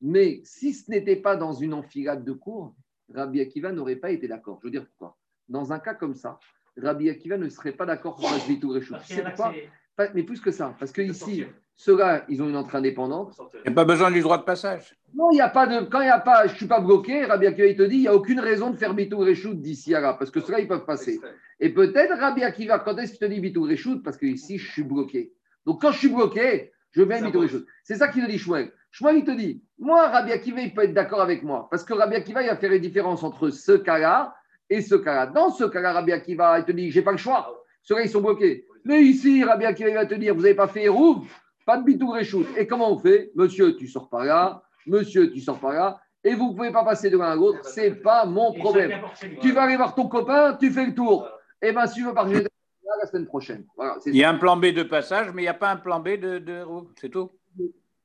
Mais 0.00 0.40
si 0.44 0.72
ce 0.72 0.88
n'était 0.92 1.16
pas 1.16 1.34
dans 1.34 1.52
une 1.52 1.74
enfilade 1.74 2.24
de 2.24 2.30
cours, 2.32 2.72
Rabbi 3.12 3.40
Akiva 3.40 3.72
n'aurait 3.72 3.96
pas 3.96 4.12
été 4.12 4.28
d'accord. 4.28 4.60
Je 4.62 4.68
veux 4.68 4.70
dire 4.70 4.86
pourquoi. 4.86 5.16
Dans 5.48 5.72
un 5.72 5.80
cas 5.80 5.94
comme 5.94 6.14
ça, 6.14 6.38
Rabbi 6.80 7.10
Akiva 7.10 7.36
ne 7.36 7.48
serait 7.48 7.72
pas 7.72 7.84
d'accord 7.84 8.14
pour 8.14 8.30
faire 8.30 8.46
bitou 8.46 8.72
C'est 9.02 9.24
pourquoi 9.24 9.52
Pas- 9.96 10.08
Mais 10.14 10.22
plus 10.22 10.40
que 10.40 10.52
ça, 10.52 10.76
parce 10.78 10.92
que 10.92 11.02
ici, 11.02 11.44
ceux-là, 11.74 12.24
ils 12.28 12.40
ont 12.40 12.48
une 12.48 12.56
entrée 12.56 12.78
indépendante. 12.78 13.36
Il 13.54 13.62
n'y 13.62 13.72
a 13.72 13.74
pas 13.74 13.84
besoin 13.84 14.12
du 14.12 14.20
droit 14.20 14.38
de 14.38 14.44
passage. 14.44 14.94
Non, 15.14 15.30
il 15.32 15.36
n'y 15.36 15.40
a 15.40 15.48
pas 15.48 15.66
de. 15.66 15.86
Quand 15.86 16.00
il 16.00 16.04
n'y 16.04 16.10
a 16.10 16.20
pas, 16.20 16.46
je 16.46 16.52
ne 16.52 16.56
suis 16.58 16.66
pas 16.66 16.80
bloqué, 16.80 17.24
Rabbi 17.24 17.46
Akiva, 17.48 17.66
il 17.66 17.76
te 17.76 17.82
dit, 17.82 17.96
il 17.96 18.00
n'y 18.02 18.08
a 18.08 18.14
aucune 18.14 18.38
raison 18.38 18.70
de 18.70 18.76
faire 18.76 18.94
Bitou 18.94 19.18
Reshoot 19.18 19.54
d'ici 19.60 19.94
à 19.96 20.00
là, 20.00 20.12
parce 20.14 20.30
que 20.30 20.38
ceux-là, 20.40 20.60
ils 20.60 20.68
peuvent 20.68 20.84
passer. 20.84 21.18
Et 21.60 21.70
peut-être 21.70 22.18
Rabbi 22.18 22.42
Akiva, 22.42 22.78
quand 22.80 22.96
est-ce 22.98 23.12
qu'il 23.12 23.20
te 23.20 23.24
dit 23.26 23.40
Bitou 23.40 23.68
Parce 24.04 24.16
que 24.16 24.26
ici, 24.26 24.58
je 24.58 24.70
suis 24.70 24.82
bloqué. 24.82 25.32
Donc 25.64 25.80
quand 25.80 25.90
je 25.92 25.98
suis 25.98 26.08
bloqué, 26.08 26.72
je 26.92 27.02
vais 27.02 27.20
Bitou. 27.20 27.46
C'est 27.82 27.96
ça 27.96 28.08
qu'il 28.08 28.24
te 28.24 28.30
dit 28.30 28.38
Shmuel. 28.38 28.72
Shmuel, 28.90 29.16
il 29.18 29.24
te 29.24 29.30
dit, 29.30 29.62
moi, 29.78 30.08
Rabbi 30.08 30.32
Akiva, 30.32 30.60
il 30.60 30.72
peut 30.72 30.84
être 30.84 30.94
d'accord 30.94 31.20
avec 31.20 31.42
moi, 31.42 31.68
parce 31.70 31.84
que 31.84 31.92
Rabbi 31.92 32.14
Akiva, 32.16 32.42
il 32.42 32.48
va 32.48 32.56
faire 32.56 32.70
les 32.70 32.80
différences 32.80 33.22
entre 33.22 33.50
ce 33.50 33.72
cas-là 33.72 34.34
et 34.70 34.80
ce 34.80 34.94
cas-là. 34.94 35.26
Dans 35.26 35.50
ce 35.50 35.64
cas-là, 35.64 35.92
Rabbi 35.92 36.12
Akiva, 36.12 36.58
il 36.58 36.64
te 36.64 36.72
dit, 36.72 36.90
j'ai 36.90 37.02
pas 37.02 37.12
le 37.12 37.18
choix. 37.18 37.62
Ceux-là, 37.82 38.02
ils 38.02 38.08
sont 38.08 38.22
bloqués. 38.22 38.66
Mais 38.84 39.02
ici, 39.02 39.44
Rabbi 39.44 39.64
Akiva, 39.66 39.90
il 39.90 39.94
va 39.94 40.06
te 40.06 40.14
dire, 40.14 40.34
vous 40.34 40.42
n'avez 40.42 40.54
pas 40.54 40.68
fait 40.68 40.84
Hérouv, 40.84 41.26
pas 41.66 41.76
de 41.76 41.84
Bitou. 41.84 42.14
Et 42.56 42.66
comment 42.66 42.92
on 42.92 42.98
fait? 42.98 43.32
Monsieur, 43.34 43.76
tu 43.76 43.86
sors 43.86 44.08
par 44.08 44.24
là. 44.24 44.62
Monsieur, 44.86 45.30
tu 45.30 45.40
sors 45.40 45.58
par 45.58 45.72
là. 45.72 46.00
et 46.24 46.34
vous 46.34 46.50
ne 46.50 46.56
pouvez 46.56 46.72
pas 46.72 46.84
passer 46.84 47.10
de 47.10 47.18
l'un 47.18 47.32
à 47.32 47.36
l'autre, 47.36 47.64
ce 47.64 47.80
n'est 47.80 47.90
pas 47.90 48.24
mon 48.24 48.52
problème. 48.52 49.00
Tu 49.40 49.52
vas 49.52 49.62
aller 49.62 49.76
voir 49.76 49.94
ton 49.94 50.08
copain, 50.08 50.56
tu 50.58 50.70
fais 50.70 50.86
le 50.86 50.94
tour. 50.94 51.28
Et 51.62 51.72
bien, 51.72 51.86
si 51.86 51.94
tu 51.94 52.04
veux 52.04 52.14
partager 52.14 52.46
la 53.00 53.06
semaine 53.06 53.26
prochaine. 53.26 53.66
Voilà, 53.76 53.98
Il 54.06 54.16
y 54.16 54.24
a 54.24 54.30
un 54.30 54.38
plan 54.38 54.56
B 54.56 54.66
de 54.66 54.82
passage, 54.82 55.32
mais 55.32 55.42
il 55.42 55.44
n'y 55.44 55.50
a 55.50 55.54
pas 55.54 55.70
un 55.70 55.76
plan 55.76 56.00
B 56.00 56.10
de, 56.10 56.38
de 56.38 56.62
roue. 56.62 56.88
C'est 57.00 57.10
tout. 57.10 57.30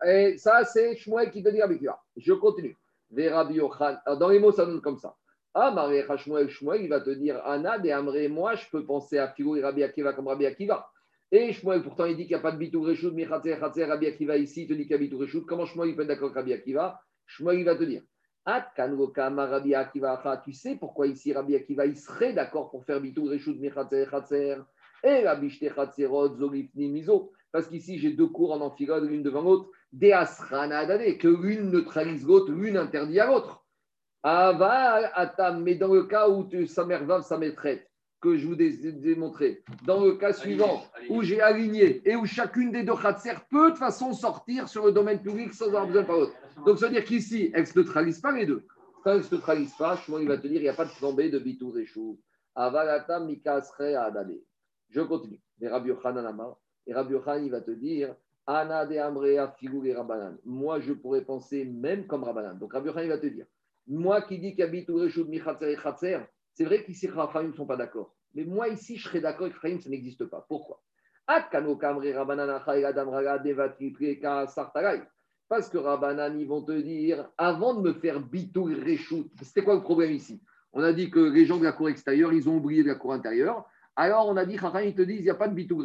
Et 0.05 0.37
ça, 0.37 0.63
c'est 0.65 0.95
Shmuel 0.95 1.31
qui 1.31 1.43
te 1.43 1.49
dit 1.49 1.61
avec 1.61 1.81
toi. 1.81 2.03
Je 2.17 2.33
continue. 2.33 2.77
Dans 3.11 4.29
les 4.29 4.39
mots, 4.39 4.51
ça 4.51 4.65
donne 4.65 4.81
comme 4.81 4.97
ça. 4.97 5.15
Ah, 5.53 5.71
Marie 5.71 6.01
Shmuel, 6.17 6.49
Shmuel, 6.49 6.83
il 6.83 6.89
va 6.89 7.01
te 7.01 7.09
dire 7.09 7.41
Anna, 7.45 7.77
des 7.77 7.91
Amré, 7.91 8.29
moi, 8.29 8.55
je 8.55 8.65
peux 8.71 8.85
penser 8.85 9.17
à 9.17 9.27
Philo 9.29 9.57
et 9.57 9.61
Rabbi 9.61 9.83
Akiva 9.83 10.13
comme 10.13 10.27
Rabbi 10.27 10.45
Akiva. 10.45 10.89
Et 11.31 11.51
Shmuel, 11.53 11.83
pourtant, 11.83 12.05
il 12.05 12.15
dit 12.15 12.23
qu'il 12.23 12.35
n'y 12.35 12.39
a 12.39 12.43
pas 12.43 12.51
de 12.51 12.57
Bitou 12.57 12.81
Reshoud, 12.81 13.13
mais 13.13 13.25
Rabbi 13.25 14.07
Akiva 14.07 14.37
ici, 14.37 14.63
il 14.63 14.67
te 14.67 14.73
dit 14.73 14.83
qu'il 14.83 14.91
y 14.91 14.95
a 14.95 14.97
Bitou. 14.97 15.19
Comment 15.45 15.65
Shmuel, 15.65 15.89
il 15.89 15.95
peut 15.95 16.03
être 16.03 16.07
d'accord 16.07 16.29
avec 16.29 16.37
Rabbi 16.37 16.53
Akiva? 16.53 17.01
Shmuel, 17.25 17.59
il 17.59 17.65
va 17.65 17.75
te 17.75 17.83
dire 17.83 18.01
Tu 20.43 20.53
sais 20.53 20.75
pourquoi 20.75 21.07
ici 21.07 21.33
Rabbi 21.33 21.55
Akiva, 21.55 21.85
il 21.85 21.97
serait 21.97 22.33
d'accord 22.33 22.71
pour 22.71 22.83
faire 22.85 22.99
Bitou 22.99 23.29
Khatser. 23.29 24.57
Et 25.03 25.27
Rabbi 25.27 25.49
Zolifni, 25.49 26.89
Miso. 26.89 27.31
Parce 27.51 27.67
qu'ici, 27.67 27.99
j'ai 27.99 28.11
deux 28.11 28.27
cours 28.27 28.53
en 28.53 28.61
enfilade, 28.61 29.03
l'une 29.03 29.23
devant 29.23 29.41
l'autre. 29.41 29.69
Des 29.91 30.11
que 30.11 31.27
l'une 31.27 31.69
neutralise 31.69 32.25
l'autre, 32.25 32.51
l'une 32.51 32.77
interdit 32.77 33.19
à 33.19 33.27
l'autre. 33.27 33.65
Ava 34.23 35.11
Atam, 35.15 35.63
mais 35.63 35.75
dans 35.75 35.93
le 35.93 36.03
cas 36.03 36.29
où 36.29 36.47
tu, 36.47 36.67
sa 36.67 36.85
mère 36.85 37.05
va, 37.05 37.21
sa 37.21 37.37
maîtresse, 37.37 37.81
que 38.21 38.37
je 38.37 38.47
vous 38.47 38.61
ai 38.61 38.91
démontré, 38.91 39.63
dans 39.85 40.03
le 40.05 40.13
cas 40.13 40.31
suivant, 40.31 40.83
où 41.09 41.23
j'ai 41.23 41.41
aligné 41.41 42.07
et 42.07 42.15
où 42.15 42.25
chacune 42.25 42.71
des 42.71 42.83
deux 42.83 42.95
khatser 42.95 43.33
peut 43.49 43.65
de 43.65 43.69
toute 43.71 43.79
façon 43.79 44.13
sortir 44.13 44.67
sur 44.67 44.85
le 44.85 44.91
domaine 44.91 45.21
public 45.21 45.53
sans 45.53 45.67
avoir 45.67 45.87
besoin 45.87 46.03
de 46.03 46.07
l'autre. 46.07 46.33
Donc, 46.65 46.77
ça 46.79 46.87
veut 46.87 46.93
dire 46.93 47.03
qu'ici, 47.03 47.51
elle 47.53 47.63
ne 47.63 47.81
neutralise 47.81 48.19
pas 48.19 48.31
les 48.31 48.45
deux. 48.45 48.65
Quand 49.03 49.13
elle 49.13 49.21
ne 49.21 49.31
neutralise 49.31 49.73
pas, 49.73 49.99
il 50.19 50.27
va 50.27 50.37
te 50.37 50.47
dire 50.47 50.61
il 50.61 50.63
n'y 50.63 50.69
a 50.69 50.73
pas 50.73 50.85
de 50.85 50.91
plan 50.91 51.13
B 51.13 51.21
de 51.21 51.39
Bitou 51.39 51.71
Réchou. 51.71 52.19
Avalata 52.55 53.19
Mikasre 53.19 53.97
Adade. 53.97 54.39
Je 54.89 55.01
continue. 55.01 55.39
Et 55.61 55.67
Rabbi 55.67 55.89
Et 55.89 56.93
Rabbi 56.93 57.13
il 57.43 57.51
va 57.51 57.61
te 57.61 57.71
dire 57.71 58.15
Ana 58.45 58.85
de 58.85 58.97
Amrea 58.97 59.51
Figou 59.57 59.85
et 59.85 59.93
Rabanan. 59.93 60.37
Moi, 60.45 60.79
je 60.81 60.93
pourrais 60.93 61.23
penser 61.23 61.65
même 61.65 62.05
comme 62.07 62.23
Rabanan. 62.23 62.57
Donc, 62.57 62.73
Rabbi 62.73 62.89
il 62.89 63.09
va 63.09 63.17
te 63.17 63.27
dire 63.27 63.45
moi 63.87 64.21
qui 64.21 64.39
dis 64.39 64.55
qu'habite 64.55 64.89
ou 64.89 64.97
Réchoud 64.97 65.27
Michatzer 65.27 65.71
et 65.71 65.75
Khatzer, 65.75 66.19
c'est 66.53 66.65
vrai 66.65 66.83
qu'ici, 66.83 67.07
Raphaïm 67.07 67.49
ne 67.49 67.53
sont 67.53 67.65
pas 67.65 67.77
d'accord. 67.77 68.15
Mais 68.33 68.45
moi, 68.45 68.67
ici, 68.69 68.97
je 68.97 69.07
serais 69.07 69.21
d'accord 69.21 69.45
avec 69.45 69.55
Raphaïm, 69.55 69.79
ça 69.79 69.89
n'existe 69.89 70.25
pas. 70.25 70.45
Pourquoi? 70.47 70.81
Parce 75.51 75.67
que 75.67 75.77
Rabbanan, 75.77 76.39
ils 76.39 76.47
vont 76.47 76.61
te 76.61 76.71
dire, 76.71 77.29
avant 77.37 77.73
de 77.73 77.81
me 77.81 77.91
faire 77.91 78.21
bitou 78.21 78.63
Réchoud, 78.63 79.27
c'était 79.41 79.65
quoi 79.65 79.75
le 79.75 79.81
problème 79.81 80.13
ici? 80.13 80.41
On 80.71 80.81
a 80.81 80.93
dit 80.93 81.11
que 81.11 81.19
les 81.19 81.45
gens 81.45 81.57
de 81.57 81.65
la 81.65 81.73
cour 81.73 81.89
extérieure, 81.89 82.31
ils 82.31 82.47
ont 82.47 82.55
oublié 82.55 82.83
de 82.83 82.87
la 82.87 82.95
cour 82.95 83.11
intérieure. 83.11 83.65
Alors, 83.97 84.29
on 84.29 84.37
a 84.37 84.45
dit, 84.45 84.55
Raphaïm, 84.55 84.87
ils 84.87 84.95
te 84.95 85.01
disent, 85.01 85.19
il 85.19 85.23
n'y 85.23 85.29
a 85.29 85.35
pas 85.35 85.49
de 85.49 85.53
bitou 85.53 85.83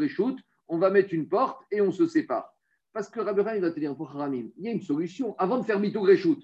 on 0.69 0.79
va 0.79 0.91
mettre 0.91 1.12
une 1.12 1.29
porte 1.29 1.62
et 1.73 1.81
on 1.81 1.91
se 1.91 2.07
sépare. 2.07 2.55
Parce 2.93 3.09
que 3.09 3.19
Rabbi 3.19 3.43
il 3.57 3.61
va 3.61 3.73
te 3.73 3.81
dire, 3.81 3.97
pour 3.97 4.09
Haramim, 4.11 4.51
il 4.57 4.67
y 4.67 4.69
a 4.69 4.71
une 4.71 4.83
solution. 4.83 5.35
Avant 5.37 5.59
de 5.59 5.64
faire 5.64 5.81
bitou 5.81 6.03
Réchoud, 6.03 6.39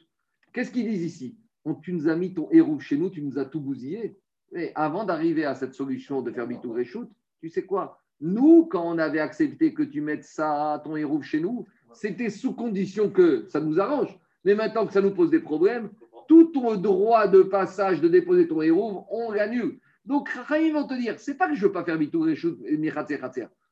qu'est-ce 0.52 0.72
qu'ils 0.72 0.90
disent 0.90 1.04
ici? 1.04 1.38
Tu 1.82 1.92
nous 1.92 2.08
as 2.08 2.16
mis 2.16 2.34
ton 2.34 2.48
héros 2.50 2.80
chez 2.80 2.96
nous, 2.96 3.08
tu 3.08 3.22
nous 3.22 3.38
as 3.38 3.44
tout 3.44 3.60
bousillé. 3.60 4.18
Mais 4.50 4.72
avant 4.74 5.04
d'arriver 5.04 5.44
à 5.44 5.54
cette 5.54 5.74
solution 5.74 6.22
de 6.22 6.32
faire 6.32 6.48
bitou 6.48 6.72
reshoot, 6.72 7.08
tu 7.40 7.48
sais 7.50 7.62
quoi? 7.62 8.00
Nous, 8.20 8.66
quand 8.66 8.84
on 8.84 8.98
avait 8.98 9.20
accepté 9.20 9.74
que 9.74 9.84
tu 9.84 10.00
mettes 10.00 10.24
ça, 10.24 10.80
ton 10.84 10.96
héros 10.96 11.22
chez 11.22 11.40
nous, 11.40 11.66
c'était 11.94 12.30
sous 12.30 12.54
condition 12.54 13.10
que 13.10 13.46
ça 13.48 13.60
nous 13.60 13.80
arrange. 13.80 14.18
Mais 14.44 14.54
maintenant 14.54 14.86
que 14.86 14.92
ça 14.92 15.00
nous 15.00 15.14
pose 15.14 15.30
des 15.30 15.40
problèmes, 15.40 15.90
tout 16.28 16.44
ton 16.46 16.76
droit 16.76 17.28
de 17.28 17.42
passage 17.42 18.00
de 18.00 18.08
déposer 18.08 18.48
ton 18.48 18.62
héros, 18.62 19.06
on 19.10 19.30
l'annule. 19.30 19.78
Donc, 20.04 20.30
ils 20.50 20.72
vont 20.72 20.86
te 20.86 20.94
dire, 20.94 21.18
c'est 21.18 21.36
pas 21.36 21.48
que 21.48 21.54
je 21.54 21.62
ne 21.62 21.66
veux 21.66 21.72
pas 21.72 21.84
faire 21.84 21.98
bitou 21.98 22.26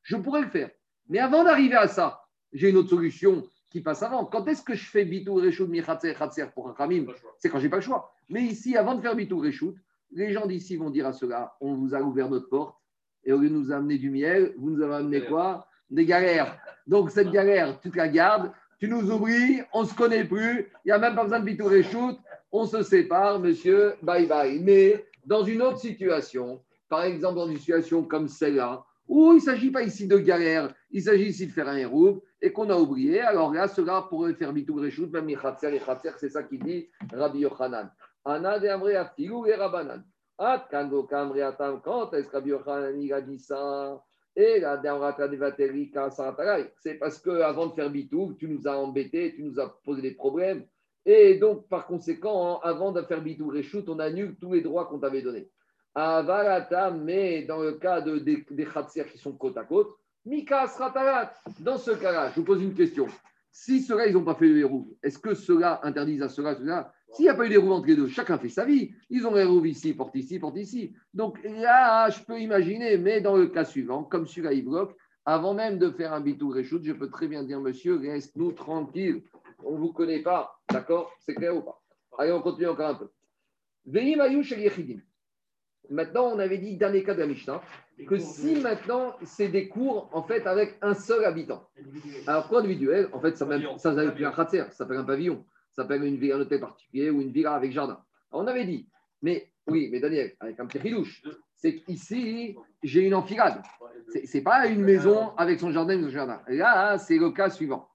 je 0.02 0.16
pourrais 0.16 0.42
le 0.42 0.48
faire. 0.48 0.70
Mais 1.08 1.18
avant 1.18 1.44
d'arriver 1.44 1.74
à 1.74 1.88
ça, 1.88 2.22
j'ai 2.52 2.70
une 2.70 2.76
autre 2.76 2.90
solution 2.90 3.44
qui 3.68 3.80
passe 3.80 4.02
avant. 4.02 4.24
Quand 4.24 4.46
est-ce 4.46 4.62
que 4.62 4.74
je 4.74 4.84
fais 4.84 5.04
bitou 5.04 5.34
reshoot 5.34 5.68
michatzer 5.68 6.14
khatser 6.14 6.46
pour 6.54 6.68
un 6.68 6.74
khamim 6.74 7.06
C'est 7.38 7.48
quand 7.48 7.58
j'ai 7.58 7.68
pas 7.68 7.76
le 7.76 7.82
choix. 7.82 8.12
Mais 8.28 8.42
ici, 8.42 8.76
avant 8.76 8.94
de 8.94 9.00
faire 9.00 9.14
bitou 9.14 9.40
reshoot, 9.40 9.74
les 10.12 10.32
gens 10.32 10.46
d'ici 10.46 10.76
vont 10.76 10.90
dire 10.90 11.06
à 11.06 11.12
cela 11.12 11.54
on 11.60 11.74
vous 11.74 11.94
a 11.94 12.00
ouvert 12.00 12.28
notre 12.28 12.48
porte 12.48 12.76
et 13.24 13.32
au 13.32 13.38
lieu 13.38 13.48
de 13.48 13.54
nous 13.54 13.70
amener 13.70 13.98
du 13.98 14.10
miel, 14.10 14.54
vous 14.58 14.70
nous 14.70 14.82
avez 14.82 14.94
amené 14.94 15.24
quoi? 15.24 15.68
Des 15.90 16.04
galères. 16.04 16.58
Donc 16.86 17.10
cette 17.10 17.30
galère, 17.30 17.78
tu 17.80 17.90
te 17.90 17.96
la 17.96 18.08
gardes, 18.08 18.52
tu 18.78 18.88
nous 18.88 19.10
oublies, 19.10 19.60
on 19.72 19.82
ne 19.82 19.86
se 19.86 19.94
connaît 19.94 20.24
plus, 20.24 20.70
il 20.84 20.88
n'y 20.88 20.92
a 20.92 20.98
même 20.98 21.14
pas 21.14 21.24
besoin 21.24 21.40
de 21.40 21.44
bitou 21.44 21.66
reshoot, 21.66 22.18
on 22.50 22.64
se 22.64 22.82
sépare, 22.82 23.38
monsieur, 23.38 23.94
bye 24.02 24.26
bye. 24.26 24.58
Mais 24.60 25.04
dans 25.24 25.44
une 25.44 25.62
autre 25.62 25.78
situation, 25.78 26.62
par 26.88 27.04
exemple 27.04 27.36
dans 27.36 27.48
une 27.48 27.58
situation 27.58 28.02
comme 28.04 28.28
celle-là, 28.28 28.82
où 29.06 29.32
il 29.32 29.36
ne 29.36 29.40
s'agit 29.40 29.70
pas 29.70 29.82
ici 29.82 30.06
de 30.06 30.16
galère, 30.18 30.72
il 30.90 31.02
s'agit 31.02 31.26
ici 31.26 31.46
de 31.46 31.52
faire 31.52 31.68
un 31.68 31.76
héros, 31.76 32.22
et 32.42 32.52
qu'on 32.52 32.70
a 32.70 32.76
oublié. 32.76 33.20
Alors 33.20 33.52
là, 33.52 33.68
cela 33.68 34.06
pourrait 34.08 34.34
faire 34.34 34.52
bitou 34.52 34.76
reshout, 34.76 35.08
même 35.08 35.28
Yichatzer 35.28 35.74
et 35.74 35.80
Chatzer, 35.80 36.12
c'est 36.16 36.30
ça 36.30 36.42
qu'il 36.42 36.62
dit 36.62 36.88
Rabbi 37.12 37.40
Yochanan. 37.40 37.90
Ana 38.24 38.58
de 38.58 38.68
Amre 38.68 38.96
Afilou 38.96 39.46
et 39.46 39.54
Rabanan. 39.54 40.02
Atam, 40.38 40.90
quand 41.84 42.14
est-ce 42.14 42.28
que 42.28 42.32
Rabbi 42.32 42.50
Yochanan 42.50 43.12
a 43.12 43.20
dit 43.20 43.38
ça? 43.38 44.02
C'est 46.82 46.94
parce 46.94 47.18
qu'avant 47.18 47.66
de 47.66 47.74
faire 47.74 47.90
bitou, 47.90 48.34
tu 48.38 48.48
nous 48.48 48.66
as 48.66 48.76
embêtés, 48.76 49.34
tu 49.34 49.42
nous 49.42 49.58
as 49.60 49.68
posé 49.84 50.02
des 50.02 50.12
problèmes. 50.12 50.64
Et 51.04 51.36
donc, 51.36 51.68
par 51.68 51.86
conséquent, 51.86 52.58
avant 52.60 52.92
de 52.92 53.02
faire 53.02 53.22
bitou 53.22 53.48
reshout, 53.48 53.84
on 53.88 53.98
annule 53.98 54.36
tous 54.40 54.52
les 54.52 54.60
droits 54.60 54.86
qu'on 54.86 54.98
t'avait 54.98 55.22
donnés. 55.22 55.48
Avalata, 55.94 56.90
mais 56.90 57.42
dans 57.42 57.58
le 57.58 57.72
cas 57.72 58.00
de, 58.00 58.18
des, 58.18 58.44
des 58.50 58.66
qui 59.10 59.18
sont 59.18 59.32
côte 59.32 59.56
à 59.56 59.64
côte, 59.64 59.96
Mika 60.24 60.66
Sratarat. 60.66 61.32
Dans 61.60 61.78
ce 61.78 61.90
cas-là, 61.92 62.30
je 62.30 62.40
vous 62.40 62.44
pose 62.44 62.62
une 62.62 62.74
question. 62.74 63.06
Si 63.50 63.80
ceux-là, 63.80 64.06
ils 64.06 64.12
n'ont 64.14 64.24
pas 64.24 64.34
fait 64.34 64.46
le 64.46 64.58
héros, 64.58 64.86
est-ce 65.02 65.18
que 65.18 65.34
ceux-là 65.34 65.80
interdisent 65.82 66.22
à 66.22 66.28
ceux-là, 66.28 66.54
ceux-là 66.54 66.92
S'il 67.12 67.24
n'y 67.24 67.28
a 67.28 67.34
pas 67.34 67.46
eu 67.46 67.48
d'héros 67.48 67.72
entre 67.72 67.88
les 67.88 67.96
deux, 67.96 68.08
chacun 68.08 68.38
fait 68.38 68.48
sa 68.48 68.64
vie. 68.64 68.92
Ils 69.08 69.26
ont 69.26 69.36
héros 69.36 69.64
ici, 69.64 69.94
porte 69.94 70.14
ici, 70.14 70.38
porte 70.38 70.56
ici. 70.56 70.94
Donc 71.12 71.38
là, 71.44 72.08
je 72.10 72.22
peux 72.22 72.40
imaginer, 72.40 72.96
mais 72.98 73.20
dans 73.20 73.36
le 73.36 73.48
cas 73.48 73.64
suivant, 73.64 74.04
comme 74.04 74.26
celui-là, 74.26 74.52
il 74.52 74.64
bloque, 74.64 74.96
avant 75.24 75.54
même 75.54 75.78
de 75.78 75.90
faire 75.90 76.12
un 76.12 76.20
bitou 76.20 76.50
reshoot, 76.50 76.82
je 76.84 76.92
peux 76.92 77.10
très 77.10 77.26
bien 77.26 77.42
dire, 77.42 77.60
monsieur, 77.60 77.98
reste-nous 77.98 78.52
tranquille. 78.52 79.22
On 79.64 79.74
ne 79.74 79.78
vous 79.78 79.92
connaît 79.92 80.22
pas. 80.22 80.60
D'accord? 80.70 81.12
C'est 81.20 81.34
clair 81.34 81.56
ou 81.56 81.62
pas? 81.62 81.82
Allez, 82.18 82.32
on 82.32 82.40
continue 82.40 82.68
encore 82.68 82.90
un 82.90 82.94
peu. 82.94 83.10
Maintenant, 85.90 86.30
on 86.32 86.38
avait 86.38 86.58
dit, 86.58 86.76
dernier 86.76 87.02
cas 87.02 87.14
de 87.14 87.20
la 87.20 87.26
Mishnah, 87.26 87.60
que 88.06 88.18
si 88.18 88.60
maintenant 88.60 89.14
c'est 89.24 89.48
des 89.48 89.68
cours 89.68 90.08
en 90.12 90.22
fait 90.22 90.46
avec 90.46 90.78
un 90.82 90.94
seul 90.94 91.24
habitant. 91.24 91.68
Alors 92.26 92.48
quoi 92.48 92.60
individuel 92.60 93.08
En 93.12 93.20
fait, 93.20 93.36
ça 93.36 93.46
s'appelle 93.78 94.14
plus 94.14 94.24
un 94.24 94.32
khatser, 94.32 94.58
ça 94.58 94.70
s'appelle 94.70 94.98
un 94.98 95.04
pavillon, 95.04 95.44
ça 95.72 95.82
s'appelle 95.82 96.04
une 96.04 96.16
villa, 96.16 96.36
un 96.36 96.40
hôtel 96.40 96.60
particulier 96.60 97.10
ou 97.10 97.20
une 97.20 97.30
villa 97.30 97.54
avec 97.54 97.72
jardin. 97.72 98.02
on 98.32 98.46
avait 98.46 98.64
dit, 98.64 98.88
mais 99.22 99.50
oui, 99.66 99.88
mais 99.90 100.00
Daniel, 100.00 100.34
avec 100.40 100.58
un 100.58 100.66
petit 100.66 100.78
ridouche, 100.78 101.22
c'est 101.54 101.76
qu'ici 101.76 102.56
j'ai 102.82 103.06
une 103.06 103.14
enfilade. 103.14 103.62
C'est 104.08 104.34
n'est 104.34 104.40
pas 104.42 104.66
une 104.66 104.82
maison 104.82 105.30
avec 105.36 105.60
son 105.60 105.70
jardin 105.70 105.98
et 105.98 106.02
son 106.02 106.10
jardin. 106.10 106.40
Là, 106.48 106.98
c'est 106.98 107.18
le 107.18 107.30
cas 107.30 107.50
suivant. 107.50 107.88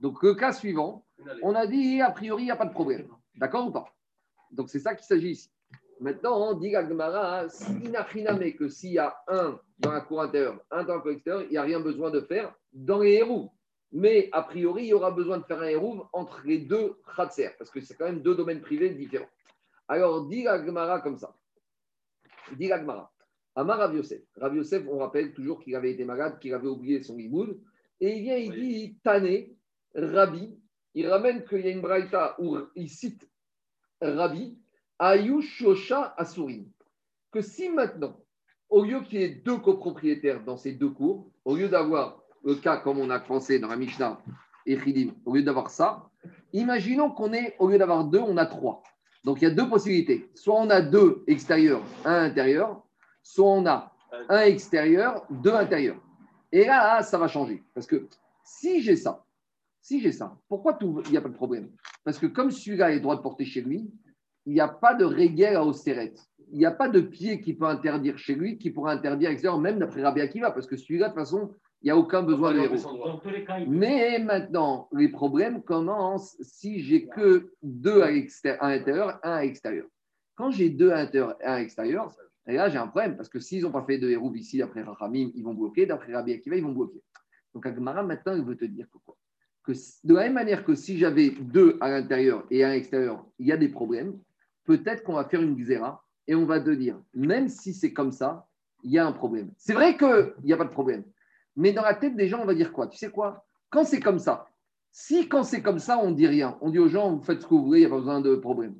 Donc 0.00 0.22
le 0.22 0.34
cas 0.34 0.52
suivant, 0.52 1.06
on 1.42 1.54
a 1.54 1.66
dit 1.66 2.00
a 2.00 2.10
priori 2.10 2.42
il 2.42 2.46
n'y 2.46 2.50
a 2.50 2.56
pas 2.56 2.66
de 2.66 2.72
problème. 2.72 3.08
D'accord 3.36 3.68
ou 3.68 3.70
pas? 3.70 3.86
Donc 4.50 4.68
c'est 4.68 4.80
ça 4.80 4.94
qu'il 4.94 5.06
s'agit 5.06 5.30
ici. 5.30 5.50
Maintenant, 6.00 6.50
on 6.50 6.54
dit 6.54 6.72
Gemara, 6.72 7.46
que 7.46 8.68
s'il 8.68 8.92
y 8.92 8.98
a 8.98 9.14
un 9.28 9.58
dans 9.78 9.92
la 9.92 10.00
cour 10.00 10.20
intérieure, 10.20 10.60
un 10.70 10.82
dans 10.82 10.96
la 10.96 11.00
cour 11.00 11.12
il 11.12 11.48
n'y 11.50 11.56
a 11.56 11.62
rien 11.62 11.78
besoin 11.78 12.10
de 12.10 12.20
faire 12.20 12.52
dans 12.72 12.98
les 12.98 13.12
hérouves. 13.12 13.48
Mais 13.92 14.30
a 14.32 14.42
priori, 14.42 14.84
il 14.84 14.88
y 14.88 14.94
aura 14.94 15.10
besoin 15.10 15.38
de 15.38 15.44
faire 15.44 15.60
un 15.60 15.68
hérouve 15.68 16.06
entre 16.12 16.42
les 16.46 16.58
deux 16.58 16.96
khatser, 17.14 17.50
parce 17.58 17.70
que 17.70 17.80
c'est 17.80 17.94
quand 17.94 18.06
même 18.06 18.22
deux 18.22 18.34
domaines 18.34 18.62
privés 18.62 18.90
différents. 18.90 19.28
Alors, 19.86 20.26
dit 20.26 20.44
la 20.44 20.64
Gemara 20.64 21.00
comme 21.00 21.18
ça. 21.18 21.36
Dit 22.56 22.68
la 22.68 22.80
Gemara. 22.80 23.12
Amar 23.54 23.78
Rav 23.78 23.94
Yosef. 23.94 24.22
Rav 24.36 24.56
Yosef, 24.56 24.86
on 24.88 24.98
rappelle 24.98 25.34
toujours 25.34 25.60
qu'il 25.60 25.76
avait 25.76 25.92
été 25.92 26.06
malade, 26.06 26.38
qu'il 26.38 26.54
avait 26.54 26.68
oublié 26.68 27.02
son 27.02 27.16
limoud. 27.16 27.60
Et 28.00 28.16
il 28.16 28.22
vient, 28.22 28.36
il 28.36 28.52
dit 28.52 28.98
Tané, 29.04 29.54
Rabbi. 29.94 30.58
Il 30.94 31.08
ramène 31.08 31.44
qu'il 31.44 31.60
y 31.60 31.68
a 31.68 31.70
une 31.70 31.80
braïta 31.80 32.34
où 32.38 32.56
il 32.74 32.88
cite 32.88 33.28
Rabbi 34.00 34.58
Ayushosha 34.98 36.14
Asurim. 36.16 36.70
Que 37.30 37.42
si 37.42 37.68
maintenant, 37.68 38.18
au 38.68 38.84
lieu 38.84 39.02
qu'il 39.02 39.20
y 39.20 39.24
ait 39.24 39.34
deux 39.34 39.58
copropriétaires 39.58 40.42
dans 40.44 40.56
ces 40.56 40.72
deux 40.72 40.90
cours, 40.90 41.30
au 41.44 41.56
lieu 41.56 41.68
d'avoir 41.68 42.21
le 42.44 42.54
cas 42.56 42.76
comme 42.78 42.98
on 42.98 43.10
a 43.10 43.18
pensé 43.18 43.58
dans 43.58 43.68
la 43.68 43.76
Mishnah 43.76 44.20
et 44.66 44.78
Chidim, 44.78 45.12
au 45.24 45.34
lieu 45.34 45.42
d'avoir 45.42 45.70
ça, 45.70 46.08
imaginons 46.52 47.10
qu'on 47.10 47.32
est, 47.32 47.56
au 47.58 47.68
lieu 47.68 47.78
d'avoir 47.78 48.04
deux, 48.04 48.20
on 48.20 48.36
a 48.36 48.46
trois. 48.46 48.82
Donc 49.24 49.40
il 49.40 49.44
y 49.44 49.46
a 49.46 49.54
deux 49.54 49.68
possibilités. 49.68 50.30
Soit 50.34 50.60
on 50.60 50.70
a 50.70 50.80
deux 50.80 51.22
extérieurs, 51.26 51.82
un 52.04 52.24
intérieur, 52.24 52.82
soit 53.22 53.50
on 53.50 53.66
a 53.66 53.92
un 54.28 54.42
extérieur, 54.42 55.24
deux 55.30 55.54
intérieurs. 55.54 56.00
Et 56.50 56.64
là, 56.66 57.02
ça 57.02 57.18
va 57.18 57.28
changer. 57.28 57.62
Parce 57.74 57.86
que 57.86 58.08
si 58.44 58.82
j'ai 58.82 58.96
ça, 58.96 59.24
Si 59.80 60.00
j'ai 60.00 60.12
ça, 60.12 60.36
pourquoi 60.48 60.78
il 60.80 61.10
n'y 61.10 61.16
a 61.16 61.20
pas 61.20 61.28
de 61.28 61.34
problème? 61.34 61.70
Parce 62.04 62.18
que 62.18 62.26
comme 62.26 62.50
celui-là 62.50 62.92
le 62.92 63.00
droit 63.00 63.16
de 63.16 63.20
porter 63.20 63.44
chez 63.44 63.62
lui, 63.62 63.90
il 64.46 64.52
n'y 64.52 64.60
a 64.60 64.68
pas 64.68 64.94
de 64.94 65.04
régel 65.04 65.56
à 65.56 65.64
austérette. 65.64 66.20
Il 66.52 66.58
n'y 66.58 66.66
a 66.66 66.70
pas 66.70 66.88
de 66.88 67.00
pied 67.00 67.40
qui 67.40 67.54
peut 67.54 67.66
interdire 67.66 68.18
chez 68.18 68.34
lui, 68.34 68.58
qui 68.58 68.70
pourra 68.70 68.92
interdire 68.92 69.28
à 69.28 69.30
l'extérieur, 69.30 69.58
même 69.58 69.78
d'après 69.78 70.02
Rabbi 70.02 70.20
Akiva, 70.20 70.50
parce 70.50 70.66
que 70.66 70.76
celui-là, 70.76 71.08
de 71.08 71.14
toute 71.14 71.20
façon, 71.20 71.54
il 71.82 71.86
n'y 71.86 71.90
a 71.90 71.96
aucun 71.96 72.22
besoin 72.22 72.54
de 72.54 72.60
héros. 72.60 72.76
Mais 73.66 74.18
maintenant, 74.20 74.88
les 74.92 75.08
problèmes 75.08 75.62
commencent 75.62 76.36
si 76.40 76.80
j'ai 76.80 77.06
que 77.06 77.52
deux 77.62 78.02
à 78.02 78.10
l'intérieur, 78.68 79.18
un 79.22 79.32
à 79.32 79.42
l'extérieur. 79.42 79.86
Quand 80.36 80.50
j'ai 80.50 80.70
deux 80.70 80.90
à 80.90 81.02
l'intérieur 81.02 81.36
et 81.40 81.44
un 81.44 81.52
à 81.54 81.58
l'extérieur, 81.58 82.14
là 82.46 82.68
j'ai 82.68 82.78
un 82.78 82.86
problème 82.86 83.16
parce 83.16 83.28
que 83.28 83.40
s'ils 83.40 83.62
n'ont 83.62 83.72
pas 83.72 83.84
fait 83.84 83.98
de 83.98 84.08
héros 84.08 84.32
ici, 84.34 84.58
d'après 84.58 84.82
Rachamim, 84.82 85.30
ils 85.34 85.42
vont 85.42 85.54
bloquer, 85.54 85.86
d'après 85.86 86.14
Rabbi 86.14 86.32
Akiva, 86.32 86.56
ils 86.56 86.62
vont 86.62 86.72
bloquer. 86.72 87.02
Donc 87.52 87.66
Agmara, 87.66 88.02
maintenant, 88.02 88.34
il 88.34 88.42
veut 88.42 88.56
te 88.56 88.64
dire 88.64 88.86
que 88.92 88.98
quoi? 89.04 89.16
Que 89.64 89.72
de 90.04 90.14
la 90.14 90.22
même 90.22 90.34
manière 90.34 90.64
que 90.64 90.74
si 90.74 90.98
j'avais 90.98 91.30
deux 91.30 91.78
à 91.80 91.90
l'intérieur 91.90 92.44
et 92.50 92.64
un 92.64 92.70
à 92.70 92.74
l'extérieur, 92.74 93.26
il 93.38 93.46
y 93.46 93.52
a 93.52 93.56
des 93.56 93.68
problèmes, 93.68 94.18
peut-être 94.64 95.02
qu'on 95.02 95.14
va 95.14 95.24
faire 95.24 95.42
une 95.42 95.56
xéra 95.56 96.04
et 96.28 96.34
on 96.34 96.46
va 96.46 96.60
te 96.60 96.70
dire, 96.70 97.00
même 97.14 97.48
si 97.48 97.74
c'est 97.74 97.92
comme 97.92 98.12
ça, 98.12 98.46
il 98.84 98.92
y 98.92 98.98
a 98.98 99.06
un 99.06 99.12
problème. 99.12 99.50
C'est 99.56 99.74
vrai 99.74 99.96
qu'il 99.96 100.34
n'y 100.44 100.52
a 100.52 100.56
pas 100.56 100.64
de 100.64 100.70
problème. 100.70 101.04
Mais 101.56 101.72
dans 101.72 101.82
la 101.82 101.94
tête 101.94 102.16
des 102.16 102.28
gens, 102.28 102.40
on 102.40 102.46
va 102.46 102.54
dire 102.54 102.72
quoi? 102.72 102.86
Tu 102.86 102.96
sais 102.96 103.10
quoi? 103.10 103.44
Quand 103.70 103.84
c'est 103.84 104.00
comme 104.00 104.18
ça, 104.18 104.46
si 104.90 105.28
quand 105.28 105.42
c'est 105.42 105.62
comme 105.62 105.78
ça, 105.78 105.98
on 105.98 106.10
dit 106.10 106.26
rien, 106.26 106.58
on 106.60 106.70
dit 106.70 106.78
aux 106.78 106.88
gens, 106.88 107.16
vous 107.16 107.22
faites 107.22 107.40
ce 107.40 107.46
que 107.46 107.54
vous 107.54 107.64
voulez, 107.64 107.80
il 107.80 107.82
n'y 107.82 107.86
a 107.86 107.90
pas 107.90 107.98
besoin 107.98 108.20
de 108.20 108.34
problème. 108.36 108.76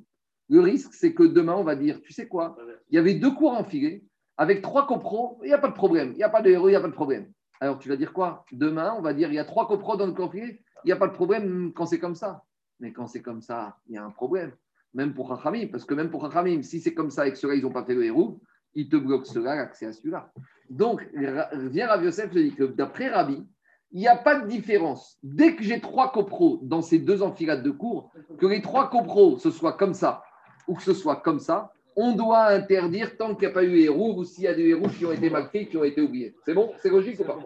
Le 0.49 0.61
risque, 0.61 0.93
c'est 0.93 1.15
que 1.15 1.23
demain, 1.23 1.55
on 1.55 1.65
va 1.65 1.77
dire, 1.77 2.01
tu 2.03 2.13
sais 2.13 2.29
quoi? 2.29 2.57
Il 2.91 2.97
y 2.97 2.99
avait 2.99 3.15
deux 3.15 3.31
cours 3.31 3.53
enfilés, 3.53 4.05
avec 4.37 4.61
trois 4.61 4.87
copros, 4.87 5.39
il 5.43 5.47
n'y 5.47 5.55
a 5.55 5.59
pas 5.59 5.69
de 5.69 5.75
problème. 5.75 6.13
Il 6.13 6.17
n'y 6.17 6.23
a 6.23 6.29
pas 6.29 6.43
de 6.43 6.51
héros, 6.51 6.69
il 6.69 6.73
n'y 6.73 6.77
a 6.77 6.81
pas 6.81 6.89
de 6.89 6.93
problème. 6.93 7.33
Alors, 7.61 7.79
tu 7.79 7.89
vas 7.89 7.97
dire 7.97 8.13
quoi? 8.13 8.45
Demain, 8.53 8.95
on 8.99 9.03
va 9.03 9.15
dire, 9.15 9.31
il 9.31 9.35
y 9.35 9.39
a 9.39 9.45
trois 9.45 9.69
copros 9.69 9.97
dans 9.97 10.07
le 10.07 10.13
cours 10.13 10.35
il 10.35 10.59
n'y 10.85 10.93
a 10.93 10.97
pas 10.97 11.07
de 11.07 11.13
problème 11.13 11.73
quand 11.75 11.87
c'est 11.87 12.01
comme 12.01 12.17
ça. 12.17 12.43
Mais 12.81 12.93
quand 12.93 13.07
c'est 13.07 13.23
comme 13.23 13.41
ça, 13.41 13.79
il 13.87 13.95
y 13.95 13.99
a 13.99 14.05
un 14.05 14.11
problème. 14.11 14.53
Même 14.95 15.15
pour 15.15 15.29
Chachamim, 15.29 15.69
parce 15.69 15.85
que 15.85 15.95
même 15.95 16.11
pour 16.11 16.23
Chachamim, 16.23 16.63
si 16.63 16.81
c'est 16.81 16.93
comme 16.93 17.11
ça 17.11 17.27
et 17.27 17.31
que 17.31 17.39
ceux-là, 17.39 17.55
ils 17.55 17.63
n'ont 17.63 17.73
pas 17.73 17.85
fait 17.85 17.95
le 17.95 18.05
héros, 18.05 18.41
ils 18.75 18.89
te 18.89 18.97
bloquent 18.97 19.25
cela, 19.25 19.55
l'accès 19.55 19.87
à 19.87 19.93
celui-là. 19.93 20.33
Donc, 20.73 21.07
vient 21.13 21.87
Rav 21.87 22.03
Yosef 22.03 22.31
te 22.31 22.39
dit 22.39 22.55
que 22.55 22.65
d'après 22.65 23.09
Rabbi, 23.09 23.47
il 23.91 24.01
n'y 24.01 24.09
a 24.09 24.17
pas 24.17 24.41
de 24.41 24.49
différence. 24.49 25.19
Dès 25.23 25.55
que 25.55 25.63
j'ai 25.63 25.81
trois 25.81 26.11
copros 26.13 26.61
dans 26.63 26.81
ces 26.81 26.99
deux 26.99 27.23
enfilades 27.23 27.63
de 27.63 27.71
cours, 27.71 28.11
que 28.39 28.47
les 28.47 28.63
trois 28.63 28.89
copros, 28.89 29.39
ce 29.39 29.51
soit 29.51 29.75
comme 29.75 29.93
ça 29.93 30.25
ou 30.67 30.75
que 30.75 30.83
ce 30.83 30.95
soit 30.95 31.17
comme 31.17 31.41
ça, 31.41 31.73
on 31.95 32.15
doit 32.15 32.47
interdire 32.47 33.19
tant 33.19 33.35
qu'il 33.35 33.49
n'y 33.49 33.53
a 33.53 33.55
pas 33.55 33.65
eu 33.65 33.81
héros 33.81 34.17
ou 34.17 34.25
s'il 34.25 34.45
y 34.45 34.49
a 34.49 34.55
des 34.55 34.69
héros 34.69 34.89
qui 34.89 35.05
ont 35.05 35.13
été 35.13 35.29
mal 35.29 35.49
faits, 35.51 35.69
qui 35.69 35.77
ont 35.77 35.85
été 35.85 36.01
oubliés. 36.01 36.35
C'est 36.47 36.55
bon? 36.55 36.73
C'est 36.79 36.89
logique 36.89 37.21
ou 37.21 37.25
pas? 37.25 37.39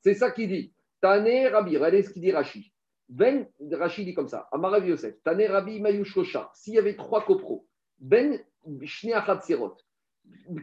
C'est 0.00 0.14
ça 0.14 0.30
qu'il 0.30 0.48
dit. 0.48 0.72
Tane 1.02 1.48
Rabbi, 1.52 1.76
regardez 1.76 2.02
ce 2.02 2.08
qu'il 2.08 2.22
dit 2.22 2.32
Rashi. 2.32 2.72
Ben, 3.10 3.46
Rashi 3.70 4.06
dit 4.06 4.14
comme 4.14 4.28
ça. 4.28 4.48
Amarav 4.50 4.88
Yosef, 4.88 5.22
Tane 5.22 5.42
Rabbi 5.42 5.78
Mayushosha. 5.78 6.50
S'il 6.54 6.72
y 6.72 6.78
avait 6.78 6.96
trois 6.96 7.22
copros, 7.22 7.66
Ben 7.98 8.40
Shneachat 8.82 9.42
Serot. 9.42 9.76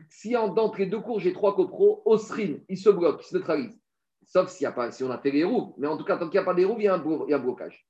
Si 0.10 0.36
en- 0.36 0.50
d'entre 0.50 0.80
les 0.80 0.86
deux 0.86 1.00
cours, 1.00 1.20
j'ai 1.20 1.34
trois 1.34 1.56
copros, 1.56 2.02
Osrin, 2.06 2.56
il 2.68 2.78
se 2.78 2.90
bloque, 2.90 3.22
il 3.24 3.28
se 3.28 3.36
neutralise. 3.38 3.78
Sauf 4.26 4.50
s'il 4.50 4.64
y 4.66 4.68
a 4.68 4.72
pas, 4.72 4.92
si 4.92 5.04
on 5.04 5.10
a 5.12 5.18
fait 5.18 5.32
les 5.32 5.44
roues. 5.44 5.74
Mais 5.78 5.88
en 5.88 5.98
tout 5.98 6.04
cas, 6.04 6.18
tant 6.18 6.26
qu'il 6.30 6.40
n'y 6.40 6.44
a 6.44 6.44
pas 6.44 6.54
des 6.54 6.66
roues, 6.66 6.76
il 6.78 6.84
y 6.84 6.88
a 6.88 6.96
un, 6.96 7.04
il 7.26 7.32
y 7.32 7.34
a 7.34 7.38
un 7.38 7.40
blocage. 7.40 7.86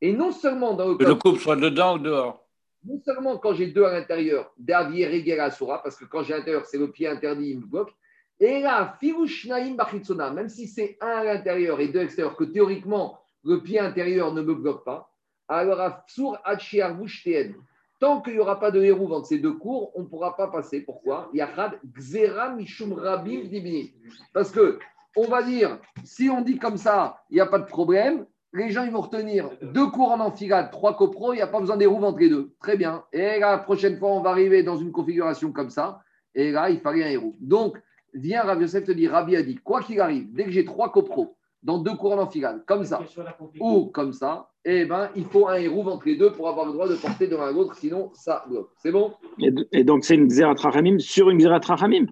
Et 0.00 0.12
non 0.12 0.30
seulement 0.32 0.74
dans 0.74 0.88
le 0.88 0.94
Que 0.96 1.04
le 1.04 1.14
couple 1.16 1.38
soit 1.40 1.56
dedans 1.56 1.96
ou 1.96 1.98
dehors. 1.98 2.40
non 2.84 2.98
seulement 3.04 3.38
quand 3.38 3.54
j'ai 3.54 3.66
deux 3.68 3.84
à 3.84 3.92
l'intérieur, 3.92 4.52
Davier 4.58 5.06
Regera 5.08 5.50
Sura, 5.50 5.82
parce 5.82 5.96
que 5.96 6.04
quand 6.04 6.22
j'ai 6.22 6.34
à 6.34 6.38
l'intérieur, 6.38 6.64
c'est 6.66 6.78
le 6.78 6.90
pied 6.90 7.08
interdit, 7.08 7.50
il 7.50 7.60
me 7.60 7.66
bloque. 7.66 7.92
Et 8.40 8.60
là, 8.60 8.96
Firushnaim 9.00 9.74
Bachitsona, 9.74 10.30
même 10.30 10.48
si 10.48 10.66
c'est 10.68 10.96
un 11.00 11.08
à 11.18 11.24
l'intérieur 11.24 11.80
et 11.80 11.88
deux 11.88 12.00
à 12.00 12.02
l'extérieur, 12.02 12.36
que 12.36 12.44
théoriquement, 12.44 13.18
le 13.44 13.62
pied 13.62 13.78
intérieur 13.78 14.32
ne 14.32 14.42
me 14.42 14.54
bloque 14.54 14.84
pas, 14.84 15.10
alors 15.48 15.80
à 15.80 16.04
Fsur 16.08 16.38
Hachiar 16.44 16.96
Vushteen, 17.00 17.54
tant 18.04 18.20
qu'il 18.20 18.34
n'y 18.34 18.38
aura 18.38 18.60
pas 18.60 18.70
de 18.70 18.82
héros 18.82 19.10
entre 19.14 19.28
ces 19.28 19.38
deux 19.38 19.54
cours, 19.54 19.90
on 19.94 20.02
ne 20.02 20.06
pourra 20.06 20.36
pas 20.36 20.48
passer. 20.48 20.82
Pourquoi? 20.82 21.30
Parce 24.34 24.50
que, 24.50 24.78
on 25.16 25.26
va 25.26 25.42
dire, 25.42 25.78
si 26.04 26.28
on 26.28 26.42
dit 26.42 26.58
comme 26.58 26.76
ça, 26.76 27.22
il 27.30 27.36
n'y 27.36 27.40
a 27.40 27.46
pas 27.46 27.58
de 27.58 27.64
problème, 27.64 28.26
les 28.52 28.70
gens 28.70 28.86
vont 28.90 29.00
retenir 29.00 29.48
deux 29.62 29.86
cours 29.86 30.12
en 30.12 30.20
enfilade, 30.20 30.70
trois 30.70 30.94
copros, 30.98 31.32
il 31.32 31.36
n'y 31.36 31.42
a 31.42 31.46
pas 31.46 31.60
besoin 31.60 31.78
des 31.78 31.86
roues 31.86 32.04
entre 32.04 32.18
les 32.18 32.28
deux. 32.28 32.52
Très 32.60 32.76
bien. 32.76 33.04
Et 33.10 33.38
la 33.38 33.56
prochaine 33.56 33.96
fois, 33.96 34.10
on 34.10 34.20
va 34.20 34.30
arriver 34.30 34.62
dans 34.62 34.76
une 34.76 34.92
configuration 34.92 35.50
comme 35.50 35.70
ça. 35.70 36.02
Et 36.34 36.52
là, 36.52 36.68
il 36.68 36.80
fallait 36.80 37.04
un 37.04 37.08
héros. 37.08 37.34
Donc, 37.40 37.80
viens, 38.12 38.42
Rav 38.42 38.60
Yosef 38.60 38.84
te 38.84 38.92
dit, 38.92 39.08
Rabbi 39.08 39.34
a 39.34 39.42
dit, 39.42 39.54
quoi 39.54 39.80
qu'il 39.80 39.98
arrive, 39.98 40.30
dès 40.34 40.44
que 40.44 40.50
j'ai 40.50 40.66
trois 40.66 40.92
copros 40.92 41.38
dans 41.64 41.78
deux 41.78 41.96
cours 41.96 42.12
en 42.12 42.18
enfilade, 42.18 42.62
comme 42.66 42.84
ça, 42.84 43.00
ou 43.58 43.86
comme 43.86 44.12
ça, 44.12 44.50
eh 44.66 44.84
ben, 44.84 45.10
il 45.16 45.24
faut 45.24 45.48
un 45.48 45.54
héros 45.56 45.88
entre 45.88 46.06
les 46.06 46.16
deux 46.16 46.30
pour 46.30 46.48
avoir 46.48 46.66
le 46.66 46.72
droit 46.72 46.86
de 46.86 46.94
porter 46.94 47.26
de 47.26 47.36
l'un 47.36 47.48
à 47.48 47.52
l'autre, 47.52 47.74
sinon 47.74 48.10
ça 48.14 48.44
bloque. 48.46 48.70
C'est 48.76 48.92
bon? 48.92 49.14
Et, 49.38 49.50
et 49.72 49.82
donc, 49.82 50.04
c'est 50.04 50.14
une 50.14 50.28
Xerat 50.28 50.54
Rachamim 50.54 50.98
sur 50.98 51.30
une 51.30 51.38
Xerat 51.38 51.60
Rachamim. 51.66 52.06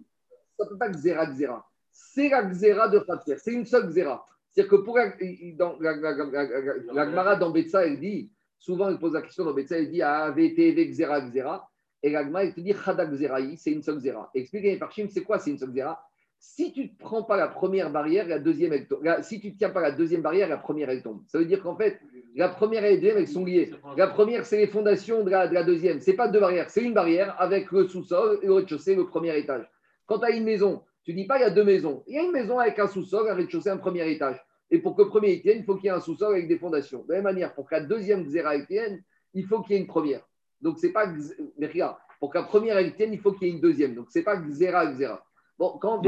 Ça 0.59 0.65
ne 0.65 0.71
peut 0.71 0.79
pas 0.79 0.89
Xéra 0.89 1.27
Xéra. 1.27 1.69
C'est 1.91 2.31
la 2.31 2.43
Xéra 2.45 2.89
de 2.89 2.99
Khatir. 3.01 3.39
C'est 3.39 3.53
une 3.53 3.67
seule 3.67 3.89
Xéra. 3.89 4.27
C'est-à-dire 4.51 4.71
que 4.71 4.77
pour 4.85 4.97
la, 4.97 5.13
dans, 5.55 5.77
la, 5.81 5.97
la, 5.97 6.13
la, 6.13 6.25
la, 6.25 6.45
la, 6.45 6.93
la 6.93 7.05
Gemara 7.07 7.37
dans 7.37 7.51
Betsa, 7.51 7.87
elle 7.87 8.01
dit, 8.01 8.31
souvent 8.59 8.89
elle 8.89 8.99
pose 8.99 9.13
la 9.13 9.23
question 9.23 9.45
dans 9.45 9.53
Betsa, 9.55 9.79
elle 9.79 9.91
dit 9.91 10.03
Ah, 10.03 10.31
VTV 10.31 10.89
Xéra 10.89 11.21
Xéra. 11.21 11.69
Et 12.03 12.11
la 12.11 12.25
Gemara, 12.25 12.45
elle 12.45 12.55
te 12.55 12.61
dit 12.61 12.75
Khadak 12.75 13.11
Xéraï, 13.13 13.57
c'est 13.57 13.71
une 13.71 13.83
seule 13.83 13.99
Xéra. 13.99 14.31
Explique 14.35 14.65
les 14.65 14.79
Parchim, 14.79 15.07
c'est 15.11 15.23
quoi 15.23 15.39
c'est 15.39 15.51
une 15.51 15.59
seule 15.59 15.73
Xéra? 15.73 16.03
Si 16.45 16.73
tu 16.73 16.83
ne 16.83 16.89
prends 16.99 17.23
pas 17.23 17.37
la 17.37 17.47
première 17.47 17.91
barrière, 17.93 18.27
la 18.27 18.41
deuxième, 18.41 18.73
elle 18.73 18.89
tombe. 18.89 19.01
Si 19.23 19.41
tu 19.41 19.53
ne 19.53 19.55
tiens 19.57 19.71
pas 19.71 19.81
la 19.81 19.93
deuxième 19.93 20.23
barrière, 20.23 20.49
la 20.49 20.57
première, 20.57 20.91
elle 20.91 21.01
tombe. 21.01 21.23
Ça 21.29 21.39
veut 21.39 21.45
dire 21.45 21.63
qu'en 21.63 21.77
fait, 21.77 22.01
la 22.35 22.49
première 22.49 22.85
et 22.85 22.91
la 22.91 22.97
deuxième, 22.97 23.19
elles 23.19 23.29
sont 23.29 23.45
liées. 23.45 23.71
La 23.97 24.09
première, 24.09 24.45
c'est 24.45 24.57
les 24.57 24.67
fondations 24.67 25.23
de 25.23 25.31
la, 25.31 25.47
de 25.47 25.55
la 25.55 25.63
deuxième. 25.63 26.01
Ce 26.01 26.11
n'est 26.11 26.17
pas 26.17 26.27
deux 26.27 26.41
barrières, 26.41 26.69
c'est 26.69 26.83
une 26.83 26.95
barrière 26.95 27.37
avec 27.41 27.71
le 27.71 27.87
sous-sol 27.87 28.41
et 28.43 28.47
le 28.47 28.55
rez-de-chaussée, 28.55 28.97
le 28.97 29.07
premier 29.07 29.39
étage. 29.39 29.71
Quand 30.07 30.19
tu 30.19 30.25
as 30.27 30.31
une 30.31 30.43
maison, 30.43 30.83
tu 31.05 31.13
dis 31.15 31.27
pas 31.27 31.39
il 31.39 31.43
y 31.43 31.45
a 31.45 31.51
deux 31.51 31.63
maisons. 31.65 32.03
Il 32.09 32.17
y 32.17 32.19
a 32.19 32.23
une 32.23 32.33
maison 32.33 32.59
avec 32.59 32.77
un 32.81 32.89
sous-sol, 32.89 33.29
un 33.31 33.35
rez-de-chaussée, 33.35 33.71
un 33.71 33.77
premier 33.77 34.11
étage. 34.11 34.45
Et 34.73 34.79
pour 34.79 34.97
que 34.97 35.03
le 35.03 35.09
premier 35.09 35.41
tienne, 35.41 35.59
il 35.61 35.65
faut 35.65 35.77
qu'il 35.77 35.85
y 35.85 35.89
ait 35.89 35.91
un 35.91 36.01
sous-sol 36.01 36.33
avec 36.33 36.49
des 36.49 36.59
fondations. 36.59 37.05
De 37.05 37.11
la 37.13 37.15
même 37.19 37.25
manière, 37.25 37.55
pour 37.55 37.69
que 37.69 37.75
la 37.77 37.83
deuxième 37.83 38.25
xéra 38.25 38.57
elle 38.57 38.67
tienne, 38.67 39.01
il 39.33 39.47
faut 39.47 39.61
qu'il 39.63 39.77
y 39.77 39.79
ait 39.79 39.81
une 39.81 39.87
première. 39.87 40.27
Donc, 40.61 40.79
c'est 40.81 40.91
pas. 40.93 41.07
x- 41.07 41.37
Mais 41.57 41.69
regarde, 41.69 41.97
pour 42.19 42.31
que 42.31 42.39
la 42.39 42.45
première 42.45 42.79
elle 42.79 42.95
tienne, 42.95 43.13
il 43.13 43.21
faut 43.21 43.31
qu'il 43.33 43.47
y 43.47 43.51
ait 43.51 43.55
une 43.55 43.61
deuxième. 43.61 43.95
Donc, 43.95 44.07
c'est 44.11 44.23
pas 44.25 44.37
xéra, 44.37 44.87
xéra. 44.87 45.25
Bon, 45.59 45.79
quand. 45.81 46.03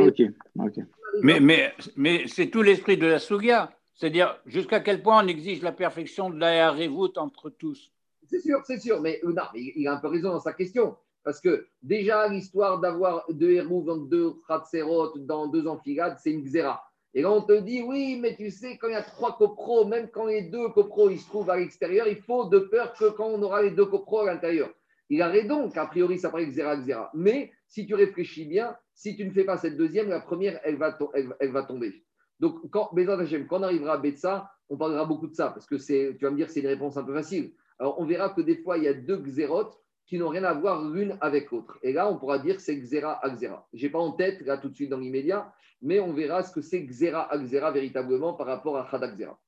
Mais, 1.23 1.41
mais, 1.41 1.73
mais 1.97 2.25
c'est 2.27 2.49
tout 2.49 2.63
l'esprit 2.63 2.97
de 2.97 3.07
la 3.07 3.19
Souga. 3.19 3.71
C'est-à-dire 3.95 4.41
jusqu'à 4.47 4.81
quel 4.81 5.03
point 5.03 5.25
on 5.25 5.29
exige 5.29 5.63
la 5.63 5.73
perfection 5.73 6.29
de 6.29 6.39
la 6.39 6.69
Harevut 6.69 7.17
entre 7.17 7.51
tous? 7.51 7.93
C'est 8.27 8.41
sûr, 8.41 8.61
c'est 8.67 8.81
sûr, 8.81 9.01
mais 9.01 9.21
euh, 9.23 9.33
non, 9.33 9.43
mais 9.55 9.73
il 9.77 9.87
a 9.87 9.95
un 9.95 9.99
peu 9.99 10.09
raison 10.09 10.31
dans 10.31 10.41
sa 10.41 10.53
question. 10.53 10.97
Parce 11.23 11.41
que 11.41 11.67
déjà, 11.83 12.29
l'histoire 12.29 12.81
d'avoir 12.81 13.25
deux 13.31 13.53
héros 13.53 13.83
dans 13.83 13.97
deux 13.97 14.35
khatserot, 14.49 15.19
dans 15.19 15.47
deux 15.47 15.67
enfilades, 15.67 16.17
c'est 16.21 16.33
une 16.33 16.43
xéra. 16.43 16.83
Et 17.15 17.23
là, 17.23 17.31
on 17.31 17.43
te 17.43 17.53
dit, 17.61 17.81
oui, 17.81 18.19
mais 18.21 18.35
tu 18.35 18.51
sais, 18.51 18.77
quand 18.77 18.89
il 18.89 18.93
y 18.93 18.97
a 18.97 19.03
trois 19.03 19.39
copros, 19.39 19.87
même 19.87 20.09
quand 20.11 20.27
les 20.27 20.43
deux 20.43 20.69
copros 20.71 21.11
ils 21.11 21.21
se 21.21 21.29
trouvent 21.29 21.49
à 21.49 21.57
l'extérieur, 21.57 22.09
il 22.09 22.21
faut 22.21 22.47
de 22.47 22.59
peur 22.59 22.93
que 22.93 23.11
quand 23.11 23.29
on 23.29 23.41
aura 23.43 23.63
les 23.63 23.71
deux 23.71 23.87
copros 23.87 24.21
à 24.21 24.27
l'intérieur. 24.27 24.69
Il 25.09 25.23
a 25.23 25.29
raison 25.29 25.71
qu'a 25.71 25.87
priori, 25.87 26.19
ça 26.19 26.31
paraît 26.31 26.47
xéra, 26.47 26.77
xéra. 26.77 27.11
Mais 27.15 27.53
si 27.69 27.87
tu 27.87 27.95
réfléchis 27.95 28.47
bien, 28.47 28.77
si 28.95 29.17
tu 29.17 29.25
ne 29.25 29.33
fais 29.33 29.45
pas 29.45 29.59
cette 29.59 29.77
deuxième, 29.77 30.09
la 30.09 30.21
première, 30.21 30.61
elle 30.65 30.77
va, 30.77 30.97
elle, 31.41 31.51
va 31.51 31.63
tomber. 31.65 32.05
Donc, 32.41 32.71
quand, 32.71 32.91
quand 32.95 33.59
on 33.59 33.63
arrivera 33.63 33.95
à 33.95 33.99
Betsa, 33.99 34.51
on 34.69 34.77
parlera 34.77 35.05
beaucoup 35.05 35.27
de 35.27 35.35
ça, 35.35 35.51
parce 35.51 35.67
que 35.67 35.77
tu 35.77 36.25
vas 36.25 36.31
me 36.31 36.37
dire, 36.37 36.51
c'est 36.51 36.61
une 36.61 36.67
réponse 36.67 36.97
un 36.97 37.05
peu 37.05 37.15
facile. 37.15 37.53
Alors, 37.79 38.01
on 38.01 38.07
verra 38.07 38.31
que 38.31 38.41
des 38.41 38.57
fois, 38.57 38.79
il 38.79 38.85
y 38.85 38.89
a 38.89 38.95
deux 38.95 39.19
xérotes 39.19 39.79
qui 40.07 40.19
n'ont 40.19 40.29
rien 40.29 40.45
à 40.45 40.55
voir 40.55 40.89
l'une 40.89 41.17
avec 41.21 41.51
l'autre. 41.51 41.79
Et 41.83 41.93
là, 41.93 42.11
on 42.11 42.19
pourra 42.19 42.39
dire 42.39 42.61
c'est 42.61 42.77
xéra 42.77 43.25
à 43.25 43.31
xéra. 43.31 43.67
Je 43.73 43.85
n'ai 43.85 43.91
pas 43.91 43.99
en 43.99 44.13
tête, 44.13 44.41
là, 44.43 44.59
tout 44.59 44.69
de 44.69 44.75
suite, 44.75 44.91
dans 44.91 44.99
l'immédiat, 44.99 45.53
mais 45.83 46.01
on 46.01 46.13
verra 46.13 46.43
ce 46.43 46.53
que 46.53 46.61
c'est 46.61 46.83
xéra 46.83 47.31
à 47.33 47.39
xéra 47.39 47.71
véritablement 47.73 48.35
par 48.35 48.47
rapport 48.47 48.77
à 48.77 48.89
chada 48.91 49.09
xéra. 49.09 49.39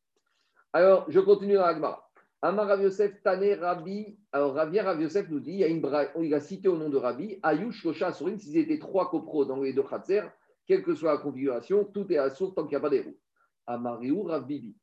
Alors, 0.72 1.06
je 1.08 1.20
continue 1.20 1.54
dans 1.54 1.66
l'agma. 1.66 2.05
Amar 2.46 2.68
Rav 2.68 2.80
Yosef 2.80 3.20
Tane 3.24 3.54
Rabbi. 3.54 4.16
Alors, 4.30 4.54
Ravi 4.54 4.78
Rav 4.78 5.02
Yosef 5.02 5.28
nous 5.28 5.40
dit 5.40 5.54
il, 5.54 6.28
y 6.28 6.34
a 6.34 6.36
a 6.36 6.40
cité 6.40 6.68
au 6.68 6.76
nom 6.76 6.88
de 6.88 6.96
Rabbi 6.96 7.40
Ayush 7.42 7.82
Shosha 7.82 8.06
Asurim, 8.06 8.38
s'ils 8.38 8.56
étaient 8.56 8.78
trois 8.78 9.10
copros 9.10 9.44
dans 9.44 9.60
les 9.60 9.72
deux 9.72 9.82
khatser, 9.82 10.22
quelle 10.64 10.84
que 10.84 10.94
soit 10.94 11.14
la 11.14 11.18
configuration, 11.18 11.84
tout 11.84 12.06
est 12.12 12.18
à 12.18 12.30
sourd 12.30 12.54
tant 12.54 12.62
qu'il 12.62 12.70
n'y 12.70 12.76
a 12.76 12.80
pas 12.80 12.90
des 12.90 13.00
roues. 13.00 13.18
Amariou 13.66 14.22
Rav 14.22 14.46
Bibi. 14.46 14.76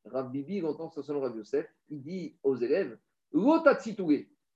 Il 0.49 0.66
entend 0.66 0.89
ça 0.89 1.03
selon 1.03 1.22
Rav 1.22 1.38
Yosef, 1.38 1.66
il 1.88 2.03
dit 2.03 2.36
aux 2.43 2.57
élèves 2.57 2.97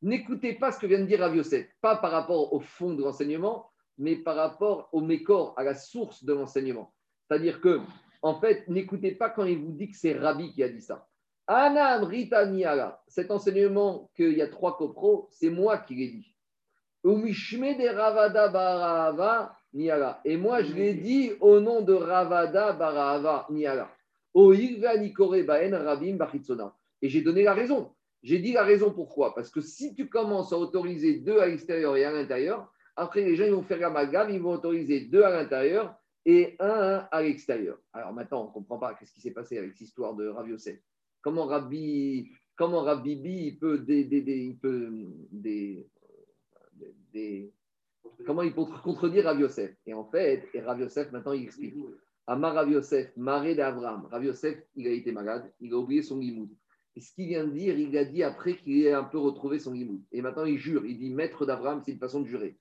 n'écoutez 0.01 0.55
pas 0.55 0.73
ce 0.73 0.79
que 0.79 0.85
vient 0.87 0.99
de 0.99 1.05
dire 1.05 1.21
Rav 1.21 1.33
Yosef, 1.33 1.65
pas 1.79 1.95
par 1.95 2.11
rapport 2.11 2.51
au 2.51 2.59
fond 2.59 2.93
de 2.93 3.01
l'enseignement, 3.01 3.71
mais 3.97 4.17
par 4.17 4.35
rapport 4.35 4.89
au 4.91 4.99
mécor, 4.99 5.53
à 5.55 5.63
la 5.63 5.75
source 5.75 6.25
de 6.25 6.33
l'enseignement. 6.33 6.93
C'est-à-dire 7.25 7.61
que, 7.61 7.79
en 8.21 8.37
fait, 8.41 8.67
n'écoutez 8.67 9.13
pas 9.13 9.29
quand 9.29 9.45
il 9.45 9.59
vous 9.59 9.71
dit 9.71 9.89
que 9.89 9.95
c'est 9.95 10.11
Rabbi 10.11 10.51
qui 10.51 10.61
a 10.61 10.67
dit 10.67 10.81
ça. 10.81 11.07
Anam 11.47 12.03
Rita 12.03 12.45
Niala, 12.45 13.01
cet 13.07 13.31
enseignement 13.31 14.09
qu'il 14.15 14.33
y 14.33 14.41
a 14.41 14.47
trois 14.47 14.75
copros, 14.77 15.29
c'est 15.31 15.49
moi 15.49 15.77
qui 15.77 15.95
l'ai 15.95 16.09
dit. 16.09 16.35
De 17.05 17.95
Ravada 17.95 18.49
Barahava 18.49 19.55
Niala. 19.73 20.19
Et 20.25 20.35
moi, 20.35 20.61
je 20.61 20.73
l'ai 20.73 20.93
dit 20.93 21.31
au 21.39 21.61
nom 21.61 21.81
de 21.81 21.93
Ravada 21.93 22.73
Barahava 22.73 23.47
Niala. 23.49 23.89
Et 27.01 27.09
j'ai 27.09 27.21
donné 27.21 27.43
la 27.43 27.53
raison. 27.53 27.93
J'ai 28.23 28.39
dit 28.39 28.51
la 28.51 28.63
raison 28.63 28.91
pourquoi. 28.91 29.33
Parce 29.33 29.49
que 29.49 29.61
si 29.61 29.95
tu 29.95 30.09
commences 30.09 30.51
à 30.51 30.57
autoriser 30.57 31.19
deux 31.19 31.39
à 31.39 31.47
l'extérieur 31.47 31.95
et 31.95 32.03
à 32.03 32.11
l'intérieur, 32.11 32.69
après 32.97 33.21
les 33.21 33.37
gens 33.37 33.45
ils 33.45 33.53
vont 33.53 33.63
faire 33.63 33.79
l'amalgame, 33.79 34.31
ils 34.31 34.41
vont 34.41 34.51
autoriser 34.51 35.05
deux 35.05 35.23
à 35.23 35.29
l'intérieur 35.29 35.95
et 36.25 36.57
un 36.59 37.07
à 37.09 37.21
l'extérieur. 37.21 37.77
Alors 37.93 38.11
maintenant, 38.11 38.41
on 38.43 38.47
ne 38.47 38.51
comprend 38.51 38.77
pas 38.77 38.95
qu'est-ce 38.95 39.13
qui 39.13 39.21
s'est 39.21 39.31
passé 39.31 39.57
avec 39.57 39.71
cette 39.71 39.81
histoire 39.81 40.13
de 40.13 40.27
Rav 40.27 40.49
Yosef. 40.49 40.77
Comment 41.27 41.45
Rabbi, 41.45 42.31
comment 42.55 42.83
Rabbi 42.83 43.11
il 43.11 43.59
peut 43.59 43.79
des, 43.79 44.07
il 44.07 44.57
peut 44.59 44.93
comment 48.25 48.43
il 48.43 48.55
peut 48.55 48.63
contredire 48.81 49.25
Rav 49.25 49.37
Yosef? 49.37 49.75
Et 49.85 49.93
en 49.93 50.05
fait, 50.05 50.47
et 50.53 50.61
Rav 50.61 50.79
Yosef 50.79 51.11
maintenant 51.11 51.33
il 51.33 51.43
explique. 51.43 51.73
Amar 52.27 52.53
Rav 52.53 52.71
Yosef, 52.71 53.11
maré 53.17 53.55
d'Abraham. 53.55 54.07
Rav 54.09 54.23
Yosef, 54.23 54.57
il 54.77 54.87
a 54.87 54.91
été 54.91 55.11
malade, 55.11 55.51
il 55.59 55.73
a 55.73 55.77
oublié 55.77 56.01
son 56.01 56.17
limoud. 56.17 56.49
Et 56.95 57.01
ce 57.01 57.13
qu'il 57.13 57.27
vient 57.27 57.43
de 57.43 57.51
dire, 57.51 57.77
il 57.77 57.97
a 57.97 58.05
dit 58.05 58.23
après 58.23 58.55
qu'il 58.55 58.85
ait 58.85 58.93
un 58.93 59.03
peu 59.03 59.17
retrouvé 59.17 59.59
son 59.59 59.73
limoud. 59.73 60.01
Et 60.13 60.21
maintenant 60.21 60.45
il 60.45 60.57
jure, 60.57 60.85
il 60.85 60.97
dit 60.97 61.13
maître 61.13 61.45
d'Abraham, 61.45 61.81
c'est 61.83 61.91
une 61.91 61.99
façon 61.99 62.21
de 62.21 62.27
jurer. 62.27 62.57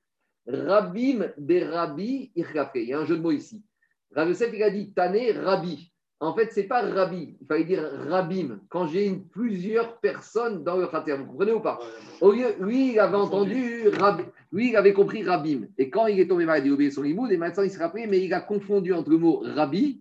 Rabim 0.49 1.33
des 1.39 1.63
Rabbi 1.63 2.33
Irkafé. 2.35 2.83
Il 2.83 2.89
y 2.89 2.95
a 2.95 2.99
un 2.99 3.07
jeu 3.07 3.17
de 3.17 3.23
mots 3.23 3.31
ici. 3.31 3.63
Rav 4.11 4.29
Yosef, 4.29 4.53
il 4.53 4.63
a 4.65 4.71
dit 4.71 4.93
Tané 4.93 5.31
Rabbi. 5.31 5.93
En 6.19 6.35
fait, 6.35 6.49
c'est 6.51 6.65
pas 6.65 6.81
Rabbi, 6.81 7.37
il 7.39 7.47
fallait 7.47 7.65
dire 7.65 7.83
Rabim. 8.09 8.61
Quand 8.71 8.87
j'ai 8.87 9.07
une, 9.07 9.29
plusieurs 9.29 9.99
personnes 9.99 10.65
dans 10.65 10.79
le 10.79 10.87
khater, 10.87 11.15
vous 11.19 11.27
comprenez 11.27 11.53
ou 11.53 11.61
pas? 11.61 11.79
Au 12.23 12.33
lieu, 12.33 12.55
lui, 12.59 12.93
il 12.93 12.99
avait 12.99 13.17
entendu 13.17 13.89
Rabbi, 13.89 14.23
lui, 14.51 14.71
il 14.71 14.77
avait 14.77 14.95
compris 14.95 15.23
Rabim. 15.23 15.67
Et 15.77 15.91
quand 15.91 16.07
il 16.07 16.19
est 16.19 16.27
tombé 16.27 16.47
malade, 16.47 16.65
il 16.65 16.71
a 16.71 16.75
oublié 16.75 16.91
son 16.91 17.03
limoud, 17.03 17.31
et 17.31 17.37
maintenant 17.37 17.65
il 17.65 17.71
se 17.71 17.79
rappelait, 17.79 18.07
mais 18.07 18.25
il 18.25 18.33
a 18.33 18.41
confondu 18.41 18.95
entre 18.95 19.11
le 19.11 19.19
mot 19.19 19.43
Rabbi 19.45 20.01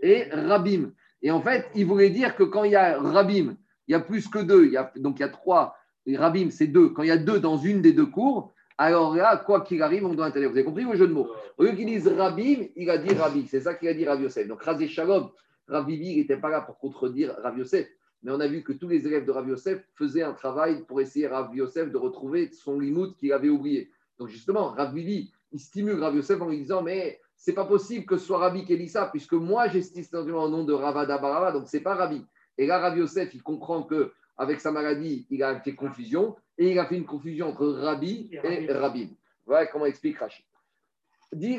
et 0.00 0.24
Rabim. 0.30 0.92
Et 1.22 1.32
en 1.32 1.40
fait, 1.40 1.66
il 1.74 1.84
voulait 1.84 2.10
dire 2.10 2.36
que 2.36 2.44
quand 2.44 2.62
il 2.62 2.70
y 2.70 2.76
a 2.76 3.00
Rabim, 3.00 3.56
il 3.88 3.92
y 3.92 3.94
a 3.94 4.00
plus 4.00 4.28
que 4.28 4.38
deux, 4.38 4.66
il 4.66 4.72
y 4.72 4.76
a, 4.76 4.92
donc 4.96 5.18
il 5.18 5.22
y 5.22 5.24
a 5.24 5.28
trois, 5.28 5.74
et 6.06 6.16
Rabim, 6.16 6.50
c'est 6.50 6.68
deux. 6.68 6.90
Quand 6.90 7.02
il 7.02 7.08
y 7.08 7.10
a 7.10 7.16
deux 7.16 7.40
dans 7.40 7.56
une 7.56 7.82
des 7.82 7.92
deux 7.92 8.06
cours, 8.06 8.52
alors 8.78 9.16
là, 9.16 9.36
quoi 9.38 9.62
qu'il 9.62 9.82
arrive, 9.82 10.06
on 10.06 10.14
doit 10.14 10.26
intervenir. 10.26 10.50
Vous 10.50 10.56
avez 10.56 10.64
compris 10.64 10.84
le 10.84 10.96
jeu 10.96 11.08
de 11.08 11.12
mots? 11.12 11.28
Au 11.58 11.64
lieu 11.64 11.72
qu'il 11.72 11.86
dise 11.86 12.06
Rabim, 12.06 12.66
il 12.76 12.88
a 12.88 12.98
dit 12.98 13.12
Rabbi. 13.14 13.46
C'est 13.48 13.62
ça 13.62 13.74
qu'il 13.74 13.88
a 13.88 13.94
dit 13.94 14.06
Rav 14.06 14.22
Yosef. 14.22 14.46
Donc, 14.46 14.62
Razé 14.62 14.86
Shalom, 14.86 15.30
Rav 15.68 15.90
il 15.90 16.16
n'était 16.18 16.36
pas 16.36 16.48
là 16.48 16.60
pour 16.60 16.78
contredire 16.78 17.34
Rav 17.42 17.58
Yosef. 17.58 17.88
Mais 18.22 18.32
on 18.32 18.40
a 18.40 18.48
vu 18.48 18.62
que 18.62 18.72
tous 18.72 18.88
les 18.88 19.06
élèves 19.06 19.26
de 19.26 19.30
Rav 19.30 19.48
Yosef 19.48 19.84
faisaient 19.94 20.22
un 20.22 20.32
travail 20.32 20.84
pour 20.86 21.00
essayer 21.00 21.26
Rav 21.26 21.54
Yosef 21.54 21.90
de 21.90 21.96
retrouver 21.96 22.50
son 22.52 22.78
limoud 22.78 23.16
qu'il 23.16 23.32
avait 23.32 23.48
oublié. 23.48 23.90
Donc, 24.18 24.28
justement, 24.28 24.68
Rav 24.68 24.94
Bibi, 24.94 25.32
il 25.52 25.60
stimule 25.60 26.00
Rav 26.00 26.14
Yosef 26.14 26.40
en 26.40 26.48
lui 26.48 26.58
disant 26.58 26.82
Mais 26.82 27.20
c'est 27.36 27.52
pas 27.52 27.66
possible 27.66 28.06
que 28.06 28.16
ce 28.16 28.26
soit 28.26 28.38
Rabbi 28.38 28.88
ça, 28.88 29.06
puisque 29.06 29.34
moi, 29.34 29.68
simplement 29.70 30.44
au 30.44 30.48
nom 30.48 30.64
de 30.64 30.72
Ravada 30.72 31.18
Barava, 31.18 31.52
donc 31.52 31.68
c'est 31.68 31.80
pas 31.80 31.94
Rabbi. 31.94 32.24
Et 32.58 32.66
là, 32.66 32.78
Rav 32.78 32.96
Yosef, 32.96 33.34
il 33.34 33.42
comprend 33.42 33.82
que 33.82 34.12
avec 34.38 34.60
sa 34.60 34.72
maladie, 34.72 35.26
il 35.30 35.42
a 35.42 35.60
fait 35.60 35.74
confusion 35.74 36.36
et 36.58 36.72
il 36.72 36.78
a 36.78 36.86
fait 36.86 36.96
une 36.96 37.06
confusion 37.06 37.48
entre 37.48 37.66
Rabbi 37.66 38.30
et 38.32 38.72
Rabbi. 38.72 39.16
Voilà 39.44 39.66
comment 39.66 39.86
explique 39.86 40.18
Rachid. 40.18 40.44
Dit 41.32 41.58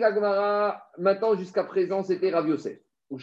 maintenant 0.98 1.36
jusqu'à 1.36 1.64
présent, 1.64 2.04
c'était 2.04 2.32
Rav 2.32 2.48
Yosef. 2.48 2.80
Et 3.10 3.18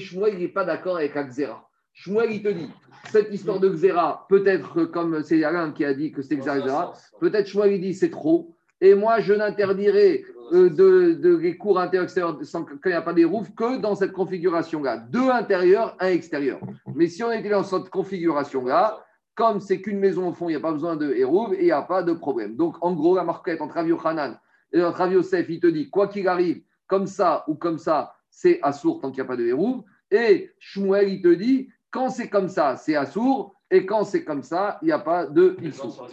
Shmuel, 0.00 0.34
il 0.34 0.40
n'est 0.40 0.48
pas 0.48 0.64
d'accord 0.64 0.96
avec 0.96 1.16
Akzera. 1.16 1.68
Shmuel, 1.92 2.32
il 2.32 2.42
te 2.42 2.48
dit, 2.48 2.68
cette 3.10 3.32
histoire 3.32 3.60
de 3.60 3.68
Xera, 3.68 4.26
peut-être 4.28 4.84
comme 4.86 5.22
c'est 5.22 5.42
Alain 5.44 5.72
qui 5.72 5.84
a 5.84 5.94
dit 5.94 6.10
que 6.12 6.22
c'est 6.22 6.36
Xera, 6.36 6.92
peut-être 7.20 7.46
Shmuel, 7.46 7.74
il 7.74 7.80
dit 7.80 7.94
c'est 7.94 8.10
trop. 8.10 8.56
Et 8.80 8.94
moi, 8.94 9.20
je 9.20 9.34
n'interdirai 9.34 10.24
euh, 10.52 10.70
de, 10.70 11.14
de, 11.14 11.36
les 11.36 11.56
cours 11.56 11.78
intérieurs 11.78 12.10
sans 12.10 12.64
quand 12.64 12.76
il 12.84 12.90
n'y 12.90 12.94
a 12.94 13.02
pas 13.02 13.12
des 13.12 13.26
que 13.56 13.78
dans 13.78 13.94
cette 13.94 14.12
configuration-là. 14.12 14.98
Deux 14.98 15.30
intérieurs, 15.30 15.96
un 16.00 16.08
extérieur. 16.08 16.60
Mais 16.94 17.06
si 17.08 17.22
on 17.22 17.32
était 17.32 17.50
dans 17.50 17.64
cette 17.64 17.90
configuration-là, 17.90 19.04
comme 19.34 19.60
c'est 19.60 19.80
qu'une 19.80 19.98
maison 19.98 20.28
au 20.28 20.32
fond, 20.32 20.48
il 20.48 20.52
n'y 20.52 20.56
a 20.56 20.60
pas 20.60 20.72
besoin 20.72 20.96
de 20.96 21.12
hérouve 21.12 21.54
et 21.54 21.60
il 21.60 21.64
n'y 21.66 21.72
a 21.72 21.82
pas 21.82 22.02
de 22.02 22.12
problème. 22.12 22.56
Donc, 22.56 22.76
en 22.80 22.92
gros, 22.92 23.14
la 23.16 23.24
marquette 23.24 23.60
entre 23.60 23.74
Rav 23.74 23.88
Yochanan 23.88 24.38
et 24.72 24.82
entre 24.82 24.98
Rav 24.98 25.12
Yosef, 25.12 25.46
il 25.48 25.60
te 25.60 25.66
dit, 25.66 25.90
quoi 25.90 26.08
qu'il 26.08 26.28
arrive, 26.28 26.62
comme 26.86 27.06
ça 27.06 27.44
ou 27.48 27.54
comme 27.54 27.78
ça, 27.78 28.14
c'est 28.30 28.60
assourd 28.62 29.00
tant 29.00 29.10
qu'il 29.10 29.22
n'y 29.22 29.26
a 29.26 29.28
pas 29.28 29.36
de 29.36 29.46
hérouve. 29.46 29.82
Et 30.10 30.50
Shmuel, 30.58 31.08
il 31.08 31.22
te 31.22 31.34
dit, 31.34 31.70
quand 31.90 32.10
c'est 32.10 32.28
comme 32.28 32.48
ça, 32.48 32.76
c'est 32.76 32.96
assourd. 32.96 33.54
Et 33.70 33.84
quand 33.84 34.04
c'est 34.04 34.24
comme 34.24 34.42
ça, 34.42 34.78
il 34.82 34.86
n'y 34.86 34.92
a 34.92 34.98
pas 34.98 35.26
de 35.26 35.56
issour. 35.62 36.08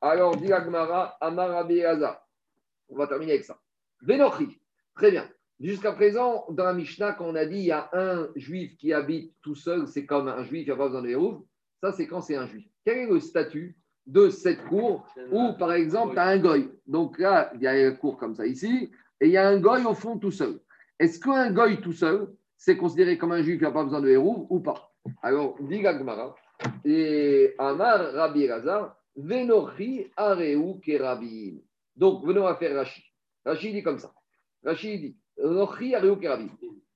Alors, 0.00 0.36
dit 0.36 0.52
Agmara, 0.52 1.16
Amar. 1.20 1.66
On 2.88 2.96
va 2.96 3.06
terminer 3.06 3.32
avec 3.32 3.44
ça. 3.44 3.58
Vénochi. 4.02 4.60
Très 4.94 5.10
bien. 5.10 5.28
Jusqu'à 5.60 5.92
présent, 5.92 6.46
dans 6.50 6.64
la 6.64 6.72
Mishnah, 6.72 7.12
quand 7.12 7.26
on 7.26 7.34
a 7.34 7.44
dit 7.44 7.58
il 7.58 7.64
y 7.66 7.72
a 7.72 7.90
un 7.92 8.28
juif 8.34 8.76
qui 8.76 8.92
habite 8.92 9.34
tout 9.42 9.54
seul, 9.54 9.86
c'est 9.86 10.06
comme 10.06 10.28
un 10.28 10.42
juif, 10.42 10.62
il 10.62 10.66
n'y 10.66 10.72
a 10.72 10.76
pas 10.76 10.86
besoin 10.86 11.02
de 11.02 11.08
hérouve. 11.08 11.44
Ça, 11.82 11.92
c'est 11.92 12.06
quand 12.06 12.20
c'est 12.20 12.36
un 12.36 12.46
juif. 12.46 12.66
Quel 12.84 12.98
est 12.98 13.06
le 13.06 13.20
statut 13.20 13.76
de 14.10 14.28
cette 14.28 14.64
cour 14.66 15.06
où, 15.30 15.52
par 15.52 15.72
exemple, 15.72 16.14
tu 16.14 16.18
as 16.18 16.26
un 16.26 16.38
goy 16.38 16.68
Donc 16.86 17.18
là, 17.18 17.52
il 17.54 17.62
y 17.62 17.66
a 17.66 17.88
une 17.88 17.96
cour 17.96 18.16
comme 18.16 18.34
ça 18.34 18.46
ici, 18.46 18.90
et 19.20 19.26
il 19.26 19.30
y 19.30 19.36
a 19.36 19.48
un 19.48 19.58
goy 19.58 19.84
au 19.84 19.94
fond 19.94 20.18
tout 20.18 20.32
seul. 20.32 20.58
Est-ce 20.98 21.20
qu'un 21.20 21.52
goy 21.52 21.80
tout 21.80 21.92
seul, 21.92 22.28
c'est 22.56 22.76
considéré 22.76 23.16
comme 23.16 23.32
un 23.32 23.42
juif 23.42 23.58
qui 23.58 23.64
n'a 23.64 23.70
pas 23.70 23.84
besoin 23.84 24.00
de 24.00 24.08
hérouve 24.08 24.46
ou 24.50 24.60
pas? 24.60 24.92
Alors, 25.22 25.56
dit 25.60 25.80
Gagmara, 25.80 26.34
et 26.84 27.54
Amar 27.58 28.12
Rabbi 28.12 28.42
Elazar, 28.42 28.96
Venochi 29.16 30.06
Areu 30.16 30.74
Kerabim. 30.82 31.60
Donc, 31.96 32.26
venons 32.26 32.46
à 32.46 32.56
faire 32.56 32.74
Rachid. 32.74 33.04
Rachid 33.44 33.74
dit 33.74 33.82
comme 33.82 33.98
ça. 33.98 34.12
Rachid 34.64 35.00
dit 35.00 35.16
Nochi 35.38 35.94
Areu 35.94 36.16
Kerabim. 36.16 36.50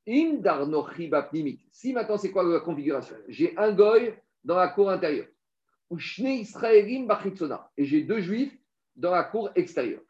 Indar 0.06 0.66
Nochi 0.66 1.08
Bapnimit. 1.08 1.60
Si 1.70 1.92
maintenant, 1.92 2.18
c'est 2.18 2.30
quoi 2.30 2.42
la 2.42 2.60
configuration? 2.60 3.16
J'ai 3.28 3.56
un 3.56 3.72
goy 3.72 4.14
dans 4.42 4.56
la 4.56 4.68
cour 4.68 4.90
intérieure. 4.90 5.28
Bachitzona. 7.06 7.70
Et 7.76 7.84
j'ai 7.84 8.02
deux 8.02 8.20
juifs 8.20 8.56
dans 8.96 9.10
la 9.10 9.24
cour 9.24 9.50
extérieure. 9.54 10.02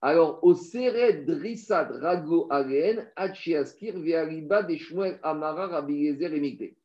Alors, 0.00 0.42
au 0.42 0.54
Sered 0.54 1.30
Rissad 1.30 1.92
Rago 1.92 2.48
Agen, 2.50 3.08
Hachiaskir 3.14 3.98
Viariba 3.98 4.64
de 4.64 4.76
Shmuel 4.76 5.20
Amara 5.22 5.68
Rabbi 5.68 5.94
Yezer 5.94 6.32
et. 6.34 6.76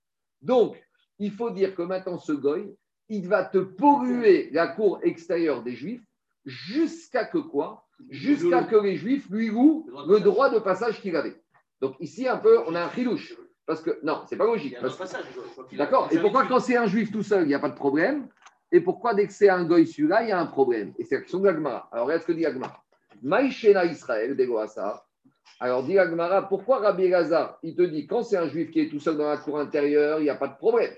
Donc, 0.41 0.77
il 1.17 1.31
faut 1.31 1.49
dire 1.49 1.73
que 1.73 1.81
maintenant, 1.81 2.19
ce 2.19 2.31
goy, 2.31 2.75
il 3.09 3.27
va 3.27 3.43
te 3.43 3.57
polluer 3.57 4.49
la 4.51 4.67
cour 4.67 4.99
extérieure 5.01 5.63
des 5.63 5.73
Juifs 5.73 6.03
jusqu'à 6.45 7.25
que 7.25 7.39
quoi? 7.39 7.87
Jusqu'à 8.09 8.63
que 8.63 8.75
les 8.75 8.95
Juifs 8.95 9.27
lui 9.31 9.47
louent 9.47 9.89
le 10.07 10.19
droit 10.19 10.51
de 10.51 10.59
passage 10.59 11.01
qu'il 11.01 11.15
avait. 11.15 11.41
Donc 11.81 11.95
ici, 11.99 12.27
un 12.27 12.37
peu, 12.37 12.59
on 12.67 12.75
a 12.75 12.83
un 12.83 12.89
chilouche. 12.91 13.35
Parce 13.65 13.81
que, 13.81 13.99
non, 14.03 14.23
c'est 14.29 14.37
pas 14.37 14.45
logique. 14.45 14.77
D'accord 15.73 16.07
Et 16.11 16.19
pourquoi 16.19 16.45
quand 16.45 16.59
c'est 16.59 16.77
un 16.77 16.87
Juif 16.87 17.11
tout 17.11 17.23
seul, 17.23 17.43
il 17.43 17.47
n'y 17.47 17.53
a 17.53 17.59
pas 17.59 17.69
de 17.69 17.75
problème? 17.75 18.27
Et 18.71 18.81
pourquoi 18.81 19.13
dès 19.13 19.27
que 19.27 19.33
c'est 19.33 19.49
un 19.49 19.63
goy 19.63 19.87
celui-là, 19.87 20.23
il 20.23 20.29
y 20.29 20.31
a 20.31 20.39
un 20.39 20.45
problème? 20.45 20.93
Et 20.99 21.05
c'est 21.05 21.15
la 21.15 21.21
question 21.21 21.39
de 21.39 21.45
l'Agmara. 21.45 21.87
Alors 21.91 22.05
regarde 22.05 22.21
ce 22.21 22.27
que 22.27 22.33
dit 22.33 22.41
l'Agmara. 22.41 22.83
Maïchena 23.21 23.85
Israël, 23.85 24.35
Degoasa. 24.35 25.05
Alors 25.59 25.83
dit 25.83 25.93
l'Agmara, 25.93 26.47
pourquoi 26.47 26.79
Rabbi 26.79 27.05
Elazar, 27.05 27.57
il 27.63 27.75
te 27.75 27.81
dit, 27.81 28.05
quand 28.05 28.23
c'est 28.23 28.37
un 28.37 28.47
Juif 28.47 28.69
qui 28.71 28.81
est 28.81 28.89
tout 28.89 28.99
seul 28.99 29.17
dans 29.17 29.27
la 29.29 29.37
cour 29.37 29.59
intérieure, 29.59 30.19
il 30.19 30.23
n'y 30.23 30.29
a 30.29 30.35
pas 30.35 30.49
de 30.49 30.57
problème? 30.57 30.93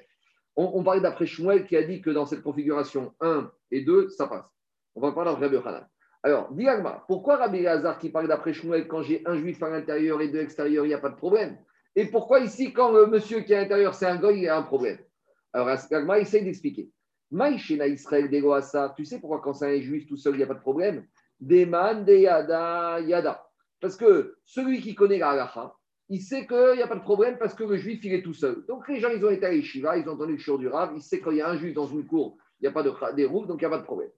On, 0.56 0.72
on 0.74 0.84
parlait 0.84 1.00
d'après 1.00 1.26
Shmuel 1.26 1.66
qui 1.66 1.78
a 1.78 1.84
dit 1.84 2.02
que 2.02 2.10
dans 2.10 2.26
cette 2.26 2.42
configuration 2.42 3.14
1 3.22 3.50
et 3.72 3.82
2, 3.82 4.10
ça 4.10 4.28
passe. 4.28 4.46
On 4.96 5.02
va 5.02 5.12
parler 5.12 5.32
Rabbi 5.32 5.56
Yochanan. 5.56 5.88
Alors, 6.22 6.52
dis 6.52 6.66
pourquoi 7.08 7.38
Rabbi 7.38 7.66
Hazar 7.66 7.98
qui 7.98 8.10
parle 8.10 8.28
d'après 8.28 8.52
Shmuel, 8.52 8.88
quand 8.88 9.02
j'ai 9.02 9.22
un 9.26 9.38
juif 9.38 9.64
à 9.64 9.70
l'intérieur 9.70 10.20
et 10.22 10.28
deux 10.28 10.42
extérieurs, 10.42 10.84
il 10.86 10.90
n'y 10.90 10.94
a 10.94 11.00
pas 11.00 11.10
de 11.10 11.16
problème? 11.16 11.58
Et 11.96 12.06
pourquoi 12.08 12.40
ici, 12.42 12.74
quand 12.74 12.92
le 12.92 13.06
monsieur 13.08 13.40
qui 13.42 13.54
est 13.54 13.56
à 13.56 13.62
l'intérieur, 13.62 13.94
c'est 13.94 14.08
un 14.08 14.18
goy, 14.18 14.38
il 14.38 14.44
y 14.44 14.48
a 14.50 14.58
un 14.58 14.64
problème? 14.64 14.98
Alors, 15.54 15.70
Agma 15.70 16.20
essaye 16.20 16.44
d'expliquer. 16.44 16.90
Maïchena 17.32 17.88
Israël 17.88 18.30
Degoasa, 18.30 18.94
tu 18.96 19.06
sais 19.06 19.20
pourquoi 19.20 19.42
quand 19.42 19.54
c'est 19.54 19.78
un 19.78 19.82
juif 19.82 20.08
tout 20.08 20.18
seul, 20.18 20.34
il 20.34 20.38
n'y 20.38 20.44
a 20.44 20.48
pas 20.48 20.56
de 20.56 20.60
problème? 20.60 21.06
Deman 21.40 22.04
de 22.04 22.14
Yada 22.14 23.00
Yada. 23.02 23.46
Parce 23.80 23.96
que 23.96 24.38
celui 24.46 24.82
qui 24.82 24.96
connaît 24.96 25.20
la 25.20 25.30
halacha, 25.30 25.74
il 26.10 26.22
sait 26.22 26.48
qu'il 26.48 26.74
n'y 26.76 26.82
a 26.82 26.88
pas 26.88 26.96
de 26.96 27.02
problème 27.02 27.38
parce 27.38 27.54
que 27.54 27.64
le 27.64 27.78
juif, 27.78 28.04
il 28.04 28.14
est 28.14 28.24
tout 28.24 28.34
seul. 28.34 28.66
Donc 28.68 28.88
les 28.88 29.00
gens, 29.00 29.10
ils 29.10 29.24
ont 29.24 29.30
été 29.30 29.46
à 29.46 29.54
Yeshiva, 29.54 29.98
ils 29.98 30.10
ont 30.10 30.14
entendu 30.14 30.34
le 30.34 30.40
chiour 30.40 30.58
du 30.58 30.68
Rav, 30.68 30.92
il 30.96 31.02
sait 31.02 31.22
qu'il 31.22 31.34
y 31.34 31.42
a 31.42 31.50
un 31.50 31.58
juif 31.58 31.74
dans 31.74 31.86
une 31.86 32.06
cour, 32.06 32.38
il 32.60 32.64
n'y 32.64 32.68
a 32.68 32.72
pas 32.72 32.84
de 32.84 32.92
dérouf, 33.16 33.48
donc 33.48 33.62
il 33.62 33.66
n'y 33.66 33.68
a 33.68 33.70
pas 33.70 33.78
de 33.78 33.86
problème. 33.86 34.10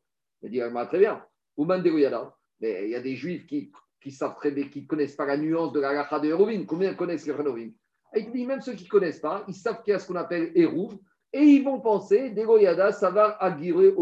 Il 0.41 0.49
dit, 0.49 0.61
ah, 0.61 0.85
très 0.85 0.99
bien. 0.99 1.23
Ouman 1.57 1.83
Yada. 1.83 2.33
Mais 2.61 2.85
il 2.85 2.91
y 2.91 2.95
a 2.95 3.01
des 3.01 3.15
juifs 3.15 3.45
qui, 3.45 3.71
savent 4.11 4.35
très 4.35 4.51
bien, 4.51 4.67
qui 4.69 4.83
ne 4.83 4.87
connaissent 4.87 5.15
pas 5.15 5.25
la 5.25 5.37
nuance 5.37 5.73
de 5.73 5.79
la 5.79 5.89
halacha 5.89 6.19
de 6.19 6.29
Hérovin. 6.29 6.63
Combien 6.65 6.93
connaissent 6.93 7.27
les 7.27 7.33
Hérovin 7.33 7.69
Et 8.15 8.21
il 8.21 8.31
dit, 8.31 8.45
même 8.45 8.61
ceux 8.61 8.73
qui 8.73 8.85
ne 8.85 8.89
connaissent 8.89 9.19
pas, 9.19 9.43
ils 9.47 9.53
savent 9.53 9.83
qu'il 9.83 9.91
y 9.91 9.95
a 9.95 9.99
ce 9.99 10.07
qu'on 10.07 10.15
appelle 10.15 10.51
Hérouv, 10.55 10.97
et 11.33 11.41
ils 11.41 11.63
vont 11.63 11.79
penser, 11.79 12.31
Degoyada, 12.31 12.91
ça 12.91 13.09
va 13.09 13.37
aguiré, 13.39 13.93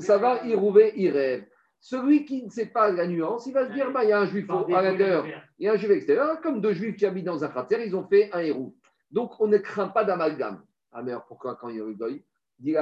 ça 0.00 0.18
va 0.18 0.44
irouver. 0.44 1.46
Celui 1.80 2.24
qui 2.24 2.44
ne 2.44 2.50
sait 2.50 2.66
pas 2.66 2.90
la 2.90 3.06
nuance, 3.06 3.46
il 3.46 3.54
va 3.54 3.66
se 3.66 3.72
dire 3.72 3.90
bah, 3.90 4.04
il 4.04 4.10
y 4.10 4.12
a 4.12 4.20
un 4.20 4.26
juif 4.26 4.50
à 4.50 4.82
l'intérieur, 4.82 5.24
il 5.58 5.64
y 5.64 5.68
a 5.68 5.72
un 5.72 5.76
juif 5.76 5.90
extérieur. 5.90 6.40
Comme 6.40 6.60
deux 6.60 6.74
juifs 6.74 6.96
qui 6.96 7.06
habitent 7.06 7.24
dans 7.24 7.42
un 7.42 7.48
cratère, 7.48 7.80
ils 7.80 7.96
ont 7.96 8.06
fait 8.06 8.30
un 8.32 8.40
héros. 8.40 8.74
Donc 9.10 9.40
on 9.40 9.46
ne 9.46 9.58
craint 9.58 9.88
pas 9.88 10.04
d'amalgame. 10.04 10.62
Ah, 10.92 11.02
mais 11.02 11.12
alors 11.12 11.24
pourquoi 11.26 11.56
quand 11.56 11.68
il 11.68 11.76
y 11.76 11.80
a 11.80 11.84
eu 11.84 11.94
goy 11.94 12.22
Dit 12.58 12.74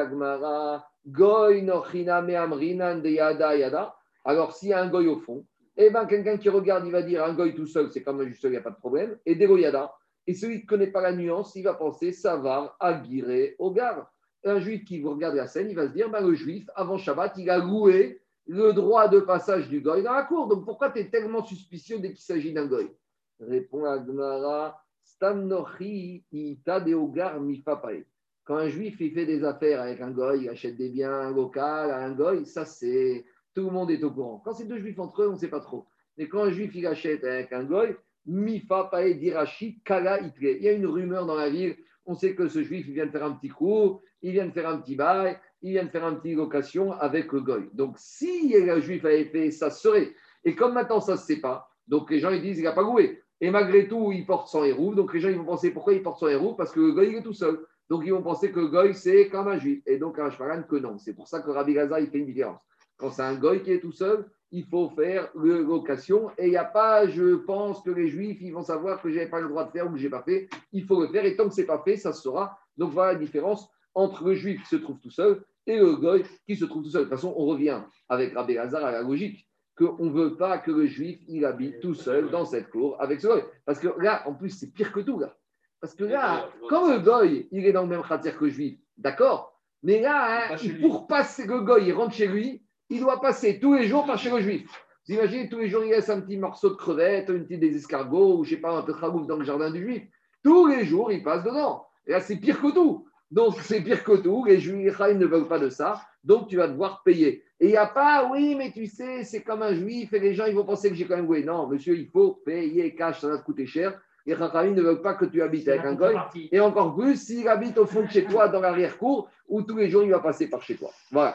Goy 1.07 1.63
nochina 1.63 2.23
me 2.23 2.35
amrinan 2.35 3.01
de 3.01 3.11
yada 3.11 3.57
yada. 3.57 3.95
Alors 4.25 4.55
s'il 4.55 4.71
y 4.71 4.73
a 4.73 4.83
un 4.83 4.89
goy 4.89 5.07
au 5.07 5.19
fond, 5.19 5.47
Eh 5.77 5.91
bien, 5.91 6.07
quelqu'un 6.07 6.37
qui 6.37 6.49
regarde, 6.49 6.85
il 6.87 6.93
va 6.93 7.03
dire 7.03 7.23
un 7.23 7.35
goy 7.35 7.55
tout 7.55 7.67
seul, 7.67 7.93
c'est 7.93 8.03
comme 8.03 8.21
un 8.21 8.25
juif 8.25 8.41
seul, 8.41 8.51
il 8.51 8.55
n'y 8.55 8.59
a 8.59 8.63
pas 8.63 8.71
de 8.71 8.77
problème. 8.77 9.17
Et 9.25 9.37
des 9.37 9.47
goyada. 9.47 9.93
Et 10.29 10.35
celui 10.35 10.59
qui 10.59 10.65
ne 10.65 10.69
connaît 10.69 10.93
pas 10.93 11.01
la 11.01 11.15
nuance, 11.15 11.57
il 11.57 11.63
va 11.63 11.73
penser 11.73 12.13
savar, 12.13 12.77
aguiré, 12.81 13.57
ogar. 13.59 14.13
Un 14.45 14.61
juif 14.61 14.85
qui 14.85 15.01
vous 15.01 15.13
regarde 15.13 15.35
la 15.35 15.47
scène, 15.47 15.71
il 15.71 15.75
va 15.75 15.89
se 15.89 15.93
dire 15.95 16.11
ben, 16.11 16.21
le 16.21 16.35
juif, 16.35 16.69
avant 16.75 16.99
Shabbat, 16.99 17.39
il 17.39 17.49
a 17.49 17.57
loué 17.57 18.21
le 18.47 18.75
droit 18.75 19.09
de 19.09 19.21
passage 19.21 19.71
du 19.71 19.81
goy 19.81 20.03
dans 20.03 20.13
la 20.13 20.25
cour. 20.25 20.47
Donc 20.47 20.67
pourquoi 20.67 20.91
tu 20.91 20.99
es 20.99 21.09
tellement 21.09 21.43
suspicieux 21.43 21.99
dès 21.99 22.11
qu'il 22.11 22.21
s'agit 22.21 22.53
d'un 22.53 22.67
goy? 22.67 22.95
Répond 23.41 23.87
Agmara 23.87 24.79
Stamnochi 25.03 26.27
ita 26.31 26.79
de 26.79 26.93
ogar 26.93 27.41
mifapae. 27.41 28.05
Quand 28.45 28.57
un 28.57 28.69
juif 28.69 29.01
il 29.01 29.15
fait 29.15 29.25
des 29.25 29.43
affaires 29.45 29.81
avec 29.81 30.03
un 30.03 30.11
goy, 30.11 30.43
il 30.43 30.51
achète 30.51 30.77
des 30.77 30.91
biens 30.91 31.31
locaux 31.31 31.59
à 31.59 32.05
un 32.05 32.13
goy, 32.13 32.45
ça 32.45 32.67
c'est. 32.67 33.25
Tout 33.55 33.65
le 33.65 33.71
monde 33.71 33.91
est 33.91 34.05
au 34.05 34.11
courant. 34.11 34.43
Quand 34.45 34.53
c'est 34.53 34.67
deux 34.67 34.79
juifs 34.79 34.99
entre 34.99 35.23
eux, 35.23 35.29
on 35.29 35.33
ne 35.33 35.39
sait 35.39 35.49
pas 35.49 35.61
trop. 35.61 35.87
Mais 36.19 36.29
quand 36.29 36.43
un 36.43 36.51
juif 36.51 36.75
il 36.75 36.87
achète 36.87 37.25
avec 37.25 37.51
un 37.55 37.65
goy, 37.65 37.97
mifa 38.27 38.85
pae 38.91 39.15
dirachi 39.15 39.81
kala 39.85 40.21
itre. 40.21 40.43
Il 40.43 40.63
y 40.63 40.69
a 40.69 40.73
une 40.73 40.87
rumeur 40.87 41.27
dans 41.27 41.37
la 41.37 41.51
ville. 41.51 41.77
On 42.07 42.15
sait 42.15 42.35
que 42.35 42.49
ce 42.49 42.63
juif 42.63 42.87
il 42.89 42.95
vient 42.95 43.07
de 43.07 43.11
faire 43.11 43.25
un 43.25 43.33
petit 43.33 43.51
coup, 43.51 44.01
il 44.23 44.33
vient 44.33 44.47
de 44.47 44.53
faire 44.53 44.69
un 44.69 44.79
petit 44.79 44.97
bail, 44.97 45.39
il 45.61 45.73
vient 45.73 45.85
de 45.85 45.91
faire 45.91 46.09
une 46.09 46.21
petite 46.21 46.37
location 46.37 46.93
avec 46.93 47.33
le 47.33 47.41
goy. 47.43 47.69
Donc 47.75 47.97
si 47.99 48.55
le 48.55 48.81
juif 48.81 49.05
avait 49.05 49.27
fait, 49.27 49.51
ça 49.51 49.71
serait. 49.71 50.15
Et 50.45 50.55
comme 50.55 50.73
maintenant 50.73 51.01
ça 51.01 51.13
ne 51.13 51.17
se 51.19 51.27
sait 51.27 51.41
pas, 51.41 51.69
donc 51.87 52.11
les 52.11 52.19
gens 52.19 52.31
ils 52.31 52.41
disent 52.41 52.59
il 52.59 52.65
n'a 52.65 52.73
pas 52.73 52.83
loué. 52.83 53.23
Et 53.41 53.51
malgré 53.51 53.87
tout, 53.87 54.11
il 54.11 54.27
porte 54.27 54.49
son 54.49 54.65
héros. 54.65 54.95
Donc 54.95 55.13
les 55.15 55.21
gens 55.21 55.29
ils 55.29 55.37
vont 55.37 55.45
penser 55.45 55.71
pourquoi 55.71 55.93
il 55.93 56.03
porte 56.03 56.19
son 56.19 56.29
héros? 56.29 56.55
Parce 56.55 56.73
que 56.73 56.81
le 56.81 56.93
goy 56.93 57.09
il 57.09 57.17
est 57.17 57.23
tout 57.23 57.35
seul. 57.35 57.61
Donc 57.91 58.03
ils 58.05 58.13
vont 58.13 58.23
penser 58.23 58.51
que 58.51 58.61
le 58.61 58.69
goy 58.69 58.95
c'est 58.95 59.29
comme 59.29 59.49
un 59.49 59.59
juif. 59.59 59.83
Et 59.87 59.99
donc 59.99 60.19
un 60.19 60.31
que 60.63 60.77
non. 60.77 60.99
C'est 60.99 61.15
pour 61.15 61.29
ça 61.29 61.41
que 61.41 61.51
Rabbi 61.51 61.75
Gaza 61.75 62.01
il 62.01 62.09
fait 62.09 62.19
une 62.19 62.27
différence. 62.27 62.61
Quand 62.97 63.11
c'est 63.11 63.23
un 63.23 63.37
goy 63.37 63.63
qui 63.63 63.73
est 63.73 63.81
tout 63.81 63.93
seul, 63.93 64.29
il 64.51 64.65
faut 64.67 64.91
faire 64.91 65.29
le 65.35 65.63
location. 65.63 66.31
Et 66.39 66.47
il 66.47 66.51
n'y 66.51 66.57
a 66.57 66.65
pas, 66.65 67.07
je 67.07 67.37
pense 67.37 67.83
que 67.83 67.91
les 67.91 68.09
juifs 68.09 68.39
ils 68.41 68.53
vont 68.53 68.63
savoir 68.63 69.01
que 69.03 69.11
je 69.11 69.17
n'avais 69.17 69.31
pas 69.31 69.41
le 69.41 69.49
droit 69.49 69.65
de 69.65 69.71
faire 69.71 69.87
ou 69.87 69.93
que 69.93 69.99
je 69.99 70.05
n'ai 70.05 70.11
pas 70.11 70.23
fait. 70.23 70.49
Il 70.73 70.85
faut 70.85 71.01
le 71.01 71.09
faire. 71.09 71.25
Et 71.25 71.37
tant 71.37 71.49
que 71.49 71.55
ce 71.55 71.61
n'est 71.61 71.67
pas 71.67 71.83
fait, 71.85 71.97
ça 71.97 72.13
se 72.13 72.23
sera. 72.23 72.59
Donc 72.77 72.93
voilà 72.93 73.13
la 73.13 73.19
différence 73.19 73.69
entre 73.95 74.25
le 74.25 74.35
juif 74.35 74.63
qui 74.63 74.69
se 74.69 74.77
trouve 74.77 74.99
tout 75.01 75.11
seul 75.11 75.43
et 75.67 75.77
le 75.77 75.97
goy 75.97 76.25
qui 76.47 76.57
se 76.57 76.65
trouve 76.65 76.83
tout 76.83 76.91
seul. 76.91 77.05
De 77.05 77.09
toute 77.09 77.17
façon, 77.17 77.35
on 77.37 77.47
revient 77.47 77.83
avec 78.09 78.35
Rabbi 78.35 78.55
Lazar 78.55 78.85
à 78.85 78.93
la 78.93 79.03
logique 79.03 79.47
qu'on 79.77 80.07
ne 80.07 80.11
veut 80.11 80.37
pas 80.37 80.59
que 80.59 80.71
le 80.71 80.87
juif 80.87 81.21
il 81.29 81.45
habite 81.45 81.81
tout 81.81 81.95
seul 81.95 82.31
dans 82.31 82.45
cette 82.45 82.71
cour 82.71 82.97
avec 83.01 83.21
ce 83.21 83.27
goy. 83.27 83.43
Parce 83.65 83.79
que 83.79 83.89
là, 84.01 84.23
en 84.27 84.35
plus, 84.35 84.51
c'est 84.51 84.73
pire 84.73 84.93
que 84.93 85.01
tout. 85.01 85.19
Là. 85.19 85.37
Parce 85.81 85.95
que 85.95 86.05
là, 86.05 86.49
quand 86.69 86.91
le 86.91 86.99
goy 86.99 87.49
il 87.53 87.67
est 87.67 87.73
dans 87.73 87.83
le 87.83 87.89
même 87.89 88.03
khatir 88.03 88.37
que 88.37 88.45
le 88.45 88.51
juif, 88.51 88.79
d'accord 88.97 89.61
Mais 89.83 90.01
là, 90.01 90.53
hein, 90.53 90.57
pour 90.81 91.07
passer 91.07 91.47
le 91.47 91.61
goy, 91.61 91.87
il 91.87 91.93
rentre 91.93 92.15
chez 92.15 92.27
lui, 92.27 92.63
il 92.91 93.01
doit 93.01 93.21
passer 93.21 93.59
tous 93.61 93.75
les 93.75 93.87
jours 93.87 94.07
par 94.07 94.19
chez 94.19 94.31
le 94.31 94.41
juif. 94.41 94.71
Vous 95.07 95.15
imaginez, 95.15 95.49
tous 95.49 95.59
les 95.59 95.69
jours, 95.69 95.85
il 95.85 95.91
laisse 95.91 96.11
un 96.11 96.21
petit 96.21 96.37
morceau 96.37 96.71
de 96.71 96.75
crevette, 96.75 97.31
une 97.31 97.45
petite 97.45 97.61
des 97.61 97.77
escargots, 97.77 98.39
ou 98.39 98.45
je 98.45 98.51
sais 98.51 98.57
pas, 98.57 98.73
un 98.73 98.83
peu 98.83 98.93
de 98.93 98.99
ragouf 98.99 99.27
dans 99.27 99.37
le 99.37 99.45
jardin 99.45 99.71
du 99.71 99.83
juif. 99.83 100.03
Tous 100.45 100.67
les 100.67 100.85
jours, 100.85 101.11
il 101.11 101.23
passe 101.23 101.45
dedans. 101.45 101.87
Et 102.07 102.13
là, 102.13 102.21
c'est 102.21 102.37
pire 102.37 102.61
que 102.61 102.73
tout. 102.73 103.07
Donc, 103.31 103.55
c'est 103.61 103.83
pire 103.83 104.05
que 104.05 104.17
tout. 104.17 104.45
Les 104.45 104.59
juifs 104.59 104.99
ne 105.01 105.27
veulent 105.27 105.49
pas 105.49 105.59
de 105.59 105.71
ça. 105.71 106.01
Donc, 106.25 106.49
tu 106.49 106.57
vas 106.57 106.69
devoir 106.69 107.03
payer. 107.03 107.43
Et 107.61 107.67
il 107.67 107.71
n'y 107.71 107.77
a 107.77 107.87
pas, 107.87 108.29
oui, 108.31 108.55
mais 108.55 108.71
tu 108.71 108.87
sais, 108.87 109.25
c'est 109.25 109.43
comme 109.43 109.63
un 109.63 109.75
juif 109.75 110.13
et 110.13 110.19
les 110.19 110.35
gens, 110.35 110.47
ils 110.47 110.55
vont 110.55 110.65
penser 110.65 110.91
que 110.91 110.95
j'ai 110.95 111.07
quand 111.07 111.17
même 111.17 111.27
loué. 111.27 111.43
Non, 111.43 111.67
monsieur, 111.67 111.97
il 111.97 112.09
faut 112.09 112.41
payer 112.45 112.95
cash, 112.95 113.21
ça 113.21 113.29
va 113.29 113.39
te 113.39 113.45
coûter 113.45 113.67
cher. 113.67 114.01
Les 114.27 114.37
Chachamim 114.37 114.73
ne 114.75 114.83
veulent 114.83 115.01
pas 115.01 115.15
que 115.15 115.25
tu 115.25 115.41
habites 115.41 115.69
avec 115.69 115.85
un 115.87 115.95
goy. 115.95 116.15
Et 116.53 116.61
encore 116.61 116.95
plus 116.95 117.17
s'il 117.17 117.49
habite 117.49 117.79
au 117.79 117.87
fond 117.87 118.03
de 118.03 118.11
chez 118.11 118.25
toi, 118.27 118.49
dans 118.49 118.61
l'arrière-cour, 118.61 119.31
où 119.49 119.63
tous 119.63 119.77
les 119.77 119.89
jours, 119.89 120.03
il 120.05 120.11
va 120.11 120.21
passer 120.21 120.51
par 120.51 120.63
chez 120.63 120.77
toi. 120.77 120.91
Voilà. 121.11 121.35